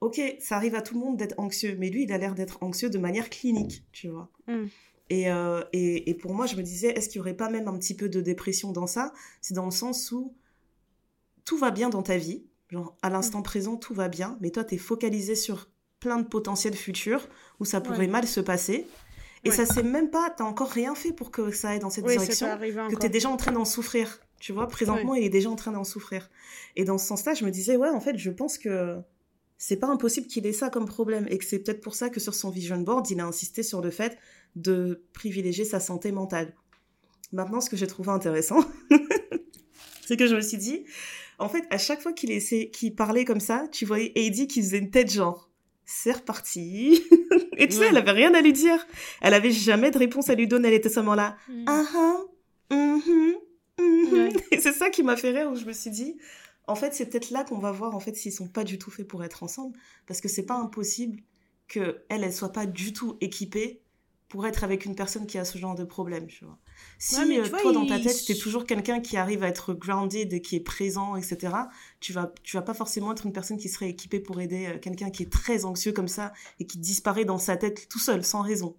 ok, 0.00 0.20
ça 0.40 0.56
arrive 0.56 0.74
à 0.74 0.82
tout 0.82 0.94
le 0.94 1.00
monde 1.00 1.16
d'être 1.16 1.38
anxieux, 1.38 1.76
mais 1.78 1.90
lui, 1.90 2.04
il 2.04 2.12
a 2.12 2.18
l'air 2.18 2.34
d'être 2.34 2.62
anxieux 2.62 2.88
de 2.88 2.98
manière 2.98 3.28
clinique, 3.28 3.84
tu 3.92 4.08
vois. 4.08 4.30
Mm. 4.46 4.64
Euh, 5.12 5.64
et, 5.72 6.10
et, 6.10 6.14
pour 6.14 6.34
moi, 6.34 6.46
je 6.46 6.56
me 6.56 6.62
disais, 6.62 6.88
est-ce 6.88 7.08
qu'il 7.08 7.20
n'y 7.20 7.22
aurait 7.22 7.36
pas 7.36 7.50
même 7.50 7.68
un 7.68 7.78
petit 7.78 7.94
peu 7.94 8.08
de 8.08 8.20
dépression 8.20 8.72
dans 8.72 8.86
ça? 8.86 9.12
C'est 9.40 9.54
dans 9.54 9.66
le 9.66 9.70
sens 9.70 10.10
où 10.10 10.34
tout 11.44 11.58
va 11.58 11.70
bien 11.70 11.90
dans 11.90 12.02
ta 12.02 12.16
vie, 12.16 12.44
genre 12.70 12.96
à 13.02 13.10
l'instant 13.10 13.40
mm. 13.40 13.44
présent, 13.44 13.76
tout 13.76 13.94
va 13.94 14.08
bien, 14.08 14.38
mais 14.40 14.50
toi, 14.50 14.64
tu 14.64 14.74
es 14.74 14.78
focalisé 14.78 15.34
sur 15.34 15.68
plein 16.00 16.18
de 16.18 16.26
potentiels 16.26 16.74
futurs 16.74 17.28
où 17.60 17.64
ça 17.64 17.80
pourrait 17.80 18.06
mal 18.06 18.26
se 18.26 18.40
passer. 18.40 18.86
Et 19.44 19.50
ça 19.52 19.64
c'est 19.64 19.84
même 19.84 20.10
pas, 20.10 20.28
t'as 20.30 20.44
encore 20.44 20.70
rien 20.70 20.96
fait 20.96 21.12
pour 21.12 21.30
que 21.30 21.52
ça 21.52 21.70
aille 21.70 21.78
dans 21.78 21.90
cette 21.90 22.04
direction, 22.04 22.48
que 22.58 22.96
tu 22.96 23.06
es 23.06 23.08
déjà 23.08 23.28
en 23.28 23.36
train 23.36 23.52
d'en 23.52 23.64
souffrir. 23.64 24.20
Tu 24.38 24.52
vois, 24.52 24.68
présentement, 24.68 25.14
il 25.14 25.24
est 25.24 25.30
déjà 25.30 25.50
en 25.50 25.56
train 25.56 25.72
d'en 25.72 25.84
souffrir. 25.84 26.30
Et 26.76 26.84
dans 26.84 26.98
ce 26.98 27.06
sens-là, 27.06 27.34
je 27.34 27.44
me 27.44 27.50
disais, 27.50 27.76
ouais, 27.76 27.88
en 27.88 28.00
fait, 28.00 28.18
je 28.18 28.30
pense 28.30 28.58
que 28.58 28.96
c'est 29.58 29.76
pas 29.76 29.86
impossible 29.86 30.26
qu'il 30.26 30.46
ait 30.46 30.52
ça 30.52 30.68
comme 30.68 30.86
problème. 30.86 31.26
Et 31.30 31.38
que 31.38 31.44
c'est 31.44 31.58
peut-être 31.58 31.80
pour 31.80 31.94
ça 31.94 32.10
que 32.10 32.20
sur 32.20 32.34
son 32.34 32.50
vision 32.50 32.78
board, 32.78 33.10
il 33.10 33.20
a 33.20 33.24
insisté 33.26 33.62
sur 33.62 33.80
le 33.80 33.90
fait 33.90 34.18
de 34.54 35.02
privilégier 35.12 35.64
sa 35.64 35.80
santé 35.80 36.12
mentale. 36.12 36.54
Maintenant, 37.32 37.60
ce 37.60 37.70
que 37.70 37.76
j'ai 37.76 37.86
trouvé 37.86 38.10
intéressant, 38.10 38.64
c'est 40.06 40.16
que 40.16 40.26
je 40.26 40.36
me 40.36 40.40
suis 40.40 40.58
dit, 40.58 40.84
en 41.38 41.48
fait, 41.48 41.64
à 41.70 41.78
chaque 41.78 42.00
fois 42.00 42.12
qu'il 42.12 42.38
qu'il 42.70 42.94
parlait 42.94 43.24
comme 43.24 43.40
ça, 43.40 43.66
tu 43.72 43.84
voyais 43.84 44.12
Heidi 44.14 44.46
qui 44.46 44.62
faisait 44.62 44.78
une 44.78 44.90
tête 44.90 45.10
genre, 45.10 45.50
c'est 45.84 46.12
reparti. 46.12 47.02
Et 47.56 47.68
tu 47.68 47.76
sais, 47.76 47.86
elle 47.86 47.96
avait 47.96 48.12
rien 48.12 48.34
à 48.34 48.42
lui 48.42 48.52
dire. 48.52 48.86
Elle 49.22 49.34
avait 49.34 49.50
jamais 49.50 49.90
de 49.90 49.98
réponse 49.98 50.28
à 50.28 50.34
lui 50.34 50.46
donner. 50.46 50.68
Elle 50.68 50.74
était 50.74 50.90
seulement 50.90 51.14
là. 51.14 51.36
Mm. 51.48 51.64
Ah 51.66 51.84
ah. 51.94 52.22
Et 54.50 54.60
c'est 54.60 54.72
ça 54.72 54.90
qui 54.90 55.02
m'a 55.02 55.16
fait 55.16 55.30
rire 55.30 55.50
où 55.50 55.56
je 55.56 55.64
me 55.64 55.72
suis 55.72 55.90
dit, 55.90 56.16
en 56.66 56.74
fait, 56.74 56.94
c'est 56.94 57.06
peut-être 57.06 57.30
là 57.30 57.44
qu'on 57.44 57.58
va 57.58 57.72
voir 57.72 57.94
en 57.94 58.00
fait 58.00 58.16
s'ils 58.16 58.32
sont 58.32 58.48
pas 58.48 58.64
du 58.64 58.78
tout 58.78 58.90
faits 58.90 59.06
pour 59.06 59.22
être 59.24 59.42
ensemble, 59.42 59.76
parce 60.06 60.20
que 60.20 60.28
c'est 60.28 60.46
pas 60.46 60.56
impossible 60.56 61.20
que 61.68 62.04
elle, 62.08 62.24
elle 62.24 62.32
soit 62.32 62.52
pas 62.52 62.66
du 62.66 62.92
tout 62.92 63.16
équipée 63.20 63.82
pour 64.28 64.46
être 64.46 64.64
avec 64.64 64.84
une 64.84 64.96
personne 64.96 65.26
qui 65.26 65.38
a 65.38 65.44
ce 65.44 65.56
genre 65.56 65.76
de 65.76 65.84
problème, 65.84 66.26
tu 66.26 66.44
vois. 66.44 66.58
Si 66.98 67.16
euh, 67.16 67.48
toi, 67.48 67.72
dans 67.72 67.86
ta 67.86 67.98
tête, 68.00 68.22
tu 68.24 68.32
es 68.32 68.34
toujours 68.34 68.66
quelqu'un 68.66 69.00
qui 69.00 69.16
arrive 69.16 69.44
à 69.44 69.48
être 69.48 69.72
grounded 69.72 70.32
et 70.32 70.40
qui 70.40 70.56
est 70.56 70.60
présent, 70.60 71.14
etc., 71.14 71.54
tu 72.00 72.12
vas, 72.12 72.32
tu 72.42 72.56
vas 72.56 72.62
pas 72.62 72.74
forcément 72.74 73.12
être 73.12 73.24
une 73.24 73.32
personne 73.32 73.56
qui 73.56 73.68
serait 73.68 73.88
équipée 73.88 74.18
pour 74.18 74.40
aider 74.40 74.66
euh, 74.66 74.78
quelqu'un 74.78 75.10
qui 75.10 75.22
est 75.22 75.32
très 75.32 75.64
anxieux 75.64 75.92
comme 75.92 76.08
ça 76.08 76.32
et 76.58 76.66
qui 76.66 76.78
disparaît 76.78 77.24
dans 77.24 77.38
sa 77.38 77.56
tête 77.56 77.88
tout 77.88 78.00
seul, 78.00 78.24
sans 78.24 78.42
raison. 78.42 78.76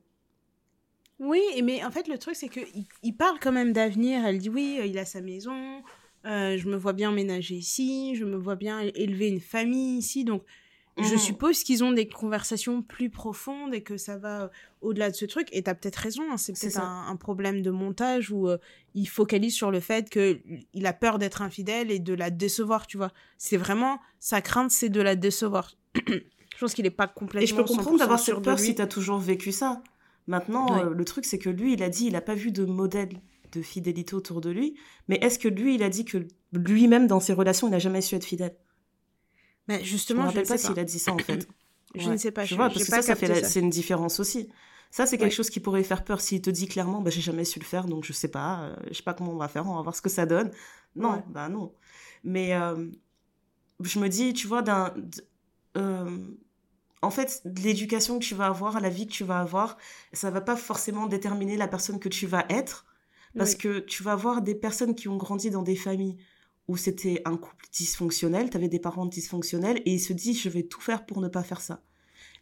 Oui, 1.19 1.41
mais 1.63 1.83
en 1.83 1.91
fait, 1.91 2.07
le 2.07 2.17
truc, 2.17 2.35
c'est 2.35 2.49
qu'il 2.49 2.85
il 3.03 3.13
parle 3.13 3.39
quand 3.39 3.51
même 3.51 3.73
d'avenir. 3.73 4.25
Elle 4.25 4.37
dit 4.37 4.49
oui, 4.49 4.77
euh, 4.79 4.85
il 4.85 4.97
a 4.97 5.05
sa 5.05 5.21
maison, 5.21 5.81
euh, 6.25 6.57
je 6.57 6.67
me 6.67 6.75
vois 6.75 6.93
bien 6.93 7.11
ménager 7.11 7.55
ici, 7.55 8.15
je 8.15 8.25
me 8.25 8.35
vois 8.35 8.55
bien 8.55 8.81
élever 8.95 9.27
une 9.27 9.39
famille 9.39 9.97
ici. 9.97 10.25
Donc, 10.25 10.43
je 10.97 11.13
mmh. 11.13 11.19
suppose 11.19 11.63
qu'ils 11.63 11.83
ont 11.83 11.91
des 11.91 12.07
conversations 12.07 12.81
plus 12.81 13.09
profondes 13.09 13.73
et 13.73 13.81
que 13.81 13.97
ça 13.97 14.17
va 14.17 14.43
euh, 14.43 14.47
au-delà 14.81 15.11
de 15.11 15.15
ce 15.15 15.25
truc. 15.25 15.47
Et 15.51 15.61
tu 15.63 15.69
as 15.69 15.75
peut-être 15.75 15.97
raison, 15.97 16.23
hein, 16.31 16.37
c'est 16.37 16.59
peut-être 16.59 16.81
un, 16.81 17.15
problème 17.15 17.61
de 17.61 17.69
montage 17.69 18.31
où 18.31 18.49
euh, 18.49 18.57
il 18.95 19.07
focalise 19.07 19.53
sur 19.53 19.69
le 19.69 19.79
fait 19.79 20.09
qu'il 20.09 20.85
a 20.85 20.93
peur 20.93 21.19
d'être 21.19 21.41
infidèle 21.41 21.91
et 21.91 21.99
de 21.99 22.13
la 22.13 22.31
décevoir, 22.31 22.87
tu 22.87 22.97
vois. 22.97 23.11
C'est 23.37 23.57
vraiment, 23.57 23.99
sa 24.19 24.41
crainte, 24.41 24.71
c'est 24.71 24.89
de 24.89 25.01
la 25.01 25.15
décevoir. 25.15 25.75
je 26.07 26.59
pense 26.59 26.73
qu'il 26.73 26.83
n'est 26.83 26.89
pas 26.89 27.07
complètement. 27.07 27.43
Et 27.43 27.47
je 27.47 27.55
peux 27.55 27.63
comprendre 27.63 27.99
d'avoir 27.99 28.19
cette 28.19 28.41
peur 28.41 28.57
si 28.57 28.73
tu 28.73 28.81
as 28.81 28.87
toujours 28.87 29.19
vécu 29.19 29.51
ça. 29.51 29.81
Maintenant, 30.27 30.83
le 30.83 31.05
truc, 31.05 31.25
c'est 31.25 31.39
que 31.39 31.49
lui, 31.49 31.73
il 31.73 31.83
a 31.83 31.89
dit, 31.89 32.05
il 32.05 32.13
n'a 32.13 32.21
pas 32.21 32.35
vu 32.35 32.51
de 32.51 32.65
modèle 32.65 33.21
de 33.53 33.61
fidélité 33.61 34.13
autour 34.13 34.41
de 34.41 34.49
lui. 34.49 34.75
Mais 35.07 35.17
est-ce 35.21 35.39
que 35.39 35.47
lui, 35.47 35.75
il 35.75 35.83
a 35.83 35.89
dit 35.89 36.05
que 36.05 36.27
lui-même, 36.53 37.07
dans 37.07 37.19
ses 37.19 37.33
relations, 37.33 37.67
il 37.67 37.71
n'a 37.71 37.79
jamais 37.79 38.01
su 38.01 38.15
être 38.15 38.25
fidèle? 38.25 38.55
Mais 39.67 39.83
justement, 39.83 40.23
je 40.23 40.27
ne 40.27 40.31
rappelle 40.31 40.47
pas, 40.47 40.57
s'il 40.57 40.79
a 40.79 40.83
dit 40.83 40.99
ça, 40.99 41.13
en 41.13 41.17
fait. 41.19 41.47
je 41.95 42.09
ne 42.09 42.17
sais 42.17 42.31
pas. 42.31 42.45
Je 42.45 42.55
vois, 42.55 42.69
parce 42.69 42.83
que 42.83 42.85
ça, 42.85 43.01
ça 43.01 43.15
fait 43.15 43.43
c'est 43.45 43.59
une 43.59 43.69
différence 43.69 44.19
aussi. 44.19 44.49
Ça, 44.89 45.05
c'est 45.05 45.17
quelque 45.17 45.33
chose 45.33 45.49
qui 45.49 45.59
pourrait 45.59 45.83
faire 45.83 46.03
peur 46.05 46.21
s'il 46.21 46.41
te 46.41 46.49
dit 46.49 46.67
clairement, 46.67 47.01
bah, 47.01 47.09
j'ai 47.09 47.21
jamais 47.21 47.43
su 47.43 47.59
le 47.59 47.65
faire, 47.65 47.85
donc 47.85 48.05
je 48.05 48.13
sais 48.13 48.29
pas, 48.29 48.61
euh, 48.61 48.75
je 48.89 48.93
sais 48.93 49.03
pas 49.03 49.13
comment 49.13 49.33
on 49.33 49.37
va 49.37 49.49
faire, 49.49 49.67
on 49.67 49.75
va 49.75 49.81
voir 49.81 49.95
ce 49.95 50.01
que 50.01 50.09
ça 50.09 50.25
donne. 50.25 50.49
Non, 50.95 51.23
bah 51.27 51.49
non. 51.49 51.73
Mais 52.23 52.55
euh, 52.55 52.89
je 53.81 53.99
me 53.99 54.07
dis, 54.07 54.33
tu 54.33 54.47
vois, 54.47 54.61
d'un, 54.61 54.93
euh, 55.75 56.17
en 57.01 57.09
fait, 57.09 57.41
l'éducation 57.45 58.19
que 58.19 58.23
tu 58.23 58.35
vas 58.35 58.47
avoir, 58.47 58.79
la 58.81 58.89
vie 58.89 59.05
que 59.05 59.11
tu 59.11 59.23
vas 59.23 59.39
avoir, 59.39 59.77
ça 60.13 60.31
va 60.31 60.41
pas 60.41 60.55
forcément 60.55 61.07
déterminer 61.07 61.57
la 61.57 61.67
personne 61.67 61.99
que 61.99 62.09
tu 62.09 62.25
vas 62.27 62.45
être, 62.49 62.85
parce 63.37 63.53
que 63.53 63.79
tu 63.79 64.01
vas 64.01 64.15
voir 64.15 64.41
des 64.41 64.55
personnes 64.55 64.95
qui 64.95 65.07
ont 65.07 65.17
grandi 65.17 65.51
dans 65.51 65.61
des 65.61 65.75
familles 65.75 66.17
où 66.67 66.75
c'était 66.75 67.21
un 67.25 67.37
couple 67.37 67.65
dysfonctionnel, 67.71 68.49
tu 68.49 68.57
avais 68.57 68.67
des 68.67 68.79
parents 68.79 69.05
dysfonctionnels, 69.05 69.81
et 69.85 69.93
ils 69.93 69.99
se 69.99 70.11
disent, 70.11 70.41
je 70.41 70.49
vais 70.49 70.63
tout 70.63 70.81
faire 70.81 71.05
pour 71.05 71.21
ne 71.21 71.27
pas 71.27 71.43
faire 71.43 71.61
ça. 71.61 71.83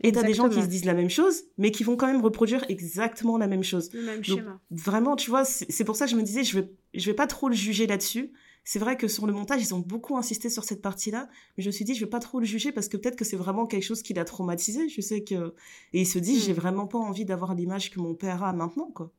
Et 0.02 0.12
tu 0.12 0.20
as 0.20 0.24
des 0.24 0.34
gens 0.34 0.50
qui 0.50 0.62
se 0.62 0.68
disent 0.68 0.86
la 0.86 0.94
même 0.94 1.10
chose, 1.10 1.44
mais 1.58 1.72
qui 1.72 1.84
vont 1.84 1.96
quand 1.96 2.08
même 2.08 2.22
reproduire 2.22 2.66
exactement 2.70 3.38
la 3.38 3.48
même 3.48 3.64
chose. 3.64 3.92
Le 3.94 4.02
même 4.04 4.24
schéma. 4.24 4.60
Vraiment, 4.72 5.16
tu 5.16 5.30
vois, 5.30 5.46
c'est 5.46 5.84
pour 5.84 5.96
ça 5.96 6.06
que 6.06 6.12
je 6.12 6.16
me 6.16 6.24
disais, 6.24 6.44
je 6.44 6.60
vais, 6.60 6.72
je 6.94 7.06
vais 7.06 7.14
pas 7.14 7.28
trop 7.28 7.50
le 7.50 7.56
juger 7.56 7.88
là-dessus. 7.88 8.34
C'est 8.68 8.80
vrai 8.80 8.98
que 8.98 9.08
sur 9.08 9.28
le 9.28 9.34
montage, 9.34 9.62
ils 9.62 9.76
ont 9.76 9.80
beaucoup 9.80 10.18
insisté 10.18 10.50
sur 10.50 10.64
cette 10.64 10.82
partie-là, 10.82 11.30
mais 11.56 11.64
je 11.64 11.70
me 11.70 11.72
suis 11.72 11.86
dit, 11.86 11.94
je 11.94 12.04
vais 12.04 12.10
pas 12.10 12.20
trop 12.20 12.40
le 12.40 12.46
juger 12.46 12.72
parce 12.72 12.90
que 12.90 12.98
peut-être 12.98 13.16
que 13.16 13.24
c'est 13.24 13.38
vraiment 13.38 13.68
quelque 13.68 13.84
chose 13.84 14.02
qui 14.02 14.16
l'a 14.16 14.26
traumatisé. 14.26 14.90
Je 14.90 15.02
sais 15.02 15.24
que. 15.24 15.54
Et 15.94 16.02
il 16.02 16.08
se 16.08 16.18
dit, 16.18 16.40
j'ai 16.40 16.52
hmm. 16.52 16.56
vraiment 16.58 16.88
pas 16.88 16.98
envie 16.98 17.26
d'avoir 17.26 17.54
l'image 17.54 17.92
que 17.92 18.00
mon 18.00 18.16
père 18.16 18.44
a 18.44 18.54
maintenant, 18.54 18.90
quoi. 18.92 19.12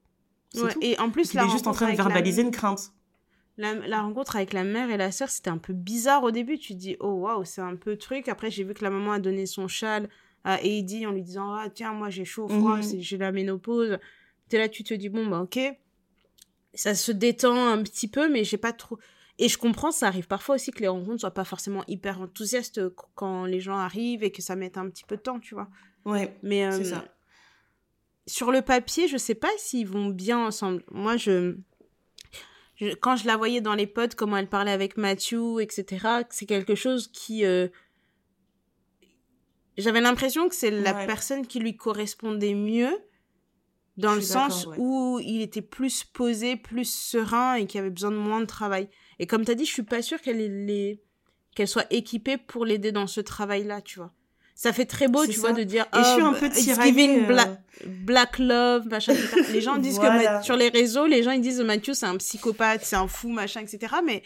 Et 0.80 0.98
en 0.98 1.10
plus, 1.10 1.34
il 1.34 1.40
est 1.40 1.48
juste 1.48 1.66
en 1.66 1.72
train 1.72 1.90
de 1.90 1.96
verbaliser 1.96 2.42
une 2.42 2.50
crainte. 2.50 2.92
La, 3.58 4.02
rencontre 4.02 4.36
avec 4.36 4.52
la 4.52 4.64
mère 4.64 4.90
et 4.90 4.98
la 4.98 5.10
sœur, 5.12 5.30
c'était 5.30 5.48
un 5.48 5.58
peu 5.58 5.72
bizarre 5.72 6.24
au 6.24 6.30
début. 6.30 6.58
Tu 6.58 6.74
te 6.74 6.78
dis, 6.78 6.96
oh 7.00 7.12
waouh, 7.12 7.44
c'est 7.44 7.62
un 7.62 7.76
peu 7.76 7.96
truc. 7.96 8.28
Après, 8.28 8.50
j'ai 8.50 8.64
vu 8.64 8.74
que 8.74 8.84
la 8.84 8.90
maman 8.90 9.12
a 9.12 9.18
donné 9.18 9.46
son 9.46 9.68
châle 9.68 10.08
à 10.44 10.62
Heidi 10.62 11.06
en 11.06 11.12
lui 11.12 11.22
disant, 11.22 11.52
ah 11.54 11.68
tiens, 11.72 11.92
moi 11.92 12.10
j'ai 12.10 12.24
chaud, 12.24 12.48
froid, 12.48 12.78
mhm. 12.78 13.00
j'ai 13.00 13.16
la 13.16 13.32
ménopause. 13.32 13.98
es 14.52 14.58
là, 14.58 14.68
tu 14.68 14.84
te 14.84 14.92
dis, 14.92 15.08
bon, 15.08 15.26
bah 15.26 15.40
ok. 15.40 15.58
Ça 16.74 16.94
se 16.94 17.12
détend 17.12 17.68
un 17.68 17.82
petit 17.82 18.08
peu, 18.08 18.28
mais 18.28 18.44
j'ai 18.44 18.58
pas 18.58 18.72
trop. 18.72 18.98
Et 19.38 19.48
je 19.48 19.58
comprends, 19.58 19.90
ça 19.90 20.06
arrive 20.06 20.26
parfois 20.26 20.54
aussi 20.54 20.70
que 20.70 20.80
les 20.80 20.88
rencontres 20.88 21.20
soient 21.20 21.30
pas 21.30 21.44
forcément 21.44 21.84
hyper 21.88 22.20
enthousiastes 22.20 22.80
quand 23.14 23.44
les 23.44 23.60
gens 23.60 23.76
arrivent 23.76 24.24
et 24.24 24.32
que 24.32 24.40
ça 24.40 24.56
mette 24.56 24.78
un 24.78 24.88
petit 24.88 25.04
peu 25.04 25.16
de 25.16 25.22
temps, 25.22 25.40
tu 25.40 25.54
vois. 25.54 25.68
Ouais, 26.06 26.36
mais 26.42 26.70
c'est 26.72 26.92
euh, 26.92 26.96
ça 26.96 27.04
sur 28.26 28.50
le 28.50 28.62
papier, 28.62 29.08
je 29.08 29.16
sais 29.16 29.34
pas 29.34 29.50
s'ils 29.56 29.86
vont 29.86 30.06
bien 30.06 30.38
ensemble. 30.38 30.82
Moi, 30.90 31.16
je, 31.16 31.56
quand 33.00 33.16
je 33.16 33.26
la 33.26 33.36
voyais 33.36 33.60
dans 33.60 33.74
les 33.74 33.86
potes, 33.86 34.14
comment 34.14 34.36
elle 34.36 34.48
parlait 34.48 34.72
avec 34.72 34.96
Matthew, 34.96 35.60
etc., 35.60 36.06
c'est 36.30 36.46
quelque 36.46 36.74
chose 36.74 37.08
qui. 37.12 37.44
Euh, 37.44 37.68
j'avais 39.78 40.00
l'impression 40.00 40.48
que 40.48 40.54
c'est 40.54 40.70
la 40.70 40.94
personne 40.94 41.46
qui 41.46 41.60
lui 41.60 41.76
correspondait 41.76 42.54
mieux, 42.54 42.98
dans 43.96 44.14
le 44.14 44.22
sens 44.22 44.66
où 44.78 45.20
il 45.22 45.42
était 45.42 45.62
plus 45.62 46.02
posé, 46.02 46.56
plus 46.56 46.90
serein 46.90 47.54
et 47.54 47.66
qu'il 47.66 47.80
avait 47.80 47.90
besoin 47.90 48.10
de 48.10 48.16
moins 48.16 48.40
de 48.40 48.46
travail. 48.46 48.88
Et 49.18 49.26
comme 49.26 49.44
tu 49.44 49.50
as 49.50 49.54
dit, 49.54 49.64
je 49.64 49.72
suis 49.72 49.82
pas 49.82 50.02
sûre 50.02 50.20
qu'elle 50.20 50.98
qu'elle 51.54 51.68
soit 51.68 51.86
équipée 51.90 52.36
pour 52.36 52.66
l'aider 52.66 52.92
dans 52.92 53.06
ce 53.06 53.20
travail-là, 53.20 53.80
tu 53.80 53.98
vois 53.98 54.12
ça 54.56 54.72
fait 54.72 54.86
très 54.86 55.06
beau, 55.06 55.26
tu 55.26 55.38
vois, 55.38 55.52
de 55.52 55.62
dire. 55.62 55.84
Et 55.94 55.98
je 55.98 56.12
suis 56.14 56.22
un 56.22 56.32
oh, 56.32 56.40
peu 56.40 56.48
tiraillée. 56.48 57.22
Euh. 57.22 57.26
Black, 57.26 57.60
black, 57.84 58.38
love, 58.38 58.86
machin, 58.88 59.12
etc. 59.12 59.42
Les 59.52 59.60
gens 59.60 59.76
disent 59.78 59.98
que 59.98 60.42
sur 60.42 60.56
les 60.56 60.70
réseaux, 60.70 61.06
les 61.06 61.22
gens 61.22 61.30
ils 61.32 61.42
disent 61.42 61.60
Mathieu 61.60 61.92
c'est 61.92 62.06
un 62.06 62.16
psychopathe, 62.16 62.82
c'est 62.82 62.96
un 62.96 63.06
fou, 63.06 63.28
machin, 63.28 63.60
etc. 63.60 63.96
Mais 64.02 64.22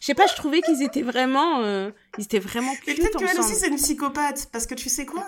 je 0.00 0.06
sais 0.06 0.14
pas, 0.14 0.26
je 0.26 0.34
trouvais 0.34 0.60
qu'ils 0.60 0.82
étaient 0.82 1.02
vraiment, 1.02 1.62
euh, 1.62 1.90
ils 2.18 2.24
étaient 2.24 2.38
vraiment 2.38 2.74
cute 2.74 2.98
peut-être 2.98 3.18
qu'elle 3.18 3.40
aussi 3.40 3.54
c'est 3.54 3.68
une 3.68 3.76
psychopathe, 3.76 4.50
parce 4.52 4.66
que 4.66 4.74
tu 4.74 4.90
sais 4.90 5.06
quoi? 5.06 5.26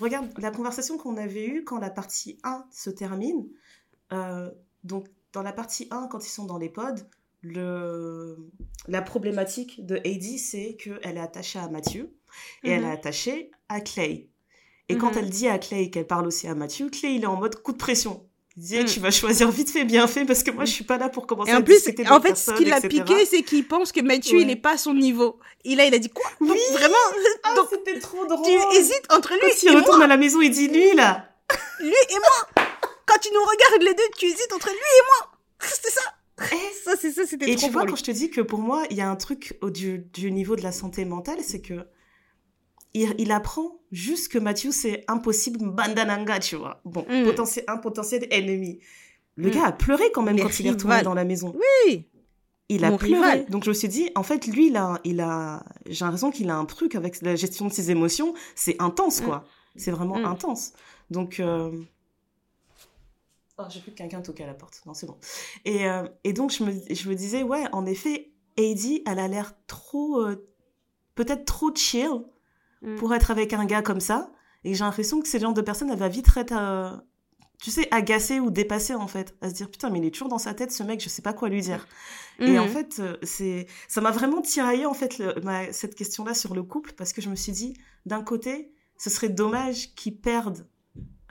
Regarde 0.00 0.26
la 0.38 0.50
conversation 0.50 0.98
qu'on 0.98 1.16
avait 1.16 1.46
eue 1.46 1.62
quand 1.62 1.78
la 1.78 1.90
partie 1.90 2.40
1 2.42 2.64
se 2.72 2.90
termine. 2.90 3.46
Euh, 4.12 4.50
donc 4.82 5.06
dans 5.32 5.42
la 5.42 5.52
partie 5.52 5.86
1, 5.92 6.08
quand 6.08 6.26
ils 6.26 6.30
sont 6.30 6.44
dans 6.44 6.58
les 6.58 6.70
pods, 6.70 7.04
le... 7.42 8.36
la 8.88 9.02
problématique 9.02 9.84
de 9.84 10.00
Heidi, 10.04 10.38
c'est 10.38 10.76
qu'elle 10.76 11.16
est 11.16 11.20
attachée 11.20 11.58
à 11.58 11.68
Mathieu 11.68 12.14
et 12.62 12.70
elle 12.70 12.82
est 12.82 12.86
mhm. 12.86 12.92
attachée 12.92 13.50
à 13.68 13.80
Clay. 13.80 14.28
Et 14.88 14.96
quand 14.96 15.12
mhm. 15.12 15.18
elle 15.18 15.30
dit 15.30 15.48
à 15.48 15.58
Clay 15.58 15.90
qu'elle 15.90 16.06
parle 16.06 16.26
aussi 16.26 16.46
à 16.46 16.54
Mathieu, 16.54 16.88
Clay, 16.90 17.14
il 17.14 17.22
est 17.22 17.26
en 17.26 17.36
mode 17.36 17.56
coup 17.62 17.72
de 17.72 17.78
pression. 17.78 18.26
Il 18.56 18.62
dit, 18.62 18.78
mhm. 18.78 18.84
tu 18.86 19.00
vas 19.00 19.10
choisir 19.10 19.50
vite 19.50 19.70
fait, 19.70 19.84
bien 19.84 20.06
fait, 20.06 20.24
parce 20.24 20.42
que 20.42 20.50
moi, 20.50 20.64
je 20.64 20.72
suis 20.72 20.84
pas 20.84 20.96
là 20.96 21.10
pour 21.10 21.26
commencer 21.26 21.50
et 21.50 21.54
en 21.54 21.62
plus, 21.62 21.76
en 22.10 22.20
fait, 22.20 22.36
ce 22.36 22.52
qui 22.52 22.64
l'a 22.64 22.80
piqué, 22.80 23.26
c'est 23.26 23.42
qu'il 23.42 23.66
pense 23.66 23.92
que 23.92 24.00
Mathieu, 24.00 24.40
il 24.40 24.50
est 24.50 24.56
pas 24.56 24.72
à 24.72 24.78
son 24.78 24.94
niveau. 24.94 25.38
Et 25.64 25.74
là, 25.74 25.84
il 25.84 25.94
a 25.94 25.98
dit 25.98 26.08
quoi? 26.08 26.26
Oui, 26.40 26.58
vraiment. 26.72 26.94
Ah, 27.42 27.54
donc, 27.54 27.68
c'était 27.70 27.98
trop 27.98 28.24
drôle. 28.24 28.46
Tu 28.46 28.78
hésites 28.78 29.12
entre 29.12 29.34
lui 29.34 29.40
et 29.40 29.70
moi. 29.70 29.72
il 29.72 29.76
retourne 29.76 30.02
à 30.02 30.06
la 30.06 30.16
maison, 30.16 30.40
il 30.40 30.50
dit, 30.50 30.68
lui, 30.68 30.94
là. 30.94 31.28
lui 31.80 31.88
et 31.88 32.14
moi. 32.14 32.64
Quand 33.04 33.18
tu 33.20 33.28
nous 33.32 33.40
regardes 33.40 33.82
les 33.82 33.94
deux, 33.94 34.08
tu 34.16 34.26
hésites 34.26 34.52
entre 34.54 34.68
lui 34.68 34.74
et 34.76 35.02
moi. 35.04 35.32
C'était 35.60 35.90
ça. 35.90 36.15
Eh, 36.40 36.84
ça, 36.84 36.92
c'est 37.00 37.12
ça, 37.12 37.24
c'était 37.26 37.46
trop 37.46 37.54
Et 37.54 37.56
tu 37.56 37.70
vois, 37.70 37.86
quand 37.86 37.96
je 37.96 38.04
te 38.04 38.10
dis 38.10 38.30
que 38.30 38.40
pour 38.40 38.60
moi, 38.60 38.84
il 38.90 38.96
y 38.96 39.00
a 39.00 39.08
un 39.08 39.16
truc 39.16 39.58
au, 39.62 39.70
du, 39.70 40.06
du 40.12 40.30
niveau 40.30 40.56
de 40.56 40.62
la 40.62 40.72
santé 40.72 41.04
mentale, 41.04 41.38
c'est 41.42 41.60
que 41.60 41.86
il, 43.18 43.32
apprend 43.32 43.80
juste 43.92 44.28
que 44.28 44.38
Mathieu, 44.38 44.70
c'est 44.70 45.04
impossible, 45.08 45.58
bandananga, 45.70 46.38
tu 46.38 46.56
vois. 46.56 46.80
Bon, 46.84 47.04
mm. 47.08 47.24
potentiel, 47.24 47.64
un 47.68 47.76
potentiel 47.76 48.26
ennemi. 48.30 48.80
Le 49.36 49.48
mm. 49.48 49.52
gars 49.52 49.64
a 49.66 49.72
pleuré 49.72 50.10
quand 50.12 50.22
même 50.22 50.38
quand 50.38 50.60
il 50.60 50.66
est 50.66 50.70
retourné 50.70 51.02
dans 51.02 51.14
la 51.14 51.24
maison. 51.24 51.54
Oui. 51.86 52.08
Il 52.68 52.84
a 52.84 52.96
pleuré. 52.96 53.44
Donc 53.48 53.64
je 53.64 53.68
me 53.68 53.74
suis 53.74 53.88
dit, 53.88 54.10
en 54.14 54.22
fait, 54.22 54.46
lui, 54.46 54.68
il 54.68 54.76
a, 54.76 54.98
il 55.04 55.20
a, 55.20 55.62
j'ai 55.86 56.04
l'impression 56.04 56.30
qu'il 56.30 56.48
a 56.50 56.56
un 56.56 56.64
truc 56.64 56.94
avec 56.94 57.20
la 57.22 57.36
gestion 57.36 57.66
de 57.66 57.72
ses 57.72 57.90
émotions. 57.90 58.34
C'est 58.54 58.80
intense, 58.80 59.20
quoi. 59.20 59.38
Mm. 59.38 59.78
C'est 59.78 59.90
vraiment 59.90 60.16
intense. 60.26 60.72
Donc, 61.10 61.38
euh... 61.38 61.70
oh, 63.58 63.64
j'ai 63.68 63.80
plus 63.80 63.92
quelqu'un 63.92 64.20
toquer 64.20 64.44
à 64.44 64.46
la 64.46 64.54
porte. 64.54 64.82
Non, 64.86 64.94
c'est 64.94 65.06
bon. 65.06 65.16
Et, 65.64 65.88
euh, 65.88 66.08
et 66.24 66.32
donc 66.32 66.50
je 66.52 66.64
me, 66.64 66.72
je 66.72 67.08
me 67.08 67.14
disais, 67.14 67.42
ouais, 67.42 67.64
en 67.72 67.86
effet, 67.86 68.32
Heidi, 68.56 69.02
elle 69.06 69.18
a 69.18 69.28
l'air 69.28 69.54
trop, 69.66 70.20
euh, 70.20 70.48
peut-être 71.14 71.44
trop 71.44 71.74
chill 71.74 72.22
Mm. 72.82 72.96
pour 72.96 73.14
être 73.14 73.30
avec 73.30 73.52
un 73.52 73.64
gars 73.64 73.82
comme 73.82 74.00
ça. 74.00 74.30
Et 74.64 74.74
j'ai 74.74 74.84
l'impression 74.84 75.20
que 75.20 75.28
c'est 75.28 75.38
le 75.38 75.42
genre 75.42 75.54
de 75.54 75.60
personne, 75.60 75.90
elle 75.90 75.98
va 75.98 76.08
vite 76.08 76.28
être, 76.36 76.52
euh, 76.52 76.90
tu 77.62 77.70
sais, 77.70 77.88
agacée 77.90 78.40
ou 78.40 78.50
dépassée, 78.50 78.94
en 78.94 79.06
fait. 79.06 79.36
À 79.40 79.48
se 79.48 79.54
dire, 79.54 79.70
putain, 79.70 79.90
mais 79.90 79.98
il 79.98 80.04
est 80.04 80.10
toujours 80.10 80.28
dans 80.28 80.38
sa 80.38 80.54
tête, 80.54 80.72
ce 80.72 80.82
mec, 80.82 81.00
je 81.00 81.08
sais 81.08 81.22
pas 81.22 81.32
quoi 81.32 81.48
lui 81.48 81.60
dire. 81.60 81.86
Et 82.38 82.58
en 82.58 82.66
mm. 82.66 82.68
fait, 82.68 83.02
c'est, 83.22 83.66
ça 83.88 84.00
m'a 84.00 84.10
vraiment 84.10 84.42
tiraillé, 84.42 84.86
en 84.86 84.94
fait, 84.94 85.22
cette 85.72 85.94
question-là 85.94 86.34
sur 86.34 86.54
le 86.54 86.62
couple, 86.62 86.92
parce 86.92 87.12
que 87.12 87.20
je 87.20 87.30
me 87.30 87.36
suis 87.36 87.52
dit, 87.52 87.74
d'un 88.04 88.22
côté, 88.22 88.72
ce 88.98 89.10
serait 89.10 89.28
dommage 89.28 89.94
qu'il 89.94 90.18
perde 90.18 90.66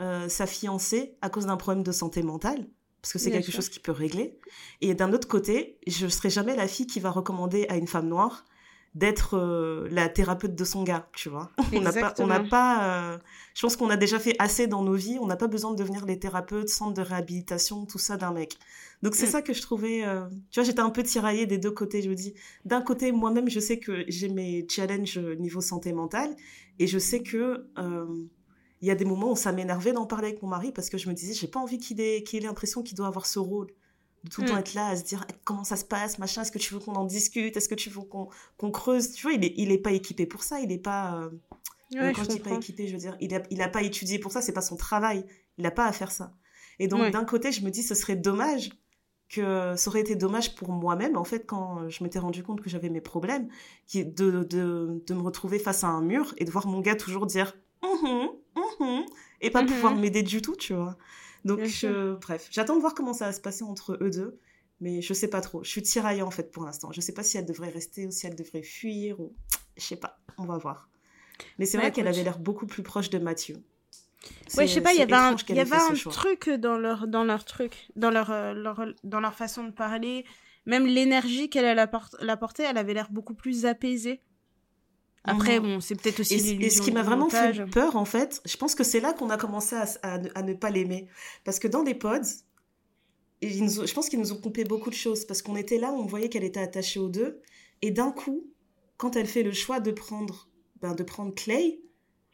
euh, 0.01 0.27
sa 0.29 0.45
fiancée 0.45 1.17
à 1.21 1.29
cause 1.29 1.45
d'un 1.45 1.57
problème 1.57 1.83
de 1.83 1.91
santé 1.91 2.23
mentale 2.23 2.67
parce 3.05 3.13
que 3.13 3.19
c'est 3.19 3.29
quelque 3.29 3.51
chose 3.51 3.69
qui 3.69 3.79
peut 3.79 3.91
régler. 3.91 4.39
Et 4.81 4.95
d'un 4.95 5.13
autre 5.13 5.27
côté, 5.27 5.77
je 5.85 6.05
ne 6.05 6.09
serai 6.09 6.31
jamais 6.31 6.55
la 6.55 6.67
fille 6.67 6.87
qui 6.87 6.99
va 6.99 7.11
recommander 7.11 7.67
à 7.69 7.77
une 7.77 7.85
femme 7.85 8.07
noire 8.07 8.45
d'être 8.95 9.37
euh, 9.37 9.87
la 9.91 10.09
thérapeute 10.09 10.55
de 10.55 10.63
son 10.63 10.81
gars, 10.81 11.07
tu 11.13 11.29
vois. 11.29 11.51
On 11.73 11.81
n'a 11.81 11.91
pas, 11.91 12.15
on 12.17 12.25
n'a 12.25 12.39
pas. 12.39 13.13
Euh, 13.13 13.17
je 13.53 13.61
pense 13.61 13.75
qu'on 13.75 13.91
a 13.91 13.97
déjà 13.97 14.17
fait 14.17 14.35
assez 14.39 14.65
dans 14.65 14.81
nos 14.81 14.95
vies. 14.95 15.19
On 15.21 15.27
n'a 15.27 15.35
pas 15.35 15.47
besoin 15.47 15.71
de 15.71 15.75
devenir 15.75 16.03
les 16.07 16.17
thérapeutes, 16.17 16.69
centres 16.69 16.95
de 16.95 17.01
réhabilitation, 17.01 17.85
tout 17.85 17.99
ça 17.99 18.17
d'un 18.17 18.31
mec. 18.31 18.57
Donc 19.03 19.13
c'est 19.13 19.27
mm. 19.27 19.29
ça 19.29 19.41
que 19.43 19.53
je 19.53 19.61
trouvais. 19.61 20.03
Euh, 20.03 20.25
tu 20.49 20.59
vois, 20.59 20.63
j'étais 20.63 20.79
un 20.79 20.89
peu 20.89 21.03
tiraillée 21.03 21.45
des 21.45 21.59
deux 21.59 21.69
côtés. 21.69 22.01
Je 22.01 22.09
me 22.09 22.15
dis, 22.15 22.33
d'un 22.63 22.81
côté, 22.81 23.11
moi-même, 23.11 23.49
je 23.51 23.59
sais 23.59 23.77
que 23.77 24.03
j'ai 24.07 24.29
mes 24.29 24.65
challenges 24.67 25.19
niveau 25.19 25.61
santé 25.61 25.93
mentale, 25.93 26.35
et 26.79 26.87
je 26.87 26.97
sais 26.97 27.21
que 27.21 27.67
il 28.81 28.87
y 28.87 28.91
a 28.91 28.95
des 28.95 29.05
moments 29.05 29.31
où 29.31 29.35
ça 29.35 29.51
m'énervait 29.51 29.93
d'en 29.93 30.05
parler 30.05 30.29
avec 30.29 30.41
mon 30.41 30.49
mari 30.49 30.71
parce 30.71 30.89
que 30.89 30.97
je 30.97 31.09
me 31.09 31.13
disais, 31.13 31.33
j'ai 31.33 31.47
pas 31.47 31.59
envie 31.59 31.77
qu'il 31.77 31.99
ait, 32.01 32.23
qu'il 32.23 32.43
ait 32.43 32.47
l'impression 32.47 32.83
qu'il 32.83 32.97
doit 32.97 33.07
avoir 33.07 33.25
ce 33.25 33.39
rôle 33.39 33.67
de 34.23 34.29
tout 34.29 34.41
le 34.41 34.47
temps 34.47 34.55
mm. 34.55 34.59
être 34.59 34.73
là 34.73 34.87
à 34.87 34.95
se 34.95 35.03
dire 35.03 35.25
comment 35.43 35.63
ça 35.63 35.75
se 35.75 35.85
passe, 35.85 36.19
machin, 36.19 36.41
est-ce 36.41 36.51
que 36.51 36.57
tu 36.57 36.73
veux 36.73 36.79
qu'on 36.79 36.95
en 36.95 37.05
discute, 37.05 37.55
est-ce 37.55 37.69
que 37.69 37.75
tu 37.75 37.89
veux 37.89 38.01
qu'on 38.01 38.71
creuse, 38.71 39.11
tu 39.13 39.23
vois, 39.23 39.33
il 39.33 39.43
est, 39.45 39.53
il 39.57 39.71
est 39.71 39.77
pas 39.77 39.91
équipé 39.91 40.25
pour 40.25 40.43
ça, 40.43 40.59
il 40.59 40.71
est 40.71 40.77
pas... 40.77 41.15
Euh, 41.17 41.29
quand 41.93 42.23
je, 42.23 42.29
dis 42.29 42.39
pas 42.39 42.55
équipé, 42.55 42.87
je 42.87 42.93
veux 42.93 42.99
dire, 42.99 43.15
il 43.21 43.33
a, 43.35 43.43
il 43.51 43.61
a 43.61 43.69
pas 43.69 43.83
étudié 43.83 44.19
pour 44.19 44.31
ça, 44.31 44.41
c'est 44.41 44.51
pas 44.51 44.61
son 44.61 44.75
travail, 44.75 45.23
il 45.57 45.65
a 45.65 45.71
pas 45.71 45.85
à 45.85 45.91
faire 45.91 46.11
ça. 46.11 46.33
Et 46.79 46.87
donc 46.87 47.11
d'un 47.11 47.23
côté, 47.23 47.51
je 47.51 47.61
me 47.63 47.69
dis, 47.69 47.83
ce 47.83 47.95
serait 47.95 48.15
dommage 48.15 48.71
que 49.29 49.75
ça 49.75 49.89
aurait 49.89 50.01
été 50.01 50.15
dommage 50.15 50.55
pour 50.55 50.69
moi-même, 50.69 51.17
en 51.17 51.23
fait, 51.23 51.45
quand 51.45 51.89
je 51.89 52.03
m'étais 52.03 52.19
rendu 52.19 52.43
compte 52.43 52.61
que 52.61 52.69
j'avais 52.69 52.89
mes 52.89 53.01
problèmes, 53.01 53.47
qui, 53.87 54.05
de, 54.05 54.43
de, 54.43 55.03
de, 55.05 55.13
me 55.13 55.21
retrouver 55.21 55.57
face 55.57 55.83
à 55.83 55.87
un 55.87 56.01
mur 56.01 56.33
et 56.37 56.45
de 56.45 56.51
voir 56.51 56.67
mon 56.67 56.79
gars 56.81 56.95
toujours 56.95 57.25
dire 57.25 57.55
mm 57.81 58.29
-hmm, 58.55 59.05
et 59.41 59.49
pas 59.49 59.63
pouvoir 59.63 59.95
m'aider 59.95 60.23
du 60.23 60.41
tout, 60.41 60.55
tu 60.55 60.73
vois. 60.73 60.97
Donc, 61.43 61.59
bref, 62.21 62.47
j'attends 62.51 62.75
de 62.75 62.81
voir 62.81 62.93
comment 62.93 63.13
ça 63.13 63.25
va 63.25 63.33
se 63.33 63.41
passer 63.41 63.63
entre 63.63 63.97
eux 64.01 64.09
deux, 64.09 64.39
mais 64.81 65.01
je 65.01 65.13
sais 65.13 65.29
pas 65.29 65.41
trop. 65.41 65.63
Je 65.63 65.69
suis 65.69 65.81
tiraillée, 65.83 66.23
en 66.23 66.31
fait, 66.31 66.51
pour 66.51 66.65
l'instant. 66.65 66.91
Je 66.91 67.01
sais 67.01 67.13
pas 67.13 67.23
si 67.23 67.37
elle 67.37 67.45
devrait 67.45 67.69
rester 67.69 68.07
ou 68.07 68.11
si 68.11 68.25
elle 68.27 68.35
devrait 68.35 68.63
fuir, 68.63 69.19
ou 69.19 69.33
je 69.77 69.83
sais 69.83 69.95
pas, 69.95 70.19
on 70.37 70.45
va 70.45 70.57
voir. 70.57 70.89
Mais 71.59 71.65
c'est 71.65 71.77
vrai 71.77 71.91
qu'elle 71.91 72.07
avait 72.07 72.23
l'air 72.23 72.39
beaucoup 72.39 72.65
plus 72.65 72.83
proche 72.83 73.09
de 73.09 73.19
Mathieu. 73.19 73.57
Ouais, 74.57 74.67
je 74.67 74.73
sais 74.73 74.81
pas, 74.81 74.93
il 74.93 74.99
y 74.99 75.03
avait 75.03 75.13
un, 75.13 75.35
y 75.49 75.59
avait 75.59 75.75
un 75.75 75.93
truc 75.93 76.49
dans 76.49 76.77
leur, 76.77 77.07
dans 77.07 77.23
leur 77.23 77.45
truc, 77.45 77.91
dans 77.95 78.09
leur, 78.09 78.31
euh, 78.31 78.53
leur, 78.53 78.85
dans 79.03 79.19
leur 79.19 79.35
façon 79.35 79.63
de 79.65 79.71
parler. 79.71 80.25
Même 80.65 80.85
l'énergie 80.87 81.49
qu'elle 81.49 81.77
apportait, 81.77 82.63
elle 82.63 82.77
avait 82.77 82.93
l'air 82.93 83.11
beaucoup 83.11 83.35
plus 83.35 83.65
apaisée. 83.65 84.21
Après, 85.25 85.59
bon, 85.59 85.79
c'est 85.79 85.95
peut-être 85.95 86.19
aussi 86.19 86.35
et, 86.35 86.65
et 86.65 86.69
ce 86.69 86.81
qui 86.81 86.91
m'a 86.91 87.03
vraiment 87.03 87.29
fait 87.29 87.65
peur, 87.69 87.95
en 87.95 88.05
fait, 88.05 88.41
je 88.45 88.57
pense 88.57 88.75
que 88.75 88.83
c'est 88.83 88.99
là 88.99 89.13
qu'on 89.13 89.29
a 89.29 89.37
commencé 89.37 89.75
à, 89.75 89.85
à, 90.03 90.41
ne 90.41 90.53
pas 90.53 90.69
l'aimer. 90.69 91.07
Parce 91.43 91.59
que 91.59 91.67
dans 91.67 91.83
les 91.83 91.95
pods, 91.95 92.21
ils 93.41 93.69
je 93.69 93.93
pense 93.93 94.09
qu'ils 94.09 94.19
nous 94.19 94.31
ont 94.31 94.37
coupé 94.37 94.63
beaucoup 94.63 94.89
de 94.89 94.95
choses. 94.95 95.25
Parce 95.25 95.41
qu'on 95.41 95.55
était 95.55 95.77
là, 95.77 95.91
on 95.91 96.05
voyait 96.05 96.29
qu'elle 96.29 96.43
était 96.43 96.59
attachée 96.59 96.99
aux 96.99 97.09
deux. 97.09 97.41
Et 97.81 97.91
d'un 97.91 98.11
coup, 98.11 98.47
quand 98.97 99.15
elle 99.15 99.27
fait 99.27 99.43
le 99.43 99.51
choix 99.51 99.79
de 99.79 99.91
prendre, 99.91 100.49
ben, 100.81 100.93
de 100.93 101.03
prendre 101.03 101.33
Clay, 101.33 101.81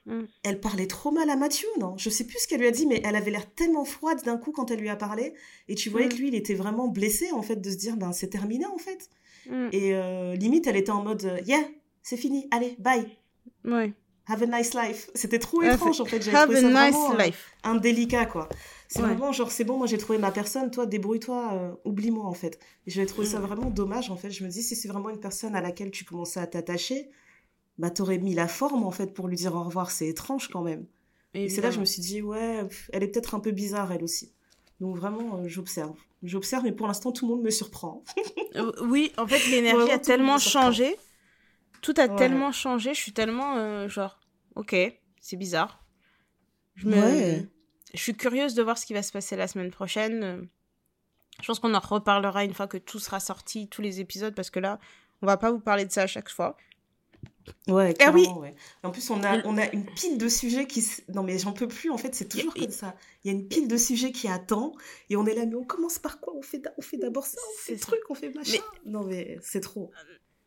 Mm. 0.05 0.21
Elle 0.43 0.59
parlait 0.59 0.87
trop 0.87 1.11
mal 1.11 1.29
à 1.29 1.35
Mathieu, 1.35 1.67
non? 1.79 1.95
Je 1.97 2.09
sais 2.09 2.25
plus 2.25 2.39
ce 2.39 2.47
qu'elle 2.47 2.61
lui 2.61 2.67
a 2.67 2.71
dit, 2.71 2.87
mais 2.87 3.01
elle 3.03 3.15
avait 3.15 3.31
l'air 3.31 3.51
tellement 3.53 3.85
froide 3.85 4.23
d'un 4.23 4.37
coup 4.37 4.51
quand 4.51 4.71
elle 4.71 4.79
lui 4.79 4.89
a 4.89 4.95
parlé. 4.95 5.33
Et 5.67 5.75
tu 5.75 5.89
voyais 5.89 6.07
mm. 6.07 6.09
que 6.09 6.15
lui, 6.15 6.27
il 6.29 6.35
était 6.35 6.53
vraiment 6.53 6.87
blessé, 6.87 7.31
en 7.31 7.41
fait, 7.41 7.57
de 7.57 7.69
se 7.69 7.75
dire, 7.75 7.97
ben, 7.97 8.11
c'est 8.11 8.29
terminé, 8.29 8.65
en 8.65 8.77
fait. 8.77 9.09
Et 9.71 9.95
euh, 9.95 10.35
limite, 10.35 10.67
elle 10.67 10.77
était 10.77 10.91
en 10.91 11.03
mode, 11.03 11.25
euh, 11.25 11.39
yeah, 11.47 11.63
c'est 12.03 12.17
fini, 12.17 12.47
allez, 12.51 12.75
bye. 12.79 13.07
Ouais. 13.65 13.93
Have 14.27 14.43
a 14.43 14.45
nice 14.45 14.73
life. 14.73 15.09
C'était 15.13 15.39
trop 15.39 15.61
étrange, 15.61 15.99
en 15.99 16.05
fait. 16.05 16.25
Have 16.33 16.51
a 16.51 16.61
nice 16.61 16.95
euh, 16.95 17.17
life. 17.17 17.51
Indélicat, 17.63 18.25
quoi. 18.25 18.47
C'est 18.87 19.01
vraiment 19.01 19.31
genre, 19.31 19.51
c'est 19.51 19.63
bon, 19.63 19.77
moi 19.77 19.87
j'ai 19.87 19.97
trouvé 19.97 20.19
ma 20.19 20.31
personne, 20.31 20.69
toi, 20.69 20.85
débrouille-toi, 20.85 21.79
oublie-moi, 21.85 22.25
en 22.25 22.33
fait. 22.33 22.59
Et 22.85 22.91
j'avais 22.91 23.07
trouvé 23.07 23.25
ça 23.25 23.39
vraiment 23.39 23.69
dommage, 23.69 24.11
en 24.11 24.17
fait. 24.17 24.29
Je 24.29 24.43
me 24.43 24.49
dis, 24.49 24.61
si 24.61 24.75
c'est 24.75 24.89
vraiment 24.89 25.09
une 25.09 25.19
personne 25.19 25.55
à 25.55 25.61
laquelle 25.61 25.91
tu 25.91 26.03
commençais 26.03 26.39
à 26.39 26.47
t'attacher, 26.47 27.09
bah 27.77 27.89
t'aurais 27.89 28.19
mis 28.19 28.35
la 28.35 28.47
forme 28.47 28.83
en 28.83 28.91
fait 28.91 29.13
pour 29.13 29.27
lui 29.27 29.35
dire 29.35 29.55
au 29.55 29.63
revoir, 29.63 29.91
c'est 29.91 30.07
étrange 30.07 30.49
quand 30.49 30.61
même. 30.61 30.85
Et 31.33 31.49
c'est 31.49 31.61
là 31.61 31.69
que 31.69 31.75
je 31.75 31.79
me 31.79 31.85
suis 31.85 32.01
dit, 32.01 32.21
ouais, 32.21 32.67
elle 32.91 33.03
est 33.03 33.07
peut-être 33.07 33.35
un 33.35 33.39
peu 33.39 33.51
bizarre 33.51 33.91
elle 33.91 34.03
aussi. 34.03 34.33
Donc 34.81 34.97
vraiment, 34.97 35.37
euh, 35.37 35.47
j'observe. 35.47 35.95
J'observe, 36.23 36.63
mais 36.63 36.73
pour 36.73 36.87
l'instant, 36.87 37.11
tout 37.11 37.25
le 37.25 37.35
monde 37.35 37.43
me 37.43 37.49
surprend. 37.49 38.03
Euh, 38.57 38.69
oui, 38.81 39.13
en 39.17 39.25
fait, 39.25 39.49
l'énergie 39.49 39.89
a 39.91 39.97
tellement 39.97 40.37
changé. 40.37 40.97
Tout 41.81 41.93
a 41.97 42.07
tellement 42.07 42.51
changé. 42.51 42.93
Je 42.93 42.99
suis 42.99 43.13
tellement 43.13 43.57
euh, 43.57 43.87
genre, 43.87 44.19
ok, 44.55 44.75
c'est 45.19 45.37
bizarre. 45.37 45.83
Je, 46.75 46.87
me... 46.87 47.47
je 47.93 47.99
suis 47.99 48.15
curieuse 48.15 48.53
de 48.53 48.63
voir 48.63 48.77
ce 48.77 48.85
qui 48.85 48.93
va 48.93 49.03
se 49.03 49.11
passer 49.11 49.35
la 49.35 49.47
semaine 49.47 49.71
prochaine. 49.71 50.47
Je 51.41 51.47
pense 51.47 51.59
qu'on 51.59 51.73
en 51.73 51.79
reparlera 51.79 52.43
une 52.43 52.53
fois 52.53 52.67
que 52.67 52.77
tout 52.77 52.99
sera 52.99 53.19
sorti, 53.19 53.67
tous 53.67 53.81
les 53.81 53.99
épisodes, 53.99 54.35
parce 54.35 54.49
que 54.49 54.59
là, 54.59 54.79
on 55.21 55.25
va 55.25 55.37
pas 55.37 55.51
vous 55.51 55.59
parler 55.59 55.85
de 55.85 55.91
ça 55.91 56.03
à 56.03 56.07
chaque 56.07 56.29
fois. 56.29 56.55
Ouais, 57.67 57.95
ah 57.99 58.11
oui. 58.11 58.27
ouais. 58.37 58.55
En 58.83 58.91
plus, 58.91 59.09
on 59.09 59.23
a, 59.23 59.43
on 59.45 59.57
a 59.57 59.69
une 59.71 59.85
pile 59.85 60.17
de 60.17 60.29
sujets 60.29 60.67
qui. 60.67 60.85
Non, 61.09 61.23
mais 61.23 61.39
j'en 61.39 61.53
peux 61.53 61.67
plus, 61.67 61.89
en 61.89 61.97
fait, 61.97 62.13
c'est 62.13 62.27
toujours 62.27 62.53
comme 62.53 62.71
ça. 62.71 62.95
Il 63.23 63.31
y 63.31 63.35
a 63.35 63.37
une 63.37 63.47
pile 63.47 63.67
de 63.67 63.77
sujets 63.77 64.11
qui 64.11 64.27
attend, 64.27 64.73
et 65.09 65.15
on 65.15 65.25
est 65.25 65.33
là, 65.33 65.45
mais 65.47 65.55
on 65.55 65.63
commence 65.63 65.97
par 65.97 66.19
quoi? 66.19 66.33
On 66.35 66.43
fait, 66.43 66.61
on 66.77 66.81
fait 66.81 66.97
d'abord 66.97 67.25
ça, 67.25 67.39
on 67.49 67.57
fait 67.59 67.77
truc, 67.77 67.99
on 68.09 68.13
fait 68.13 68.29
machin. 68.29 68.61
Non, 68.85 69.03
mais 69.03 69.39
c'est 69.41 69.61
trop. 69.61 69.91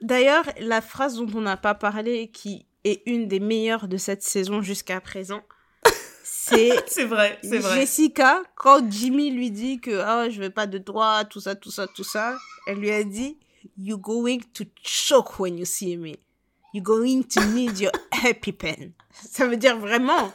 D'ailleurs, 0.00 0.44
la 0.60 0.80
phrase 0.80 1.16
dont 1.16 1.28
on 1.34 1.40
n'a 1.40 1.56
pas 1.56 1.74
parlé, 1.74 2.28
qui 2.28 2.66
est 2.84 3.02
une 3.06 3.28
des 3.28 3.40
meilleures 3.40 3.88
de 3.88 3.96
cette 3.96 4.22
saison 4.22 4.60
jusqu'à 4.60 5.00
présent, 5.00 5.42
c'est. 6.24 6.72
c'est 6.86 7.04
vrai, 7.04 7.38
c'est 7.42 7.58
vrai. 7.58 7.80
Jessica, 7.80 8.42
quand 8.56 8.90
Jimmy 8.90 9.30
lui 9.30 9.50
dit 9.50 9.80
que 9.80 9.90
oh, 9.90 10.30
je 10.30 10.40
veux 10.40 10.50
pas 10.50 10.66
de 10.66 10.78
droit, 10.78 11.24
tout 11.24 11.40
ça, 11.40 11.54
tout 11.54 11.70
ça, 11.70 11.86
tout 11.86 12.04
ça, 12.04 12.36
elle 12.66 12.78
lui 12.78 12.90
a 12.90 13.04
dit 13.04 13.38
You're 13.78 13.98
going 13.98 14.40
to 14.52 14.64
choke 14.82 15.38
when 15.38 15.56
you 15.56 15.64
see 15.64 15.96
me 15.96 16.16
you're 16.74 16.82
going 16.82 17.22
to 17.22 17.40
need 17.54 17.78
your 17.78 17.92
EpiPen. 18.24 18.92
Ça 19.12 19.46
veut 19.46 19.56
dire 19.56 19.78
vraiment, 19.78 20.32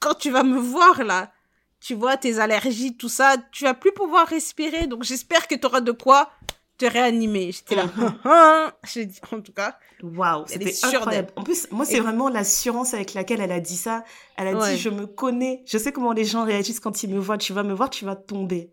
quand 0.00 0.14
tu 0.14 0.30
vas 0.30 0.42
me 0.42 0.58
voir 0.58 1.04
là, 1.04 1.32
tu 1.80 1.94
vois 1.94 2.16
tes 2.16 2.40
allergies, 2.40 2.96
tout 2.96 3.08
ça, 3.08 3.36
tu 3.52 3.64
vas 3.64 3.74
plus 3.74 3.92
pouvoir 3.92 4.26
respirer. 4.26 4.88
Donc 4.88 5.04
j'espère 5.04 5.46
que 5.46 5.54
tu 5.54 5.64
auras 5.66 5.80
de 5.80 5.92
quoi 5.92 6.30
te 6.78 6.86
réanimer. 6.86 7.52
J'étais 7.52 7.74
là. 7.74 7.86
Mhm. 7.86 8.72
J'ai 8.92 9.04
dit, 9.04 9.20
en 9.32 9.40
tout 9.40 9.52
cas. 9.52 9.76
Waouh, 10.02 10.44
c'était 10.46 10.74
incroyable. 10.84 11.28
En 11.36 11.42
plus, 11.42 11.68
moi, 11.70 11.84
c'est 11.84 12.00
vraiment 12.00 12.28
l'assurance 12.28 12.94
avec 12.94 13.14
laquelle 13.14 13.40
elle 13.40 13.52
a 13.52 13.60
dit 13.60 13.76
ça. 13.76 14.04
Elle 14.36 14.48
a 14.48 14.70
dit, 14.70 14.78
je 14.78 14.88
me 14.88 15.06
connais, 15.06 15.62
je 15.66 15.76
sais 15.76 15.92
comment 15.92 16.12
les 16.12 16.24
gens 16.24 16.44
réagissent 16.44 16.80
quand 16.80 17.02
ils 17.02 17.12
me 17.12 17.18
voient. 17.18 17.36
Tu 17.36 17.52
vas 17.52 17.64
me 17.64 17.74
voir, 17.74 17.90
tu 17.90 18.04
vas 18.04 18.16
tomber. 18.16 18.70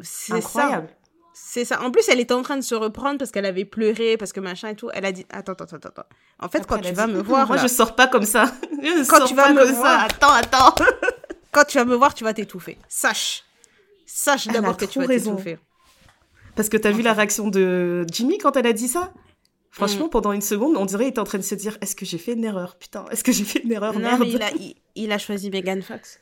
C'est 0.00 0.34
incroyable. 0.34 0.90
C'est 1.32 1.64
ça. 1.64 1.80
En 1.82 1.90
plus, 1.90 2.08
elle 2.08 2.20
était 2.20 2.34
en 2.34 2.42
train 2.42 2.56
de 2.56 2.62
se 2.62 2.74
reprendre 2.74 3.16
parce 3.18 3.30
qu'elle 3.30 3.46
avait 3.46 3.64
pleuré, 3.64 4.16
parce 4.16 4.32
que 4.32 4.40
machin 4.40 4.68
et 4.68 4.74
tout. 4.74 4.90
Elle 4.92 5.04
a 5.04 5.12
dit 5.12 5.24
Attends, 5.30 5.52
attends, 5.52 5.64
attends, 5.64 5.88
attends. 5.88 6.08
En 6.40 6.48
fait, 6.48 6.66
quand 6.66 6.78
tu 6.78 6.92
vas 6.92 7.06
me 7.06 7.20
voir. 7.20 7.46
Moi, 7.46 7.56
je 7.56 7.68
sors 7.68 7.94
pas 7.94 8.08
comme 8.08 8.24
ça. 8.24 8.52
Je 8.82 9.08
quand 9.08 9.24
tu 9.24 9.34
vas 9.34 9.52
me 9.52 9.64
voir. 9.64 10.04
Attends, 10.04 10.32
attends. 10.32 10.74
quand 11.52 11.64
tu 11.64 11.78
vas 11.78 11.84
me 11.84 11.94
voir, 11.94 12.12
tu 12.12 12.24
vas 12.24 12.34
t'étouffer. 12.34 12.76
Sache. 12.88 13.44
Sache 14.04 14.48
d'abord 14.48 14.76
que 14.76 14.84
tu 14.84 14.98
vas 14.98 15.06
t'étouffer. 15.06 15.58
Parce 16.58 16.68
que 16.68 16.76
t'as 16.76 16.90
vu 16.90 17.02
la 17.02 17.12
réaction 17.12 17.46
de 17.46 18.04
Jimmy 18.10 18.36
quand 18.38 18.56
elle 18.56 18.66
a 18.66 18.72
dit 18.72 18.88
ça? 18.88 19.14
Franchement, 19.70 20.06
mm. 20.06 20.10
pendant 20.10 20.32
une 20.32 20.40
seconde, 20.40 20.76
on 20.76 20.86
dirait 20.86 21.04
qu'il 21.04 21.10
était 21.10 21.20
en 21.20 21.24
train 21.24 21.38
de 21.38 21.44
se 21.44 21.54
dire 21.54 21.78
Est-ce 21.80 21.94
que 21.94 22.04
j'ai 22.04 22.18
fait 22.18 22.32
une 22.32 22.42
erreur? 22.42 22.76
Putain, 22.78 23.04
est-ce 23.12 23.22
que 23.22 23.30
j'ai 23.30 23.44
fait 23.44 23.60
une 23.60 23.70
erreur 23.70 23.96
Non, 23.96 24.18
mais 24.18 24.28
il 24.28 24.42
a, 24.42 24.50
il 24.96 25.12
a 25.12 25.18
choisi 25.18 25.50
Megan 25.50 25.80
Fox. 25.82 26.18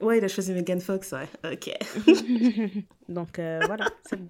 Ouais, 0.00 0.18
il 0.18 0.24
a 0.24 0.26
choisi 0.26 0.52
Megan 0.54 0.80
Fox, 0.80 1.12
ouais. 1.12 1.28
Ok. 1.52 1.70
Donc 3.08 3.38
euh, 3.38 3.60
voilà, 3.64 3.86
c'est 4.08 4.16
bon. 4.16 4.26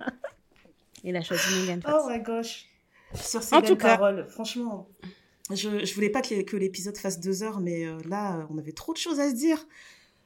Il 1.04 1.16
a 1.16 1.22
choisi 1.22 1.60
Megan 1.62 1.80
Fox. 1.80 1.94
Oh 1.96 2.10
my 2.10 2.20
gosh. 2.20 2.66
Sur 3.14 3.42
ces 3.42 3.54
en 3.54 3.62
tout 3.62 3.76
paroles, 3.76 4.26
franchement, 4.28 4.90
je, 5.50 5.86
je 5.86 5.94
voulais 5.94 6.10
pas 6.10 6.20
que, 6.20 6.42
que 6.42 6.58
l'épisode 6.58 6.98
fasse 6.98 7.18
deux 7.18 7.42
heures, 7.42 7.60
mais 7.60 7.86
euh, 7.86 7.96
là, 8.06 8.46
on 8.50 8.58
avait 8.58 8.72
trop 8.72 8.92
de 8.92 8.98
choses 8.98 9.20
à 9.20 9.30
se 9.30 9.34
dire. 9.34 9.66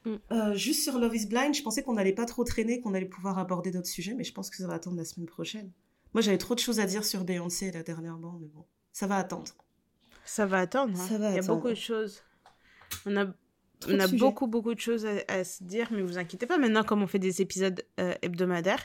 Mm. 0.05 0.15
Euh, 0.31 0.55
juste 0.55 0.83
sur 0.83 0.97
Love 0.99 1.15
is 1.15 1.27
Blind, 1.27 1.53
je 1.53 1.63
pensais 1.63 1.83
qu'on 1.83 1.93
n'allait 1.93 2.13
pas 2.13 2.25
trop 2.25 2.43
traîner, 2.43 2.79
qu'on 2.79 2.93
allait 2.93 3.05
pouvoir 3.05 3.39
aborder 3.39 3.71
d'autres 3.71 3.87
sujets, 3.87 4.13
mais 4.13 4.23
je 4.23 4.33
pense 4.33 4.49
que 4.49 4.57
ça 4.57 4.67
va 4.67 4.75
attendre 4.75 4.97
la 4.97 5.05
semaine 5.05 5.27
prochaine. 5.27 5.71
Moi, 6.13 6.21
j'avais 6.21 6.37
trop 6.37 6.55
de 6.55 6.59
choses 6.59 6.79
à 6.79 6.85
dire 6.85 7.03
sur 7.03 7.25
Beyoncé 7.25 7.71
la 7.71 7.83
dernièrement, 7.83 8.37
mais 8.39 8.47
bon, 8.47 8.63
ça 8.93 9.07
va 9.07 9.17
attendre. 9.17 9.51
Ça 10.25 10.45
va 10.45 10.59
attendre. 10.59 10.99
Hein. 10.99 11.07
Ça 11.07 11.17
va 11.17 11.31
Il 11.31 11.35
y 11.35 11.39
a 11.39 11.41
beaucoup 11.41 11.69
de 11.69 11.75
choses. 11.75 12.21
On 13.05 13.17
a 13.17 13.25
on 13.87 13.99
a 13.99 14.07
beaucoup, 14.07 14.47
beaucoup 14.47 14.73
de 14.73 14.79
choses 14.79 15.05
à, 15.27 15.43
se 15.43 15.63
dire, 15.63 15.89
mais 15.91 16.01
vous 16.01 16.17
inquiétez 16.17 16.45
pas. 16.45 16.57
Maintenant, 16.57 16.83
comme 16.83 17.03
on 17.03 17.07
fait 17.07 17.19
des 17.19 17.41
épisodes 17.41 17.83
euh, 17.99 18.13
hebdomadaires, 18.21 18.83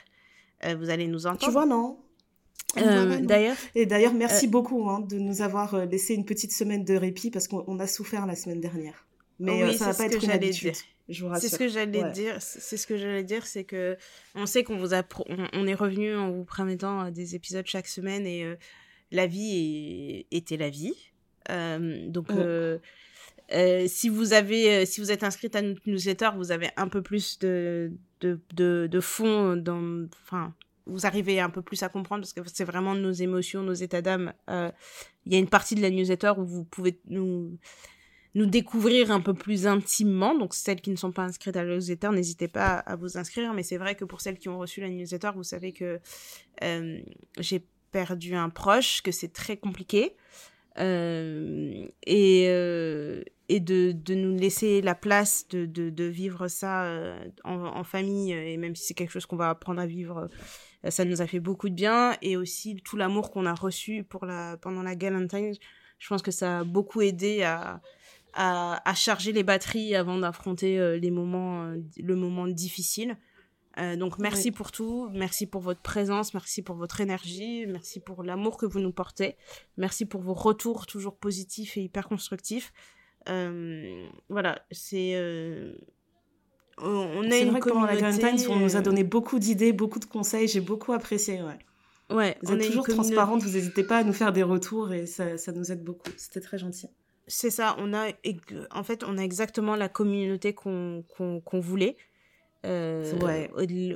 euh, 0.64 0.74
vous 0.74 0.90
allez 0.90 1.06
nous 1.06 1.26
entendre. 1.26 1.44
Tu 1.47 1.51
vois, 1.51 1.66
non 1.66 1.98
euh, 2.76 3.20
d'ailleurs. 3.20 3.56
Et 3.74 3.86
d'ailleurs, 3.86 4.14
merci 4.14 4.47
beaucoup 4.47 4.88
hein, 4.90 5.01
de 5.01 5.18
nous 5.18 5.42
avoir 5.42 5.86
laissé 5.86 6.14
une 6.14 6.24
petite 6.24 6.52
semaine 6.52 6.84
de 6.84 6.94
répit 6.94 7.30
parce 7.30 7.48
qu'on 7.48 7.78
a 7.78 7.86
souffert 7.86 8.26
la 8.26 8.36
semaine 8.36 8.60
dernière. 8.60 9.06
Mais 9.38 9.64
oui, 9.64 9.76
ça 9.76 9.86
va 9.86 9.94
pas 9.94 10.05
être 10.05 10.22
une 10.22 10.30
habitude. 10.30 10.74
Je 11.10 11.24
vous 11.24 11.34
C'est 11.38 11.48
ce 11.48 11.58
que 11.58 11.68
j'allais 11.68 12.10
dire. 12.12 12.36
C'est 12.40 12.76
ce 12.76 12.86
que 12.86 12.96
j'allais 12.96 13.24
dire, 13.24 13.46
c'est 13.46 13.64
que 13.64 13.96
on 14.34 14.46
sait 14.46 14.64
qu'on 14.64 14.78
vous 14.78 14.94
a, 14.94 15.02
on, 15.52 15.66
est 15.66 15.74
revenu 15.74 16.14
en 16.14 16.30
vous 16.30 16.44
promettant 16.44 17.10
des 17.10 17.34
épisodes 17.34 17.66
chaque 17.66 17.88
semaine 17.88 18.26
et 18.26 18.56
la 19.10 19.26
vie 19.26 20.26
était 20.30 20.56
la 20.56 20.70
vie. 20.70 20.94
donc. 21.48 22.28
Oh. 22.30 22.78
Euh, 23.52 23.86
si 23.88 24.08
vous 24.08 24.32
avez, 24.32 24.76
euh, 24.76 24.86
si 24.86 25.00
vous 25.00 25.10
êtes 25.10 25.24
inscrite 25.24 25.56
à 25.56 25.62
notre 25.62 25.80
newsletter, 25.86 26.30
vous 26.36 26.52
avez 26.52 26.70
un 26.76 26.88
peu 26.88 27.02
plus 27.02 27.38
de, 27.40 27.92
de, 28.20 28.38
de, 28.54 28.88
de 28.90 29.00
fond 29.00 29.56
dans, 29.56 30.06
enfin, 30.22 30.54
vous 30.86 31.04
arrivez 31.04 31.40
un 31.40 31.50
peu 31.50 31.60
plus 31.60 31.82
à 31.82 31.88
comprendre 31.88 32.22
parce 32.22 32.32
que 32.32 32.40
c'est 32.52 32.64
vraiment 32.64 32.94
nos 32.94 33.10
émotions, 33.10 33.62
nos 33.62 33.74
états 33.74 34.02
d'âme. 34.02 34.32
Euh, 34.48 34.70
il 35.26 35.32
y 35.32 35.36
a 35.36 35.38
une 35.38 35.48
partie 35.48 35.74
de 35.74 35.82
la 35.82 35.90
newsletter 35.90 36.32
où 36.38 36.44
vous 36.44 36.64
pouvez 36.64 37.00
nous, 37.08 37.58
nous 38.35 38.47
découvrir 38.47 39.11
un 39.11 39.20
peu 39.20 39.35
plus 39.35 39.66
intimement. 39.66 40.36
Donc, 40.36 40.55
celles 40.55 40.81
qui 40.81 40.90
ne 40.90 40.97
sont 40.97 41.12
pas 41.12 41.23
inscrites 41.23 41.57
à 41.57 41.65
la 41.65 41.74
newsletter, 41.77 42.11
n'hésitez 42.11 42.48
pas 42.48 42.74
à 42.74 42.97
vous 42.97 43.16
inscrire. 43.19 43.52
Mais 43.55 43.62
c'est 43.62 43.78
vrai 43.78 43.94
que 43.94 44.05
pour 44.05 44.20
celles 44.20 44.39
qui 44.39 44.48
ont 44.48 44.59
reçu 44.59 44.81
la 44.81 44.89
newsletter, 44.89 45.31
vous 45.35 45.43
savez 45.43 45.73
que 45.73 46.01
j'ai 47.39 47.65
perdu 47.90 48.35
un 48.35 48.51
proche, 48.51 49.02
que 49.02 49.11
c'est 49.11 49.32
très 49.32 49.57
compliqué. 49.57 50.16
Euh, 50.78 51.86
et, 52.07 52.47
euh, 52.48 53.23
et 53.48 53.59
de, 53.59 53.93
de, 53.93 54.15
nous 54.15 54.36
laisser 54.36 54.81
la 54.81 54.94
place 54.94 55.48
de, 55.48 55.66
de, 55.66 56.05
vivre 56.05 56.47
ça 56.47 56.85
euh, 56.85 57.19
en, 57.44 57.57
en, 57.57 57.85
famille, 57.85 58.32
et 58.32 58.57
même 58.57 58.77
si 58.77 58.85
c'est 58.86 58.94
quelque 58.94 59.11
chose 59.11 59.27
qu'on 59.27 59.36
va 59.36 59.51
apprendre 59.51 59.81
à 59.81 59.86
vivre, 59.86 60.28
ça 60.89 61.05
nous 61.05 61.20
a 61.20 61.27
fait 61.27 61.40
beaucoup 61.40 61.69
de 61.69 61.74
bien, 61.74 62.16
et 62.23 62.36
aussi 62.36 62.77
tout 62.85 62.97
l'amour 62.97 63.32
qu'on 63.32 63.47
a 63.47 63.55
reçu 63.55 64.05
pour 64.05 64.24
la, 64.24 64.57
pendant 64.59 64.82
la 64.82 64.94
Galentine, 64.94 65.55
je 65.98 66.09
pense 66.09 66.23
que 66.23 66.31
ça 66.31 66.61
a 66.61 66.65
beaucoup 66.65 67.02
aidé 67.02 67.43
à, 67.43 67.82
à, 68.35 68.81
à 68.89 68.94
charger 68.94 69.32
les 69.32 69.43
batteries 69.43 69.94
avant 69.94 70.19
d'affronter 70.19 70.98
les 70.98 71.11
moments, 71.11 71.74
le 71.97 72.16
moment 72.16 72.47
difficile. 72.47 73.16
Euh, 73.78 73.97
donc 73.97 74.19
merci 74.19 74.51
pour 74.51 74.73
tout, 74.73 75.09
merci 75.12 75.47
pour 75.47 75.61
votre 75.61 75.81
présence, 75.81 76.35
merci 76.35 76.61
pour 76.62 76.74
votre 76.74 77.01
énergie, 77.01 77.66
merci 77.69 78.01
pour 78.01 78.24
l'amour 78.24 78.57
que 78.57 78.66
vous 78.66 78.81
nous 78.81 78.93
portez, 78.93 79.36
merci 79.77 80.07
pour 80.07 80.23
vos 80.23 80.35
retours 80.35 80.86
toujours 80.86 81.16
positifs 81.16 81.77
et 81.77 81.82
hyper 81.82 82.09
constructifs. 82.09 82.73
Euh, 83.28 84.07
voilà, 84.28 84.61
c'est 84.73 85.12
euh, 85.15 85.74
on 86.78 87.31
a 87.31 87.36
une 87.36 87.51
vrai 87.51 87.61
communauté... 87.61 87.70
pendant 87.70 87.86
la 87.86 88.55
on 88.55 88.59
nous 88.59 88.77
a 88.77 88.81
donné 88.81 89.05
beaucoup 89.05 89.39
d'idées, 89.39 89.73
beaucoup 89.73 90.01
de 90.01 90.05
conseils, 90.05 90.48
j'ai 90.48 90.61
beaucoup 90.61 90.93
apprécié, 90.93 91.43
ouais. 91.43 91.59
Ouais, 92.15 92.36
vous 92.43 92.55
êtes 92.55 92.66
toujours 92.66 92.89
transparente, 92.89 93.43
vous 93.43 93.52
n'hésitez 93.52 93.85
pas 93.85 93.98
à 93.98 94.05
nous 94.05 94.12
faire 94.12 94.32
des 94.32 94.43
retours 94.43 94.93
et 94.93 95.07
ça, 95.07 95.39
ça 95.39 95.52
nous 95.52 95.70
aide 95.70 95.85
beaucoup. 95.85 96.11
C'était 96.16 96.40
très 96.40 96.59
gentil. 96.59 96.89
C'est 97.31 97.51
ça, 97.51 97.77
on 97.78 97.94
a 97.94 98.09
en 98.73 98.82
fait 98.82 99.05
on 99.05 99.16
a 99.16 99.23
exactement 99.23 99.77
la 99.77 99.89
communauté 99.89 100.52
qu'on 100.52 101.05
voulait. 101.52 101.97
Euh, 102.66 103.16
ouais. 103.20 103.51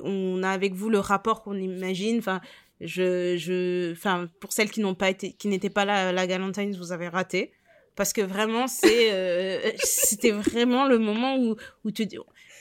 On 0.04 0.42
a 0.42 0.50
avec 0.50 0.72
vous 0.74 0.88
le 0.88 1.00
rapport 1.00 1.42
qu'on 1.42 1.56
imagine. 1.58 2.18
Enfin, 2.18 2.40
je, 2.80 3.36
je, 3.36 3.92
enfin, 3.92 4.28
pour 4.40 4.52
celles 4.52 4.70
qui 4.70 4.80
n'ont 4.80 4.94
pas 4.94 5.10
été, 5.10 5.32
qui 5.32 5.48
n'étaient 5.48 5.68
pas 5.68 5.84
là 5.84 6.08
à 6.08 6.12
la 6.12 6.26
Galantines, 6.26 6.76
vous 6.76 6.92
avez 6.92 7.08
raté. 7.08 7.52
Parce 7.96 8.12
que 8.12 8.20
vraiment, 8.20 8.66
c'est, 8.68 9.12
euh, 9.12 9.70
c'était 9.82 10.30
vraiment 10.30 10.86
le 10.86 10.98
moment 10.98 11.36
où, 11.36 11.56
où 11.84 11.90
tu 11.90 12.06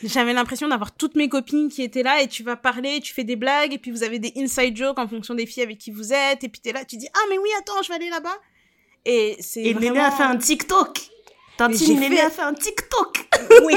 j'avais 0.03 0.33
l'impression 0.33 0.67
d'avoir 0.67 0.95
toutes 0.95 1.15
mes 1.15 1.29
copines 1.29 1.69
qui 1.69 1.81
étaient 1.81 2.03
là 2.03 2.21
et 2.21 2.27
tu 2.27 2.43
vas 2.43 2.57
parler, 2.57 2.99
tu 2.99 3.13
fais 3.13 3.23
des 3.23 3.37
blagues 3.37 3.73
et 3.73 3.77
puis 3.77 3.89
vous 3.89 4.03
avez 4.03 4.19
des 4.19 4.33
inside 4.35 4.75
jokes 4.75 4.99
en 4.99 5.07
fonction 5.07 5.33
des 5.33 5.45
filles 5.45 5.63
avec 5.63 5.77
qui 5.77 5.91
vous 5.91 6.11
êtes 6.11 6.43
et 6.43 6.49
puis 6.49 6.59
t'es 6.59 6.73
là, 6.73 6.83
tu 6.83 6.97
dis, 6.97 7.07
ah, 7.13 7.25
mais 7.29 7.37
oui, 7.37 7.47
attends, 7.59 7.81
je 7.83 7.87
vais 7.89 7.95
aller 7.95 8.09
là-bas. 8.09 8.35
Et 9.05 9.35
c'est 9.39 9.61
Et 9.63 9.73
vraiment... 9.73 10.03
a 10.03 10.11
fait 10.11 10.23
un 10.23 10.37
TikTok. 10.37 10.99
Tantine 11.57 11.99
Néné 11.99 12.17
fait... 12.17 12.21
a 12.23 12.29
fait 12.29 12.41
un 12.41 12.53
TikTok. 12.53 13.27
oui, 13.63 13.75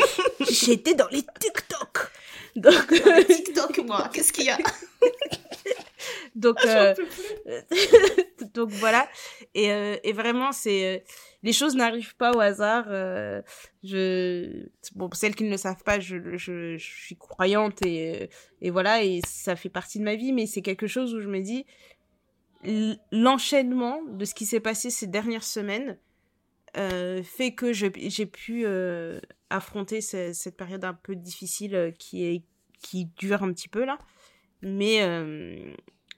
j'étais 0.48 0.94
dans 0.94 1.08
les 1.08 1.22
TikTok. 1.22 2.10
Donc, 2.54 2.86
TikTok, 3.26 3.78
moi, 3.86 4.08
qu'est-ce 4.12 4.32
qu'il 4.32 4.44
y 4.44 4.50
a 4.50 4.56
Donc, 6.34 6.56
euh... 6.64 6.94
donc 8.54 8.70
voilà. 8.70 9.08
Et, 9.54 9.70
euh, 9.72 9.96
et 10.04 10.12
vraiment, 10.12 10.52
c'est 10.52 10.96
euh, 10.96 10.98
les 11.42 11.52
choses 11.52 11.76
n'arrivent 11.76 12.16
pas 12.16 12.32
au 12.32 12.40
hasard. 12.40 12.86
Euh, 12.88 13.42
je 13.82 14.66
bon, 14.94 15.08
pour 15.08 15.16
celles 15.16 15.34
qui 15.34 15.44
ne 15.44 15.50
le 15.50 15.56
savent 15.56 15.82
pas, 15.84 16.00
je, 16.00 16.36
je, 16.36 16.76
je 16.76 16.84
suis 16.84 17.16
croyante 17.16 17.84
et, 17.84 18.30
et 18.62 18.70
voilà, 18.70 19.02
et 19.02 19.20
ça 19.26 19.56
fait 19.56 19.68
partie 19.68 19.98
de 19.98 20.04
ma 20.04 20.14
vie. 20.14 20.32
Mais 20.32 20.46
c'est 20.46 20.62
quelque 20.62 20.86
chose 20.86 21.14
où 21.14 21.20
je 21.20 21.28
me 21.28 21.40
dis 21.40 21.66
l'enchaînement 23.12 24.02
de 24.04 24.24
ce 24.24 24.34
qui 24.34 24.46
s'est 24.46 24.60
passé 24.60 24.90
ces 24.90 25.06
dernières 25.06 25.44
semaines 25.44 25.98
euh, 26.76 27.22
fait 27.22 27.54
que 27.54 27.72
j'ai 27.72 28.26
pu 28.26 28.64
euh, 28.66 29.18
affronter 29.48 30.00
cette 30.00 30.56
période 30.56 30.84
un 30.84 30.92
peu 30.92 31.16
difficile 31.16 31.74
euh, 31.74 31.90
qui, 31.90 32.24
est, 32.24 32.42
qui 32.80 33.06
dure 33.16 33.42
un 33.42 33.52
petit 33.52 33.68
peu 33.68 33.84
là. 33.84 33.98
Mais, 34.62 35.00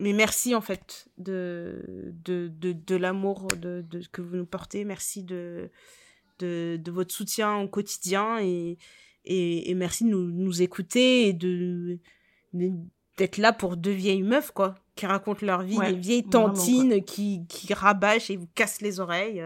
merci 0.00 0.54
en 0.54 0.60
fait 0.60 1.08
de, 1.18 2.12
de, 2.24 2.48
de, 2.48 2.72
de 2.72 2.96
l'amour 2.96 3.46
de, 3.48 3.84
de, 3.88 4.02
que 4.10 4.20
vous 4.20 4.36
nous 4.36 4.46
portez. 4.46 4.84
Merci 4.84 5.22
de, 5.22 5.70
de, 6.38 6.78
de 6.82 6.90
votre 6.90 7.14
soutien 7.14 7.56
au 7.58 7.68
quotidien 7.68 8.38
et, 8.40 8.78
et, 9.24 9.74
merci 9.74 10.04
de 10.04 10.10
nous, 10.10 10.62
écouter 10.62 11.28
et 11.28 11.32
de 11.32 11.98
d'être 13.18 13.36
là 13.36 13.52
pour 13.52 13.76
deux 13.76 13.92
vieilles 13.92 14.22
meufs 14.22 14.52
quoi 14.52 14.76
qui 14.96 15.06
racontent 15.06 15.44
leur 15.46 15.62
vie, 15.62 15.78
les 15.78 15.94
vieilles 15.94 16.24
tantines 16.28 17.04
qui, 17.04 17.46
qui 17.48 17.72
rabâchent 17.72 18.30
et 18.30 18.36
vous 18.36 18.48
cassent 18.54 18.80
les 18.80 18.98
oreilles. 18.98 19.44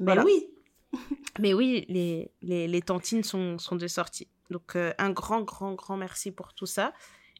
Mais 0.00 0.18
oui. 0.18 0.48
Mais 1.40 1.54
oui, 1.54 1.84
les, 1.88 2.30
les, 2.42 2.68
les 2.68 2.82
tantines 2.82 3.24
sont, 3.24 3.58
sont 3.58 3.76
de 3.76 3.86
sortie. 3.86 4.28
Donc, 4.50 4.76
euh, 4.76 4.92
un 4.98 5.10
grand, 5.10 5.42
grand, 5.42 5.74
grand 5.74 5.96
merci 5.96 6.30
pour 6.30 6.54
tout 6.54 6.66
ça. 6.66 6.92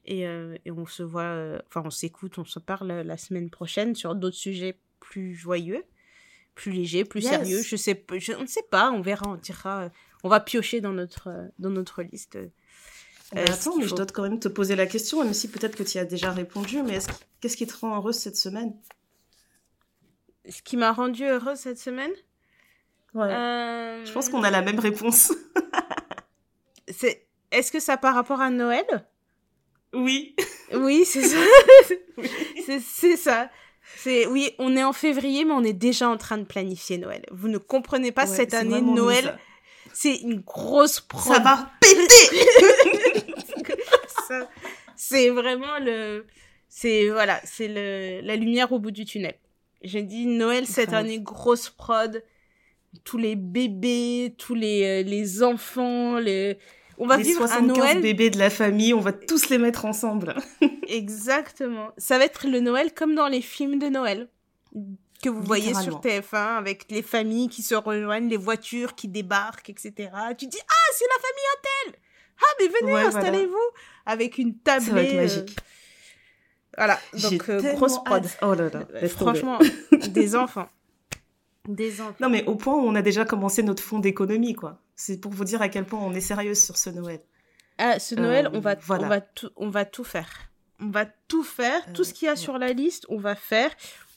Et, 0.04 0.26
euh, 0.26 0.56
et 0.64 0.70
on 0.70 0.86
se 0.86 1.02
voit, 1.02 1.22
euh, 1.22 1.58
enfin, 1.68 1.82
on 1.84 1.90
s'écoute, 1.90 2.38
on 2.38 2.44
se 2.44 2.58
parle 2.58 2.88
la 2.88 3.16
semaine 3.16 3.50
prochaine 3.50 3.94
sur 3.94 4.14
d'autres 4.14 4.36
sujets 4.36 4.80
plus 4.98 5.34
joyeux, 5.34 5.84
plus 6.54 6.72
légers, 6.72 7.04
plus 7.04 7.22
sérieux. 7.22 7.62
Je 7.62 7.76
sais, 7.76 8.04
je, 8.18 8.32
on 8.32 8.42
ne 8.42 8.46
sait 8.46 8.64
pas, 8.70 8.90
on 8.90 9.00
verra, 9.00 9.28
on 9.28 9.36
dira, 9.36 9.90
on 10.24 10.28
va 10.28 10.40
piocher 10.40 10.80
dans 10.80 10.92
notre, 10.92 11.28
dans 11.58 11.70
notre 11.70 12.02
liste. 12.02 12.38
Attends, 13.34 13.76
mais 13.76 13.86
je 13.86 13.94
dois 13.94 14.06
quand 14.06 14.22
même 14.22 14.38
te 14.38 14.48
poser 14.48 14.76
la 14.76 14.86
question, 14.86 15.22
même 15.24 15.32
si 15.32 15.48
peut-être 15.48 15.76
que 15.76 15.82
tu 15.82 15.96
y 15.96 16.00
as 16.00 16.04
déjà 16.04 16.30
répondu, 16.32 16.82
mais 16.82 16.98
qu'est-ce 17.40 17.56
qui 17.56 17.66
te 17.66 17.76
rend 17.76 17.96
heureuse 17.96 18.16
cette 18.16 18.36
semaine? 18.36 18.74
Ce 20.48 20.60
qui 20.62 20.76
m'a 20.76 20.92
rendue 20.92 21.24
heureuse 21.24 21.58
cette 21.58 21.78
semaine? 21.78 22.10
Euh, 23.16 24.04
Je 24.04 24.12
pense 24.12 24.28
qu'on 24.28 24.42
a 24.42 24.50
la 24.50 24.62
même 24.62 24.78
réponse. 24.78 25.32
c'est 26.88 27.26
Est-ce 27.50 27.70
que 27.70 27.80
ça 27.80 27.96
par 27.96 28.14
rapport 28.14 28.40
à 28.40 28.50
Noël? 28.50 28.84
Oui. 29.92 30.34
Oui, 30.74 31.04
c'est 31.06 31.22
ça. 31.22 31.36
C'est 32.80 33.16
ça. 33.16 33.50
C'est 33.96 34.26
oui, 34.26 34.50
on 34.58 34.76
est 34.76 34.84
en 34.84 34.92
février, 34.92 35.44
mais 35.44 35.52
on 35.52 35.64
est 35.64 35.72
déjà 35.72 36.08
en 36.08 36.16
train 36.16 36.38
de 36.38 36.44
planifier 36.44 36.98
Noël. 36.98 37.24
Vous 37.30 37.48
ne 37.48 37.58
comprenez 37.58 38.12
pas 38.12 38.26
cette 38.26 38.54
année 38.54 38.80
Noël. 38.80 39.38
C'est 39.92 40.16
une 40.16 40.40
grosse 40.40 41.00
prod. 41.00 41.34
Ça 41.34 41.40
va 41.40 41.70
péter. 41.80 42.40
c'est 44.96 45.30
vraiment 45.30 45.78
le, 45.80 46.26
c'est 46.68 47.08
voilà, 47.08 47.40
c'est 47.44 47.68
le 47.68 48.20
la 48.26 48.36
lumière 48.36 48.72
au 48.72 48.78
bout 48.78 48.90
du 48.90 49.04
tunnel. 49.04 49.34
J'ai 49.82 50.02
dit 50.02 50.26
Noël 50.26 50.66
cette 50.66 50.92
année 50.92 51.20
grosse 51.20 51.68
prod 51.68 52.22
tous 53.04 53.18
les 53.18 53.36
bébés, 53.36 54.34
tous 54.38 54.54
les, 54.54 54.84
euh, 54.84 55.08
les 55.08 55.42
enfants, 55.42 56.18
les... 56.18 56.58
On 56.98 57.06
va 57.06 57.16
vivre 57.16 57.50
un 57.50 57.62
Noël 57.62 58.00
bébés 58.00 58.30
de 58.30 58.38
la 58.38 58.50
famille, 58.50 58.94
on 58.94 59.00
va 59.00 59.12
tous 59.12 59.48
les 59.48 59.58
mettre 59.58 59.86
ensemble. 59.86 60.34
Exactement. 60.88 61.90
Ça 61.96 62.18
va 62.18 62.24
être 62.24 62.46
le 62.46 62.60
Noël 62.60 62.92
comme 62.92 63.14
dans 63.14 63.28
les 63.28 63.40
films 63.40 63.78
de 63.78 63.86
Noël 63.86 64.28
que 65.22 65.28
vous 65.28 65.42
voyez 65.42 65.72
sur 65.74 66.00
TF1 66.00 66.58
avec 66.58 66.90
les 66.90 67.02
familles 67.02 67.48
qui 67.48 67.62
se 67.62 67.74
rejoignent, 67.74 68.28
les 68.28 68.36
voitures 68.36 68.94
qui 68.94 69.08
débarquent, 69.08 69.70
etc. 69.70 70.10
Tu 70.36 70.46
dis 70.46 70.58
ah 70.60 70.92
c'est 70.92 71.06
la 71.06 71.22
famille 71.22 71.44
Intel. 71.56 72.00
Ah 72.42 72.54
mais 72.60 72.68
venez 72.68 73.00
installez-vous 73.06 73.70
avec 74.06 74.38
une 74.38 74.58
table. 74.58 74.84
Ça 74.84 74.92
va 74.92 75.02
être 75.02 75.14
magique. 75.14 75.56
Voilà 76.76 76.98
donc 77.12 77.48
euh, 77.50 77.74
grosse 77.74 78.02
prod. 78.02 78.24
Oh 78.42 78.54
là 78.54 78.70
là. 78.70 79.08
Franchement 79.08 79.58
des 80.08 80.34
enfants. 80.34 80.68
Des 81.68 81.92
Non, 82.20 82.28
mais 82.28 82.44
au 82.46 82.56
point 82.56 82.74
où 82.74 82.80
on 82.80 82.94
a 82.96 83.02
déjà 83.02 83.24
commencé 83.24 83.62
notre 83.62 83.82
fonds 83.82 84.00
d'économie, 84.00 84.54
quoi. 84.54 84.80
C'est 84.96 85.20
pour 85.20 85.30
vous 85.30 85.44
dire 85.44 85.62
à 85.62 85.68
quel 85.68 85.84
point 85.84 86.00
on 86.00 86.12
est 86.12 86.20
sérieuse 86.20 86.62
sur 86.62 86.76
ce 86.76 86.90
Noël. 86.90 87.20
Ah, 87.78 87.98
ce 87.98 88.14
Noël, 88.16 88.50
on, 88.52 88.60
va, 88.60 88.74
on, 88.88 89.06
va 89.06 89.20
tout, 89.20 89.50
on 89.56 89.68
va 89.68 89.84
tout 89.84 90.04
faire. 90.04 90.50
On 90.80 90.90
va 90.90 91.06
tout 91.28 91.44
faire. 91.44 91.80
tout 91.94 92.04
ce 92.04 92.12
qu'il 92.12 92.26
y 92.26 92.28
a 92.28 92.36
sur 92.36 92.58
la 92.58 92.72
liste, 92.72 93.06
on 93.08 93.16
va 93.16 93.36
faire. 93.36 93.70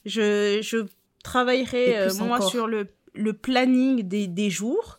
Je, 0.04 0.58
je 0.60 0.86
travaillerai, 1.22 1.98
euh, 1.98 2.14
moi, 2.20 2.40
sur 2.40 2.66
le, 2.66 2.88
le 3.14 3.32
planning 3.32 4.02
des, 4.02 4.26
des 4.26 4.50
jours. 4.50 4.98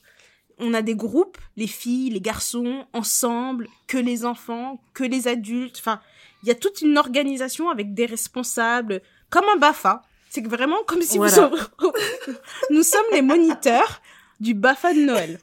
On 0.60 0.74
a 0.74 0.82
des 0.82 0.96
groupes, 0.96 1.38
les 1.56 1.68
filles, 1.68 2.10
les 2.10 2.22
garçons, 2.22 2.86
ensemble, 2.94 3.68
que 3.88 3.98
les 3.98 4.26
enfants, 4.26 4.82
que 4.94 5.04
les 5.04 5.28
adultes. 5.28 5.78
Enfin, 5.80 6.02
il 6.44 6.50
y 6.50 6.52
a 6.52 6.56
toute 6.56 6.82
une 6.82 6.98
organisation 6.98 7.70
avec 7.70 7.94
des 7.94 8.06
responsables, 8.06 9.02
comme 9.30 9.46
un 9.54 9.58
BAFA. 9.58 10.02
C'est 10.30 10.46
vraiment 10.46 10.84
comme 10.88 11.02
si 11.02 11.20
nous 12.70 12.84
sommes 12.84 13.06
les 13.12 13.22
moniteurs 13.22 14.02
du 14.40 14.54
BAFA 14.54 14.94
de 14.94 15.00
Noël. 15.00 15.40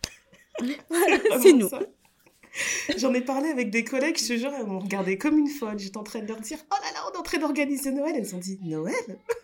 c'est 1.41 1.53
nous. 1.53 1.71
J'en 2.97 3.13
ai 3.15 3.21
parlé 3.21 3.49
avec 3.49 3.71
des 3.71 3.83
collègues, 3.83 4.17
je 4.17 4.29
te 4.29 4.37
jure, 4.37 4.53
elles 4.57 4.67
m'ont 4.67 4.79
regardé 4.79 5.19
comme 5.19 5.39
une 5.39 5.49
folle. 5.49 5.79
J'étais 5.79 5.97
en 5.97 6.05
train 6.05 6.21
de 6.21 6.29
leur 6.29 6.41
dire 6.41 6.59
Oh 6.71 6.77
là 6.81 6.93
là, 6.93 7.01
on 7.09 7.15
est 7.15 7.19
en 7.19 7.23
train 7.23 7.39
d'organiser 7.39 7.91
Noël. 7.91 8.15
Elles 8.17 8.35
ont 8.35 8.39
dit 8.39 8.59
Noël 8.63 8.95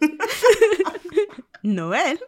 Noël 1.64 2.18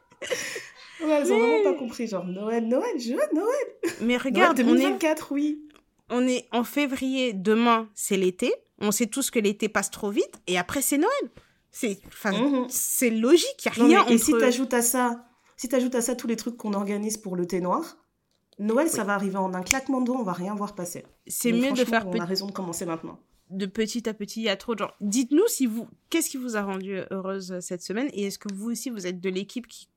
Ouais, 1.04 1.10
elles 1.10 1.32
ont 1.32 1.38
vraiment 1.38 1.72
pas 1.72 1.78
compris. 1.78 2.06
Genre 2.06 2.24
Noël, 2.24 2.66
Noël, 2.66 2.98
je 2.98 3.12
veux 3.12 3.34
Noël. 3.34 3.96
Mais 4.00 4.16
regarde, 4.16 4.58
Noël 4.60 4.76
2024, 4.76 5.32
on 5.32 5.36
est... 5.36 5.38
oui. 5.38 5.68
On 6.10 6.26
est 6.26 6.46
en 6.52 6.64
février, 6.64 7.32
demain, 7.32 7.88
c'est 7.94 8.16
l'été. 8.16 8.52
On 8.78 8.90
sait 8.90 9.06
tous 9.06 9.30
que 9.30 9.38
l'été 9.38 9.68
passe 9.68 9.90
trop 9.90 10.10
vite 10.10 10.40
et 10.46 10.58
après, 10.58 10.82
c'est 10.82 10.98
Noël. 10.98 11.30
C'est 11.70 12.00
c'est 12.68 13.08
logique, 13.08 13.64
il 13.64 13.84
n'y 13.84 13.94
a 13.94 14.02
rien 14.02 14.06
Et 14.08 14.18
si 14.18 14.32
tu 14.32 14.44
ajoutes 14.44 14.74
à 14.74 14.82
ça, 14.82 15.24
si 15.56 15.68
à 15.74 16.00
ça 16.02 16.14
tous 16.14 16.26
les 16.26 16.36
trucs 16.36 16.58
qu'on 16.58 16.74
organise 16.74 17.16
pour 17.16 17.34
le 17.34 17.46
thé 17.46 17.60
noir, 17.60 17.96
Noël, 18.58 18.88
ça 18.88 19.04
va 19.04 19.14
arriver 19.14 19.38
en 19.38 19.54
un 19.54 19.62
claquement 19.62 20.00
de 20.00 20.06
doigts, 20.06 20.18
on 20.20 20.24
va 20.24 20.34
rien 20.34 20.54
voir 20.54 20.74
passer. 20.74 21.04
C'est 21.26 21.52
mieux 21.52 21.72
de 21.72 21.84
faire 21.84 22.06
On 22.06 22.18
a 22.18 22.24
raison 22.24 22.46
de 22.46 22.52
commencer 22.52 22.84
maintenant. 22.84 23.18
De 23.48 23.66
petit 23.66 24.08
à 24.08 24.14
petit, 24.14 24.40
il 24.40 24.44
y 24.44 24.48
a 24.48 24.56
trop 24.56 24.74
de 24.74 24.80
gens. 24.80 24.90
Dites-nous 25.00 25.46
si 25.48 25.66
vous, 25.66 25.88
qu'est-ce 26.10 26.28
qui 26.28 26.36
vous 26.36 26.56
a 26.56 26.62
rendu 26.62 26.98
heureuse 27.10 27.58
cette 27.60 27.82
semaine 27.82 28.08
et 28.12 28.24
est-ce 28.26 28.38
que 28.38 28.52
vous 28.52 28.70
aussi 28.70 28.90
vous 28.90 29.06
êtes 29.06 29.20
de 29.20 29.30
l'équipe 29.30 29.66
qui 29.66 29.88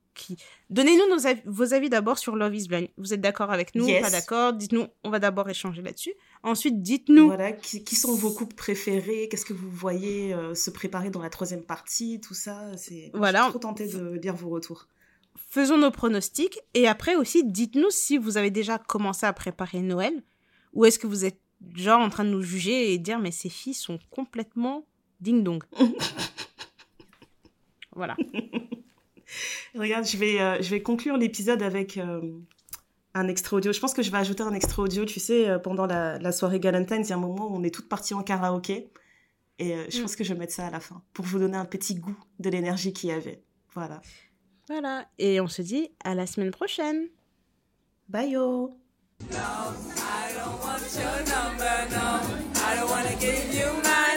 Donnez-nous 0.69 1.03
vos 1.45 1.73
avis 1.73 1.89
d'abord 1.89 2.17
sur 2.17 2.35
Love 2.35 2.55
is 2.55 2.67
Blind. 2.67 2.87
Vous 2.97 3.13
êtes 3.13 3.21
d'accord 3.21 3.51
avec 3.51 3.75
nous 3.75 3.87
Pas 4.01 4.09
d'accord? 4.09 4.53
Dites-nous, 4.53 4.87
on 5.03 5.09
va 5.09 5.19
d'abord 5.19 5.49
échanger 5.49 5.81
là-dessus. 5.81 6.13
Ensuite, 6.43 6.81
dites-nous... 6.81 7.27
Voilà, 7.27 7.51
qui, 7.51 7.95
sont 7.95 8.15
vos 8.15 8.31
couples 8.31 8.55
préférés? 8.55 9.27
Qu'est-ce 9.29 9.45
que 9.45 9.53
vous 9.53 9.69
voyez 9.69 10.33
euh, 10.33 10.55
se 10.55 10.69
préparer 10.69 11.09
dans 11.09 11.21
la 11.21 11.29
troisième 11.29 11.63
partie? 11.63 12.19
Tout 12.21 12.33
ça, 12.33 12.75
c'est... 12.77 13.11
Voilà. 13.13 13.39
Je 13.39 13.43
suis 13.45 13.51
trop 13.51 13.59
tentée 13.59 13.87
de 13.87 14.19
lire 14.21 14.35
vos 14.35 14.49
retours. 14.49 14.87
Faisons 15.49 15.77
nos 15.77 15.91
pronostics. 15.91 16.59
Et 16.73 16.87
après 16.87 17.15
aussi, 17.15 17.43
dites-nous 17.43 17.91
si 17.91 18.17
vous 18.17 18.37
avez 18.37 18.51
déjà 18.51 18.77
commencé 18.77 19.25
à 19.25 19.33
préparer 19.33 19.81
Noël 19.81 20.23
ou 20.73 20.85
est-ce 20.85 20.99
que 20.99 21.07
vous 21.07 21.25
êtes 21.25 21.39
genre 21.73 22.01
en 22.01 22.09
train 22.09 22.25
de 22.25 22.29
nous 22.29 22.41
juger 22.41 22.93
et 22.93 22.97
dire 22.97 23.19
mais 23.19 23.31
ces 23.31 23.49
filles 23.49 23.73
sont 23.73 23.99
complètement 24.11 24.85
ding-dong. 25.21 25.63
voilà. 27.95 28.15
Regarde, 29.75 30.05
je 30.05 30.17
vais, 30.17 30.39
euh, 30.39 30.61
je 30.61 30.69
vais 30.69 30.81
conclure 30.81 31.17
l'épisode 31.17 31.61
avec 31.61 31.97
euh, 31.97 32.21
un 33.13 33.27
extrait 33.27 33.57
audio. 33.57 33.73
Je 33.73 33.79
pense 33.79 33.93
que 33.93 34.01
je 34.01 34.11
vais 34.11 34.17
ajouter 34.17 34.43
un 34.43 34.53
extrait 34.53 34.81
audio. 34.81 35.05
Tu 35.05 35.19
sais, 35.19 35.49
euh, 35.49 35.59
pendant 35.59 35.85
la, 35.85 36.19
la 36.19 36.31
soirée 36.31 36.59
Galentine, 36.59 37.01
il 37.01 37.09
y 37.09 37.13
a 37.13 37.15
un 37.15 37.19
moment 37.19 37.51
où 37.51 37.55
on 37.55 37.63
est 37.63 37.73
toutes 37.73 37.89
parties 37.89 38.13
en 38.13 38.23
karaoké. 38.23 38.91
Et 39.57 39.75
je 39.89 39.97
mm. 39.97 40.01
pense 40.01 40.15
que 40.15 40.23
je 40.23 40.33
vais 40.33 40.39
mettre 40.39 40.53
ça 40.53 40.67
à 40.67 40.69
la 40.69 40.81
fin 40.81 41.01
pour 41.13 41.23
vous 41.25 41.39
donner 41.39 41.57
un 41.57 41.65
petit 41.65 41.95
goût 41.95 42.17
de 42.39 42.49
l'énergie 42.49 42.91
qu'il 42.91 43.09
y 43.09 43.13
avait. 43.13 43.41
Voilà. 43.73 44.01
Voilà. 44.67 45.07
Et 45.17 45.39
on 45.39 45.47
se 45.47 45.61
dit 45.61 45.89
à 46.03 46.15
la 46.15 46.27
semaine 46.27 46.51
prochaine. 46.51 47.07
Bye 48.09 48.31
yo. 48.31 48.77
No, 49.31 49.37
I 49.37 50.33
don't 50.35 50.59
want 50.61 50.83
your 50.93 51.19
number, 51.25 51.87
no. 51.91 52.19
I 52.55 52.75
don't 52.75 52.89
want 52.89 53.07
to 53.07 53.15
give 53.17 53.53
you 53.53 53.71
my 53.81 54.14